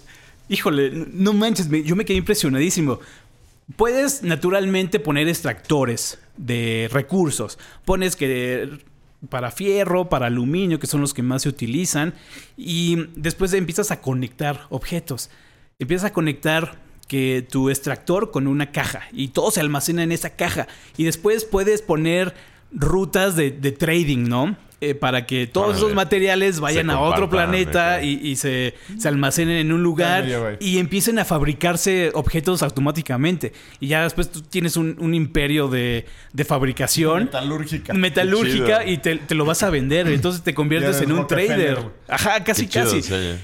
híjole, 0.50 0.92
no 1.14 1.34
manches, 1.34 1.70
me- 1.70 1.84
yo 1.84 1.96
me 1.96 2.06
quedé 2.06 2.18
impresionadísimo. 2.18 3.00
Puedes 3.76 4.24
naturalmente 4.24 5.00
poner 5.00 5.28
extractores 5.28 6.20
de 6.38 6.90
recursos. 6.92 7.60
Pones 7.86 8.16
que 8.16 8.80
para 9.30 9.52
fierro, 9.52 10.10
para 10.10 10.28
aluminio, 10.28 10.80
que 10.80 10.88
son 10.88 11.02
los 11.02 11.14
que 11.14 11.22
más 11.22 11.44
se 11.44 11.50
utilizan. 11.50 12.14
Y 12.58 13.08
después 13.16 13.54
empiezas 13.54 13.92
a 13.92 14.02
conectar 14.02 14.68
objetos. 14.70 15.30
Empiezas 15.78 16.12
a 16.12 16.14
conectar 16.14 16.80
que 17.08 17.46
tu 17.50 17.70
extractor 17.70 18.32
con 18.32 18.48
una 18.48 18.72
caja 18.72 19.02
y 19.12 19.30
todo 19.30 19.50
se 19.50 19.60
almacena 19.60 20.04
en 20.04 20.12
esa 20.12 20.32
caja. 20.36 20.68
Y 20.96 21.04
después 21.04 21.44
puedes 21.44 21.82
poner 21.82 22.36
rutas 22.72 23.36
de, 23.36 23.52
de 23.52 23.72
trading, 23.72 24.30
¿no? 24.30 24.56
Eh, 24.82 24.96
para 24.96 25.26
que 25.26 25.46
todos 25.46 25.76
esos 25.76 25.94
materiales 25.94 26.62
vayan 26.62 26.90
a 26.90 27.02
otro 27.02 27.30
planeta 27.30 28.02
y, 28.02 28.14
y 28.26 28.38
se, 28.38 28.76
se 28.98 29.10
almacenen 29.10 29.58
en 29.58 29.74
un 29.74 29.84
lugar 29.84 30.58
y 30.62 30.78
empiecen 30.78 31.20
a 31.20 31.26
fabricarse 31.26 32.12
objetos 32.14 32.64
automáticamente. 32.64 33.52
Y 33.82 33.88
ya 33.88 34.04
después 34.04 34.32
tú 34.32 34.42
tienes 34.42 34.78
un, 34.78 34.96
un 35.00 35.14
imperio 35.14 35.68
de, 35.68 36.06
de 36.32 36.46
fabricación 36.46 37.26
Metalúrgica. 37.26 37.94
metalúrgica 37.94 38.86
y 38.86 39.00
te, 39.00 39.18
te 39.18 39.36
lo 39.36 39.44
vas 39.44 39.64
a 39.64 39.70
vender. 39.70 40.08
Entonces 40.20 40.44
te 40.44 40.54
conviertes 40.54 41.02
en 41.02 41.12
un 41.12 41.28
trader. 41.28 41.80
Ajá, 42.08 42.42
casi, 42.46 42.68
chido, 42.68 42.86
casi. 42.86 43.36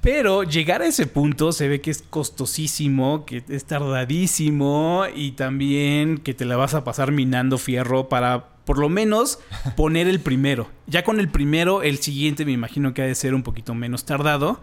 Pero 0.00 0.42
llegar 0.42 0.82
a 0.82 0.86
ese 0.86 1.06
punto 1.06 1.52
se 1.52 1.68
ve 1.68 1.80
que 1.80 1.92
es 1.92 2.02
costosísimo, 2.02 3.24
que 3.24 3.44
es 3.48 3.64
tardadísimo 3.64 5.04
y 5.14 5.32
también 5.32 6.18
que 6.18 6.34
te 6.34 6.44
la 6.44 6.56
vas 6.56 6.74
a 6.74 6.82
pasar 6.82 7.12
minando 7.12 7.56
fierro 7.56 8.08
para 8.08 8.51
por 8.64 8.78
lo 8.78 8.88
menos 8.88 9.38
poner 9.76 10.06
el 10.08 10.20
primero. 10.20 10.70
Ya 10.86 11.04
con 11.04 11.18
el 11.20 11.28
primero, 11.28 11.82
el 11.82 11.98
siguiente 11.98 12.44
me 12.44 12.52
imagino 12.52 12.94
que 12.94 13.02
ha 13.02 13.06
de 13.06 13.14
ser 13.14 13.34
un 13.34 13.42
poquito 13.42 13.74
menos 13.74 14.04
tardado. 14.04 14.60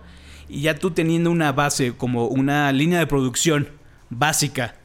Y 0.48 0.62
ya 0.62 0.76
tú 0.76 0.92
teniendo 0.92 1.30
una 1.32 1.52
base 1.52 1.94
como 1.96 2.28
una 2.28 2.72
línea 2.72 2.98
de 3.00 3.08
producción 3.08 3.68
básica, 4.10 4.76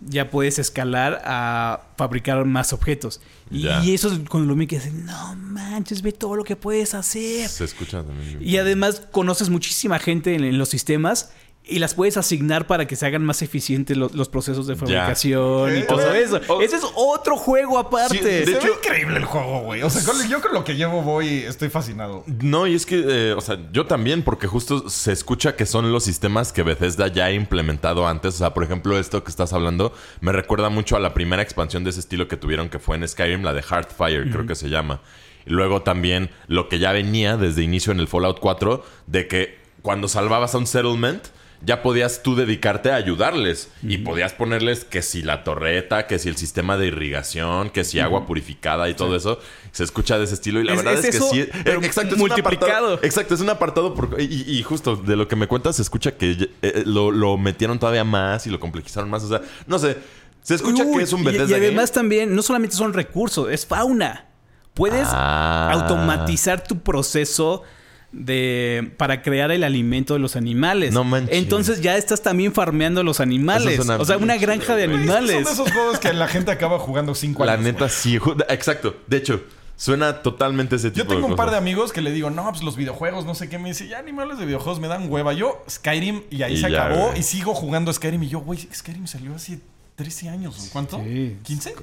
ya 0.00 0.30
puedes 0.30 0.58
escalar 0.58 1.22
a 1.24 1.80
fabricar 1.96 2.44
más 2.44 2.72
objetos. 2.72 3.20
Y, 3.50 3.62
Ya. 3.62 3.82
y 3.82 3.94
eso 3.94 4.12
es 4.12 4.20
cuando 4.28 4.48
lo 4.50 4.54
me 4.56 4.66
quedas, 4.66 4.92
no 4.92 5.34
manches, 5.36 6.02
ve 6.02 6.12
todo 6.12 6.36
lo 6.36 6.44
que 6.44 6.56
puedes 6.56 6.92
hacer. 6.94 7.48
Se 7.48 7.64
escucha 7.64 8.02
también. 8.04 8.38
Y 8.40 8.58
además 8.58 9.02
conoces 9.10 9.48
muchísima 9.48 9.98
gente 9.98 10.34
en, 10.34 10.44
en 10.44 10.58
los 10.58 10.68
sistemas 10.68 11.32
y 11.68 11.78
las 11.78 11.94
puedes 11.94 12.16
asignar 12.16 12.66
para 12.66 12.86
que 12.86 12.96
se 12.96 13.04
hagan 13.06 13.24
más 13.24 13.42
eficientes 13.42 13.96
lo- 13.96 14.10
los 14.14 14.28
procesos 14.28 14.66
de 14.66 14.74
fabricación 14.76 15.76
y 15.76 15.80
Eh, 15.80 15.82
todo 15.82 15.98
o- 16.10 16.14
eso. 16.14 16.40
Ese 16.60 16.76
es 16.76 16.82
otro 16.94 17.36
juego 17.36 17.78
aparte. 17.78 18.18
Sí, 18.18 18.24
de 18.24 18.44
Se 18.44 18.52
hecho- 18.52 18.66
ve 18.68 18.72
increíble 18.82 19.16
el 19.18 19.24
juego, 19.24 19.60
güey. 19.62 19.82
O 19.82 19.90
sea, 19.90 20.02
con- 20.04 20.28
yo 20.28 20.40
con 20.40 20.52
lo 20.54 20.64
que 20.64 20.76
llevo 20.76 21.02
voy, 21.02 21.28
estoy 21.44 21.68
fascinado. 21.68 22.24
No, 22.26 22.66
y 22.66 22.74
es 22.74 22.86
que, 22.86 23.04
eh, 23.06 23.32
o 23.34 23.40
sea, 23.40 23.58
yo 23.72 23.86
también, 23.86 24.22
porque 24.22 24.46
justo 24.46 24.88
se 24.88 25.12
escucha 25.12 25.56
que 25.56 25.66
son 25.66 25.92
los 25.92 26.04
sistemas 26.04 26.52
que 26.52 26.62
Bethesda 26.62 27.08
ya 27.08 27.26
ha 27.26 27.32
implementado 27.32 28.06
antes. 28.08 28.34
O 28.34 28.38
sea, 28.38 28.54
por 28.54 28.64
ejemplo, 28.64 28.98
esto 28.98 29.22
que 29.22 29.30
estás 29.30 29.52
hablando 29.52 29.92
me 30.20 30.32
recuerda 30.32 30.70
mucho 30.70 30.96
a 30.96 31.00
la 31.00 31.14
primera 31.14 31.42
expansión 31.42 31.84
de 31.84 31.90
ese 31.90 32.00
estilo 32.00 32.28
que 32.28 32.36
tuvieron, 32.36 32.68
que 32.68 32.78
fue 32.78 32.96
en 32.96 33.06
Skyrim, 33.06 33.42
la 33.42 33.52
de 33.52 33.62
Heartfire, 33.62 34.30
creo 34.30 34.46
que 34.46 34.54
se 34.54 34.68
llama. 34.68 35.00
Y 35.46 35.50
luego 35.50 35.82
también 35.82 36.30
lo 36.46 36.68
que 36.68 36.78
ya 36.78 36.92
venía 36.92 37.36
desde 37.36 37.62
inicio 37.62 37.92
en 37.92 38.00
el 38.00 38.08
Fallout 38.08 38.38
4, 38.40 38.84
de 39.06 39.26
que 39.28 39.58
cuando 39.82 40.08
salvabas 40.08 40.54
a 40.54 40.58
un 40.58 40.66
settlement, 40.66 41.22
ya 41.64 41.82
podías 41.82 42.22
tú 42.22 42.36
dedicarte 42.36 42.90
a 42.92 42.94
ayudarles. 42.96 43.70
Y 43.82 43.98
podías 43.98 44.32
ponerles 44.32 44.84
que 44.84 45.02
si 45.02 45.22
la 45.22 45.44
torreta, 45.44 46.06
que 46.06 46.18
si 46.18 46.28
el 46.28 46.36
sistema 46.36 46.76
de 46.76 46.86
irrigación, 46.86 47.70
que 47.70 47.84
si 47.84 47.98
agua 48.00 48.26
purificada 48.26 48.88
y 48.88 48.94
todo 48.94 49.16
eso. 49.16 49.40
Se 49.72 49.84
escucha 49.84 50.18
de 50.18 50.24
ese 50.24 50.34
estilo. 50.34 50.60
Y 50.60 50.64
la 50.64 50.72
Es- 50.72 50.78
verdad 50.78 50.94
es 50.94 51.04
es, 51.04 51.10
que 51.10 51.16
eso, 51.16 51.30
sí. 51.30 51.46
pero 51.64 51.82
exacto, 51.82 52.14
es 52.14 52.20
un 52.20 52.28
multiplicado. 52.28 52.68
apartado- 52.94 53.00
exacto, 53.06 53.34
es 53.34 53.40
un 53.40 53.50
apartado. 53.50 53.94
por- 53.94 54.16
y, 54.20 54.24
y 54.58 54.62
justo 54.62 54.96
de 54.96 55.16
lo 55.16 55.26
que 55.28 55.36
me 55.36 55.46
cuentas, 55.46 55.76
se 55.76 55.82
escucha 55.82 56.12
que 56.16 56.48
eh, 56.62 56.82
lo, 56.86 57.10
lo 57.10 57.36
metieron 57.36 57.78
todavía 57.78 58.04
más 58.04 58.46
y 58.46 58.50
lo 58.50 58.58
complejizaron 58.60 59.10
más. 59.10 59.22
O 59.24 59.28
sea, 59.28 59.42
no 59.66 59.78
sé. 59.78 59.96
Se 60.42 60.54
escucha 60.54 60.84
Uy, 60.84 60.96
que 60.98 61.02
es 61.04 61.12
un 61.12 61.20
y- 61.20 61.24
Bethesda 61.24 61.56
Y, 61.58 61.60
además 61.60 61.90
game. 61.90 61.94
también, 61.94 62.34
no 62.34 62.42
solamente 62.42 62.74
son 62.76 62.92
recursos, 62.94 63.50
es 63.50 63.66
fauna. 63.66 64.26
Puedes 64.72 65.08
Ah. 65.10 65.70
automatizar 65.72 66.62
tu 66.64 66.78
proceso 66.78 67.64
de 68.12 68.92
para 68.96 69.22
crear 69.22 69.50
el 69.50 69.64
alimento 69.64 70.14
de 70.14 70.20
los 70.20 70.34
animales. 70.36 70.92
No 70.92 71.04
manches. 71.04 71.36
Entonces 71.36 71.80
ya 71.82 71.96
estás 71.96 72.22
también 72.22 72.52
farmeando 72.52 73.02
los 73.02 73.20
animales. 73.20 73.78
O 73.88 74.04
sea, 74.04 74.16
una 74.16 74.34
chido, 74.34 74.46
granja 74.46 74.76
de 74.76 74.84
animales. 74.84 75.34
Son 75.34 75.44
de 75.44 75.50
esos 75.52 75.72
juegos 75.72 75.98
que 75.98 76.12
la 76.12 76.26
gente 76.28 76.50
acaba 76.50 76.78
jugando 76.78 77.14
cinco 77.14 77.44
La 77.44 77.52
años. 77.52 77.64
neta, 77.64 77.78
güey. 77.80 77.90
sí. 77.90 78.18
Exacto. 78.48 78.96
De 79.06 79.18
hecho, 79.18 79.42
suena 79.76 80.22
totalmente 80.22 80.76
ese 80.76 80.90
tipo 80.90 81.04
Yo 81.04 81.08
tengo 81.08 81.26
de 81.26 81.32
un 81.32 81.36
par 81.36 81.50
de 81.50 81.56
amigos 81.58 81.92
que 81.92 82.00
le 82.00 82.10
digo, 82.10 82.30
no, 82.30 82.48
pues 82.50 82.62
los 82.62 82.76
videojuegos, 82.76 83.26
no 83.26 83.34
sé 83.34 83.48
qué. 83.48 83.58
Me 83.58 83.68
dice, 83.68 83.86
ya 83.88 84.00
ni 84.02 84.12
me 84.12 84.22
hables 84.22 84.38
de 84.38 84.46
videojuegos, 84.46 84.80
me 84.80 84.88
dan 84.88 85.10
hueva. 85.10 85.34
Yo, 85.34 85.62
Skyrim, 85.68 86.22
y 86.30 86.42
ahí 86.42 86.54
Y 86.54 86.56
se 86.56 86.70
ya, 86.70 86.86
acabó. 86.86 87.08
güey. 87.08 87.20
Y 87.20 87.22
sigo 87.22 87.54
jugando 87.54 87.92
Skyrim. 87.92 88.22
Y 88.22 88.28
yo, 88.28 88.40
güey, 88.40 88.58
Skyrim 88.74 89.06
salió 89.06 89.34
hace 89.34 89.60
13 89.98 90.28
años. 90.30 90.56
¿o 90.68 90.72
¿Cuánto? 90.72 90.96
Sí. 91.04 91.36
¿15? 91.44 91.74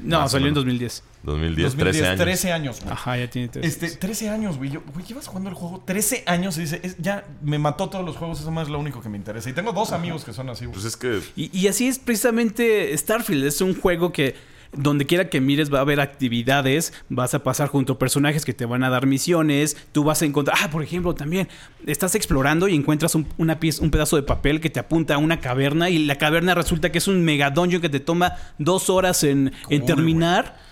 No, 0.00 0.20
Más 0.20 0.30
salió 0.30 0.46
en 0.46 0.52
menos. 0.54 0.64
2010. 0.64 1.02
2010, 1.24 1.72
2010, 1.74 1.74
13 1.74 2.06
años. 2.06 2.20
13 2.24 2.52
años, 2.52 2.80
güey. 2.80 2.92
Ajá, 2.92 3.16
ya 3.18 3.28
tiene 3.28 3.48
tres. 3.48 3.66
Este, 3.66 3.90
13 3.90 4.28
años, 4.30 4.56
güey. 4.56 4.70
Yo, 4.70 4.80
güey, 4.94 5.04
llevas 5.04 5.26
jugando 5.26 5.50
el 5.50 5.56
juego 5.56 5.82
13 5.84 6.22
años 6.26 6.56
y 6.56 6.60
dice, 6.62 6.80
es- 6.84 6.96
ya 6.98 7.26
me 7.42 7.58
mató 7.58 7.90
todos 7.90 8.04
los 8.06 8.16
juegos, 8.16 8.38
eso 8.40 8.50
más 8.52 8.68
es 8.68 8.70
lo 8.72 8.78
único 8.78 9.00
que 9.02 9.08
me 9.08 9.16
interesa. 9.18 9.50
Y 9.50 9.52
tengo 9.54 9.72
dos 9.72 9.90
amigos 9.90 10.24
que 10.24 10.32
son 10.32 10.48
así, 10.48 10.66
güey. 10.66 10.74
Pues 10.74 10.84
es 10.86 10.96
que 10.96 11.20
Y, 11.34 11.50
y 11.58 11.66
así 11.66 11.88
es 11.88 11.98
precisamente 11.98 12.96
Starfield. 12.96 13.44
Es 13.44 13.60
un 13.60 13.74
juego 13.78 14.12
que 14.12 14.36
donde 14.72 15.06
quiera 15.06 15.28
que 15.28 15.40
mires 15.40 15.72
va 15.72 15.78
a 15.78 15.82
haber 15.82 16.00
actividades, 16.00 16.92
vas 17.08 17.34
a 17.34 17.42
pasar 17.42 17.68
junto 17.68 17.94
a 17.94 17.98
personajes 17.98 18.44
que 18.44 18.52
te 18.52 18.64
van 18.64 18.84
a 18.84 18.90
dar 18.90 19.06
misiones, 19.06 19.76
tú 19.92 20.04
vas 20.04 20.22
a 20.22 20.26
encontrar, 20.26 20.56
ah, 20.62 20.70
por 20.70 20.82
ejemplo, 20.82 21.14
también 21.14 21.48
estás 21.86 22.14
explorando 22.14 22.68
y 22.68 22.74
encuentras 22.74 23.14
un, 23.14 23.26
una 23.38 23.60
pieza, 23.60 23.82
un 23.82 23.90
pedazo 23.90 24.16
de 24.16 24.22
papel 24.22 24.60
que 24.60 24.70
te 24.70 24.80
apunta 24.80 25.14
a 25.14 25.18
una 25.18 25.40
caverna 25.40 25.90
y 25.90 25.98
la 26.04 26.16
caverna 26.16 26.54
resulta 26.54 26.92
que 26.92 26.98
es 26.98 27.08
un 27.08 27.24
mega 27.24 27.50
dungeon 27.50 27.82
que 27.82 27.88
te 27.88 28.00
toma 28.00 28.34
dos 28.58 28.90
horas 28.90 29.24
en, 29.24 29.52
terminar. 29.86 30.67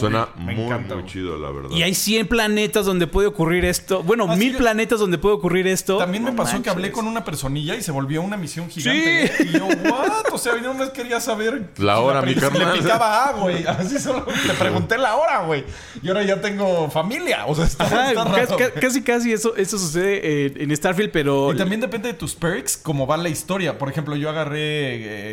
Suena 0.00 0.28
Me 0.38 0.54
muy, 0.54 0.64
encanta, 0.64 0.94
muy 0.94 1.02
güey. 1.02 1.12
chido, 1.12 1.38
la 1.38 1.50
verdad. 1.50 1.70
Y 1.76 1.82
hay 1.82 1.94
100 1.94 2.26
planetas 2.28 2.86
donde 2.86 3.06
puede 3.06 3.28
ocurrir 3.28 3.64
esto. 3.64 4.02
Bueno, 4.02 4.26
Ah, 4.28 4.34
sí, 4.34 4.38
mil 4.40 4.52
yo- 4.52 4.58
planetas 4.58 5.00
donde 5.00 5.18
puede 5.18 5.34
ocurrir 5.34 5.66
esto. 5.66 5.98
También 5.98 6.24
me 6.24 6.30
No 6.30 6.36
pasó 6.36 6.50
que 6.52 6.56
manches. 6.58 6.72
hablé 6.72 6.92
con 6.92 7.06
una 7.06 7.24
personilla 7.24 7.74
y 7.76 7.82
se 7.82 7.92
volvió 7.92 8.22
una 8.22 8.36
misión 8.36 8.68
gigante. 8.70 9.28
Sí. 9.28 9.42
¿eh? 9.42 9.46
Y 9.50 9.52
yo, 9.58 9.66
¿what? 9.90 10.32
O 10.32 10.38
sea, 10.38 10.54
yo 10.56 10.62
nomás 10.72 10.90
quería 10.90 11.20
saber. 11.20 11.70
La 11.78 12.00
hora, 12.00 12.22
mi 12.22 12.34
carnal. 12.34 12.74
Le 12.74 12.82
picaba 12.82 13.28
A, 13.28 13.32
güey. 13.32 13.64
Así 13.66 13.98
solo 13.98 14.24
te 14.24 14.54
pregunté 14.54 14.98
la 14.98 15.16
hora, 15.16 15.44
güey. 15.44 15.64
Y 16.02 16.08
ahora 16.08 16.22
ya 16.22 16.40
tengo 16.40 16.90
familia. 16.90 17.46
O 17.46 17.54
sea, 17.54 17.64
está, 17.66 17.84
Ajá, 17.84 18.08
está 18.10 18.24
ca- 18.24 18.30
raro, 18.30 18.56
ca- 18.56 18.70
casi, 18.80 19.02
casi 19.02 19.32
eso, 19.32 19.56
eso 19.56 19.78
sucede 19.78 20.46
en, 20.46 20.70
en 20.70 20.76
Starfield, 20.76 21.10
pero 21.10 21.52
Y 21.52 21.56
también 21.56 21.80
depende 21.80 22.08
de 22.08 22.14
tus 22.14 22.34
perks, 22.34 22.76
cómo 22.76 23.06
va 23.06 23.16
la 23.16 23.28
historia. 23.28 23.78
Por 23.78 23.88
ejemplo, 23.90 24.16
yo 24.16 24.30
agarré 24.30 24.60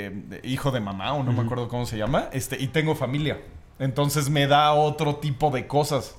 eh, 0.07 0.11
hijo 0.43 0.71
de 0.71 0.79
mamá, 0.79 1.13
o 1.13 1.23
no 1.23 1.31
me 1.31 1.41
acuerdo 1.41 1.67
cómo 1.67 1.85
se 1.85 1.97
llama, 1.97 2.29
este, 2.33 2.61
y 2.61 2.67
tengo 2.67 2.95
familia. 2.95 3.39
Entonces 3.79 4.29
me 4.29 4.45
da 4.47 4.73
otro 4.73 5.15
tipo 5.15 5.49
de 5.51 5.65
cosas. 5.67 6.15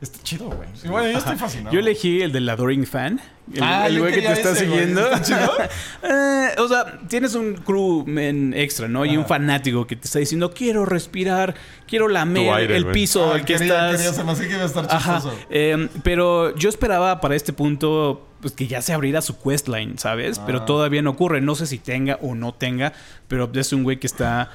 Está 0.00 0.18
chido, 0.24 0.46
güey. 0.46 0.68
Y 0.82 0.88
bueno, 0.88 1.10
yo 1.12 1.18
estoy 1.18 1.36
fascinado. 1.36 1.72
Yo 1.72 1.78
elegí 1.78 2.22
el 2.22 2.32
del 2.32 2.48
Adoring 2.48 2.86
Fan. 2.86 3.20
El, 3.54 3.62
Ah, 3.62 3.86
el 3.86 3.94
yo 3.94 4.00
güey 4.00 4.14
que 4.14 4.22
te 4.22 4.32
está 4.32 4.50
ese, 4.50 4.64
siguiendo. 4.64 5.00
¿Está 5.00 5.22
chido? 5.22 5.52
Eh, 6.02 6.48
o 6.58 6.66
sea, 6.66 6.98
tienes 7.08 7.34
un 7.36 7.54
crewman 7.54 8.52
extra, 8.54 8.88
¿no? 8.88 9.04
Y 9.04 9.16
un 9.16 9.24
fanático 9.26 9.86
que 9.86 9.94
te 9.94 10.06
está 10.06 10.18
diciendo, 10.18 10.52
quiero 10.52 10.84
respirar, 10.84 11.54
quiero 11.86 12.08
lamer 12.08 12.52
aire, 12.52 12.76
el 12.76 12.86
piso, 12.86 13.32
Ah, 13.32 13.36
el 13.36 13.44
que 13.44 13.54
quería, 13.54 13.90
estás... 13.92 14.14
quería, 14.16 14.34
se 14.34 14.48
que 14.48 14.54
iba 14.54 14.62
a 14.62 14.66
estar 14.66 14.86
Ajá. 14.90 15.14
chistoso. 15.16 15.36
eh, 15.50 15.88
pero 16.02 16.52
yo 16.56 16.68
esperaba 16.68 17.20
para 17.20 17.36
este 17.36 17.52
punto 17.52 18.26
pues, 18.40 18.54
que 18.54 18.66
ya 18.66 18.82
se 18.82 18.92
abriera 18.92 19.22
su 19.22 19.38
questline, 19.40 19.98
¿sabes? 19.98 20.40
Pero 20.40 20.58
Ah. 20.62 20.64
todavía 20.66 21.00
no 21.02 21.10
ocurre. 21.10 21.40
No 21.40 21.54
sé 21.54 21.66
si 21.68 21.78
tenga 21.78 22.18
o 22.22 22.34
no 22.34 22.52
tenga, 22.54 22.92
pero 23.28 23.48
es 23.54 23.72
un 23.72 23.84
güey 23.84 24.00
que 24.00 24.08
está 24.08 24.50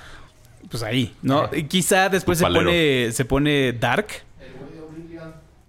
pues 0.70 0.84
ahí, 0.84 1.15
¿no? 1.22 1.41
Ajá. 1.43 1.57
Y 1.57 1.63
quizá 1.63 2.09
después 2.09 2.38
se 2.39 2.45
pone, 2.45 3.11
se 3.11 3.26
pone 3.26 3.74
dark. 3.74 4.07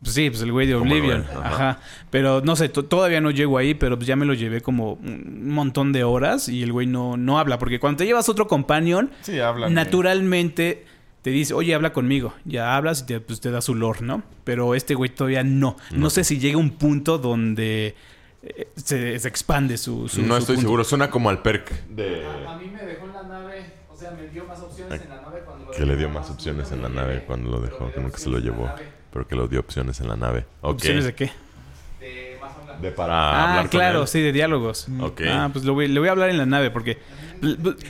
Pues 0.00 0.14
sí, 0.14 0.30
pues 0.30 0.42
el 0.42 0.52
güey 0.52 0.66
de 0.68 0.76
Oblivion. 0.76 1.24
Ajá. 1.28 1.48
ajá. 1.48 1.80
Pero 2.10 2.40
no 2.40 2.54
sé, 2.54 2.68
to- 2.68 2.84
todavía 2.84 3.20
no 3.20 3.32
llego 3.32 3.58
ahí, 3.58 3.74
pero 3.74 3.96
pues 3.96 4.06
ya 4.06 4.14
me 4.14 4.26
lo 4.26 4.32
llevé 4.32 4.60
como 4.60 4.92
un 4.92 5.48
montón 5.50 5.92
de 5.92 6.04
horas 6.04 6.48
y 6.48 6.62
el 6.62 6.72
güey 6.72 6.86
no, 6.86 7.16
no 7.16 7.38
habla. 7.38 7.58
Porque 7.58 7.80
cuando 7.80 7.98
te 7.98 8.06
llevas 8.06 8.28
otro 8.28 8.46
companion, 8.46 9.10
Sí, 9.22 9.38
naturalmente 9.70 10.84
te 11.22 11.30
dice, 11.30 11.52
oye, 11.52 11.74
habla 11.74 11.92
conmigo. 11.92 12.32
Ya 12.44 12.76
hablas 12.76 13.00
y 13.02 13.06
te, 13.06 13.20
pues, 13.20 13.40
te 13.40 13.50
da 13.50 13.60
su 13.60 13.74
lore, 13.74 14.00
¿no? 14.02 14.22
Pero 14.44 14.76
este 14.76 14.94
güey 14.94 15.10
todavía 15.10 15.42
no. 15.42 15.76
No, 15.90 16.10
sé 16.10 16.22
si 16.22 16.38
llega 16.38 16.58
un 16.58 16.70
punto 16.70 17.18
donde 17.18 17.96
eh, 18.44 18.68
se, 18.76 19.18
se 19.18 19.28
expande 19.28 19.76
su, 19.78 20.08
su- 20.08 20.22
no 20.22 20.34
su 20.34 20.40
estoy 20.40 20.54
punto. 20.56 20.68
seguro. 20.68 20.84
Suena 20.84 21.10
como 21.10 21.28
al 21.28 21.42
perk 21.42 21.72
de... 21.88 22.24
A 22.46 22.56
mí 22.56 22.70
me 22.72 22.84
dejó 22.86 23.06
en 23.06 23.12
la 23.14 23.22
nave, 23.24 23.72
o 23.92 23.96
sea, 23.96 24.12
me 24.12 24.28
dio 24.28 24.46
en 24.90 25.02
Que 25.76 25.84
le 25.86 25.96
dio 25.96 26.08
más 26.08 26.30
opciones 26.30 26.70
en 26.72 26.82
la 26.82 26.88
nave 26.88 27.24
cuando 27.26 27.50
lo 27.50 27.60
dejó. 27.60 27.90
que 27.92 28.18
se 28.18 28.28
lo 28.28 28.38
en 28.38 28.44
llevó. 28.44 28.70
Pero 29.12 29.26
que 29.26 29.36
lo 29.36 29.48
dio 29.48 29.60
opciones 29.60 30.00
en 30.00 30.08
la 30.08 30.16
nave. 30.16 30.44
Ok. 30.60 30.74
¿Opciones 30.74 31.04
de 31.04 31.14
qué? 31.14 31.30
De 32.00 32.38
más 32.40 32.52
hablar. 32.56 32.80
De 32.80 32.90
para 32.92 33.14
Ah, 33.14 33.48
hablar 33.50 33.62
con 33.62 33.70
claro, 33.70 34.02
él. 34.02 34.08
sí, 34.08 34.20
de 34.20 34.32
diálogos. 34.32 34.86
Ok. 35.00 35.22
Ah, 35.28 35.48
pues 35.52 35.64
le 35.64 35.70
voy, 35.70 35.88
le 35.88 35.98
voy 35.98 36.08
a 36.08 36.12
hablar 36.12 36.30
en 36.30 36.38
la 36.38 36.46
nave 36.46 36.70
porque... 36.70 36.98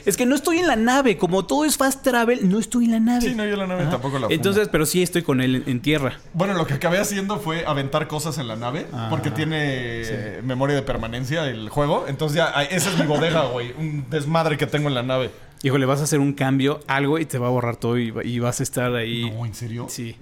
Es 0.04 0.18
que 0.18 0.26
no 0.26 0.34
estoy 0.34 0.58
en 0.58 0.66
la 0.66 0.76
nave. 0.76 1.16
Como 1.16 1.46
todo 1.46 1.64
es 1.64 1.78
fast 1.78 2.02
travel, 2.04 2.50
no 2.50 2.58
estoy 2.58 2.84
en 2.84 2.90
la 2.92 3.00
nave. 3.00 3.22
Sí, 3.22 3.34
no, 3.34 3.46
yo 3.46 3.56
la 3.56 3.66
nave 3.66 3.84
tampoco 3.86 4.16
la 4.18 4.26
fumo. 4.26 4.30
Entonces, 4.34 4.68
pero 4.68 4.84
sí 4.84 5.02
estoy 5.02 5.22
con 5.22 5.40
él 5.40 5.56
en, 5.56 5.64
en 5.66 5.80
tierra. 5.80 6.18
Bueno, 6.34 6.52
lo 6.54 6.66
que 6.66 6.74
acabé 6.74 6.98
haciendo 6.98 7.38
fue 7.38 7.64
aventar 7.66 8.08
cosas 8.08 8.36
en 8.36 8.46
la 8.46 8.56
nave, 8.56 8.86
Ah, 8.92 9.06
porque 9.08 9.30
tiene 9.30 10.40
memoria 10.42 10.76
de 10.76 10.82
permanencia 10.82 11.48
el 11.48 11.70
juego. 11.70 12.04
Entonces 12.08 12.36
ya, 12.36 12.62
esa 12.64 12.90
es 12.90 12.98
mi 12.98 13.06
bodega, 13.06 13.46
güey. 13.46 13.72
Un 13.78 14.04
desmadre 14.10 14.58
que 14.58 14.66
tengo 14.66 14.88
en 14.88 14.94
la 14.94 15.02
nave. 15.02 15.30
Híjole, 15.62 15.86
vas 15.86 16.00
a 16.00 16.04
hacer 16.04 16.20
un 16.20 16.32
cambio, 16.34 16.80
algo, 16.86 17.18
y 17.18 17.24
te 17.26 17.38
va 17.38 17.48
a 17.48 17.50
borrar 17.50 17.76
todo 17.76 17.98
y, 17.98 18.10
va- 18.10 18.24
y 18.24 18.38
vas 18.38 18.60
a 18.60 18.62
estar 18.62 18.94
ahí. 18.94 19.30
No, 19.30 19.44
¿en 19.46 19.54
serio? 19.54 19.86
Sí. 19.88 20.14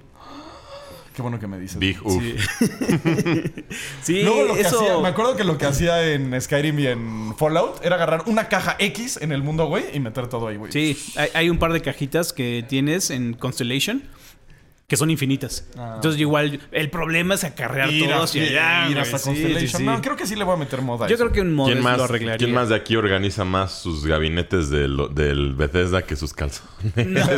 Qué 1.14 1.22
bueno 1.22 1.39
que 1.41 1.47
me 1.47 1.59
dices. 1.59 1.78
Big 1.78 1.99
Uf. 2.05 2.22
Sí. 2.22 2.37
Sí, 4.03 4.22
Luego 4.22 4.45
lo 4.45 4.55
que 4.55 4.61
eso... 4.61 4.80
hacía, 4.80 4.99
me 4.99 5.09
acuerdo 5.09 5.34
que 5.37 5.45
lo 5.45 5.59
que 5.59 5.66
hacía 5.66 6.12
en 6.12 6.39
Skyrim 6.41 6.78
y 6.78 6.87
en 6.87 7.34
Fallout 7.37 7.84
era 7.84 7.97
agarrar 7.97 8.24
una 8.26 8.49
caja 8.49 8.76
X 8.78 9.18
en 9.20 9.32
el 9.32 9.43
mundo, 9.43 9.66
güey, 9.66 9.84
y 9.95 10.01
meter 10.01 10.28
todo 10.28 10.49
ahí, 10.49 10.57
güey. 10.57 10.70
Sí, 10.72 10.97
hay, 11.16 11.28
hay 11.34 11.51
un 11.51 11.59
par 11.59 11.72
de 11.72 11.80
cajitas 11.82 12.32
que 12.32 12.64
tienes 12.68 13.11
en 13.11 13.32
Constellation 13.34 14.03
que 14.89 14.97
son 14.97 15.11
infinitas. 15.11 15.66
Ah. 15.76 15.95
Entonces, 15.97 16.20
igual, 16.20 16.61
el 16.70 16.91
problema 16.91 17.34
es 17.34 17.43
acarrear 17.43 17.91
Ir, 17.91 18.09
todo 18.09 18.22
hacia 18.22 18.43
allá. 18.45 18.89
ir 18.91 18.99
hasta 19.01 19.18
Sí, 19.18 19.24
Constellation. 19.24 19.68
sí, 19.68 19.76
sí. 19.78 19.82
No, 19.84 20.01
creo 20.01 20.14
que 20.16 20.26
sí 20.26 20.37
le 20.37 20.45
voy 20.45 20.55
a 20.55 20.59
meter 20.59 20.80
moda. 20.80 21.09
Yo 21.09 21.16
eso. 21.16 21.24
creo 21.24 21.32
que 21.32 21.41
un 21.41 21.47
¿Quién 21.49 21.57
modelo 21.57 21.82
más, 21.82 21.99
lo 21.99 22.05
arreglaría. 22.05 22.39
¿Quién 22.39 22.55
más 22.55 22.68
de 22.68 22.76
aquí 22.76 22.95
organiza 22.95 23.45
más 23.45 23.72
sus 23.80 24.07
gabinetes 24.07 24.70
del, 24.70 24.97
del 25.12 25.55
Bethesda 25.55 26.03
que 26.03 26.14
sus 26.14 26.32
calzones? 26.32 26.68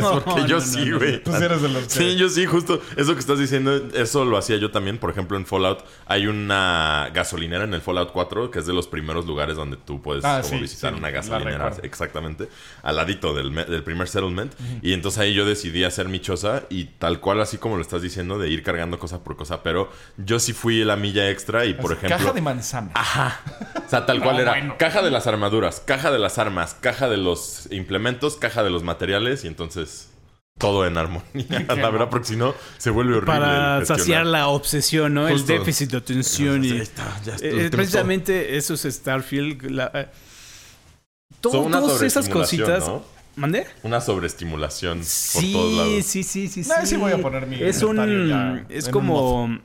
No, 0.01 0.21
Porque 0.25 0.41
yo 0.47 0.57
no, 0.57 0.61
sí, 0.61 0.85
no, 0.85 0.91
no. 0.91 0.97
güey. 0.99 1.23
Tú 1.23 1.31
sí 1.31 1.43
eres 1.43 1.61
de 1.63 1.69
los 1.69 1.83
que- 1.85 1.89
Sí, 1.89 2.15
yo 2.17 2.29
sí, 2.29 2.45
justo 2.45 2.81
eso 2.95 3.13
que 3.15 3.19
estás 3.19 3.39
diciendo, 3.39 3.75
eso 3.95 4.25
lo 4.25 4.37
hacía 4.37 4.57
yo 4.57 4.69
también. 4.69 4.99
Por 4.99 5.09
ejemplo, 5.09 5.35
en 5.35 5.47
Fallout 5.47 5.79
hay 6.05 6.27
una 6.27 7.09
gasolinera 7.15 7.63
en 7.63 7.73
el 7.73 7.81
Fallout 7.81 8.11
4 8.11 8.51
que 8.51 8.59
es 8.59 8.67
de 8.67 8.73
los 8.73 8.87
primeros 8.87 9.25
lugares 9.25 9.55
donde 9.55 9.77
tú 9.77 10.01
puedes 10.03 10.23
Ah, 10.23 10.41
como 10.43 10.53
sí, 10.57 10.61
visitar 10.61 10.93
sí, 10.93 10.99
una 10.99 11.09
gasolinera. 11.09 11.71
Exactamente. 11.81 12.47
Al 12.83 12.95
ladito 12.95 13.33
del, 13.33 13.53
del 13.53 13.83
primer 13.83 14.07
settlement. 14.07 14.53
Y 14.83 14.93
entonces 14.93 15.19
ahí 15.19 15.33
yo 15.33 15.45
decidí 15.45 15.83
hacer 15.83 16.07
mi 16.09 16.19
choza 16.19 16.63
y 16.69 16.85
tal 16.85 17.19
cual, 17.19 17.38
así 17.41 17.57
como 17.57 17.75
lo 17.75 17.81
estás 17.81 18.01
diciendo, 18.01 18.37
de 18.37 18.49
ir 18.49 18.63
cargando 18.63 18.99
cosa 18.99 19.23
por 19.23 19.35
cosa. 19.35 19.63
Pero 19.63 19.91
yo 20.17 20.39
sí 20.39 20.53
fui 20.53 20.83
la 20.83 20.95
milla 20.95 21.29
extra 21.29 21.65
y, 21.65 21.73
por 21.73 21.91
ejemplo. 21.93 22.17
Caja 22.17 22.31
de 22.33 22.41
manzana. 22.41 22.91
Ajá. 22.93 23.41
O 23.85 23.89
sea, 23.89 24.05
tal 24.05 24.21
cual 24.21 24.35
No, 24.35 24.41
era 24.41 24.51
bueno. 24.51 24.75
caja 24.77 25.01
de 25.01 25.11
las 25.11 25.27
armaduras, 25.27 25.81
caja 25.85 26.11
de 26.11 26.19
las 26.19 26.37
armas, 26.37 26.75
caja 26.79 27.09
de 27.09 27.17
los 27.17 27.67
implementos, 27.71 28.35
caja 28.35 28.63
de 28.63 28.69
los 28.69 28.83
materiales 28.83 29.43
y 29.43 29.47
entonces 29.47 30.09
todo 30.57 30.85
en 30.85 30.97
armonía. 30.97 31.23
la 31.67 31.89
verdad, 31.89 32.09
porque 32.09 32.27
si 32.27 32.35
no 32.35 32.53
se 32.77 32.89
vuelve 32.89 33.15
horrible. 33.15 33.33
Para 33.39 33.85
saciar 33.85 34.25
la 34.25 34.47
obsesión, 34.49 35.13
¿no? 35.13 35.29
Justo. 35.29 35.53
El 35.53 35.59
déficit 35.59 35.91
de 35.91 35.97
atención 35.97 36.65
y... 36.65 36.71
Está, 36.71 37.05
ya 37.23 37.35
está, 37.35 37.47
Eh, 37.47 37.69
precisamente 37.71 38.57
eso 38.57 38.73
es 38.73 38.81
Starfield. 38.83 39.63
la- 39.71 39.91
eh, 39.93 40.07
todo- 41.41 41.69
todas 41.69 42.01
esas 42.01 42.27
cositas. 42.29 42.85
¿no? 42.87 43.18
¿Mandé? 43.39 43.65
Una 43.83 44.01
sobreestimulación 44.01 44.97
por 44.99 45.05
Sí, 45.05 45.53
todos 45.53 45.73
lados. 45.73 46.05
sí, 46.05 46.23
sí, 46.23 46.47
sí, 46.47 46.63
sí. 46.63 46.69
Nah, 46.69 46.85
sí 46.85 46.97
voy 46.97 47.11
a 47.13 47.17
poner 47.19 47.47
mi 47.47 47.55
Es 47.61 47.81
un. 47.83 47.95
ya 48.27 48.65
Es 48.69 48.89
como. 48.89 49.43
un. 49.43 49.61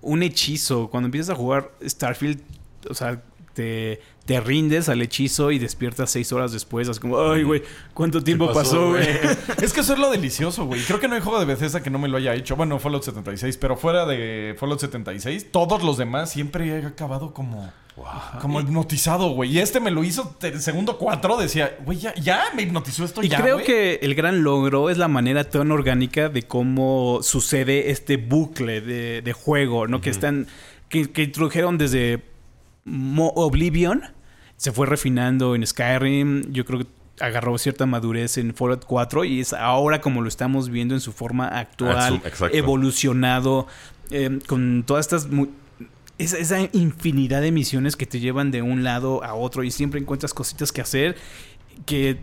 Un 0.00 0.22
hechizo. 0.24 0.88
Cuando 0.90 1.06
empiezas 1.06 1.30
a 1.30 1.34
jugar 1.36 1.70
Starfield, 1.86 2.40
o 2.90 2.94
sea, 2.94 3.22
te, 3.54 4.00
te 4.24 4.40
rindes 4.40 4.88
al 4.88 5.02
hechizo 5.02 5.50
y 5.50 5.58
despiertas 5.58 6.10
seis 6.10 6.32
horas 6.32 6.52
después. 6.52 6.88
Es 6.88 7.00
como, 7.00 7.20
ay, 7.20 7.42
güey, 7.42 7.62
¿cuánto 7.92 8.22
tiempo 8.22 8.52
pasó, 8.52 8.90
güey? 8.90 9.02
Es 9.62 9.72
que 9.72 9.80
eso 9.80 9.94
es 9.94 9.98
lo 9.98 10.10
delicioso, 10.10 10.64
güey. 10.64 10.80
Creo 10.82 11.00
que 11.00 11.08
no 11.08 11.14
hay 11.14 11.20
juego 11.20 11.38
de 11.40 11.44
Bethesda 11.44 11.82
que 11.82 11.90
no 11.90 11.98
me 11.98 12.08
lo 12.08 12.16
haya 12.18 12.34
hecho. 12.34 12.54
Bueno, 12.56 12.78
Fallout 12.78 13.02
76, 13.02 13.56
pero 13.56 13.76
fuera 13.76 14.06
de 14.06 14.54
Fallout 14.58 14.80
76, 14.80 15.50
todos 15.50 15.82
los 15.82 15.96
demás 15.98 16.30
siempre 16.30 16.68
he 16.68 16.86
acabado 16.86 17.34
como. 17.34 17.72
Como 18.40 18.58
hipnotizado, 18.60 19.30
güey. 19.30 19.50
Y 19.50 19.58
este 19.58 19.78
me 19.78 19.90
lo 19.90 20.02
hizo 20.02 20.34
el 20.40 20.62
segundo 20.62 20.96
cuatro. 20.96 21.36
Decía, 21.36 21.76
güey, 21.84 21.98
ya, 21.98 22.14
ya 22.14 22.44
me 22.56 22.62
hipnotizó 22.62 23.04
esto 23.04 23.22
Y 23.22 23.28
ya. 23.28 23.42
creo 23.42 23.56
güey". 23.56 23.66
que 23.66 23.94
el 24.02 24.14
gran 24.14 24.42
logro 24.42 24.88
es 24.88 24.96
la 24.96 25.08
manera 25.08 25.44
tan 25.44 25.70
orgánica 25.70 26.30
de 26.30 26.42
cómo 26.44 27.18
sucede 27.22 27.90
este 27.90 28.16
bucle 28.16 28.80
de, 28.80 29.20
de 29.20 29.32
juego, 29.34 29.86
¿no? 29.88 30.00
Que 30.00 30.08
están. 30.08 30.46
Que, 30.88 31.10
que 31.10 31.22
introdujeron 31.24 31.76
desde 31.76 32.22
Mo- 32.84 33.32
Oblivion. 33.36 34.02
Se 34.56 34.72
fue 34.72 34.86
refinando 34.86 35.54
en 35.54 35.66
Skyrim. 35.66 36.52
Yo 36.52 36.64
creo 36.64 36.80
que 36.80 36.86
agarró 37.20 37.56
cierta 37.58 37.86
madurez 37.86 38.38
en 38.38 38.54
Fallout 38.54 38.84
4. 38.84 39.24
Y 39.24 39.40
es 39.40 39.52
ahora 39.52 40.00
como 40.00 40.22
lo 40.22 40.28
estamos 40.28 40.68
viendo 40.68 40.94
en 40.94 41.00
su 41.00 41.12
forma 41.12 41.48
actual. 41.48 42.20
Exacto. 42.24 42.56
evolucionado. 42.56 43.66
eh, 44.10 44.38
con 44.46 44.84
todas 44.86 45.06
estas. 45.06 45.28
esa, 46.18 46.38
esa 46.38 46.58
infinidad 46.72 47.40
de 47.40 47.50
misiones 47.52 47.96
que 47.96 48.06
te 48.06 48.20
llevan 48.20 48.50
de 48.50 48.62
un 48.62 48.84
lado 48.84 49.24
a 49.24 49.34
otro 49.34 49.64
y 49.64 49.70
siempre 49.70 49.98
encuentras 50.00 50.34
cositas 50.34 50.70
que 50.72 50.80
hacer 50.80 51.16
que 51.86 52.18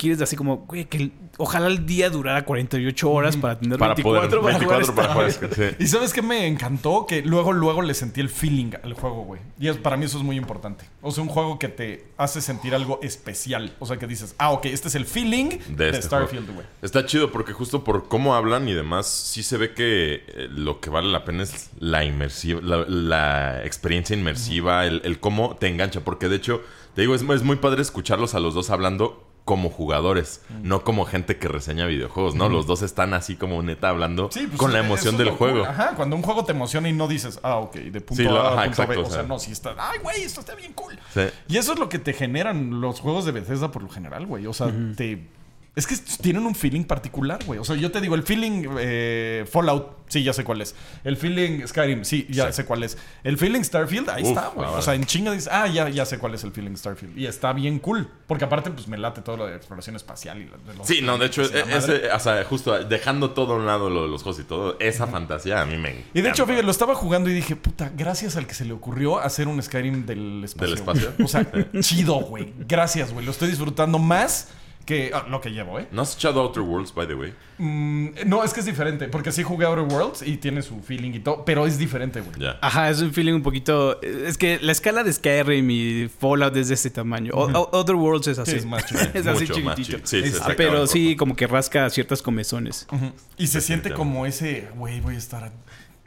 quieres 0.00 0.20
así 0.22 0.34
como, 0.36 0.58
güey, 0.66 0.86
que 0.86 0.96
el- 0.96 1.12
ojalá 1.36 1.66
el 1.68 1.86
día 1.86 2.10
durara 2.10 2.44
48 2.44 3.10
horas 3.10 3.36
para 3.36 3.58
tener 3.58 3.78
Para 3.78 3.94
24 3.94 4.40
poder. 4.40 4.58
para 4.58 4.64
jugar 4.64 4.78
24 4.80 4.94
para 4.94 5.12
jugar. 5.14 5.30
Starfield. 5.32 5.76
sí. 5.78 5.84
Y 5.84 5.86
sabes 5.86 6.12
qué 6.12 6.22
me 6.22 6.46
encantó? 6.46 7.06
Que 7.06 7.22
luego, 7.22 7.52
luego 7.52 7.82
le 7.82 7.94
sentí 7.94 8.20
el 8.20 8.28
feeling 8.28 8.72
al 8.82 8.94
juego, 8.94 9.22
güey. 9.24 9.40
Y 9.58 9.68
es- 9.68 9.76
para 9.76 9.96
mí 9.96 10.06
eso 10.06 10.18
es 10.18 10.24
muy 10.24 10.36
importante. 10.36 10.84
O 11.02 11.10
sea, 11.10 11.22
un 11.22 11.28
juego 11.28 11.58
que 11.58 11.68
te 11.68 12.06
hace 12.16 12.40
sentir 12.40 12.74
algo 12.74 12.98
especial. 13.02 13.74
O 13.78 13.86
sea, 13.86 13.96
que 13.98 14.06
dices, 14.06 14.34
ah, 14.38 14.50
ok, 14.50 14.66
este 14.66 14.88
es 14.88 14.94
el 14.94 15.04
feeling 15.04 15.50
de, 15.68 15.76
de 15.76 15.90
este 15.90 16.02
Starfield, 16.02 16.50
güey. 16.54 16.66
Está 16.82 17.04
chido 17.06 17.30
porque 17.30 17.52
justo 17.52 17.84
por 17.84 18.08
cómo 18.08 18.34
hablan 18.34 18.68
y 18.68 18.72
demás, 18.72 19.06
sí 19.06 19.42
se 19.42 19.56
ve 19.56 19.74
que 19.74 20.24
eh, 20.28 20.48
lo 20.50 20.80
que 20.80 20.90
vale 20.90 21.08
la 21.08 21.24
pena 21.24 21.42
es 21.42 21.70
la 21.78 22.04
inmersiva, 22.04 22.60
la, 22.62 22.84
la 22.88 23.64
experiencia 23.64 24.16
inmersiva, 24.16 24.86
el, 24.86 25.02
el 25.04 25.20
cómo 25.20 25.56
te 25.56 25.68
engancha. 25.68 26.00
Porque 26.00 26.28
de 26.28 26.36
hecho, 26.36 26.62
te 26.94 27.02
digo, 27.02 27.14
es, 27.14 27.22
es 27.22 27.42
muy 27.42 27.56
padre 27.56 27.82
escucharlos 27.82 28.34
a 28.34 28.40
los 28.40 28.54
dos 28.54 28.70
hablando 28.70 29.26
como 29.44 29.70
jugadores, 29.70 30.42
no 30.62 30.84
como 30.84 31.04
gente 31.06 31.38
que 31.38 31.48
reseña 31.48 31.86
videojuegos, 31.86 32.34
¿no? 32.36 32.48
Los 32.48 32.66
dos 32.66 32.82
están 32.82 33.14
así 33.14 33.34
como 33.36 33.62
neta 33.62 33.88
hablando 33.88 34.28
Sí, 34.30 34.46
pues, 34.46 34.58
con 34.58 34.72
la 34.72 34.78
emoción 34.80 35.16
del 35.16 35.30
juego. 35.30 35.60
cool. 35.60 35.68
Ajá, 35.68 35.94
cuando 35.96 36.14
un 36.14 36.22
juego 36.22 36.44
te 36.44 36.52
emociona 36.52 36.88
y 36.88 36.92
no 36.92 37.08
dices, 37.08 37.40
ah, 37.42 37.56
ok, 37.56 37.74
de 37.76 38.00
punto 38.00 38.22
Sí, 38.22 38.28
lo- 38.28 38.40
A 38.40 38.40
a 38.40 38.52
ajá, 38.52 38.54
punto 38.64 38.82
exacto, 38.82 38.92
B. 38.92 38.98
o 38.98 39.02
O 39.02 39.06
sea, 39.06 39.14
sea. 39.20 39.22
no, 39.24 39.38
si 39.38 39.50
está, 39.52 39.74
ay, 39.78 39.98
güey, 40.02 40.22
esto 40.22 40.40
está 40.40 40.54
bien 40.54 40.72
cool. 40.74 40.96
Sí. 41.12 41.22
Y 41.48 41.56
eso 41.56 41.72
es 41.72 41.78
lo 41.78 41.88
que 41.88 41.98
te 41.98 42.12
generan 42.12 42.80
los 42.80 43.00
juegos 43.00 43.24
de 43.24 43.32
Bethesda 43.32 43.72
por 43.72 43.82
lo 43.82 43.88
general, 43.88 44.26
güey. 44.26 44.46
O 44.46 44.52
sea, 44.52 44.72
te. 44.96 45.26
Es 45.76 45.86
que 45.86 45.94
tienen 46.20 46.44
un 46.46 46.54
feeling 46.56 46.82
particular, 46.82 47.38
güey. 47.46 47.60
O 47.60 47.64
sea, 47.64 47.76
yo 47.76 47.92
te 47.92 48.00
digo, 48.00 48.16
el 48.16 48.24
feeling 48.24 48.64
eh, 48.80 49.44
Fallout, 49.50 49.98
sí, 50.08 50.24
ya 50.24 50.32
sé 50.32 50.42
cuál 50.42 50.60
es. 50.60 50.74
El 51.04 51.16
feeling 51.16 51.64
Skyrim, 51.64 52.04
sí, 52.04 52.26
ya 52.28 52.48
Sí. 52.48 52.54
sé 52.54 52.64
cuál 52.64 52.82
es. 52.82 52.98
El 53.22 53.38
feeling 53.38 53.62
Starfield, 53.62 54.10
ahí 54.10 54.24
Uf, 54.24 54.28
está, 54.30 54.48
güey. 54.48 54.68
O 54.68 54.82
sea, 54.82 54.94
en 54.96 55.04
chinga 55.06 55.30
dices, 55.30 55.48
ah, 55.50 55.68
ya, 55.68 55.88
ya 55.88 56.04
sé 56.04 56.18
cuál 56.18 56.34
es 56.34 56.42
el 56.42 56.50
feeling 56.50 56.74
Starfield. 56.74 57.16
Y 57.16 57.26
está 57.26 57.52
bien 57.52 57.78
cool. 57.78 58.08
Porque 58.26 58.44
aparte, 58.44 58.72
pues 58.72 58.88
me 58.88 58.98
late 58.98 59.22
todo 59.22 59.36
lo 59.36 59.46
de 59.46 59.54
exploración 59.54 59.94
espacial 59.94 60.42
y 60.42 60.46
lo 60.46 60.58
de 60.58 60.74
los 60.74 60.86
Sí, 60.88 61.02
no, 61.02 61.18
de 61.18 61.26
hecho, 61.26 61.42
e- 61.42 61.64
madre. 61.64 61.76
ese, 61.78 62.10
o 62.12 62.18
sea, 62.18 62.44
justo 62.44 62.76
dejando 62.84 63.30
todo 63.30 63.54
a 63.54 63.56
un 63.56 63.66
lado 63.66 63.90
lo 63.90 64.02
de 64.02 64.08
los 64.08 64.24
juegos 64.24 64.40
y 64.40 64.44
todo, 64.44 64.76
esa 64.80 65.06
fantasía 65.06 65.60
a 65.62 65.66
mí 65.66 65.76
me 65.78 65.90
Y 66.14 66.20
de 66.20 66.30
hecho, 66.30 66.42
encanta. 66.42 66.46
fíjate, 66.46 66.62
lo 66.64 66.70
estaba 66.72 66.94
jugando 66.96 67.30
y 67.30 67.32
dije, 67.32 67.54
puta, 67.54 67.92
gracias 67.96 68.36
al 68.36 68.48
que 68.48 68.54
se 68.54 68.64
le 68.64 68.72
ocurrió 68.72 69.20
hacer 69.20 69.46
un 69.46 69.62
Skyrim 69.62 70.04
del 70.04 70.42
espacio. 70.44 70.66
¿Del 70.66 70.78
espacio? 70.78 71.12
güey. 71.16 71.24
O 71.24 71.28
sea, 71.28 71.46
chido, 71.80 72.14
güey. 72.16 72.52
Gracias, 72.66 73.12
güey. 73.12 73.24
Lo 73.24 73.30
estoy 73.30 73.48
disfrutando 73.48 74.00
más 74.00 74.48
que 74.84 75.10
ah, 75.14 75.24
lo 75.28 75.40
que 75.40 75.50
llevo, 75.50 75.78
¿eh? 75.78 75.86
¿No 75.92 76.02
has 76.02 76.14
echado 76.16 76.40
Outer 76.40 76.62
Worlds, 76.62 76.92
by 76.94 77.06
the 77.06 77.14
way? 77.14 77.32
Mm, 77.58 78.08
no, 78.26 78.42
es 78.42 78.52
que 78.52 78.60
es 78.60 78.66
diferente. 78.66 79.08
Porque 79.08 79.30
sí 79.30 79.42
jugué 79.42 79.66
Outer 79.66 79.84
Worlds 79.84 80.22
y 80.22 80.36
tiene 80.38 80.62
su 80.62 80.80
feeling 80.80 81.12
y 81.12 81.20
todo, 81.20 81.44
pero 81.44 81.66
es 81.66 81.78
diferente, 81.78 82.20
güey. 82.20 82.36
Ajá, 82.60 82.90
es 82.90 83.00
un 83.00 83.12
feeling 83.12 83.34
un 83.34 83.42
poquito... 83.42 84.00
Es 84.02 84.36
que 84.38 84.58
la 84.60 84.72
escala 84.72 85.04
de 85.04 85.12
Skyrim 85.12 85.70
y 85.70 86.08
Fallout 86.08 86.56
es 86.56 86.68
de 86.68 86.74
este 86.74 86.90
tamaño. 86.90 87.32
O- 87.34 87.50
o- 87.50 87.70
Other 87.78 87.94
Worlds 87.96 88.26
es 88.28 88.38
así. 88.38 88.52
Sí, 88.52 88.56
es 88.58 88.66
más 88.66 88.84
es 89.14 89.26
así 89.26 89.46
Mucho 89.46 89.60
más 89.60 89.76
chiquitito. 89.76 89.96
chico. 89.98 90.00
Sí, 90.06 90.22
sí, 90.22 90.28
Es- 90.28 90.32
se 90.34 90.38
Ah, 90.38 90.42
acaba 90.44 90.56
pero 90.56 90.86
sí, 90.86 91.14
como 91.16 91.36
que 91.36 91.46
rasca 91.46 91.88
ciertas 91.90 92.22
comezones. 92.22 92.86
Y 93.38 93.46
se 93.46 93.60
siente 93.60 93.92
como 93.92 94.26
ese, 94.26 94.68
güey, 94.76 95.00
voy 95.00 95.14
a 95.14 95.18
estar. 95.18 95.44
a- 95.44 95.52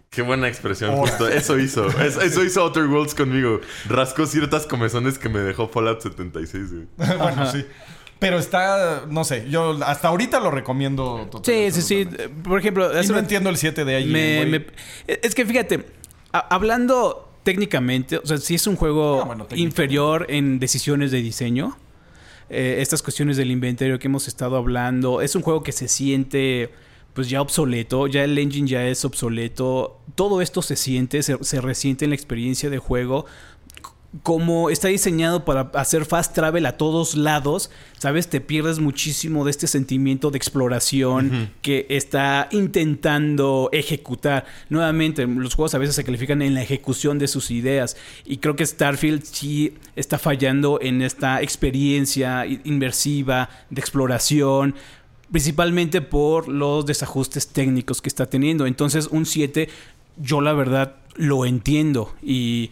Qué 0.09 0.21
buena 0.21 0.47
expresión, 0.47 0.95
justo. 0.95 1.28
Eso 1.28 1.57
hizo. 1.57 1.88
Es- 2.01 2.17
Eso 2.17 2.43
hizo 2.43 2.61
Outer 2.61 2.86
Worlds 2.86 3.15
conmigo. 3.15 3.61
Rascó 3.88 4.28
ciertas 4.28 4.67
comezones 4.67 5.17
que 5.17 5.28
me 5.30 5.39
dejó 5.39 5.67
Fallout 5.69 6.01
76, 6.01 6.71
güey. 6.71 6.88
bueno, 7.17 7.51
sí. 7.51 7.65
Pero 8.24 8.39
está, 8.39 9.05
no 9.09 9.24
sé, 9.24 9.45
yo 9.49 9.78
hasta 9.86 10.07
ahorita 10.07 10.39
lo 10.39 10.49
recomiendo 10.49 11.19
Sí, 11.24 11.30
totalmente. 11.30 11.82
sí, 11.82 12.05
sí. 12.05 12.07
Por 12.43 12.57
ejemplo, 12.59 12.89
Y 13.01 13.07
no 13.07 13.17
entiendo 13.19 13.49
el 13.49 13.57
7 13.57 13.84
de 13.86 14.05
me- 14.05 14.45
me- 14.45 14.65
es 15.07 15.36
que 15.36 15.45
fíjate, 15.45 15.86
a- 16.32 16.39
hablando 16.55 17.30
técnicamente, 17.43 18.17
o 18.17 18.26
sea, 18.26 18.38
si 18.38 18.55
es 18.55 18.65
un 18.67 18.76
juego 18.78 19.21
Ah, 19.21 19.26
bueno, 19.26 19.47
inferior 19.55 20.26
en 20.30 20.59
decisiones 20.59 21.11
de 21.11 21.21
diseño. 21.21 21.78
eh, 22.49 22.82
estas 22.82 23.01
cuestiones 23.01 23.36
del 23.38 23.49
inventario 23.51 23.97
que 23.97 24.07
hemos 24.07 24.28
estado 24.28 24.57
hablando. 24.57 25.21
Es 25.21 25.36
un 25.36 25.41
juego 25.41 25.63
que 25.63 25.71
se 25.71 25.88
siente 25.88 26.69
pues 27.13 27.30
ya 27.30 27.41
obsoleto, 27.41 28.05
ya 28.07 28.24
el 28.24 28.38
engine 28.38 28.67
ya 28.67 28.86
es 28.88 29.05
obsoleto. 29.05 29.99
Todo 30.15 30.41
esto 30.41 30.61
se 30.61 30.76
siente, 30.76 31.24
se, 31.24 31.38
se 31.43 31.61
resiente 31.61 32.05
en 32.05 32.11
la 32.11 32.15
experiencia 32.15 32.69
de 32.69 32.78
juego. 32.80 33.26
Como 34.22 34.70
está 34.70 34.89
diseñado 34.89 35.43
para 35.43 35.72
hacer 35.74 36.05
fast 36.05 36.36
travel 36.36 36.68
a 36.68 36.78
todos 36.78 37.16
lados, 37.16 37.72
¿sabes? 37.97 38.28
Te 38.30 38.41
pierdes 38.41 38.78
muchísimo 38.78 39.43
de 39.43 39.49
este 39.49 39.66
sentimiento 39.66 40.30
de 40.30 40.38
exploración 40.38 41.49
que 41.64 41.88
está 41.89 42.47
intentando 42.51 43.70
ejecutar. 43.72 44.45
Nuevamente, 44.70 45.26
los 45.26 45.55
juegos 45.55 45.74
a 45.74 45.80
veces 45.80 45.95
se 45.95 46.03
califican 46.03 46.43
en 46.43 46.53
la 46.53 46.61
ejecución 46.61 47.18
de 47.18 47.28
sus 47.28 47.49
ideas 47.49 47.97
y 48.24 48.38
creo 48.38 48.55
que 48.55 48.66
Starfield 48.66 49.24
sí 49.24 49.74
está 49.95 50.20
fallando 50.20 50.80
en 50.80 51.01
esta 51.01 51.41
experiencia 51.41 52.45
i- 52.45 52.61
inmersiva 52.66 53.49
de 53.72 53.82
exploración 53.82 54.76
principalmente 55.32 56.01
por 56.01 56.47
los 56.47 56.86
desajustes 56.86 57.47
técnicos 57.47 58.03
que 58.03 58.09
está 58.09 58.28
teniendo. 58.28 58.68
Entonces, 58.68 59.07
un 59.07 59.26
7, 59.26 59.68
yo 60.22 60.41
la 60.41 60.53
verdad 60.53 60.97
lo 61.16 61.47
entiendo 61.47 62.14
y, 62.22 62.70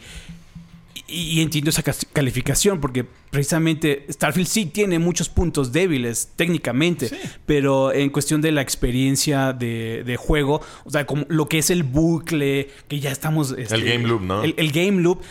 y, 1.11 1.33
y 1.39 1.41
entiendo 1.41 1.69
esa 1.69 1.83
calificación 2.13 2.79
porque 2.79 3.05
precisamente 3.29 4.05
Starfield 4.09 4.47
sí 4.47 4.65
tiene 4.67 4.99
muchos 4.99 5.29
puntos 5.29 5.71
débiles 5.71 6.31
técnicamente, 6.35 7.09
Sí. 7.09 7.15
pero 7.45 7.91
en 7.93 8.09
cuestión 8.09 8.41
de 8.41 8.51
la 8.51 8.61
experiencia 8.61 9.53
de, 9.53 10.03
de 10.05 10.17
juego, 10.17 10.61
o 10.85 10.89
sea, 10.89 11.05
como 11.05 11.25
lo 11.29 11.47
que 11.47 11.57
es 11.59 11.69
el 11.69 11.83
bucle, 11.83 12.69
que 12.87 12.99
ya 12.99 13.11
estamos... 13.11 13.53
este, 13.57 13.75
El 13.75 13.83
game 13.83 14.07
loop, 14.07 14.21
¿no? 14.21 14.43
El, 14.43 14.53
el 14.57 14.71
game 14.71 15.01
loop 15.01 15.21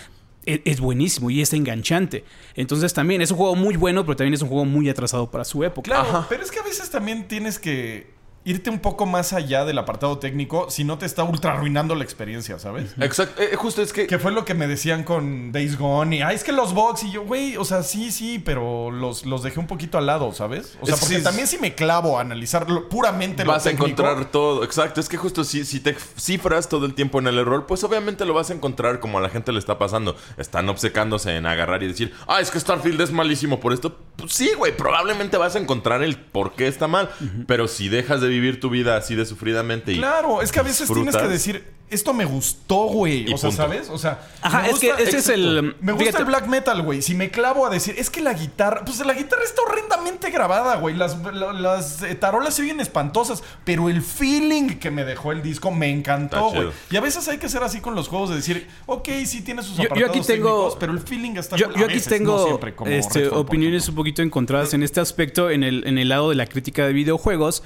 e- 0.46 0.62
es, 0.64 0.80
buenísimo 0.80 1.30
y 1.30 1.40
es 1.42 1.52
enganchante. 1.52 2.24
Entonces 2.54 2.92
también 2.94 3.20
es 3.22 3.30
un 3.30 3.36
juego 3.36 3.54
muy 3.56 3.76
bueno, 3.76 4.04
pero 4.04 4.16
también 4.16 4.34
es 4.34 4.42
un 4.42 4.48
juego 4.48 4.64
muy 4.64 4.88
atrasado 4.88 5.30
para 5.30 5.44
su 5.44 5.62
época. 5.64 5.90
Claro, 5.90 6.26
pero 6.28 6.42
es 6.42 6.50
que 6.50 6.58
a 6.58 6.62
veces 6.62 6.90
también 6.90 7.28
tienes 7.28 7.58
que 7.58 8.18
irte 8.42 8.70
un 8.70 8.78
poco 8.78 9.04
más 9.04 9.34
allá 9.34 9.66
del 9.66 9.76
apartado 9.78 10.18
técnico 10.18 10.70
si 10.70 10.82
no 10.82 10.96
te 10.96 11.04
está 11.04 11.24
ultra 11.24 11.52
arruinando 11.52 11.94
la 11.94 12.04
experiencia, 12.04 12.58
¿sabes? 12.58 12.94
Exacto. 12.98 13.42
Eh, 13.42 13.54
justo 13.56 13.82
es 13.82 13.92
que. 13.92 14.06
Que 14.06 14.18
fue 14.18 14.32
lo 14.32 14.44
que 14.44 14.54
me 14.54 14.66
decían 14.66 15.04
con 15.04 15.52
Days 15.52 15.78
Gone 15.78 16.16
y, 16.16 16.22
ay, 16.22 16.36
es 16.36 16.44
que 16.44 16.52
los 16.52 16.72
bugs 16.72 17.04
y 17.04 17.12
yo, 17.12 17.24
güey, 17.24 17.56
o 17.58 17.64
sea, 17.64 17.82
sí, 17.82 18.10
sí, 18.10 18.38
pero 18.38 18.90
los, 18.90 19.26
los 19.26 19.42
dejé 19.42 19.60
un 19.60 19.66
poquito 19.66 19.98
al 19.98 20.06
lado, 20.06 20.32
¿sabes? 20.32 20.78
O 20.80 20.86
sea, 20.86 20.94
Es 20.94 21.00
porque 21.00 21.18
sí, 21.18 21.22
también 21.22 21.46
si 21.46 21.58
me 21.58 21.74
clavo 21.74 22.18
a 22.18 22.22
analizar 22.22 22.66
puramente 22.88 23.44
lo 23.44 23.52
vas 23.52 23.66
a 23.66 23.70
técnico, 23.70 23.86
encontrar 23.86 24.24
todo. 24.30 24.64
Exacto. 24.64 25.00
Es 25.00 25.08
que 25.08 25.18
justo 25.18 25.44
si, 25.44 25.64
si 25.64 25.80
te 25.80 25.94
cifras 26.18 26.68
todo 26.68 26.86
el 26.86 26.94
tiempo 26.94 27.18
en 27.18 27.26
el 27.26 27.38
error, 27.38 27.66
pues 27.66 27.84
obviamente 27.84 28.24
lo 28.24 28.32
vas 28.32 28.50
a 28.50 28.54
encontrar 28.54 29.00
como 29.00 29.18
a 29.18 29.20
la 29.20 29.28
gente 29.28 29.52
le 29.52 29.58
está 29.58 29.78
pasando. 29.78 30.16
Están 30.38 30.68
obcecándose 30.70 31.36
en 31.36 31.44
agarrar 31.44 31.82
y 31.82 31.88
decir, 31.88 32.14
ah, 32.26 32.40
es 32.40 32.50
que 32.50 32.58
Starfield 32.58 33.00
es 33.02 33.12
malísimo 33.12 33.60
por 33.60 33.74
esto. 33.74 33.98
Pues 34.16 34.32
sí, 34.32 34.50
güey, 34.56 34.74
probablemente 34.74 35.36
vas 35.36 35.56
a 35.56 35.58
encontrar 35.58 36.02
el 36.02 36.16
por 36.16 36.52
qué 36.54 36.68
está 36.68 36.88
mal. 36.88 37.10
Pero 37.46 37.68
si 37.68 37.88
dejas 37.88 38.20
de 38.22 38.29
vivir 38.30 38.60
tu 38.60 38.70
vida 38.70 38.96
así 38.96 39.14
de 39.14 39.26
sufridamente 39.26 39.92
y. 39.92 39.96
Claro, 39.98 40.40
es 40.42 40.50
que 40.52 40.60
a 40.60 40.62
veces 40.62 40.88
tienes 40.92 41.16
que 41.16 41.28
decir, 41.28 41.64
esto 41.90 42.12
me 42.14 42.24
gustó, 42.24 42.84
güey. 42.86 43.32
O 43.32 43.36
sea. 43.36 43.50
¿sabes? 43.50 43.88
O 43.90 43.98
sea, 43.98 44.20
Ajá, 44.42 44.68
es 44.68 44.78
que 44.78 44.90
ese 44.98 45.18
es 45.18 45.28
el... 45.28 45.74
Me 45.80 45.90
gusta 45.92 46.06
fíjate, 46.06 46.18
el 46.22 46.24
black 46.28 46.46
metal, 46.46 46.82
güey. 46.82 47.02
Si 47.02 47.14
me 47.16 47.30
clavo 47.30 47.66
a 47.66 47.70
decir, 47.70 47.96
es 47.98 48.10
que 48.10 48.20
la 48.20 48.32
guitarra, 48.32 48.84
pues 48.84 49.04
la 49.04 49.12
guitarra 49.12 49.42
está 49.42 49.62
horrendamente 49.62 50.30
grabada, 50.30 50.76
güey. 50.76 50.94
Las, 50.94 51.18
la- 51.34 51.52
las 51.52 52.02
eh, 52.02 52.14
tarolas 52.14 52.54
se 52.54 52.62
oyen 52.62 52.78
espantosas, 52.80 53.42
pero 53.64 53.88
el 53.88 54.02
feeling 54.02 54.78
que 54.78 54.92
me 54.92 55.04
dejó 55.04 55.32
el 55.32 55.42
disco 55.42 55.72
me 55.72 55.90
encantó, 55.90 56.50
güey. 56.50 56.68
Y 56.92 56.96
a 56.96 57.00
veces 57.00 57.26
hay 57.26 57.38
que 57.38 57.48
ser 57.48 57.64
así 57.64 57.80
con 57.80 57.96
los 57.96 58.06
juegos 58.06 58.30
de 58.30 58.36
decir, 58.36 58.68
ok, 58.86 59.08
sí 59.26 59.42
tiene 59.42 59.62
sus 59.64 59.76
Yo- 59.76 59.82
yo 59.82 59.86
apartados 59.88 60.16
aquí 60.16 60.26
tengo- 60.26 60.48
técnicos, 60.48 60.76
pero 60.78 60.92
el 60.92 61.00
feeling 61.00 61.32
está 61.38 61.56
Yo, 61.56 61.72
yo 61.72 61.86
aquí 61.86 61.94
veces, 61.94 62.06
no 62.12 62.16
tengo 62.18 62.44
siempre, 62.46 62.74
como 62.76 62.90
este, 62.92 63.28
opiniones 63.30 63.88
un 63.88 63.96
poquito 63.96 64.22
encontradas 64.22 64.74
en 64.74 64.84
este 64.84 65.00
aspecto, 65.00 65.50
en 65.50 65.64
el, 65.64 65.84
en 65.88 65.98
el 65.98 66.08
lado 66.08 66.30
de 66.30 66.36
la 66.36 66.46
crítica 66.46 66.86
de 66.86 66.92
videojuegos. 66.92 67.64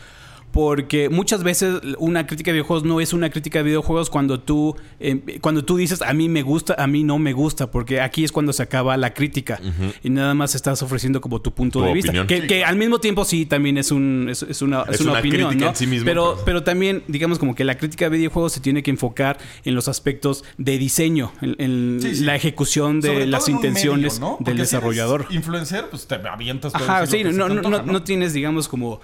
Porque 0.55 1.09
muchas 1.11 1.43
veces 1.43 1.81
una 1.99 2.27
crítica 2.29 2.51
de 2.53 2.55
videojuegos 2.55 2.85
no 2.85 3.01
es 3.01 3.13
una 3.13 3.29
crítica 3.29 3.59
de 3.59 3.65
videojuegos 3.65 4.09
cuando 4.09 4.39
tú, 4.39 4.77
eh, 5.01 5.39
cuando 5.41 5.65
tú 5.65 5.77
dices 5.77 6.01
a 6.01 6.13
mí 6.15 6.29
me 6.29 6.43
gusta, 6.43 6.77
a 6.79 6.87
mí 6.87 7.03
no 7.03 7.19
me 7.19 7.33
gusta, 7.33 7.73
porque 7.73 8.01
aquí 8.01 8.23
es 8.23 8.31
cuando 8.31 8.53
se 8.53 8.63
acaba 8.63 8.97
la 8.97 9.13
crítica 9.13 9.61
y 10.05 10.11
nada 10.11 10.33
más 10.35 10.55
estás 10.55 10.81
ofreciendo 10.83 11.21
como 11.21 11.41
tu 11.43 11.53
punto 11.53 11.81
Tu 11.81 11.87
de 11.87 11.93
vista. 11.93 12.13
Que, 12.27 12.43
Sí, 12.43 12.47
que 12.47 12.65
al 12.65 12.77
mismo 12.77 13.01
tiempo 13.01 13.25
sí 13.25 13.47
también 13.47 13.79
es, 13.79 13.91
un, 13.91 14.29
es, 14.31 14.45
es 14.45 14.63
una, 14.63 14.83
es 14.83 14.95
Es 14.95 15.01
una 15.01 15.11
una 15.11 15.21
opinión. 15.21 15.49
crítica 15.49 15.65
¿no? 15.65 15.71
en 15.71 15.77
sí 15.77 15.87
mismo, 15.89 16.05
pero, 16.07 16.33
pues. 16.35 16.45
pero 16.45 16.63
también, 16.63 17.03
digamos, 17.09 17.41
como 17.41 17.57
que 17.57 17.65
la 17.65 17.77
crítica 17.77 18.09
de 18.09 18.17
videojuegos 18.17 18.53
se 18.53 18.61
tiene 18.61 18.85
que 18.85 18.93
enfocar 18.93 19.39
en 19.65 19.75
los 19.75 19.89
aspectos 19.89 20.45
de 20.57 20.79
diseño, 20.79 21.33
en, 21.43 21.57
en 21.59 21.99
Sí, 22.01 22.15
sí. 22.15 22.25
la 22.25 22.37
ejecución 22.37 23.01
de 23.01 23.09
Sobre 23.09 23.27
las 23.27 23.43
medio, 23.49 23.57
intenciones 23.57 24.21
del 24.39 24.55
si 24.55 24.61
desarrollador. 24.61 25.27
influencer, 25.31 25.87
pues 25.91 26.07
te 26.07 26.15
avientas 26.15 26.73
todo 26.73 26.85
Ajá, 26.85 27.07
sí, 27.09 27.25
no, 27.25 27.49
no, 27.49 27.61
no, 27.61 27.83
no 27.83 28.03
tienes, 28.05 28.33
digamos, 28.33 28.69
como 28.69 29.01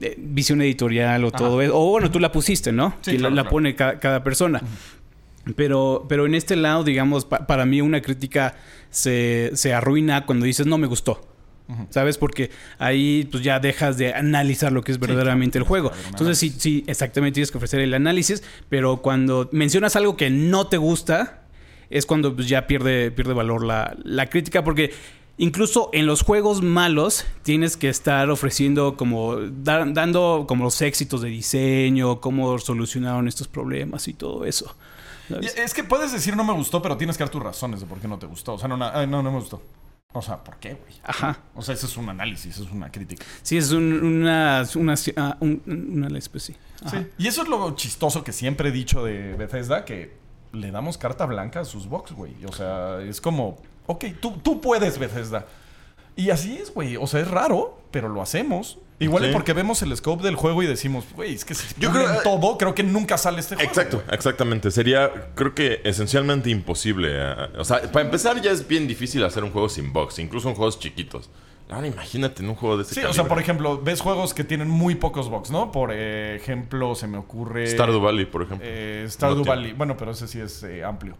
eh, 0.00 0.14
visión 0.16 0.62
editorial 0.62 0.91
o 1.24 1.30
todo 1.32 1.60
eso. 1.62 1.78
O 1.78 1.90
bueno, 1.90 2.10
tú 2.10 2.18
la 2.20 2.30
pusiste, 2.32 2.72
¿no? 2.72 2.94
Sí, 3.02 3.12
que 3.12 3.18
la- 3.18 3.18
claro, 3.28 3.34
la, 3.34 3.42
claro. 3.42 3.50
pone 3.50 3.74
ca- 3.74 3.98
cada 3.98 4.22
persona. 4.22 4.60
Pero, 5.56 6.06
pero 6.08 6.26
en 6.26 6.34
este 6.36 6.54
lado, 6.54 6.84
digamos, 6.84 7.24
pa- 7.24 7.46
para 7.46 7.66
mí 7.66 7.80
una 7.80 8.00
crítica 8.00 8.54
se, 8.90 9.50
se 9.54 9.74
arruina 9.74 10.24
cuando 10.24 10.44
dices 10.46 10.66
no 10.66 10.78
me 10.78 10.86
gustó. 10.86 11.28
¿Sabes? 11.88 12.18
Porque 12.18 12.50
ahí 12.78 13.26
pues 13.30 13.42
ya 13.42 13.58
dejas 13.58 13.96
de 13.96 14.12
analizar 14.12 14.72
lo 14.72 14.82
que 14.82 14.92
es 14.92 14.98
verdaderamente 14.98 15.56
el 15.56 15.64
juego. 15.64 15.90
Entonces 16.10 16.36
sí, 16.36 16.50
sí, 16.58 16.84
exactamente 16.86 17.34
tienes 17.36 17.50
que 17.50 17.56
ofrecer 17.56 17.80
el 17.80 17.94
análisis, 17.94 18.42
pero 18.68 18.98
cuando 19.00 19.48
mencionas 19.52 19.96
algo 19.96 20.14
que 20.16 20.28
no 20.28 20.66
te 20.66 20.76
gusta, 20.76 21.44
es 21.88 22.04
cuando 22.04 22.34
pues, 22.36 22.46
ya 22.48 22.66
pierde, 22.66 23.10
pierde 23.10 23.32
valor 23.32 23.64
la, 23.64 23.96
la 24.04 24.26
crítica, 24.28 24.62
porque 24.62 24.92
incluso 25.38 25.90
en 25.92 26.06
los 26.06 26.22
juegos 26.22 26.62
malos 26.62 27.24
tienes 27.42 27.76
que 27.76 27.88
estar 27.88 28.30
ofreciendo 28.30 28.96
como, 28.96 29.36
da- 29.36 29.84
dando 29.86 30.44
como 30.46 30.64
los 30.64 30.80
éxitos 30.82 31.22
de 31.22 31.28
diseño, 31.28 32.20
cómo 32.20 32.58
solucionaron 32.58 33.28
estos 33.28 33.48
problemas 33.48 34.08
y 34.08 34.14
todo 34.14 34.44
eso. 34.44 34.74
Es 35.56 35.72
que 35.72 35.84
puedes 35.84 36.12
decir 36.12 36.36
no 36.36 36.44
me 36.44 36.52
gustó, 36.52 36.82
pero 36.82 36.96
tienes 36.96 37.16
que 37.16 37.24
dar 37.24 37.30
tus 37.30 37.42
razones 37.42 37.80
de 37.80 37.86
por 37.86 37.98
qué 38.00 38.08
no 38.08 38.18
te 38.18 38.26
gustó. 38.26 38.54
O 38.54 38.58
sea, 38.58 38.68
no, 38.68 38.76
no, 38.76 39.06
no 39.06 39.22
me 39.22 39.30
gustó. 39.38 39.62
O 40.14 40.20
sea, 40.20 40.44
¿por 40.44 40.56
qué, 40.56 40.74
güey? 40.74 40.92
Ajá. 41.04 41.38
O 41.54 41.62
sea, 41.62 41.74
ese 41.74 41.86
es 41.86 41.96
un 41.96 42.06
análisis, 42.10 42.58
es 42.58 42.70
una 42.70 42.92
crítica. 42.92 43.24
Sí, 43.42 43.56
es 43.56 43.70
un- 43.72 44.02
una, 44.04 44.62
una, 44.74 44.94
ah, 45.16 45.36
un- 45.40 45.62
una, 45.66 46.20
sí. 46.20 46.54
Ajá. 46.84 47.00
Sí. 47.00 47.06
Y 47.16 47.26
eso 47.28 47.42
es 47.44 47.48
lo 47.48 47.74
chistoso 47.76 48.22
que 48.22 48.32
siempre 48.32 48.68
he 48.68 48.72
dicho 48.72 49.02
de 49.04 49.32
Bethesda, 49.36 49.86
que 49.86 50.12
le 50.52 50.70
damos 50.70 50.98
carta 50.98 51.24
blanca 51.24 51.60
a 51.60 51.64
sus 51.64 51.86
box, 51.88 52.12
güey. 52.12 52.34
O 52.46 52.52
sea, 52.52 53.00
es 53.00 53.22
como, 53.22 53.56
ok, 53.92 54.04
tú, 54.20 54.32
tú 54.42 54.60
puedes, 54.60 54.98
Bethesda. 54.98 55.46
Y 56.16 56.30
así 56.30 56.58
es, 56.60 56.72
güey. 56.74 56.96
O 56.96 57.06
sea, 57.06 57.20
es 57.20 57.28
raro, 57.30 57.80
pero 57.90 58.08
lo 58.08 58.20
hacemos. 58.20 58.78
Igual 58.98 59.24
Sí. 59.24 59.30
porque 59.32 59.52
vemos 59.52 59.82
el 59.82 59.96
scope 59.96 60.22
del 60.22 60.36
juego 60.36 60.62
y 60.62 60.66
decimos, 60.66 61.04
güey, 61.16 61.34
es 61.34 61.44
que 61.44 61.54
si 61.54 61.66
Yo 61.78 61.90
creo- 61.90 62.04
creo 62.06 62.22
todo, 62.22 62.56
creo 62.58 62.74
que 62.74 62.82
nunca 62.84 63.18
sale 63.18 63.40
este 63.40 63.56
juego. 63.56 63.68
Exacto, 63.68 64.02
exactamente. 64.12 64.70
Sería, 64.70 65.10
creo 65.34 65.54
que 65.54 65.80
esencialmente 65.84 66.50
imposible. 66.50 67.08
eh, 67.12 67.34
O 67.58 67.64
sea, 67.64 67.82
para 67.90 68.04
empezar 68.04 68.40
ya 68.40 68.50
es 68.52 68.68
bien 68.68 68.86
difícil 68.86 69.24
hacer 69.24 69.42
un 69.42 69.50
juego 69.50 69.68
sin 69.68 69.92
bugs, 69.92 70.18
incluso 70.20 70.48
en 70.48 70.54
juegos 70.54 70.78
chiquitos. 70.78 71.30
Ahora 71.70 71.86
imagínate 71.86 72.42
en 72.42 72.50
un 72.50 72.54
juego 72.54 72.76
de 72.76 72.82
ese 72.82 72.94
Sí, 72.94 73.00
o 73.02 73.12
sea, 73.14 73.24
por 73.24 73.40
ejemplo, 73.40 73.80
ves 73.82 74.02
juegos 74.02 74.34
que 74.34 74.44
tienen 74.44 74.68
muy 74.68 74.94
pocos 74.94 75.30
bugs, 75.30 75.50
¿no? 75.50 75.72
Por 75.72 75.90
ejemplo, 75.92 76.94
se 76.94 77.06
me 77.08 77.16
ocurre... 77.16 77.66
Stardew 77.66 78.00
Valley, 78.00 78.26
por 78.26 78.42
ejemplo. 78.42 78.66
Eh, 78.70 79.06
Stardew 79.08 79.38
No. 79.38 79.44
Valley. 79.44 79.72
Bueno, 79.72 79.96
pero 79.96 80.10
ese 80.12 80.28
sí 80.28 80.38
es 80.38 80.62
eh, 80.64 80.84
amplio. 80.84 81.16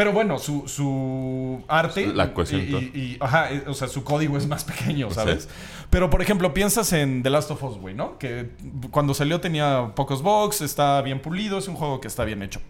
Pero 0.00 0.12
bueno, 0.14 0.38
su, 0.38 0.66
su 0.66 1.62
arte. 1.68 2.06
La 2.14 2.32
cohesión, 2.32 2.62
y, 2.62 2.64
y- 2.64 2.90
y- 2.94 3.16
ajá, 3.20 3.52
eh, 3.52 3.64
o 3.66 3.74
sea, 3.74 3.86
su 3.86 4.02
código 4.02 4.38
es 4.38 4.46
más 4.46 4.64
pequeño, 4.72 5.10
¿sabes? 5.10 5.42
Sí. 5.44 5.48
Pero 5.90 6.08
por 6.08 6.22
ejemplo, 6.22 6.54
piensas 6.54 6.92
en 6.94 7.22
The 7.22 7.28
Last 7.28 7.50
of 7.50 7.62
Us, 7.62 7.76
güey, 7.76 7.94
¿no? 7.94 8.16
Que 8.18 8.50
cuando 8.90 9.12
salió 9.12 9.40
tenía 9.40 9.92
pocos 9.94 10.22
bugs, 10.22 10.62
está 10.62 11.02
bien 11.02 11.20
pulido, 11.20 11.58
es 11.58 11.68
un 11.68 11.74
juego 11.74 12.00
que 12.00 12.08
está 12.08 12.24
bien 12.24 12.42
hecho. 12.42 12.60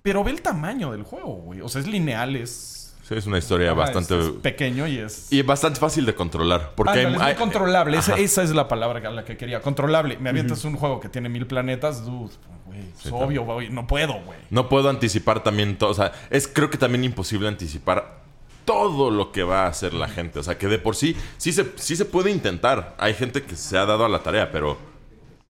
Pero 0.00 0.24
ve 0.24 0.30
el 0.30 0.40
tamaño 0.40 0.92
del 0.92 1.02
juego, 1.02 1.34
güey. 1.34 1.60
O 1.60 1.68
sea, 1.68 1.82
es 1.82 1.86
lineal, 1.88 2.36
es. 2.36 2.94
Sí, 3.06 3.14
es 3.14 3.26
una 3.26 3.38
historia 3.38 3.72
ajá, 3.72 3.80
bastante... 3.80 4.18
es- 4.18 4.26
es 4.26 4.32
pequeño 4.32 4.86
y 4.86 4.98
es. 4.98 5.32
Y 5.32 5.42
bastante 5.42 5.80
fácil 5.80 6.06
de 6.06 6.14
controlar. 6.14 6.72
Porque 6.74 6.90
Ándale, 7.00 7.16
hay- 7.22 7.32
es 7.32 7.38
muy 7.38 7.46
controlable. 7.46 7.98
Esa, 7.98 8.16
esa 8.16 8.42
es 8.42 8.50
la 8.50 8.68
palabra 8.68 9.06
a 9.06 9.12
la 9.12 9.24
que 9.24 9.36
quería. 9.36 9.60
Controlable. 9.60 10.16
Me 10.18 10.30
avientas 10.30 10.64
un 10.64 10.76
juego 10.76 11.00
que 11.00 11.08
tiene 11.08 11.28
mil 11.28 11.46
planetas, 11.46 12.04
dude. 12.04 12.32
Güey, 12.68 12.80
es 13.04 13.12
obvio, 13.12 13.44
güey. 13.44 13.70
No 13.70 13.86
puedo, 13.86 14.20
güey. 14.24 14.38
No 14.50 14.68
puedo 14.68 14.88
anticipar 14.88 15.42
también 15.42 15.76
todo. 15.76 15.90
O 15.90 15.94
sea, 15.94 16.12
es 16.30 16.46
creo 16.46 16.70
que 16.70 16.78
también 16.78 17.04
imposible 17.04 17.48
anticipar 17.48 18.22
todo 18.64 19.10
lo 19.10 19.32
que 19.32 19.42
va 19.42 19.64
a 19.64 19.68
hacer 19.68 19.94
la 19.94 20.08
gente. 20.08 20.38
O 20.38 20.42
sea, 20.42 20.58
que 20.58 20.68
de 20.68 20.78
por 20.78 20.94
sí, 20.94 21.16
sí 21.38 21.52
se, 21.52 21.72
sí 21.76 21.96
se 21.96 22.04
puede 22.04 22.30
intentar. 22.30 22.94
Hay 22.98 23.14
gente 23.14 23.42
que 23.42 23.56
se 23.56 23.78
ha 23.78 23.86
dado 23.86 24.04
a 24.04 24.08
la 24.08 24.22
tarea, 24.22 24.52
pero 24.52 24.76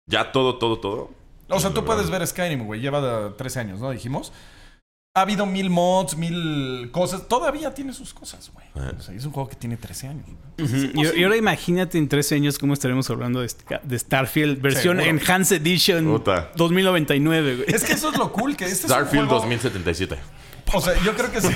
ya 0.06 0.30
todo, 0.32 0.58
todo, 0.58 0.78
todo. 0.78 1.10
O 1.48 1.60
sea, 1.60 1.74
tú 1.74 1.84
puedes 1.84 2.10
ver 2.10 2.26
Skyrim, 2.26 2.64
güey. 2.66 2.80
Lleva 2.80 3.36
13 3.36 3.60
años, 3.60 3.80
¿no? 3.80 3.90
Dijimos. 3.90 4.32
Ha 5.18 5.22
habido 5.22 5.46
mil 5.46 5.68
mods, 5.70 6.16
mil 6.16 6.90
cosas. 6.92 7.26
Todavía 7.28 7.74
tiene 7.74 7.92
sus 7.92 8.14
cosas, 8.14 8.50
güey. 8.52 8.66
O 8.96 9.02
sea, 9.02 9.14
es 9.14 9.24
un 9.24 9.32
juego 9.32 9.48
que 9.48 9.56
tiene 9.56 9.76
13 9.76 10.08
años. 10.08 10.26
Ujú. 10.58 10.76
Y, 10.94 11.20
y 11.20 11.24
ahora 11.24 11.36
imagínate 11.36 11.98
en 11.98 12.08
13 12.08 12.36
años 12.36 12.58
cómo 12.58 12.74
estaremos 12.74 13.10
hablando 13.10 13.40
de, 13.40 13.50
de 13.82 13.98
Starfield, 13.98 14.60
versión 14.60 14.98
Seguro. 14.98 15.18
Enhanced 15.18 15.56
Edition 15.56 16.04
Puta. 16.06 16.50
2099, 16.56 17.56
güey. 17.56 17.74
Es 17.74 17.84
que 17.84 17.92
eso 17.92 18.10
es 18.10 18.18
lo 18.18 18.32
cool, 18.32 18.56
que 18.56 18.64
este 18.64 18.86
Starfield 18.86 19.14
es 19.14 19.22
un 19.22 19.28
juego 19.28 19.40
2077. 19.40 20.18
O 20.74 20.80
sea, 20.80 20.94
yo 21.02 21.14
creo 21.14 21.30
que 21.32 21.40
sí. 21.40 21.48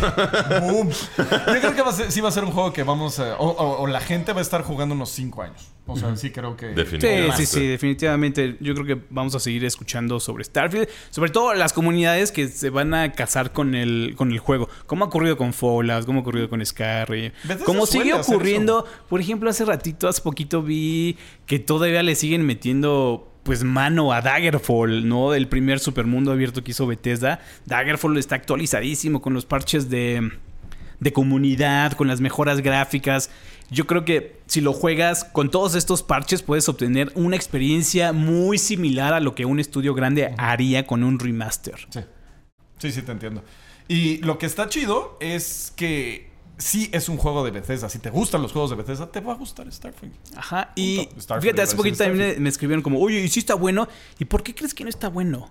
Boom. 0.62 0.88
Yo 1.18 1.60
creo 1.60 1.74
que 1.74 1.82
va 1.82 1.90
a 1.90 1.92
ser- 1.92 2.10
sí 2.10 2.20
va 2.20 2.28
a 2.28 2.32
ser 2.32 2.44
un 2.44 2.50
juego 2.52 2.72
que 2.72 2.82
vamos 2.82 3.18
a. 3.18 3.36
O, 3.36 3.48
o- 3.50 3.82
o 3.82 3.86
la 3.86 4.00
gente 4.00 4.32
va 4.32 4.38
a 4.38 4.42
estar 4.42 4.62
jugando 4.62 4.94
unos 4.94 5.10
5 5.10 5.42
años. 5.42 5.68
O 5.86 5.96
sea, 5.96 6.14
sí 6.16 6.30
creo 6.30 6.56
que. 6.56 6.68
Sí, 6.68 6.74
Definitivamente. 6.74 7.36
sí, 7.36 7.46
sí, 7.46 7.66
definitivamente. 7.66 8.56
Yo 8.60 8.72
creo 8.74 8.86
que 8.86 9.04
vamos 9.10 9.34
a 9.34 9.40
seguir 9.40 9.64
escuchando 9.64 10.20
sobre 10.20 10.44
Starfield. 10.44 10.88
Sobre 11.10 11.30
todo 11.30 11.52
las 11.54 11.72
comunidades 11.72 12.30
que 12.32 12.48
se 12.48 12.70
van 12.70 12.94
a 12.94 13.12
casar 13.12 13.52
con 13.52 13.74
el, 13.74 14.14
con 14.16 14.30
el 14.32 14.38
juego. 14.38 14.68
Como 14.86 15.04
ha 15.04 15.08
ocurrido 15.08 15.36
con 15.36 15.52
Fallout, 15.52 16.06
como 16.06 16.20
ha 16.20 16.22
ocurrido 16.22 16.48
con 16.48 16.64
Skyrim. 16.64 17.32
Como 17.66 17.84
sigue 17.86 18.14
ocurriendo. 18.14 18.86
Por 19.08 19.20
ejemplo, 19.20 19.50
hace 19.50 19.64
ratito, 19.64 20.08
hace 20.08 20.22
poquito 20.22 20.62
vi 20.62 21.18
que 21.46 21.58
todavía 21.58 22.02
le 22.02 22.14
siguen 22.14 22.46
metiendo 22.46 23.31
pues 23.42 23.64
mano 23.64 24.12
a 24.12 24.20
Daggerfall, 24.20 25.08
¿no? 25.08 25.34
El 25.34 25.48
primer 25.48 25.78
supermundo 25.78 26.32
abierto 26.32 26.62
que 26.62 26.70
hizo 26.70 26.86
Bethesda. 26.86 27.40
Daggerfall 27.66 28.16
está 28.18 28.36
actualizadísimo 28.36 29.20
con 29.20 29.34
los 29.34 29.44
parches 29.44 29.90
de 29.90 30.30
de 31.02 31.12
comunidad, 31.12 31.92
con 31.92 32.06
las 32.06 32.20
mejoras 32.20 32.60
gráficas. 32.60 33.28
Yo 33.70 33.88
creo 33.88 34.04
que 34.04 34.36
si 34.46 34.60
lo 34.60 34.72
juegas 34.72 35.24
con 35.24 35.50
todos 35.50 35.74
estos 35.74 36.04
parches 36.04 36.42
puedes 36.42 36.68
obtener 36.68 37.10
una 37.16 37.34
experiencia 37.34 38.12
muy 38.12 38.56
similar 38.56 39.12
a 39.12 39.18
lo 39.18 39.34
que 39.34 39.44
un 39.44 39.58
estudio 39.58 39.94
grande 39.94 40.32
haría 40.38 40.86
con 40.86 41.02
un 41.02 41.18
remaster. 41.18 41.74
Sí. 41.90 42.00
Sí, 42.78 42.92
sí, 42.92 43.02
te 43.02 43.12
entiendo. 43.12 43.42
Y 43.88 44.18
lo 44.18 44.38
que 44.38 44.46
está 44.46 44.68
chido 44.68 45.16
es 45.20 45.72
que 45.76 46.30
sí 46.58 46.88
es 46.92 47.08
un 47.08 47.16
juego 47.16 47.44
de 47.44 47.50
Bethesda. 47.50 47.88
Si 47.88 47.98
te 47.98 48.10
gustan 48.10 48.42
los 48.42 48.52
juegos 48.52 48.70
de 48.70 48.76
Bethesda, 48.76 49.10
te 49.10 49.20
va 49.20 49.32
a 49.32 49.36
gustar 49.36 49.70
Starfield. 49.72 50.14
Ajá. 50.36 50.72
Y. 50.76 51.08
Starfield, 51.18 51.42
fíjate, 51.42 51.62
hace 51.62 51.76
poquito 51.76 51.98
también 51.98 52.42
me 52.42 52.48
escribieron 52.48 52.82
como, 52.82 53.00
oye, 53.00 53.20
¿y 53.20 53.28
si 53.28 53.40
está 53.40 53.54
bueno? 53.54 53.88
¿Y 54.18 54.24
por 54.24 54.42
qué 54.42 54.54
crees 54.54 54.74
que 54.74 54.84
no 54.84 54.90
está 54.90 55.08
bueno? 55.08 55.50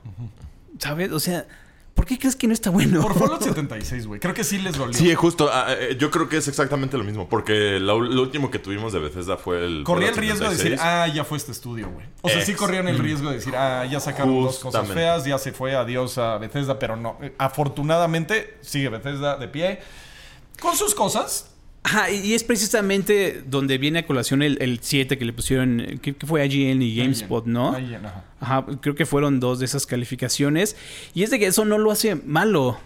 ¿Sabes? 0.80 1.11
O 1.11 1.19
sea, 1.19 1.45
¿por 1.94 2.06
qué 2.06 2.18
crees 2.18 2.36
que 2.36 2.48
no 2.48 2.53
está 2.53 2.69
bueno? 2.69 3.02
Por 3.02 3.14
Fallout 3.19 3.44
76, 3.44 4.07
güey. 4.07 4.19
Creo 4.19 4.34
que 4.34 4.44
sí 4.44 4.57
les 4.57 4.78
dolió. 4.78 4.98
Sí, 4.98 5.14
justo. 5.14 5.49
ah, 5.52 5.68
eh, 5.69 5.98
yo 5.99 6.10
creo 6.10 6.30
que 6.30 6.38
es 6.38 6.48
exactamente 6.48 6.98
lo 6.98 7.03
mismo. 7.03 7.28
Porque 7.28 7.80
lo, 7.80 7.99
lo 7.99 8.22
último 8.22 8.49
que 8.49 8.60
tuvimos 8.60 8.94
de 8.94 8.99
Bethesda 8.99 9.38
fue 9.38 9.64
el. 9.65 9.84
Corría 9.84 10.10
el 10.10 10.15
riesgo 10.15 10.45
de 10.45 10.52
decir, 10.52 10.78
76. 10.78 10.82
ah, 10.84 11.07
ya 11.14 11.23
fue 11.26 11.38
este 11.38 11.52
estudio, 11.52 11.90
güey. 11.90 12.06
O 12.22 12.30
sea, 12.30 12.44
sí 12.44 12.53
corrían 12.53 12.88
el 12.88 12.98
riesgo 12.98 13.30
de 13.30 13.36
decir, 13.36 13.53
ah, 13.56 13.86
ya 13.86 13.99
sacaron 13.99 14.41
dos 14.44 14.60
cosas 14.60 14.88
feas, 14.88 15.26
ya 15.26 15.38
se 15.38 15.52
fue, 15.52 15.76
adiós 15.76 16.18
a 16.18 16.38
Bethesda, 16.38 16.80
pero 16.80 16.95
no. 16.95 17.18
Eh, 17.22 17.34
Afortunadamente, 17.38 18.57
sigue 18.61 18.90
Bethesda 18.90 19.38
de 19.38 19.48
pie. 19.48 19.80
Con 20.60 20.76
sus 20.76 20.94
cosas. 20.95 21.48
Ajá, 21.84 22.11
y 22.11 22.34
es 22.36 22.44
precisamente 22.44 23.41
donde 23.48 23.80
viene 23.80 23.99
a 23.99 24.06
colación 24.06 24.44
el, 24.44 24.61
el 24.61 24.80
7 24.84 25.18
que 25.18 25.26
le 25.26 25.34
pusieron, 25.34 25.80
eh, 25.80 25.98
que, 25.99 26.15
que 26.15 26.28
fue 26.28 26.45
IGN 26.45 26.82
y 26.84 26.95
GameSpot, 26.95 27.45
¿no? 27.48 27.73
Ahí, 27.73 27.95
ajá. 27.95 28.23
Ajá, 28.40 28.65
creo 28.82 28.94
que 28.94 29.07
fueron 29.07 29.40
dos 29.40 29.57
de 29.60 29.65
esas 29.65 29.88
calificaciones. 29.88 30.76
Y 31.15 31.23
es 31.23 31.32
de 31.32 31.40
que 31.40 31.48
eso 31.48 31.65
no 31.65 31.80
lo 31.80 31.90
hace 31.91 32.14
malo. 32.15 32.78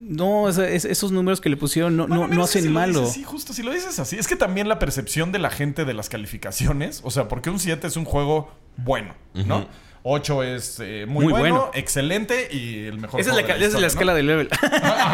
No, 0.00 0.48
es- 0.48 0.84
esos 0.84 1.10
números 1.10 1.40
que 1.40 1.48
le 1.50 1.56
pusieron 1.56 1.96
no, 1.96 2.06
Bueno, 2.06 2.28
no, 2.28 2.34
no 2.36 2.44
hacen 2.44 2.62
si 2.62 2.68
malo. 2.68 3.06
sí, 3.06 3.24
justo, 3.24 3.52
si 3.52 3.62
lo 3.64 3.72
dices 3.72 3.98
así. 3.98 4.16
Es 4.16 4.28
que 4.28 4.36
también 4.36 4.68
la 4.68 4.78
percepción 4.78 5.32
de 5.32 5.40
la 5.40 5.50
gente 5.50 5.84
de 5.84 5.92
las 5.92 6.08
calificaciones, 6.08 7.00
o 7.04 7.10
sea, 7.10 7.26
porque 7.28 7.50
un 7.50 7.58
7 7.58 7.86
es 7.86 7.96
un 7.96 8.04
juego 8.04 8.50
bueno, 8.76 9.14
¿no? 9.34 9.66
8 10.10 10.42
es 10.42 10.78
eh, 10.80 11.04
muy, 11.06 11.24
Muy 11.24 11.32
bueno, 11.32 11.54
bueno. 11.56 11.70
excelente 11.74 12.48
y 12.50 12.86
el 12.86 12.98
mejor 12.98 13.20
Esa 13.20 13.30
es 13.30 13.36
la, 13.36 13.42
de 13.42 13.64
esa 13.66 13.76
es 13.76 13.80
la 13.80 13.86
escala 13.86 14.14
de 14.14 14.22
level. 14.22 14.48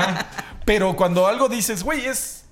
Pero 0.65 0.95
cuando 0.97 1.27
algo 1.27 1.49
dices, 1.49 1.83
güey, 1.83 2.07
es 2.07 2.45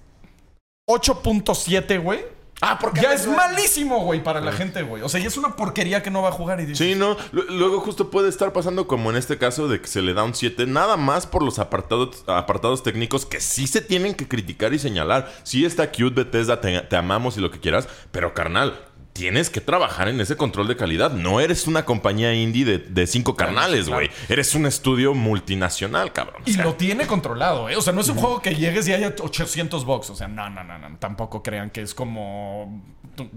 8.7, 0.88 2.02
güey. 2.02 2.20
Ah, 2.64 2.78
porque 2.80 3.00
Ya 3.00 3.12
es 3.12 3.26
malísimo, 3.26 4.04
güey, 4.04 4.22
para 4.22 4.40
la 4.40 4.52
gente, 4.52 4.82
güey. 4.82 5.02
O 5.02 5.08
sea, 5.08 5.18
ya 5.20 5.26
es 5.26 5.36
una 5.36 5.56
porquería 5.56 6.00
que 6.04 6.12
no 6.12 6.22
va 6.22 6.28
a 6.28 6.32
jugar 6.32 6.60
y 6.60 6.66
dices, 6.66 6.78
Sí, 6.86 6.94
no. 6.94 7.16
Lu- 7.32 7.42
Luego 7.50 7.80
justo 7.80 8.08
puede 8.08 8.28
estar 8.28 8.52
pasando 8.52 8.86
como 8.86 9.10
en 9.10 9.16
este 9.16 9.36
caso 9.36 9.66
de 9.66 9.80
que 9.80 9.88
se 9.88 10.00
le 10.00 10.14
da 10.14 10.22
un 10.22 10.32
7, 10.34 10.66
nada 10.66 10.96
más 10.96 11.26
por 11.26 11.42
los 11.42 11.58
apartados, 11.58 12.22
apartados 12.28 12.84
técnicos 12.84 13.26
que 13.26 13.40
sí 13.40 13.66
se 13.66 13.80
tienen 13.80 14.14
que 14.14 14.28
criticar 14.28 14.72
y 14.74 14.78
señalar. 14.78 15.32
Sí 15.42 15.64
está 15.64 15.90
cute 15.90 16.10
Bethesda, 16.22 16.60
te, 16.60 16.82
te 16.82 16.96
amamos 16.96 17.36
y 17.36 17.40
lo 17.40 17.50
que 17.50 17.58
quieras, 17.58 17.88
pero 18.12 18.32
carnal, 18.32 18.78
tienes 19.12 19.50
que 19.50 19.60
trabajar 19.60 20.08
en 20.08 20.20
ese 20.20 20.36
control 20.36 20.68
de 20.68 20.76
calidad. 20.76 21.12
No 21.12 21.40
eres 21.40 21.66
una 21.66 21.84
compañía 21.84 22.32
indie 22.34 22.64
de, 22.64 22.78
de 22.78 23.06
cinco 23.06 23.36
carnales, 23.36 23.86
claro. 23.86 23.96
güey. 24.06 24.10
Eres 24.28 24.54
un 24.54 24.66
estudio 24.66 25.14
multinacional, 25.14 26.12
cabrón. 26.12 26.42
O 26.46 26.50
Y 26.50 26.54
sea, 26.54 26.64
lo 26.64 26.74
tiene 26.74 27.06
controlado, 27.06 27.68
¿eh? 27.68 27.76
O 27.76 27.82
sea, 27.82 27.92
no 27.92 28.00
es 28.00 28.08
un 28.08 28.16
juego 28.16 28.40
que 28.40 28.54
llegues 28.54 28.88
y 28.88 28.92
haya 28.92 29.14
800 29.20 29.84
bugs. 29.84 30.10
O 30.10 30.14
sea, 30.14 30.28
no, 30.28 30.48
no, 30.50 30.64
no, 30.64 30.78
no. 30.78 30.96
Tampoco 30.98 31.42
crean 31.42 31.70
que 31.70 31.82
es 31.82 31.94
como 31.94 32.82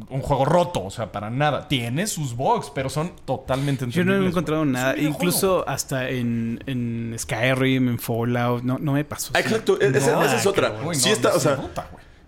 un 0.09 0.21
juego 0.21 0.45
roto. 0.45 0.83
O 0.85 0.89
sea, 0.91 1.11
para 1.11 1.29
nada. 1.29 1.67
Tiene 1.67 2.07
sus 2.07 2.33
bugs, 2.35 2.71
pero 2.73 2.89
son 2.89 3.11
totalmente 3.25 3.85
Yo 3.89 4.05
no 4.05 4.15
he 4.15 4.25
encontrado 4.27 4.63
nada. 4.63 4.95
Incluso 4.97 5.67
hasta 5.67 6.09
en, 6.09 6.63
en 6.67 7.15
Skyrim, 7.19 7.89
en 7.89 7.99
Fallout, 7.99 8.63
no, 8.63 8.77
no 8.79 8.93
me 8.93 9.03
pasó. 9.03 9.31
Ah, 9.35 9.41
Exacto, 9.41 9.77
e- 9.81 9.87
esa, 9.95 10.13
No, 10.13 10.23
esa 10.23 10.37
es 10.37 10.45
otra. 10.45 10.73
Sí 10.93 11.09
no, 11.09 11.13
está, 11.13 11.29
no 11.29 11.35
o 11.35 11.39
se 11.39 11.49
sea. 11.49 11.57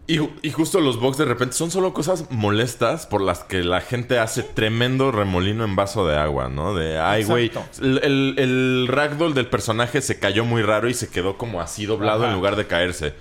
Y, 0.08 0.20
y 0.42 0.52
justo 0.52 0.80
los 0.80 1.02
bugs 1.02 1.18
de 1.18 1.26
repente 1.26 1.54
son 1.54 1.70
solo 1.70 1.94
cosas 1.94 2.32
molestas 2.32 3.06
por 3.06 3.20
las 3.22 3.44
que 3.44 3.62
la 3.62 3.82
gente 3.82 4.20
hace 4.20 4.42
tremendo 4.42 5.12
remolino 5.12 5.66
en 5.66 5.76
vaso 5.76 6.08
de 6.08 6.16
agua, 6.16 6.48
¿no? 6.48 6.74
De, 6.74 6.98
ay, 6.98 7.26
güey, 7.26 7.52
el, 7.82 8.00
el, 8.02 8.36
el 8.38 8.88
ragdoll 8.88 9.34
del 9.34 9.48
personaje 9.48 10.02
se 10.02 10.18
cayó 10.18 10.46
muy 10.46 10.62
raro 10.62 10.88
y 10.88 10.94
se 10.94 11.10
quedó 11.10 11.38
como 11.38 11.60
así 11.60 11.86
doblado 11.86 12.24
Ajá. 12.24 12.30
en 12.32 12.38
lugar 12.38 12.56
de 12.56 12.68
caerse. 12.68 13.14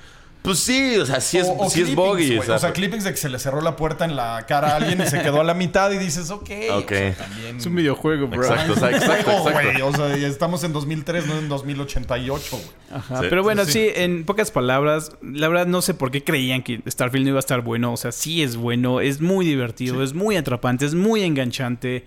Pues 0.46 0.60
sí, 0.60 0.96
o 0.96 1.04
sea, 1.04 1.20
sí 1.20 1.38
es, 1.38 1.46
O- 1.46 1.56
o 1.58 1.68
sí 1.68 1.80
es 1.80 1.86
clippings, 1.88 1.96
buggy. 1.96 2.26
güey. 2.28 2.38
o 2.38 2.42
sea, 2.44 2.54
O 2.54 2.58
sea, 2.58 2.72
clippings 2.72 3.04
de 3.04 3.10
que 3.10 3.16
se 3.16 3.28
le 3.28 3.38
cerró 3.38 3.60
la 3.60 3.76
puerta 3.76 4.04
en 4.04 4.16
la 4.16 4.46
cara 4.46 4.68
a 4.72 4.76
alguien 4.76 5.00
y 5.02 5.06
se 5.06 5.20
quedó 5.20 5.40
a 5.40 5.44
la 5.44 5.54
mitad 5.54 5.90
y 5.90 5.98
dices, 5.98 6.30
ok. 6.30 6.50
Ok. 6.72 6.84
o 6.84 6.88
sea, 6.94 7.14
también... 7.16 7.56
Es 7.58 7.66
un 7.66 7.74
videojuego, 7.74 8.28
bro. 8.28 8.42
Exacto, 8.46 8.72
o 8.72 8.76
sea, 8.76 8.90
exacto, 8.92 9.30
exacto. 9.32 9.52
güey. 9.52 9.82
O 9.82 9.92
sea, 9.92 10.16
ya 10.16 10.28
estamos 10.28 10.62
en 10.64 10.72
2003, 10.72 11.26
no 11.26 11.36
en 11.38 11.48
2088, 11.48 12.44
güey. 12.52 12.62
Ajá, 12.92 13.20
Sí, 13.20 13.26
pero 13.28 13.42
bueno, 13.42 13.64
sí, 13.64 13.72
sí, 13.72 13.78
sí. 13.86 13.92
en 14.02 14.24
pocas 14.24 14.50
palabras, 14.52 15.10
la 15.20 15.48
verdad 15.48 15.66
no 15.66 15.82
sé 15.82 15.92
por 15.94 16.10
qué 16.12 16.22
creían 16.22 16.62
que 16.62 16.80
Starfield 16.88 17.24
no 17.24 17.30
iba 17.30 17.38
a 17.38 17.40
estar 17.40 17.60
bueno. 17.62 17.92
O 17.92 17.96
sea, 17.96 18.12
sí 18.12 18.42
es 18.42 18.56
bueno, 18.56 19.00
es 19.00 19.20
muy 19.20 19.44
divertido, 19.44 20.02
es 20.02 20.14
muy 20.14 20.36
atrapante, 20.36 20.86
es 20.86 20.94
muy 20.94 21.22
enganchante. 21.22 22.04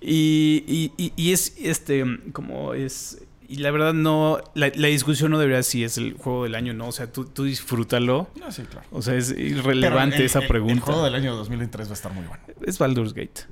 Y, 0.00 0.64
y- 0.66 0.92
y- 0.96 1.12
y 1.16 1.32
es 1.32 1.54
este, 1.58 2.04
como 2.32 2.74
es. 2.74 3.18
Y 3.48 3.56
la 3.58 3.70
verdad, 3.70 3.94
no. 3.94 4.38
La, 4.54 4.70
la 4.74 4.88
discusión 4.88 5.30
no 5.30 5.38
debería 5.38 5.62
si 5.62 5.84
es 5.84 5.98
el 5.98 6.14
juego 6.14 6.44
del 6.44 6.54
año, 6.56 6.72
no. 6.74 6.88
O 6.88 6.92
sea, 6.92 7.12
tú, 7.12 7.24
tú 7.26 7.44
disfrútalo. 7.44 8.28
No, 8.40 8.50
sí, 8.50 8.62
claro. 8.62 8.86
O 8.90 9.02
sea, 9.02 9.14
es 9.14 9.30
irrelevante 9.30 10.16
el- 10.16 10.24
esa 10.24 10.38
el- 10.40 10.44
El 10.44 10.48
pregunta. 10.48 10.84
juego 10.84 11.04
del 11.04 11.14
año 11.14 11.36
2023 11.36 11.88
va 11.88 11.92
a 11.92 11.94
estar 11.94 12.12
muy 12.12 12.24
bueno. 12.26 12.42
Es 12.66 12.78
Baldur's 12.78 13.12
Gate. 13.14 13.42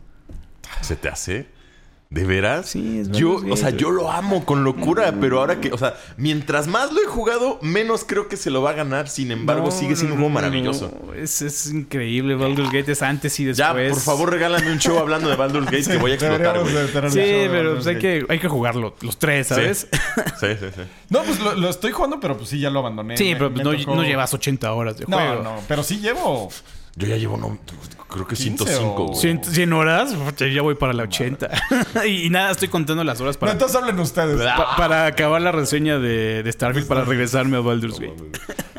¿Se 0.80 0.96
te 0.96 1.08
hace? 1.08 1.46
¿De 2.14 2.24
veras? 2.24 2.66
Sí, 2.68 3.00
es 3.00 3.10
yo, 3.10 3.40
o 3.50 3.56
sea, 3.56 3.70
yo 3.70 3.90
lo 3.90 4.08
amo 4.08 4.44
con 4.44 4.62
locura, 4.62 5.12
pero 5.20 5.40
ahora 5.40 5.60
que, 5.60 5.72
o 5.72 5.78
sea, 5.78 5.96
mientras 6.16 6.68
más 6.68 6.92
lo 6.92 7.02
he 7.02 7.06
jugado, 7.06 7.58
menos 7.60 8.04
creo 8.06 8.28
que 8.28 8.36
se 8.36 8.50
lo 8.50 8.62
va 8.62 8.70
a 8.70 8.74
ganar. 8.74 9.08
Sin 9.08 9.32
embargo, 9.32 9.64
No, 9.66 9.70
sigue 9.72 9.96
siendo 9.96 10.14
un 10.14 10.20
no, 10.20 10.26
juego 10.26 10.28
no, 10.28 10.34
maravilloso. 10.34 10.92
no. 11.06 11.12
Es, 11.12 11.42
es 11.42 11.72
increíble. 11.72 12.36
Baldur's 12.36 12.70
Gate 12.70 12.92
es 12.92 13.02
antes 13.02 13.40
y 13.40 13.52
Ya, 13.52 13.74
después. 13.74 13.94
por 13.94 14.00
favor, 14.00 14.30
regálame 14.30 14.70
un 14.70 14.78
show 14.78 14.96
hablando 14.96 15.28
de 15.28 15.34
Baldur's 15.34 15.66
Gate 15.66 15.82
que 15.90 15.96
voy 15.98 16.12
a 16.12 16.14
explotar, 16.14 16.60
güey. 16.60 17.10
Sí, 17.10 17.48
pero 17.50 17.74
pues 17.74 17.86
hay, 17.88 17.98
que, 17.98 18.24
hay 18.28 18.38
que 18.38 18.48
jugarlo, 18.48 18.94
los 19.00 19.18
tres, 19.18 19.48
¿sabes? 19.48 19.88
Sí, 20.38 20.46
sí, 20.60 20.66
sí. 20.72 20.82
No, 21.10 21.22
pues 21.24 21.40
lo, 21.40 21.54
lo 21.56 21.68
estoy 21.68 21.90
jugando, 21.90 22.20
pero 22.20 22.36
pues 22.36 22.48
sí, 22.48 22.60
ya 22.60 22.70
lo 22.70 22.78
abandoné. 22.78 23.16
Sí, 23.16 23.30
Me- 23.30 23.36
pero 23.36 23.50
me 23.50 23.54
pues 23.62 23.64
no, 23.64 23.72
tocó- 23.92 23.96
no 23.96 24.02
llevas 24.04 24.32
80 24.32 24.72
horas 24.72 24.96
de 24.98 25.06
No, 25.08 25.16
juego. 25.16 25.42
no, 25.42 25.56
pero 25.66 25.82
sí 25.82 25.98
llevo. 25.98 26.48
Yo 26.94 27.08
ya 27.08 27.16
llevo, 27.16 27.36
no, 27.36 27.58
creo 28.08 28.26
que 28.26 28.36
15 28.36 28.64
105, 28.64 29.02
o- 29.02 29.06
güey. 29.08 29.20
100, 29.20 29.44
100 29.44 29.72
horas, 29.72 30.14
ya 30.38 30.62
voy 30.62 30.74
para 30.74 30.92
la 30.92 31.04
80. 31.04 31.50
y, 32.06 32.08
y 32.26 32.30
nada, 32.30 32.50
estoy 32.52 32.68
contando 32.68 33.02
las 33.04 33.20
horas 33.20 33.36
No, 33.36 33.40
para, 33.40 33.52
entonces 33.52 33.76
hablen 33.76 33.98
ustedes. 33.98 34.40
pa- 34.40 34.76
para 34.76 35.06
acabar 35.06 35.40
la 35.42 35.52
reseña 35.52 35.98
de, 35.98 36.42
de 36.42 36.52
Starfield 36.52 36.86
para 36.86 37.04
regresarme 37.04 37.56
a 37.56 37.60
Baldur's 37.60 37.98
Gate. 37.98 38.14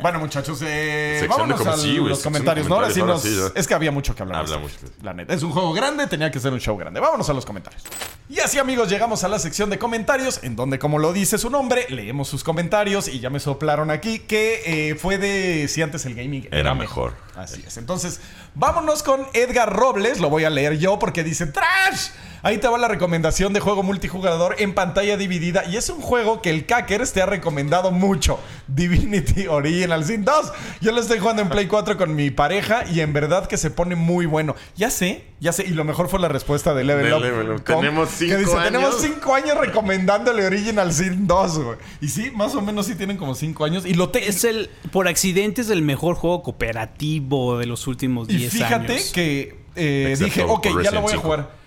Bueno, 0.02 0.20
muchachos, 0.20 0.60
eh, 0.64 1.26
vámonos 1.28 1.66
a 1.66 1.76
sí, 1.76 1.96
los 1.96 2.22
comentarios. 2.22 2.68
¿no? 2.68 2.76
Ahora 2.76 2.90
sí, 2.90 3.02
nos- 3.02 3.22
sí, 3.22 3.36
es 3.54 3.66
que 3.66 3.74
había 3.74 3.90
mucho 3.90 4.14
que 4.14 4.22
hablar. 4.22 4.40
Habla 4.40 4.58
mucho. 4.58 4.74
La 5.02 5.12
neta. 5.14 5.34
Es 5.34 5.42
un 5.42 5.50
juego 5.52 5.72
grande, 5.72 6.06
tenía 6.06 6.30
que 6.30 6.38
ser 6.40 6.52
un 6.52 6.60
show 6.60 6.76
grande. 6.76 7.00
Vámonos 7.00 7.28
a 7.28 7.32
los 7.32 7.44
comentarios. 7.46 7.82
Y 8.28 8.40
así, 8.40 8.58
amigos, 8.58 8.88
llegamos 8.88 9.22
a 9.24 9.28
la 9.28 9.38
sección 9.38 9.70
de 9.70 9.78
comentarios, 9.78 10.40
en 10.42 10.56
donde, 10.56 10.78
como 10.78 10.98
lo 10.98 11.12
dice 11.12 11.38
su 11.38 11.48
nombre, 11.48 11.86
leemos 11.90 12.28
sus 12.28 12.42
comentarios 12.44 13.06
y 13.08 13.20
ya 13.20 13.30
me 13.30 13.38
soplaron 13.40 13.90
aquí 13.90 14.18
que 14.20 14.90
eh, 14.90 14.94
fue 14.96 15.16
de 15.18 15.68
si 15.68 15.80
antes 15.82 16.04
el 16.06 16.14
gaming 16.14 16.48
Era 16.50 16.74
mejor. 16.74 17.14
Así 17.36 17.62
es. 17.66 17.76
Entonces, 17.76 18.20
vámonos 18.54 19.02
con 19.02 19.15
Edgar 19.32 19.72
Robles. 19.74 20.20
Lo 20.20 20.30
voy 20.30 20.44
a 20.44 20.50
leer 20.50 20.78
yo 20.78 20.98
porque 20.98 21.24
dice 21.24 21.46
¡Trash! 21.46 22.10
Ahí 22.46 22.58
te 22.58 22.68
va 22.68 22.78
la 22.78 22.86
recomendación 22.86 23.52
de 23.52 23.58
juego 23.58 23.82
multijugador 23.82 24.54
en 24.60 24.72
pantalla 24.72 25.16
dividida. 25.16 25.64
Y 25.68 25.76
es 25.78 25.88
un 25.90 26.00
juego 26.00 26.42
que 26.42 26.50
el 26.50 26.64
Cackers 26.64 27.12
te 27.12 27.20
ha 27.20 27.26
recomendado 27.26 27.90
mucho. 27.90 28.38
Divinity 28.68 29.48
Original 29.48 30.04
Sin 30.04 30.24
2. 30.24 30.52
Yo 30.80 30.92
lo 30.92 31.00
estoy 31.00 31.18
jugando 31.18 31.42
en 31.42 31.48
Play 31.48 31.66
4 31.66 31.96
con 31.96 32.14
mi 32.14 32.30
pareja 32.30 32.84
y 32.88 33.00
en 33.00 33.12
verdad 33.12 33.48
que 33.48 33.56
se 33.56 33.72
pone 33.72 33.96
muy 33.96 34.26
bueno. 34.26 34.54
Ya 34.76 34.90
sé, 34.90 35.24
ya 35.40 35.50
sé. 35.50 35.64
Y 35.64 35.70
lo 35.70 35.82
mejor 35.82 36.08
fue 36.08 36.20
la 36.20 36.28
respuesta 36.28 36.72
de 36.72 36.84
Level 36.84 37.06
De 37.06 37.14
Up. 37.14 37.20
Level 37.20 37.50
Up. 37.50 37.64
Com, 37.64 37.80
Tenemos 37.80 38.10
que 38.10 38.14
cinco 38.14 38.36
dice, 38.36 38.56
Tenemos 38.62 38.90
años". 38.90 39.02
5 39.16 39.34
años 39.34 39.58
recomendándole 39.58 40.46
Original 40.46 40.92
Sin 40.92 41.26
2, 41.26 41.58
güey. 41.58 41.78
Y 42.00 42.06
sí, 42.10 42.30
más 42.32 42.54
o 42.54 42.62
menos 42.62 42.86
sí 42.86 42.94
tienen 42.94 43.16
como 43.16 43.34
5 43.34 43.64
años. 43.64 43.84
Y 43.84 43.94
lo 43.94 44.10
te 44.10 44.28
Es 44.28 44.44
el, 44.44 44.70
por 44.92 45.08
accidente, 45.08 45.62
es 45.62 45.70
el 45.70 45.82
mejor 45.82 46.14
juego 46.14 46.44
cooperativo 46.44 47.58
de 47.58 47.66
los 47.66 47.88
últimos 47.88 48.28
Y 48.30 48.36
10 48.36 48.52
fíjate 48.52 48.92
años. 48.92 49.10
que 49.12 49.58
eh, 49.74 50.14
dije, 50.16 50.44
ok, 50.44 50.68
ya 50.84 50.92
lo 50.92 51.00
voy 51.00 51.08
a 51.08 51.16
5. 51.16 51.22
jugar. 51.22 51.65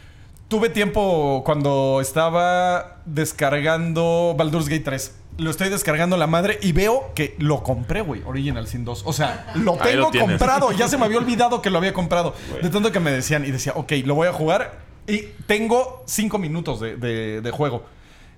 Tuve 0.49 0.69
tiempo 0.69 1.43
cuando 1.45 1.99
estaba 2.01 2.97
descargando 3.05 4.35
Baldur's 4.37 4.67
Gate 4.67 4.83
3. 4.83 5.15
lo 5.37 5.51
estoy 5.51 5.69
descargando 5.69 6.17
la 6.17 6.27
madre 6.27 6.57
y 6.61 6.71
veo 6.73 7.11
que 7.15 7.35
lo 7.39 7.63
compré, 7.63 8.01
güey, 8.01 8.21
Original 8.25 8.67
Sin 8.67 8.83
2. 8.83 9.03
O 9.05 9.13
sea, 9.13 9.51
lo 9.55 9.77
tengo 9.77 10.11
lo 10.11 10.19
comprado. 10.19 10.71
Ya 10.73 10.87
se 10.89 10.97
me 10.97 11.05
había 11.05 11.19
olvidado 11.19 11.61
que 11.61 11.69
lo 11.69 11.77
había 11.77 11.93
comprado. 11.93 12.33
De 12.61 12.69
tanto 12.69 12.91
que 12.91 12.99
me 12.99 13.11
decían 13.11 13.45
y 13.45 13.51
decía, 13.51 13.73
ok, 13.75 13.93
lo 14.05 14.15
voy 14.15 14.27
a 14.27 14.33
jugar 14.33 14.79
y 15.07 15.19
tengo 15.47 16.03
cinco 16.07 16.37
minutos 16.39 16.79
de, 16.81 16.97
de- 16.97 17.41
de 17.41 17.51
juego. 17.51 17.83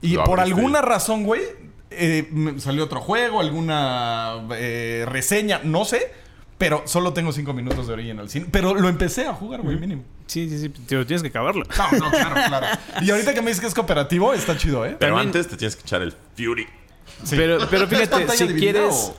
Y 0.02 0.14
Lo 0.16 0.24
por 0.26 0.40
abriste. 0.40 0.60
alguna 0.60 0.82
razón, 0.82 1.24
güey, 1.24 1.42
eh, 1.92 2.28
me 2.32 2.60
salió 2.60 2.84
otro 2.84 3.00
juego, 3.02 3.40
alguna 3.40 4.48
eh, 4.56 5.06
reseña, 5.08 5.62
no 5.64 5.86
sé. 5.86 6.12
Pero 6.62 6.84
solo 6.86 7.12
tengo 7.12 7.32
cinco 7.32 7.54
minutos 7.54 7.88
de 7.88 7.94
Original 7.94 8.30
Sin. 8.30 8.46
Pero 8.46 8.76
lo 8.76 8.88
empecé 8.88 9.26
a 9.26 9.34
jugar, 9.34 9.62
güey, 9.62 9.78
mínimo. 9.78 10.04
Sí, 10.28 10.48
sí, 10.48 10.60
sí. 10.60 10.72
Pero 10.88 11.06
tienes 11.08 11.24
que 11.24 11.30
acabarlo. 11.30 11.66
No, 11.92 11.98
no, 11.98 12.12
claro, 12.12 12.36
claro. 12.48 12.68
Y 13.02 13.10
ahorita 13.10 13.34
que 13.34 13.42
me 13.42 13.48
dices 13.48 13.62
que 13.62 13.68
es 13.68 13.74
cooperativo, 13.74 14.32
está 14.34 14.56
chido, 14.56 14.86
¿eh? 14.86 14.96
Pero 15.00 15.16
También- 15.16 15.28
antes 15.30 15.48
te 15.48 15.58
tienes 15.58 15.76
que 15.76 15.82
echar 15.82 16.04
el 16.04 16.14
Fury. 16.38 16.68
Sí. 17.24 17.36
Pero, 17.36 17.58
pero 17.70 17.84
¿Es 17.86 17.90
fíjate, 17.90 18.08
pantalla 18.10 18.38
si 18.38 18.48
dividida 18.48 18.72
quieres. 18.74 18.94
o 18.94 19.18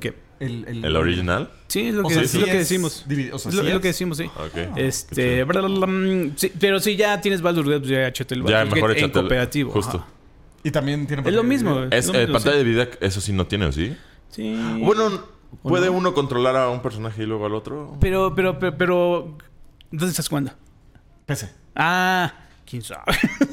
¿Qué? 0.00 0.14
El, 0.40 0.84
¿El 0.84 0.96
original? 0.96 1.50
Sí, 1.66 1.88
es 1.88 1.94
lo 1.94 2.04
O 2.04 2.08
que, 2.08 2.14
sea, 2.14 2.22
es 2.22 2.30
sí 2.30 2.38
lo 2.38 2.44
que 2.46 2.52
es 2.52 2.58
decimos. 2.60 3.04
divi- 3.08 3.30
o 3.32 3.38
sea, 3.38 3.48
es 3.50 3.54
lo, 3.56 3.62
sí 3.62 3.66
es 3.66 3.72
lo 3.74 3.78
es. 3.78 3.82
que 3.82 3.88
decimos, 3.88 4.16
sí. 4.16 4.24
Ok. 4.24 4.76
Este, 4.76 5.42
blablabla, 5.44 6.30
sí, 6.36 6.52
pero 6.60 6.78
si 6.80 6.94
ya 6.96 7.20
tienes 7.20 7.42
Baldur's 7.42 7.68
Gate, 7.68 7.80
pues 7.80 7.90
ya 7.90 8.06
échate 8.08 8.34
el 8.36 8.44
Ya, 8.44 8.58
Baldur's 8.58 8.74
mejor 8.74 8.90
Gate 8.90 9.00
en 9.00 9.04
échate 9.06 9.18
el- 9.18 9.24
cooperativo. 9.24 9.70
justo. 9.72 9.96
ajá. 9.98 10.06
Y 10.62 10.70
también 10.70 11.06
tiene 11.08 11.22
Es 11.28 11.34
lo 11.34 11.42
mismo. 11.42 11.82
Es, 11.90 12.06
lo 12.06 12.14
eh, 12.14 12.18
mismo, 12.20 12.32
pantalla 12.34 12.56
sí. 12.56 12.64
de 12.64 12.64
vida, 12.64 12.88
eso 13.00 13.20
sí 13.20 13.32
no 13.32 13.46
tiene, 13.48 13.66
¿o 13.66 13.72
sí? 13.72 13.96
Sí. 14.30 14.56
Bueno, 14.80 15.36
¿puede 15.62 15.88
uno 15.88 16.14
controlar 16.14 16.56
a 16.56 16.70
un 16.70 16.82
personaje 16.82 17.22
y 17.22 17.26
luego 17.26 17.46
al 17.46 17.54
otro? 17.54 17.96
Pero, 18.00 18.34
pero, 18.34 18.58
pero, 18.58 18.76
pero. 18.76 19.38
¿Dónde 19.90 20.10
estás 20.10 20.28
jugando? 20.28 20.52
PC. 21.26 21.50
Ah, 21.74 22.32
quién 22.64 22.82
sabe. 22.82 23.04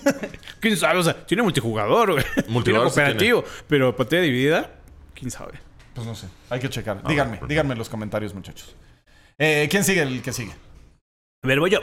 quién 0.59 0.77
sabe, 0.77 0.99
o 0.99 1.03
sea, 1.03 1.25
tiene 1.25 1.43
multijugador, 1.43 2.13
güey. 2.13 2.23
Tiene 2.33 2.49
Multijugador 2.49 2.89
sí 2.89 2.95
cooperativo, 2.95 3.43
pero 3.67 3.95
pantalla 3.95 4.21
dividida, 4.21 4.71
quién 5.13 5.31
sabe. 5.31 5.53
Pues 5.93 6.05
no 6.05 6.15
sé. 6.15 6.27
Hay 6.49 6.59
que 6.59 6.69
checar. 6.69 7.01
Ah, 7.03 7.07
díganme, 7.07 7.31
perfecto. 7.31 7.47
díganme 7.47 7.71
en 7.73 7.79
los 7.79 7.89
comentarios, 7.89 8.33
muchachos. 8.33 8.75
Eh, 9.37 9.67
¿Quién 9.69 9.83
sigue 9.83 10.01
el 10.01 10.21
que 10.21 10.33
sigue? 10.33 10.53
A 11.43 11.47
ver, 11.47 11.59
voy 11.59 11.69
yo. 11.69 11.79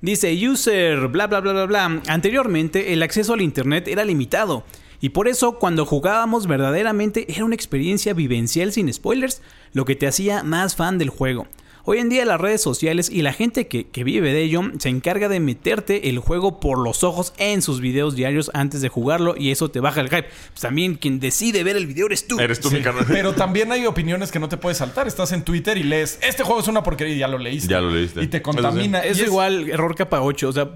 Dice 0.00 0.32
user, 0.48 1.06
bla, 1.08 1.28
bla, 1.28 1.40
bla, 1.40 1.52
bla, 1.52 1.66
bla. 1.66 2.02
Anteriormente, 2.08 2.92
el 2.92 3.02
acceso 3.04 3.34
al 3.34 3.40
internet 3.40 3.86
era 3.86 4.04
limitado. 4.04 4.64
Y 5.02 5.08
por 5.08 5.26
eso, 5.26 5.58
cuando 5.58 5.84
jugábamos 5.84 6.46
verdaderamente, 6.46 7.26
era 7.28 7.44
una 7.44 7.56
experiencia 7.56 8.14
vivencial 8.14 8.72
sin 8.72 8.90
spoilers, 8.90 9.42
lo 9.72 9.84
que 9.84 9.96
te 9.96 10.06
hacía 10.06 10.44
más 10.44 10.76
fan 10.76 10.96
del 10.96 11.10
juego. 11.10 11.48
Hoy 11.84 11.98
en 11.98 12.08
día 12.08 12.24
las 12.24 12.40
redes 12.40 12.62
sociales 12.62 13.10
y 13.10 13.22
la 13.22 13.32
gente 13.32 13.66
que, 13.66 13.88
que 13.88 14.04
vive 14.04 14.32
de 14.32 14.42
ello 14.42 14.60
se 14.78 14.90
encarga 14.90 15.28
de 15.28 15.40
meterte 15.40 16.08
el 16.08 16.20
juego 16.20 16.60
por 16.60 16.78
los 16.78 17.02
ojos 17.02 17.34
en 17.38 17.62
sus 17.62 17.80
videos 17.80 18.14
diarios 18.14 18.52
antes 18.54 18.80
de 18.80 18.88
jugarlo 18.88 19.34
y 19.36 19.50
eso 19.50 19.72
te 19.72 19.80
baja 19.80 20.00
el 20.00 20.08
hype. 20.08 20.28
Pues 20.50 20.60
también 20.60 20.94
quien 20.94 21.18
decide 21.18 21.64
ver 21.64 21.76
el 21.76 21.88
video 21.88 22.06
eres 22.06 22.28
tú. 22.28 22.38
Eres 22.38 22.60
tú, 22.60 22.68
Sí, 22.68 22.76
mi 22.76 22.82
canal. 22.82 23.04
Pero 23.08 23.34
también 23.34 23.72
hay 23.72 23.84
opiniones 23.86 24.30
que 24.30 24.38
no 24.38 24.48
te 24.48 24.56
puedes 24.56 24.78
saltar. 24.78 25.08
Estás 25.08 25.32
en 25.32 25.42
Twitter 25.42 25.76
y 25.76 25.82
lees, 25.82 26.20
este 26.22 26.44
juego 26.44 26.60
es 26.60 26.68
una 26.68 26.84
porquería 26.84 27.16
y 27.16 27.18
ya 27.18 27.26
lo 27.26 27.38
leíste. 27.38 27.72
Ya 27.72 27.80
lo 27.80 27.90
leíste. 27.90 28.22
Y 28.22 28.28
te 28.28 28.36
Eso 28.36 28.44
contamina. 28.44 29.00
Es 29.00 29.18
Y 29.18 29.22
igual 29.22 29.68
error 29.68 29.96
capa 29.96 30.22
8, 30.22 30.48
o 30.48 30.52
sea, 30.52 30.70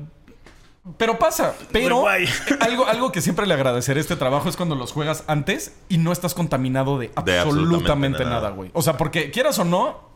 Pero 0.98 1.18
pasa. 1.18 1.54
Pero 1.72 2.04
algo, 2.60 2.86
algo 2.86 3.12
que 3.12 3.20
siempre 3.20 3.46
le 3.46 3.54
agradeceré 3.54 3.98
a 3.98 4.02
este 4.02 4.16
trabajo 4.16 4.48
es 4.48 4.56
cuando 4.56 4.74
los 4.74 4.92
juegas 4.92 5.24
antes 5.26 5.74
y 5.88 5.98
no 5.98 6.12
estás 6.12 6.34
contaminado 6.34 6.98
de 6.98 7.10
De 7.24 7.38
absolutamente, 7.38 8.24
nada, 8.24 8.50
güey. 8.50 8.70
O 8.72 8.82
sea, 8.82 8.96
porque 8.96 9.30
quieras 9.30 9.58
o 9.58 9.64
no, 9.64 10.06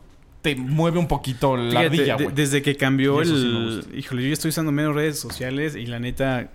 te 0.41 0.55
mueve 0.55 0.97
un 0.97 1.07
poquito 1.07 1.57
la 1.57 1.69
Fíjate, 1.81 1.85
ardilla, 1.87 2.15
de- 2.17 2.23
güey. 2.23 2.35
desde 2.35 2.61
que 2.61 2.77
cambió 2.77 3.23
sí 3.23 3.29
el. 3.31 3.85
Híjole, 3.97 4.21
yo 4.23 4.27
ya 4.29 4.33
estoy 4.33 4.49
usando 4.49 4.71
menos 4.71 4.95
redes 4.95 5.19
sociales 5.19 5.75
y 5.75 5.85
la 5.85 5.99
neta 5.99 6.49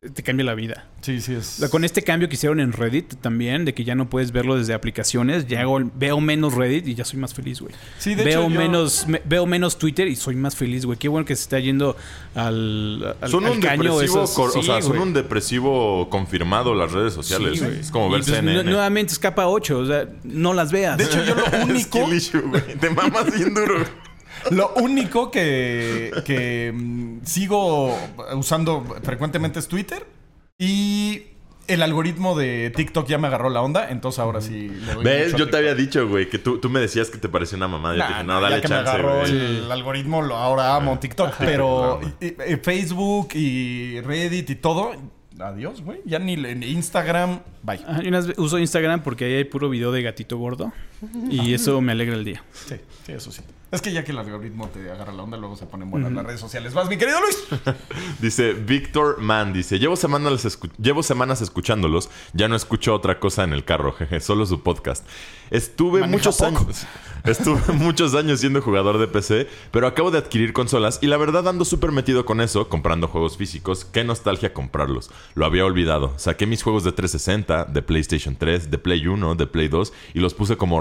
te 0.00 0.22
cambia 0.22 0.46
la 0.46 0.54
vida. 0.54 0.86
Sí, 1.02 1.20
sí 1.20 1.34
es. 1.34 1.62
Con 1.70 1.84
este 1.84 2.00
cambio 2.02 2.26
que 2.30 2.34
hicieron 2.34 2.58
en 2.58 2.72
Reddit 2.72 3.16
también, 3.20 3.66
de 3.66 3.74
que 3.74 3.84
ya 3.84 3.94
no 3.94 4.08
puedes 4.08 4.32
verlo 4.32 4.56
desde 4.56 4.72
aplicaciones, 4.72 5.46
ya 5.46 5.60
hago- 5.60 5.90
veo 5.94 6.18
menos 6.22 6.54
Reddit 6.54 6.88
y 6.88 6.94
ya 6.94 7.04
soy 7.04 7.18
más 7.20 7.34
feliz, 7.34 7.60
güey. 7.60 7.74
Sí, 7.98 8.14
de 8.14 8.24
veo 8.24 8.40
hecho, 8.44 8.50
yo- 8.50 8.58
menos 8.60 9.06
me- 9.06 9.20
veo 9.26 9.44
menos 9.44 9.76
Twitter 9.78 10.08
y 10.08 10.16
soy 10.16 10.36
más 10.36 10.56
feliz, 10.56 10.86
güey. 10.86 10.98
Qué 10.98 11.08
bueno 11.08 11.26
que 11.26 11.36
se 11.36 11.42
está 11.42 11.58
yendo 11.60 11.98
al, 12.34 13.14
al, 13.20 13.30
Son 13.30 13.44
al 13.44 13.52
un 13.52 13.60
caño 13.60 13.82
depresivo, 13.92 14.22
esos- 14.24 14.30
cor- 14.34 14.52
o 14.56 14.62
sea, 14.62 14.80
son 14.80 14.98
un 14.98 15.12
depresivo 15.12 16.08
confirmado 16.08 16.74
las 16.74 16.92
redes 16.92 17.12
sociales. 17.12 17.58
Sí, 17.58 17.64
güey. 17.66 17.80
es 17.80 17.90
como 17.90 18.08
ver 18.08 18.22
pues, 18.22 18.34
CNN. 18.34 18.64
nu- 18.64 18.70
nuevamente 18.70 19.12
es 19.12 19.18
capa 19.18 19.48
8, 19.48 19.80
o 19.80 19.86
sea, 19.86 20.08
no 20.24 20.54
las 20.54 20.72
veas. 20.72 20.96
De 20.96 21.04
hecho, 21.04 21.22
yo 21.24 21.34
lo 21.34 21.44
único, 21.64 21.98
Skill 21.98 22.14
issue, 22.16 22.40
güey. 22.40 22.62
Te 22.80 22.88
mamas 22.88 23.34
bien 23.36 23.52
duro. 23.52 23.84
Lo 24.50 24.72
único 24.76 25.30
que, 25.30 26.10
que 26.24 26.72
mm, 26.74 27.20
sigo 27.24 27.96
usando 28.34 28.84
frecuentemente 29.02 29.58
es 29.58 29.68
Twitter. 29.68 30.06
Y 30.58 31.22
el 31.68 31.82
algoritmo 31.82 32.36
de 32.36 32.70
TikTok 32.74 33.06
ya 33.06 33.16
me 33.18 33.28
agarró 33.28 33.48
la 33.50 33.62
onda. 33.62 33.90
Entonces 33.90 34.18
ahora 34.18 34.40
sí 34.40 34.68
le 34.68 34.94
doy 34.94 35.04
¿Ves? 35.04 35.32
mucho 35.32 35.36
a 35.36 35.38
Yo 35.38 35.44
te 35.46 35.50
TikTok. 35.50 35.58
había 35.58 35.74
dicho, 35.74 36.08
güey, 36.08 36.28
que 36.28 36.38
tú, 36.38 36.58
tú 36.58 36.68
me 36.68 36.80
decías 36.80 37.10
que 37.10 37.18
te 37.18 37.28
parecía 37.28 37.56
una 37.56 37.68
mamada. 37.68 37.94
Yo 37.94 37.98
Nah, 38.00 38.06
te 38.08 38.12
dije, 38.14 38.24
nah, 38.26 38.34
no, 38.34 38.40
dale 38.40 38.56
ya 38.56 38.62
que 38.62 38.68
me 38.68 38.74
chance, 38.74 38.90
agarró 38.90 39.18
güey. 39.20 39.30
el 39.58 39.72
algoritmo, 39.72 40.22
lo, 40.22 40.36
ahora 40.36 40.74
amo 40.76 40.98
TikTok. 40.98 41.34
Pero 41.38 42.00
claro. 42.00 42.14
y- 42.20 42.52
y- 42.52 42.56
Facebook 42.56 43.28
y 43.34 44.00
Reddit 44.00 44.50
y 44.50 44.54
todo, 44.56 44.92
adiós, 45.38 45.80
güey. 45.82 46.00
Ya 46.04 46.18
ni 46.18 46.34
en 46.34 46.62
Instagram, 46.62 47.40
bye. 47.62 47.80
Ajá, 47.86 48.02
yo 48.02 48.08
unas 48.08 48.26
ve- 48.26 48.34
uso 48.36 48.58
Instagram 48.58 49.02
porque 49.02 49.24
ahí 49.26 49.32
hay 49.34 49.44
puro 49.44 49.70
video 49.70 49.92
de 49.92 50.02
gatito 50.02 50.36
gordo 50.38 50.72
y 51.30 51.54
eso 51.54 51.80
me 51.80 51.92
alegra 51.92 52.14
el 52.14 52.24
día. 52.24 52.42
Sí, 52.52 52.76
sí, 53.06 53.12
eso 53.12 53.32
sí. 53.32 53.42
Es 53.72 53.80
que 53.82 53.92
ya 53.92 54.02
que 54.02 54.10
el 54.10 54.18
algoritmo 54.18 54.66
te 54.68 54.90
agarra 54.90 55.12
la 55.12 55.22
onda, 55.22 55.36
luego 55.36 55.54
se 55.56 55.64
ponen 55.64 55.92
buenas 55.92 56.10
las 56.10 56.26
redes 56.26 56.40
sociales. 56.40 56.74
Vas, 56.74 56.88
mi 56.88 56.98
querido 56.98 57.20
Luis. 57.20 57.38
Dice 58.20 58.52
Víctor 58.52 59.20
Mann, 59.20 59.52
dice, 59.52 59.78
llevo 59.78 59.94
semanas, 59.94 60.44
escu- 60.44 60.72
llevo 60.76 61.04
semanas 61.04 61.40
escuchándolos, 61.40 62.10
ya 62.32 62.48
no 62.48 62.56
escucho 62.56 62.92
otra 62.94 63.20
cosa 63.20 63.44
en 63.44 63.52
el 63.52 63.64
carro, 63.64 63.92
jeje, 63.92 64.18
solo 64.20 64.44
su 64.44 64.62
podcast. 64.64 65.06
Estuve 65.52 66.00
Maneja 66.00 66.16
muchos 66.16 66.36
poco. 66.38 66.46
años, 66.58 66.86
estuve 67.24 67.60
muchos 67.74 68.14
años 68.14 68.40
siendo 68.40 68.60
jugador 68.60 68.98
de 68.98 69.06
PC, 69.08 69.48
pero 69.70 69.86
acabo 69.86 70.10
de 70.10 70.18
adquirir 70.18 70.52
consolas 70.52 70.98
y 71.00 71.06
la 71.06 71.16
verdad 71.16 71.46
ando 71.48 71.64
súper 71.64 71.92
metido 71.92 72.24
con 72.24 72.40
eso, 72.40 72.68
comprando 72.68 73.06
juegos 73.08 73.36
físicos, 73.36 73.84
qué 73.84 74.02
nostalgia 74.04 74.52
comprarlos. 74.52 75.10
Lo 75.34 75.46
había 75.46 75.64
olvidado, 75.64 76.12
saqué 76.18 76.46
mis 76.46 76.62
juegos 76.64 76.82
de 76.84 76.90
360, 76.92 77.64
de 77.66 77.82
PlayStation 77.82 78.36
3, 78.36 78.70
de 78.70 78.78
Play 78.78 79.06
1, 79.06 79.34
de 79.36 79.46
Play 79.46 79.68
2 79.68 79.92
y 80.14 80.18
los 80.20 80.34
puse 80.34 80.56
como 80.56 80.76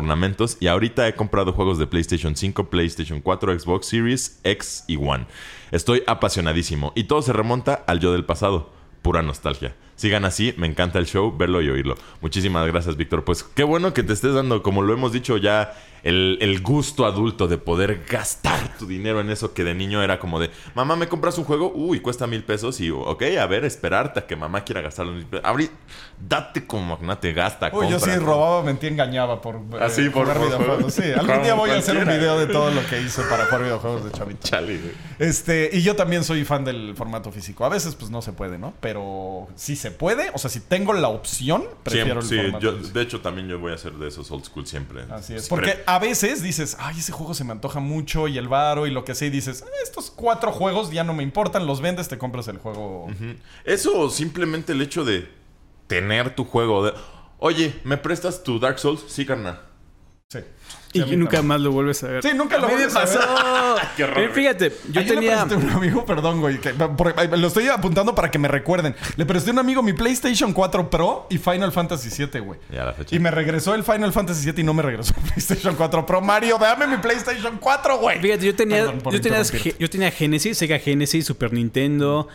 y 0.60 0.68
ahorita 0.68 1.08
he 1.08 1.14
comprado 1.14 1.54
juegos 1.54 1.78
de 1.78 1.88
PlayStation 1.88 2.36
5, 2.36 2.70
PlayStation 2.70 3.22
4, 3.22 3.60
Xbox 3.60 3.88
Series 3.88 4.40
X 4.44 4.86
y 4.88 4.98
One. 4.98 5.26
Estoy 5.72 6.04
apasionadísimo 6.08 6.94
y 6.96 7.04
todo 7.04 7.22
se 7.22 7.34
remonta 7.34 7.74
al 7.86 8.00
yo 8.00 8.12
del 8.12 8.26
pasado. 8.26 8.72
Pura 9.02 9.22
nostalgia. 9.22 9.76
Sigan 9.96 10.26
así, 10.26 10.54
me 10.58 10.66
encanta 10.66 10.98
el 10.98 11.06
show, 11.06 11.36
verlo 11.38 11.62
y 11.62 11.70
oírlo. 11.70 11.96
Muchísimas 12.22 12.66
gracias, 12.68 12.96
Víctor. 12.96 13.24
Pues 13.24 13.44
qué 13.44 13.64
bueno 13.64 13.94
que 13.94 14.02
te 14.02 14.14
estés 14.14 14.34
dando, 14.34 14.64
como 14.64 14.82
lo 14.82 14.94
hemos 14.94 15.12
dicho 15.12 15.38
ya, 15.38 15.74
el, 16.04 16.38
el 16.42 16.62
gusto 16.62 17.06
adulto 17.06 17.48
de 17.48 17.58
poder 17.58 18.04
gastar 18.10 18.78
tu 18.78 18.86
dinero 18.88 19.20
en 19.22 19.30
eso 19.30 19.54
que 19.54 19.64
de 19.64 19.74
niño 19.74 20.02
era 20.04 20.20
como 20.20 20.40
de, 20.40 20.50
mamá, 20.76 20.96
¿me 20.96 21.08
compras 21.08 21.38
un 21.38 21.44
juego? 21.44 21.72
Uy, 21.74 22.00
cuesta 22.00 22.28
mil 22.28 22.44
pesos 22.44 22.80
y, 22.82 22.90
ok, 22.92 23.24
a 23.40 23.46
ver, 23.48 23.66
esperarte 23.66 24.20
a 24.20 24.28
que 24.28 24.36
mamá 24.36 24.64
quiera 24.64 24.82
gastar 24.82 25.06
los 25.06 25.16
mil 25.16 25.26
pesos. 25.26 25.46
Abrí, 25.46 25.70
date 26.20 26.66
como 26.66 26.86
magnate, 26.96 27.34
gasta, 27.34 27.70
Uy, 27.74 27.90
yo 27.90 28.00
sí 28.00 28.16
robaba, 28.18 28.64
mentía, 28.64 28.90
engañaba 28.90 29.42
por, 29.42 29.56
eh, 29.56 29.60
Ah, 29.80 29.90
sí, 29.90 30.10
por- 30.10 30.24
jugar 30.24 30.38
por 30.38 30.48
videojuegos. 30.48 30.76
juegos. 30.76 30.94
Sí, 30.94 31.04
algún 31.12 31.44
día 31.44 31.54
voy 31.54 31.70
a 31.72 31.78
hacer 31.78 31.98
un 31.98 32.06
video 32.06 32.38
de 32.40 32.48
todo 32.48 32.72
lo 32.72 32.86
que 32.88 33.02
hice 33.02 33.22
para 33.24 33.46
jugar 33.46 33.64
videojuegos 33.64 34.04
de 34.06 34.12
chavito. 34.12 34.48
Chale. 34.48 34.80
Este, 35.18 35.70
y 35.74 35.82
yo 35.82 35.96
también 35.96 36.24
soy 36.24 36.46
fan 36.46 36.64
del 36.64 36.94
formato 36.96 37.32
físico. 37.32 37.66
A 37.66 37.70
veces, 37.70 37.96
pues 37.96 38.10
no 38.12 38.22
se 38.22 38.34
puede, 38.34 38.58
¿no? 38.58 38.74
Pero 38.80 39.48
si 39.56 39.76
se 39.76 39.92
puede, 39.92 40.30
o 40.34 40.38
sea, 40.38 40.50
si 40.50 40.60
tengo 40.62 40.94
la 40.94 41.10
opción, 41.10 41.66
prefiero 41.84 42.22
Siempre, 42.22 42.38
el 42.40 42.46
sí, 42.46 42.52
formato 42.52 42.66
yo- 42.66 42.78
físico. 42.80 42.98
de 43.00 43.04
hecho 43.04 43.22
también 43.22 43.48
yo 43.48 43.60
voy 43.60 43.72
a 43.72 43.76
hacer 43.76 43.94
de 43.94 44.08
esos 44.08 44.30
old 44.32 44.46
school 44.46 44.66
siempre. 44.68 45.04
Así 45.10 45.36
es. 45.36 45.48
Porque 45.48 45.80
a 45.96 46.00
veces 46.00 46.42
dices, 46.44 46.78
ay, 46.80 47.00
ese 47.00 47.12
juego 47.12 47.34
se 47.34 47.44
me 47.44 47.52
antoja 47.52 47.80
mucho 47.80 48.28
y 48.28 48.38
el 48.38 48.48
varo 48.48 48.86
y 48.88 48.92
lo 48.92 49.04
que 49.04 49.16
sea, 49.16 49.28
y 49.28 49.32
dices, 49.32 49.64
"Ah, 49.66 49.70
estos 49.84 50.12
cuatro 50.12 50.52
juegos 50.52 50.92
ya 50.92 51.04
no 51.04 51.14
me 51.14 51.24
importan, 51.24 51.66
los 51.66 51.82
vendes, 51.82 52.08
te 52.08 52.18
compras 52.18 52.48
el 52.48 52.58
juego. 52.58 53.08
Eso 53.66 53.98
o 54.00 54.10
simplemente 54.10 54.74
el 54.74 54.82
hecho 54.82 55.04
de 55.04 55.30
tener 55.88 56.36
tu 56.36 56.46
juego. 56.46 56.86
De, 56.86 56.94
Oye, 57.40 57.74
¿me 57.86 57.98
prestas 57.98 58.44
tu 58.44 58.60
Dark 58.60 58.80
Souls? 58.80 59.04
Sí, 59.08 59.26
carnal. 59.26 59.62
Sí. 60.30 60.40
Y 60.92 61.16
nunca 61.16 61.42
más 61.44 61.62
lo 61.62 61.72
vuelves 61.72 62.04
a 62.04 62.08
ver. 62.08 62.24
Sí, 62.24 62.30
nunca 62.36 62.58
lo 62.58 62.68
me 62.68 62.74
vuelves 62.74 62.96
a 62.96 63.06
ver. 63.06 63.18
pasó. 63.18 63.76
Qué 63.96 64.04
horror, 64.06 64.20
Eh. 64.24 64.30
Fíjate, 64.34 64.74
yo 64.92 65.02
Ayer 65.02 65.16
le 65.16 65.22
tenía. 65.22 65.46
presté 65.46 65.54
a 65.56 65.58
un 65.70 65.70
amigo, 65.76 66.06
perdón, 66.06 66.42
güey. 66.42 66.60
que- 66.60 66.72
por- 66.74 67.38
lo 67.38 67.48
estoy 67.48 67.68
apuntando 67.68 68.16
para 68.16 68.32
que 68.32 68.40
me 68.40 68.48
recuerden. 68.48 68.96
Le 69.16 69.26
presté 69.26 69.52
a 69.52 69.54
un 69.54 69.60
amigo 69.60 69.84
mi 69.84 69.94
PlayStation 69.94 70.52
4 70.52 70.90
Pro 70.90 71.28
y 71.30 71.38
Final 71.38 71.72
Fantasy 71.72 72.10
7, 72.10 72.40
güey. 72.40 72.60
Ya 72.72 72.86
la 72.86 72.94
fecha. 72.94 73.16
Y 73.16 73.20
me 73.20 73.30
regresó 73.30 73.76
el 73.76 73.84
Final 73.84 74.12
Fantasy 74.12 74.42
7 74.44 74.62
y 74.62 74.64
no 74.64 74.74
me 74.74 74.82
regresó 74.82 75.14
el 75.18 75.22
PlayStation 75.32 75.76
4 75.76 76.06
Pro. 76.06 76.22
Mario, 76.22 76.58
dame 76.60 76.88
mi 76.88 76.98
PlayStation 76.98 77.58
4, 77.60 77.98
güey. 78.00 78.20
Fíjate, 78.20 78.46
yo 78.46 78.56
tenía, 78.56 78.86
Perdón 78.86 79.14
yo, 79.14 79.22
tenía 79.22 79.44
yo 79.80 79.90
tenía 79.90 80.12
Genesis, 80.12 80.58
Sega 80.58 80.80
Genesis, 80.80 81.26
Super 81.26 81.54
Nintendo. 81.54 82.28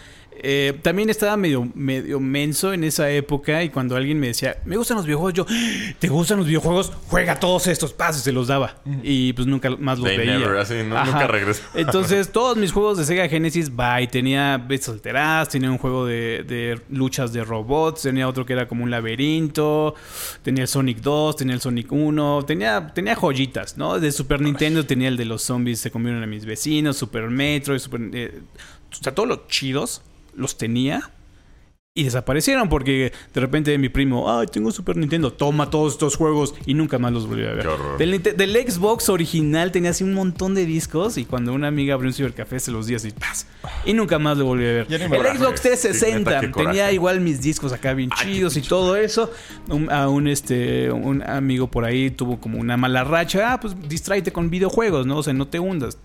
Eh, 0.46 0.78
también 0.82 1.08
estaba 1.10 1.36
medio, 1.36 1.68
medio 1.74 2.20
menso 2.20 2.72
en 2.72 2.84
esa 2.84 3.10
época 3.10 3.62
y 3.62 3.70
cuando 3.70 3.96
alguien 3.96 4.20
me 4.20 4.26
decía, 4.28 4.58
me 4.64 4.76
gustan 4.76 4.96
los 4.98 5.06
videojuegos, 5.06 5.32
yo, 5.34 5.46
¿te 5.98 6.08
gustan 6.08 6.38
los 6.38 6.46
videojuegos? 6.46 6.92
Juega 7.08 7.40
todos 7.40 7.66
estos 7.66 7.92
pasos. 7.92 8.22
se 8.22 8.32
los 8.32 8.48
daba. 8.48 8.76
Y 9.02 9.32
pues 9.32 9.46
nunca 9.46 9.70
más 9.70 9.98
los 9.98 10.08
They 10.08 10.18
veía. 10.18 10.38
never, 10.38 10.56
así, 10.58 10.74
no- 10.86 11.02
nunca 11.04 11.26
regresó. 11.26 11.62
Entonces, 11.74 12.30
todos 12.30 12.56
mis 12.56 12.72
juegos 12.72 12.98
de 12.98 13.04
Sega 13.04 13.28
Genesis, 13.28 13.74
bye. 13.74 14.06
Tenía 14.10 14.58
Bits 14.58 14.88
Alteraz, 14.88 15.48
tenía 15.48 15.70
un 15.70 15.78
juego 15.78 16.04
de, 16.06 16.44
de 16.46 16.80
luchas 16.90 17.32
de 17.32 17.42
robots, 17.44 18.02
tenía 18.02 18.28
otro 18.28 18.44
que 18.44 18.52
era 18.52 18.68
como 18.68 18.84
un 18.84 18.90
laberinto, 18.90 19.94
tenía 20.42 20.62
el 20.62 20.68
Sonic 20.68 20.98
2, 20.98 21.36
tenía 21.36 21.54
el 21.54 21.60
Sonic 21.60 21.90
1, 21.90 22.44
tenía, 22.46 22.92
tenía 22.94 23.14
joyitas, 23.14 23.76
¿no? 23.76 23.98
De 23.98 24.12
Super 24.12 24.40
Nintendo 24.40 24.84
tenía 24.84 25.08
el 25.08 25.16
de 25.16 25.24
los 25.24 25.42
zombies 25.42 25.80
se 25.80 25.90
comieron 25.90 26.22
a 26.22 26.26
mis 26.26 26.44
vecinos, 26.44 26.96
Super 26.96 27.30
Metro, 27.30 27.78
Super, 27.78 28.00
eh, 28.12 28.40
o 28.92 28.94
sea, 29.02 29.14
todos 29.14 29.28
los 29.28 29.48
chidos 29.48 30.02
los 30.36 30.58
tenía. 30.58 31.10
Y 31.96 32.02
desaparecieron 32.02 32.68
porque 32.68 33.12
de 33.32 33.40
repente 33.40 33.78
mi 33.78 33.88
primo, 33.88 34.28
ay, 34.28 34.48
tengo 34.48 34.72
Super 34.72 34.96
Nintendo, 34.96 35.32
toma 35.32 35.70
todos 35.70 35.92
estos 35.92 36.16
juegos 36.16 36.52
y 36.66 36.74
nunca 36.74 36.98
más 36.98 37.12
los 37.12 37.28
volví 37.28 37.44
a 37.46 37.52
ver. 37.52 37.68
Del, 38.36 38.68
Xbox 38.68 39.08
original 39.08 39.70
tenía 39.70 39.90
así 39.90 40.02
un 40.02 40.12
montón 40.12 40.56
de 40.56 40.66
discos 40.66 41.18
y 41.18 41.24
cuando 41.24 41.52
una 41.52 41.68
amiga 41.68 41.94
abrió 41.94 42.08
un 42.08 42.12
cibercafé 42.14 42.58
se 42.58 42.72
los 42.72 42.88
di 42.88 42.96
así, 42.96 43.12
¡paz! 43.12 43.46
Y 43.84 43.92
nunca 43.92 44.18
más 44.18 44.36
lo 44.36 44.44
volví 44.44 44.64
a 44.64 44.72
ver. 44.72 44.86
El. 44.90 45.02
Xbox 45.38 45.60
Sí, 45.60 45.68
360 45.68 46.18
neta, 46.18 46.40
qué 46.40 46.48
tenía 46.64 46.90
igual 46.90 47.20
mis 47.20 47.40
discos 47.40 47.72
acá 47.72 47.94
bien 47.94 48.10
chidos 48.10 48.56
y 48.56 48.62
todo 48.62 48.96
eso. 48.96 49.30
Un- 49.68 49.88
a 49.88 50.08
un 50.08 50.26
este 50.26 50.90
un 50.90 51.22
amigo 51.22 51.68
por 51.68 51.84
ahí 51.84 52.10
tuvo 52.10 52.40
como 52.40 52.58
una 52.58 52.76
mala 52.76 53.04
racha, 53.04 53.52
ah, 53.52 53.60
pues 53.60 53.76
distráete 53.88 54.32
con 54.32 54.50
videojuegos, 54.50 55.06
¿no? 55.06 55.18
O 55.18 55.22
sea, 55.22 55.32
no 55.32 55.46
te 55.46 55.60
hundas. 55.60 55.96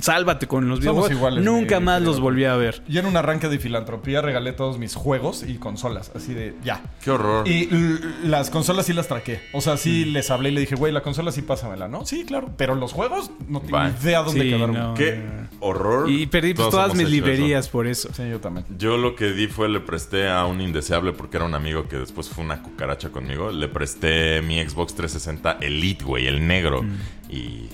Sálvate 0.00 0.46
con 0.46 0.68
los 0.68 0.78
Somos 0.78 0.82
videojuegos. 1.08 1.10
iguales, 1.12 1.44
Nunca 1.44 1.80
mi 1.80 1.86
más 1.86 2.02
los 2.02 2.20
volví 2.20 2.44
a 2.44 2.56
ver. 2.56 2.82
Yo 2.88 3.00
en 3.00 3.06
un 3.06 3.16
arranque 3.16 3.48
de 3.48 3.58
filantropía 3.58 4.20
regalé 4.22 4.52
todos 4.52 4.78
mis 4.78 4.94
juegos 4.94 5.42
y 5.46 5.54
consolas. 5.54 6.10
Así 6.14 6.34
de, 6.34 6.54
ya. 6.64 6.82
Qué 7.02 7.10
horror. 7.10 7.46
Y 7.48 7.68
l- 7.70 7.98
las 8.24 8.50
consolas 8.50 8.86
sí 8.86 8.92
las 8.92 9.08
traqué. 9.08 9.40
O 9.52 9.60
sea, 9.60 9.76
sí 9.76 10.04
les 10.04 10.30
hablé 10.30 10.50
y 10.50 10.52
le 10.52 10.60
dije, 10.60 10.74
güey, 10.74 10.92
la 10.92 11.02
consola 11.02 11.32
sí 11.32 11.42
pásamela, 11.42 11.88
¿no? 11.88 12.04
Sí, 12.06 12.24
claro. 12.24 12.50
Pero 12.56 12.74
los 12.74 12.92
juegos 12.92 13.30
no 13.48 13.60
tengo 13.60 13.78
Bye. 13.78 13.92
idea 14.02 14.22
dónde 14.22 14.42
Sí, 14.42 14.48
quedaron. 14.50 14.72
no. 14.74 14.94
Qué 14.94 15.20
horror. 15.60 16.08
Y 16.10 16.26
perdí 16.26 16.54
pues, 16.54 16.68
Todos 16.68 16.70
todas 16.72 16.86
hemos 16.86 16.96
mis 16.98 17.06
hecho 17.06 17.16
eso. 17.16 17.26
librerías 17.26 17.68
por 17.68 17.86
eso. 17.86 18.08
Sí, 18.14 18.22
yo 18.28 18.40
también. 18.40 18.66
Yo 18.78 18.96
lo 18.96 19.14
que 19.16 19.32
di 19.32 19.46
fue 19.46 19.68
le 19.68 19.80
presté 19.80 20.28
a 20.28 20.44
un 20.46 20.60
indeseable 20.60 21.12
porque 21.12 21.36
era 21.38 21.46
un 21.46 21.54
amigo 21.54 21.88
que 21.88 21.96
después 21.96 22.28
fue 22.28 22.44
una 22.44 22.62
cucaracha 22.62 23.10
conmigo. 23.10 23.50
Le 23.50 23.68
presté 23.68 24.42
mi 24.42 24.60
Xbox 24.62 24.94
360 24.94 25.58
Elite, 25.60 26.04
güey, 26.04 26.26
el 26.26 26.46
negro. 26.46 26.84
Y 27.28 27.68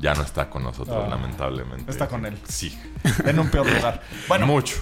ya 0.00 0.14
no 0.14 0.22
está 0.22 0.48
con 0.50 0.62
nosotros, 0.64 1.04
Ah. 1.06 1.08
lamentablemente. 1.10 1.90
Está 1.90 2.08
con 2.08 2.24
él. 2.26 2.38
Sí. 2.48 2.76
En 3.24 3.38
un 3.38 3.50
peor 3.50 3.66
lugar. 3.70 4.00
Bueno, 4.28 4.46
mucho. 4.46 4.76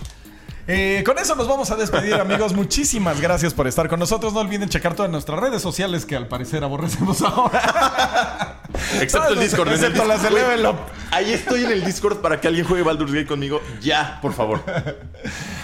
Eh, 0.70 1.02
con 1.06 1.18
eso 1.18 1.34
nos 1.34 1.48
vamos 1.48 1.70
a 1.70 1.76
despedir, 1.76 2.12
amigos. 2.14 2.52
Muchísimas 2.52 3.20
gracias 3.22 3.54
por 3.54 3.66
estar 3.66 3.88
con 3.88 3.98
nosotros. 3.98 4.34
No 4.34 4.40
olviden 4.40 4.68
checar 4.68 4.94
todas 4.94 5.10
nuestras 5.10 5.40
redes 5.40 5.62
sociales 5.62 6.04
que 6.04 6.14
al 6.14 6.28
parecer 6.28 6.62
aborrecemos 6.62 7.22
ahora. 7.22 8.60
Excepto 9.00 9.28
el 9.32 9.40
Discord. 9.40 9.72
Excepto 9.72 10.04
las 10.04 10.22
de. 10.22 10.30
Level 10.30 10.66
Up. 10.66 10.76
Ahí 11.10 11.32
estoy 11.32 11.64
en 11.64 11.72
el 11.72 11.84
Discord 11.84 12.18
para 12.18 12.38
que 12.38 12.48
alguien 12.48 12.66
juegue 12.66 12.82
Baldur's 12.82 13.12
Gate 13.12 13.26
conmigo. 13.26 13.62
Ya, 13.80 14.18
por 14.20 14.34
favor. 14.34 14.62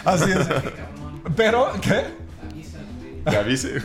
Así 0.06 0.30
es. 0.30 0.46
Pero, 1.36 1.70
¿qué? 1.82 2.23
Que 3.28 3.36
avise. 3.36 3.82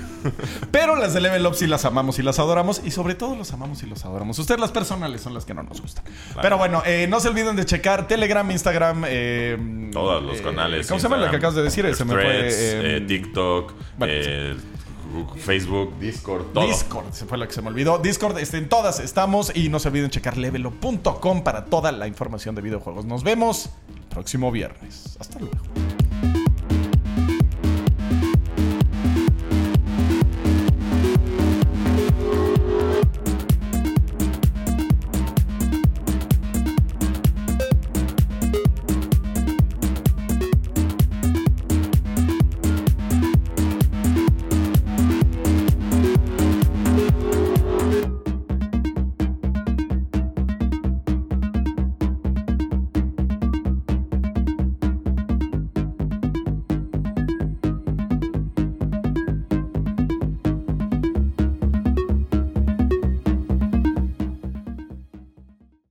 Pero 0.72 0.95
las 0.95 1.14
de 1.14 1.22
Level 1.22 1.45
Up 1.45 1.56
sí 1.56 1.66
las 1.68 1.86
amamos 1.86 2.20
y 2.20 2.24
las 2.24 2.40
adoramos. 2.40 2.82
Y 2.84 2.91
sobre 2.91 3.16
todo 3.16 3.36
los 3.36 3.52
amamos 3.53 3.82
y 3.84 3.86
los 3.88 4.03
adoramos. 4.06 4.38
Ustedes 4.40 4.60
las 4.60 4.72
personales 4.72 5.22
son 5.22 5.34
las 5.34 5.45
que 5.45 5.53
no 5.53 5.64
nos 5.64 5.82
gustan. 5.82 6.03
Pero 6.41 6.57
bueno, 6.57 6.84
eh, 6.86 7.07
no 7.10 7.20
se 7.20 7.30
olviden 7.30 7.56
de 7.56 7.66
checar 7.66 8.07
Telegram, 8.07 8.49
Instagram. 8.52 9.03
eh, 9.07 9.90
Todos 9.94 10.22
los 10.24 10.40
eh, 10.40 10.44
canales. 10.44 10.88
¿Cómo 10.88 10.99
se 10.99 11.03
llama 11.10 11.18
la 11.18 11.30
que 11.30 11.38
acabas 11.38 11.56
de 11.56 11.64
decir? 11.64 11.94
Se 11.95 12.06
me 12.06 12.14
fue. 12.14 12.22
Threads, 12.24 12.53
eh, 12.56 12.98
eh, 12.98 13.02
TikTok, 13.07 13.74
bueno, 13.98 14.14
eh, 14.16 14.57
Facebook, 15.38 15.98
Discord, 15.99 16.48
todo. 16.53 16.68
Discord, 16.68 17.11
se 17.14 17.26
fue 17.26 17.38
la 17.38 17.48
que 17.48 17.53
se 17.53 17.61
me 17.61 17.70
olvidó. 17.70 17.98
Discord, 17.98 18.38
este, 18.38 18.57
en 18.57 18.70
todas 18.70 18.99
estamos 18.99 19.52
y 19.56 19.70
no 19.70 19.80
se 19.80 19.88
olviden 19.88 20.10
checar 20.11 20.38
levelo.com 20.38 21.44
para 21.44 21.66
toda 21.66 21.91
la 21.91 22.07
información 22.07 22.53
de 22.56 22.61
videojuegos. 22.61 23.06
Nos 23.06 23.24
vemos 23.24 23.70
el 23.95 24.02
próximo 24.03 24.52
viernes. 24.52 25.18
Hasta 25.20 25.40
luego. 25.40 25.56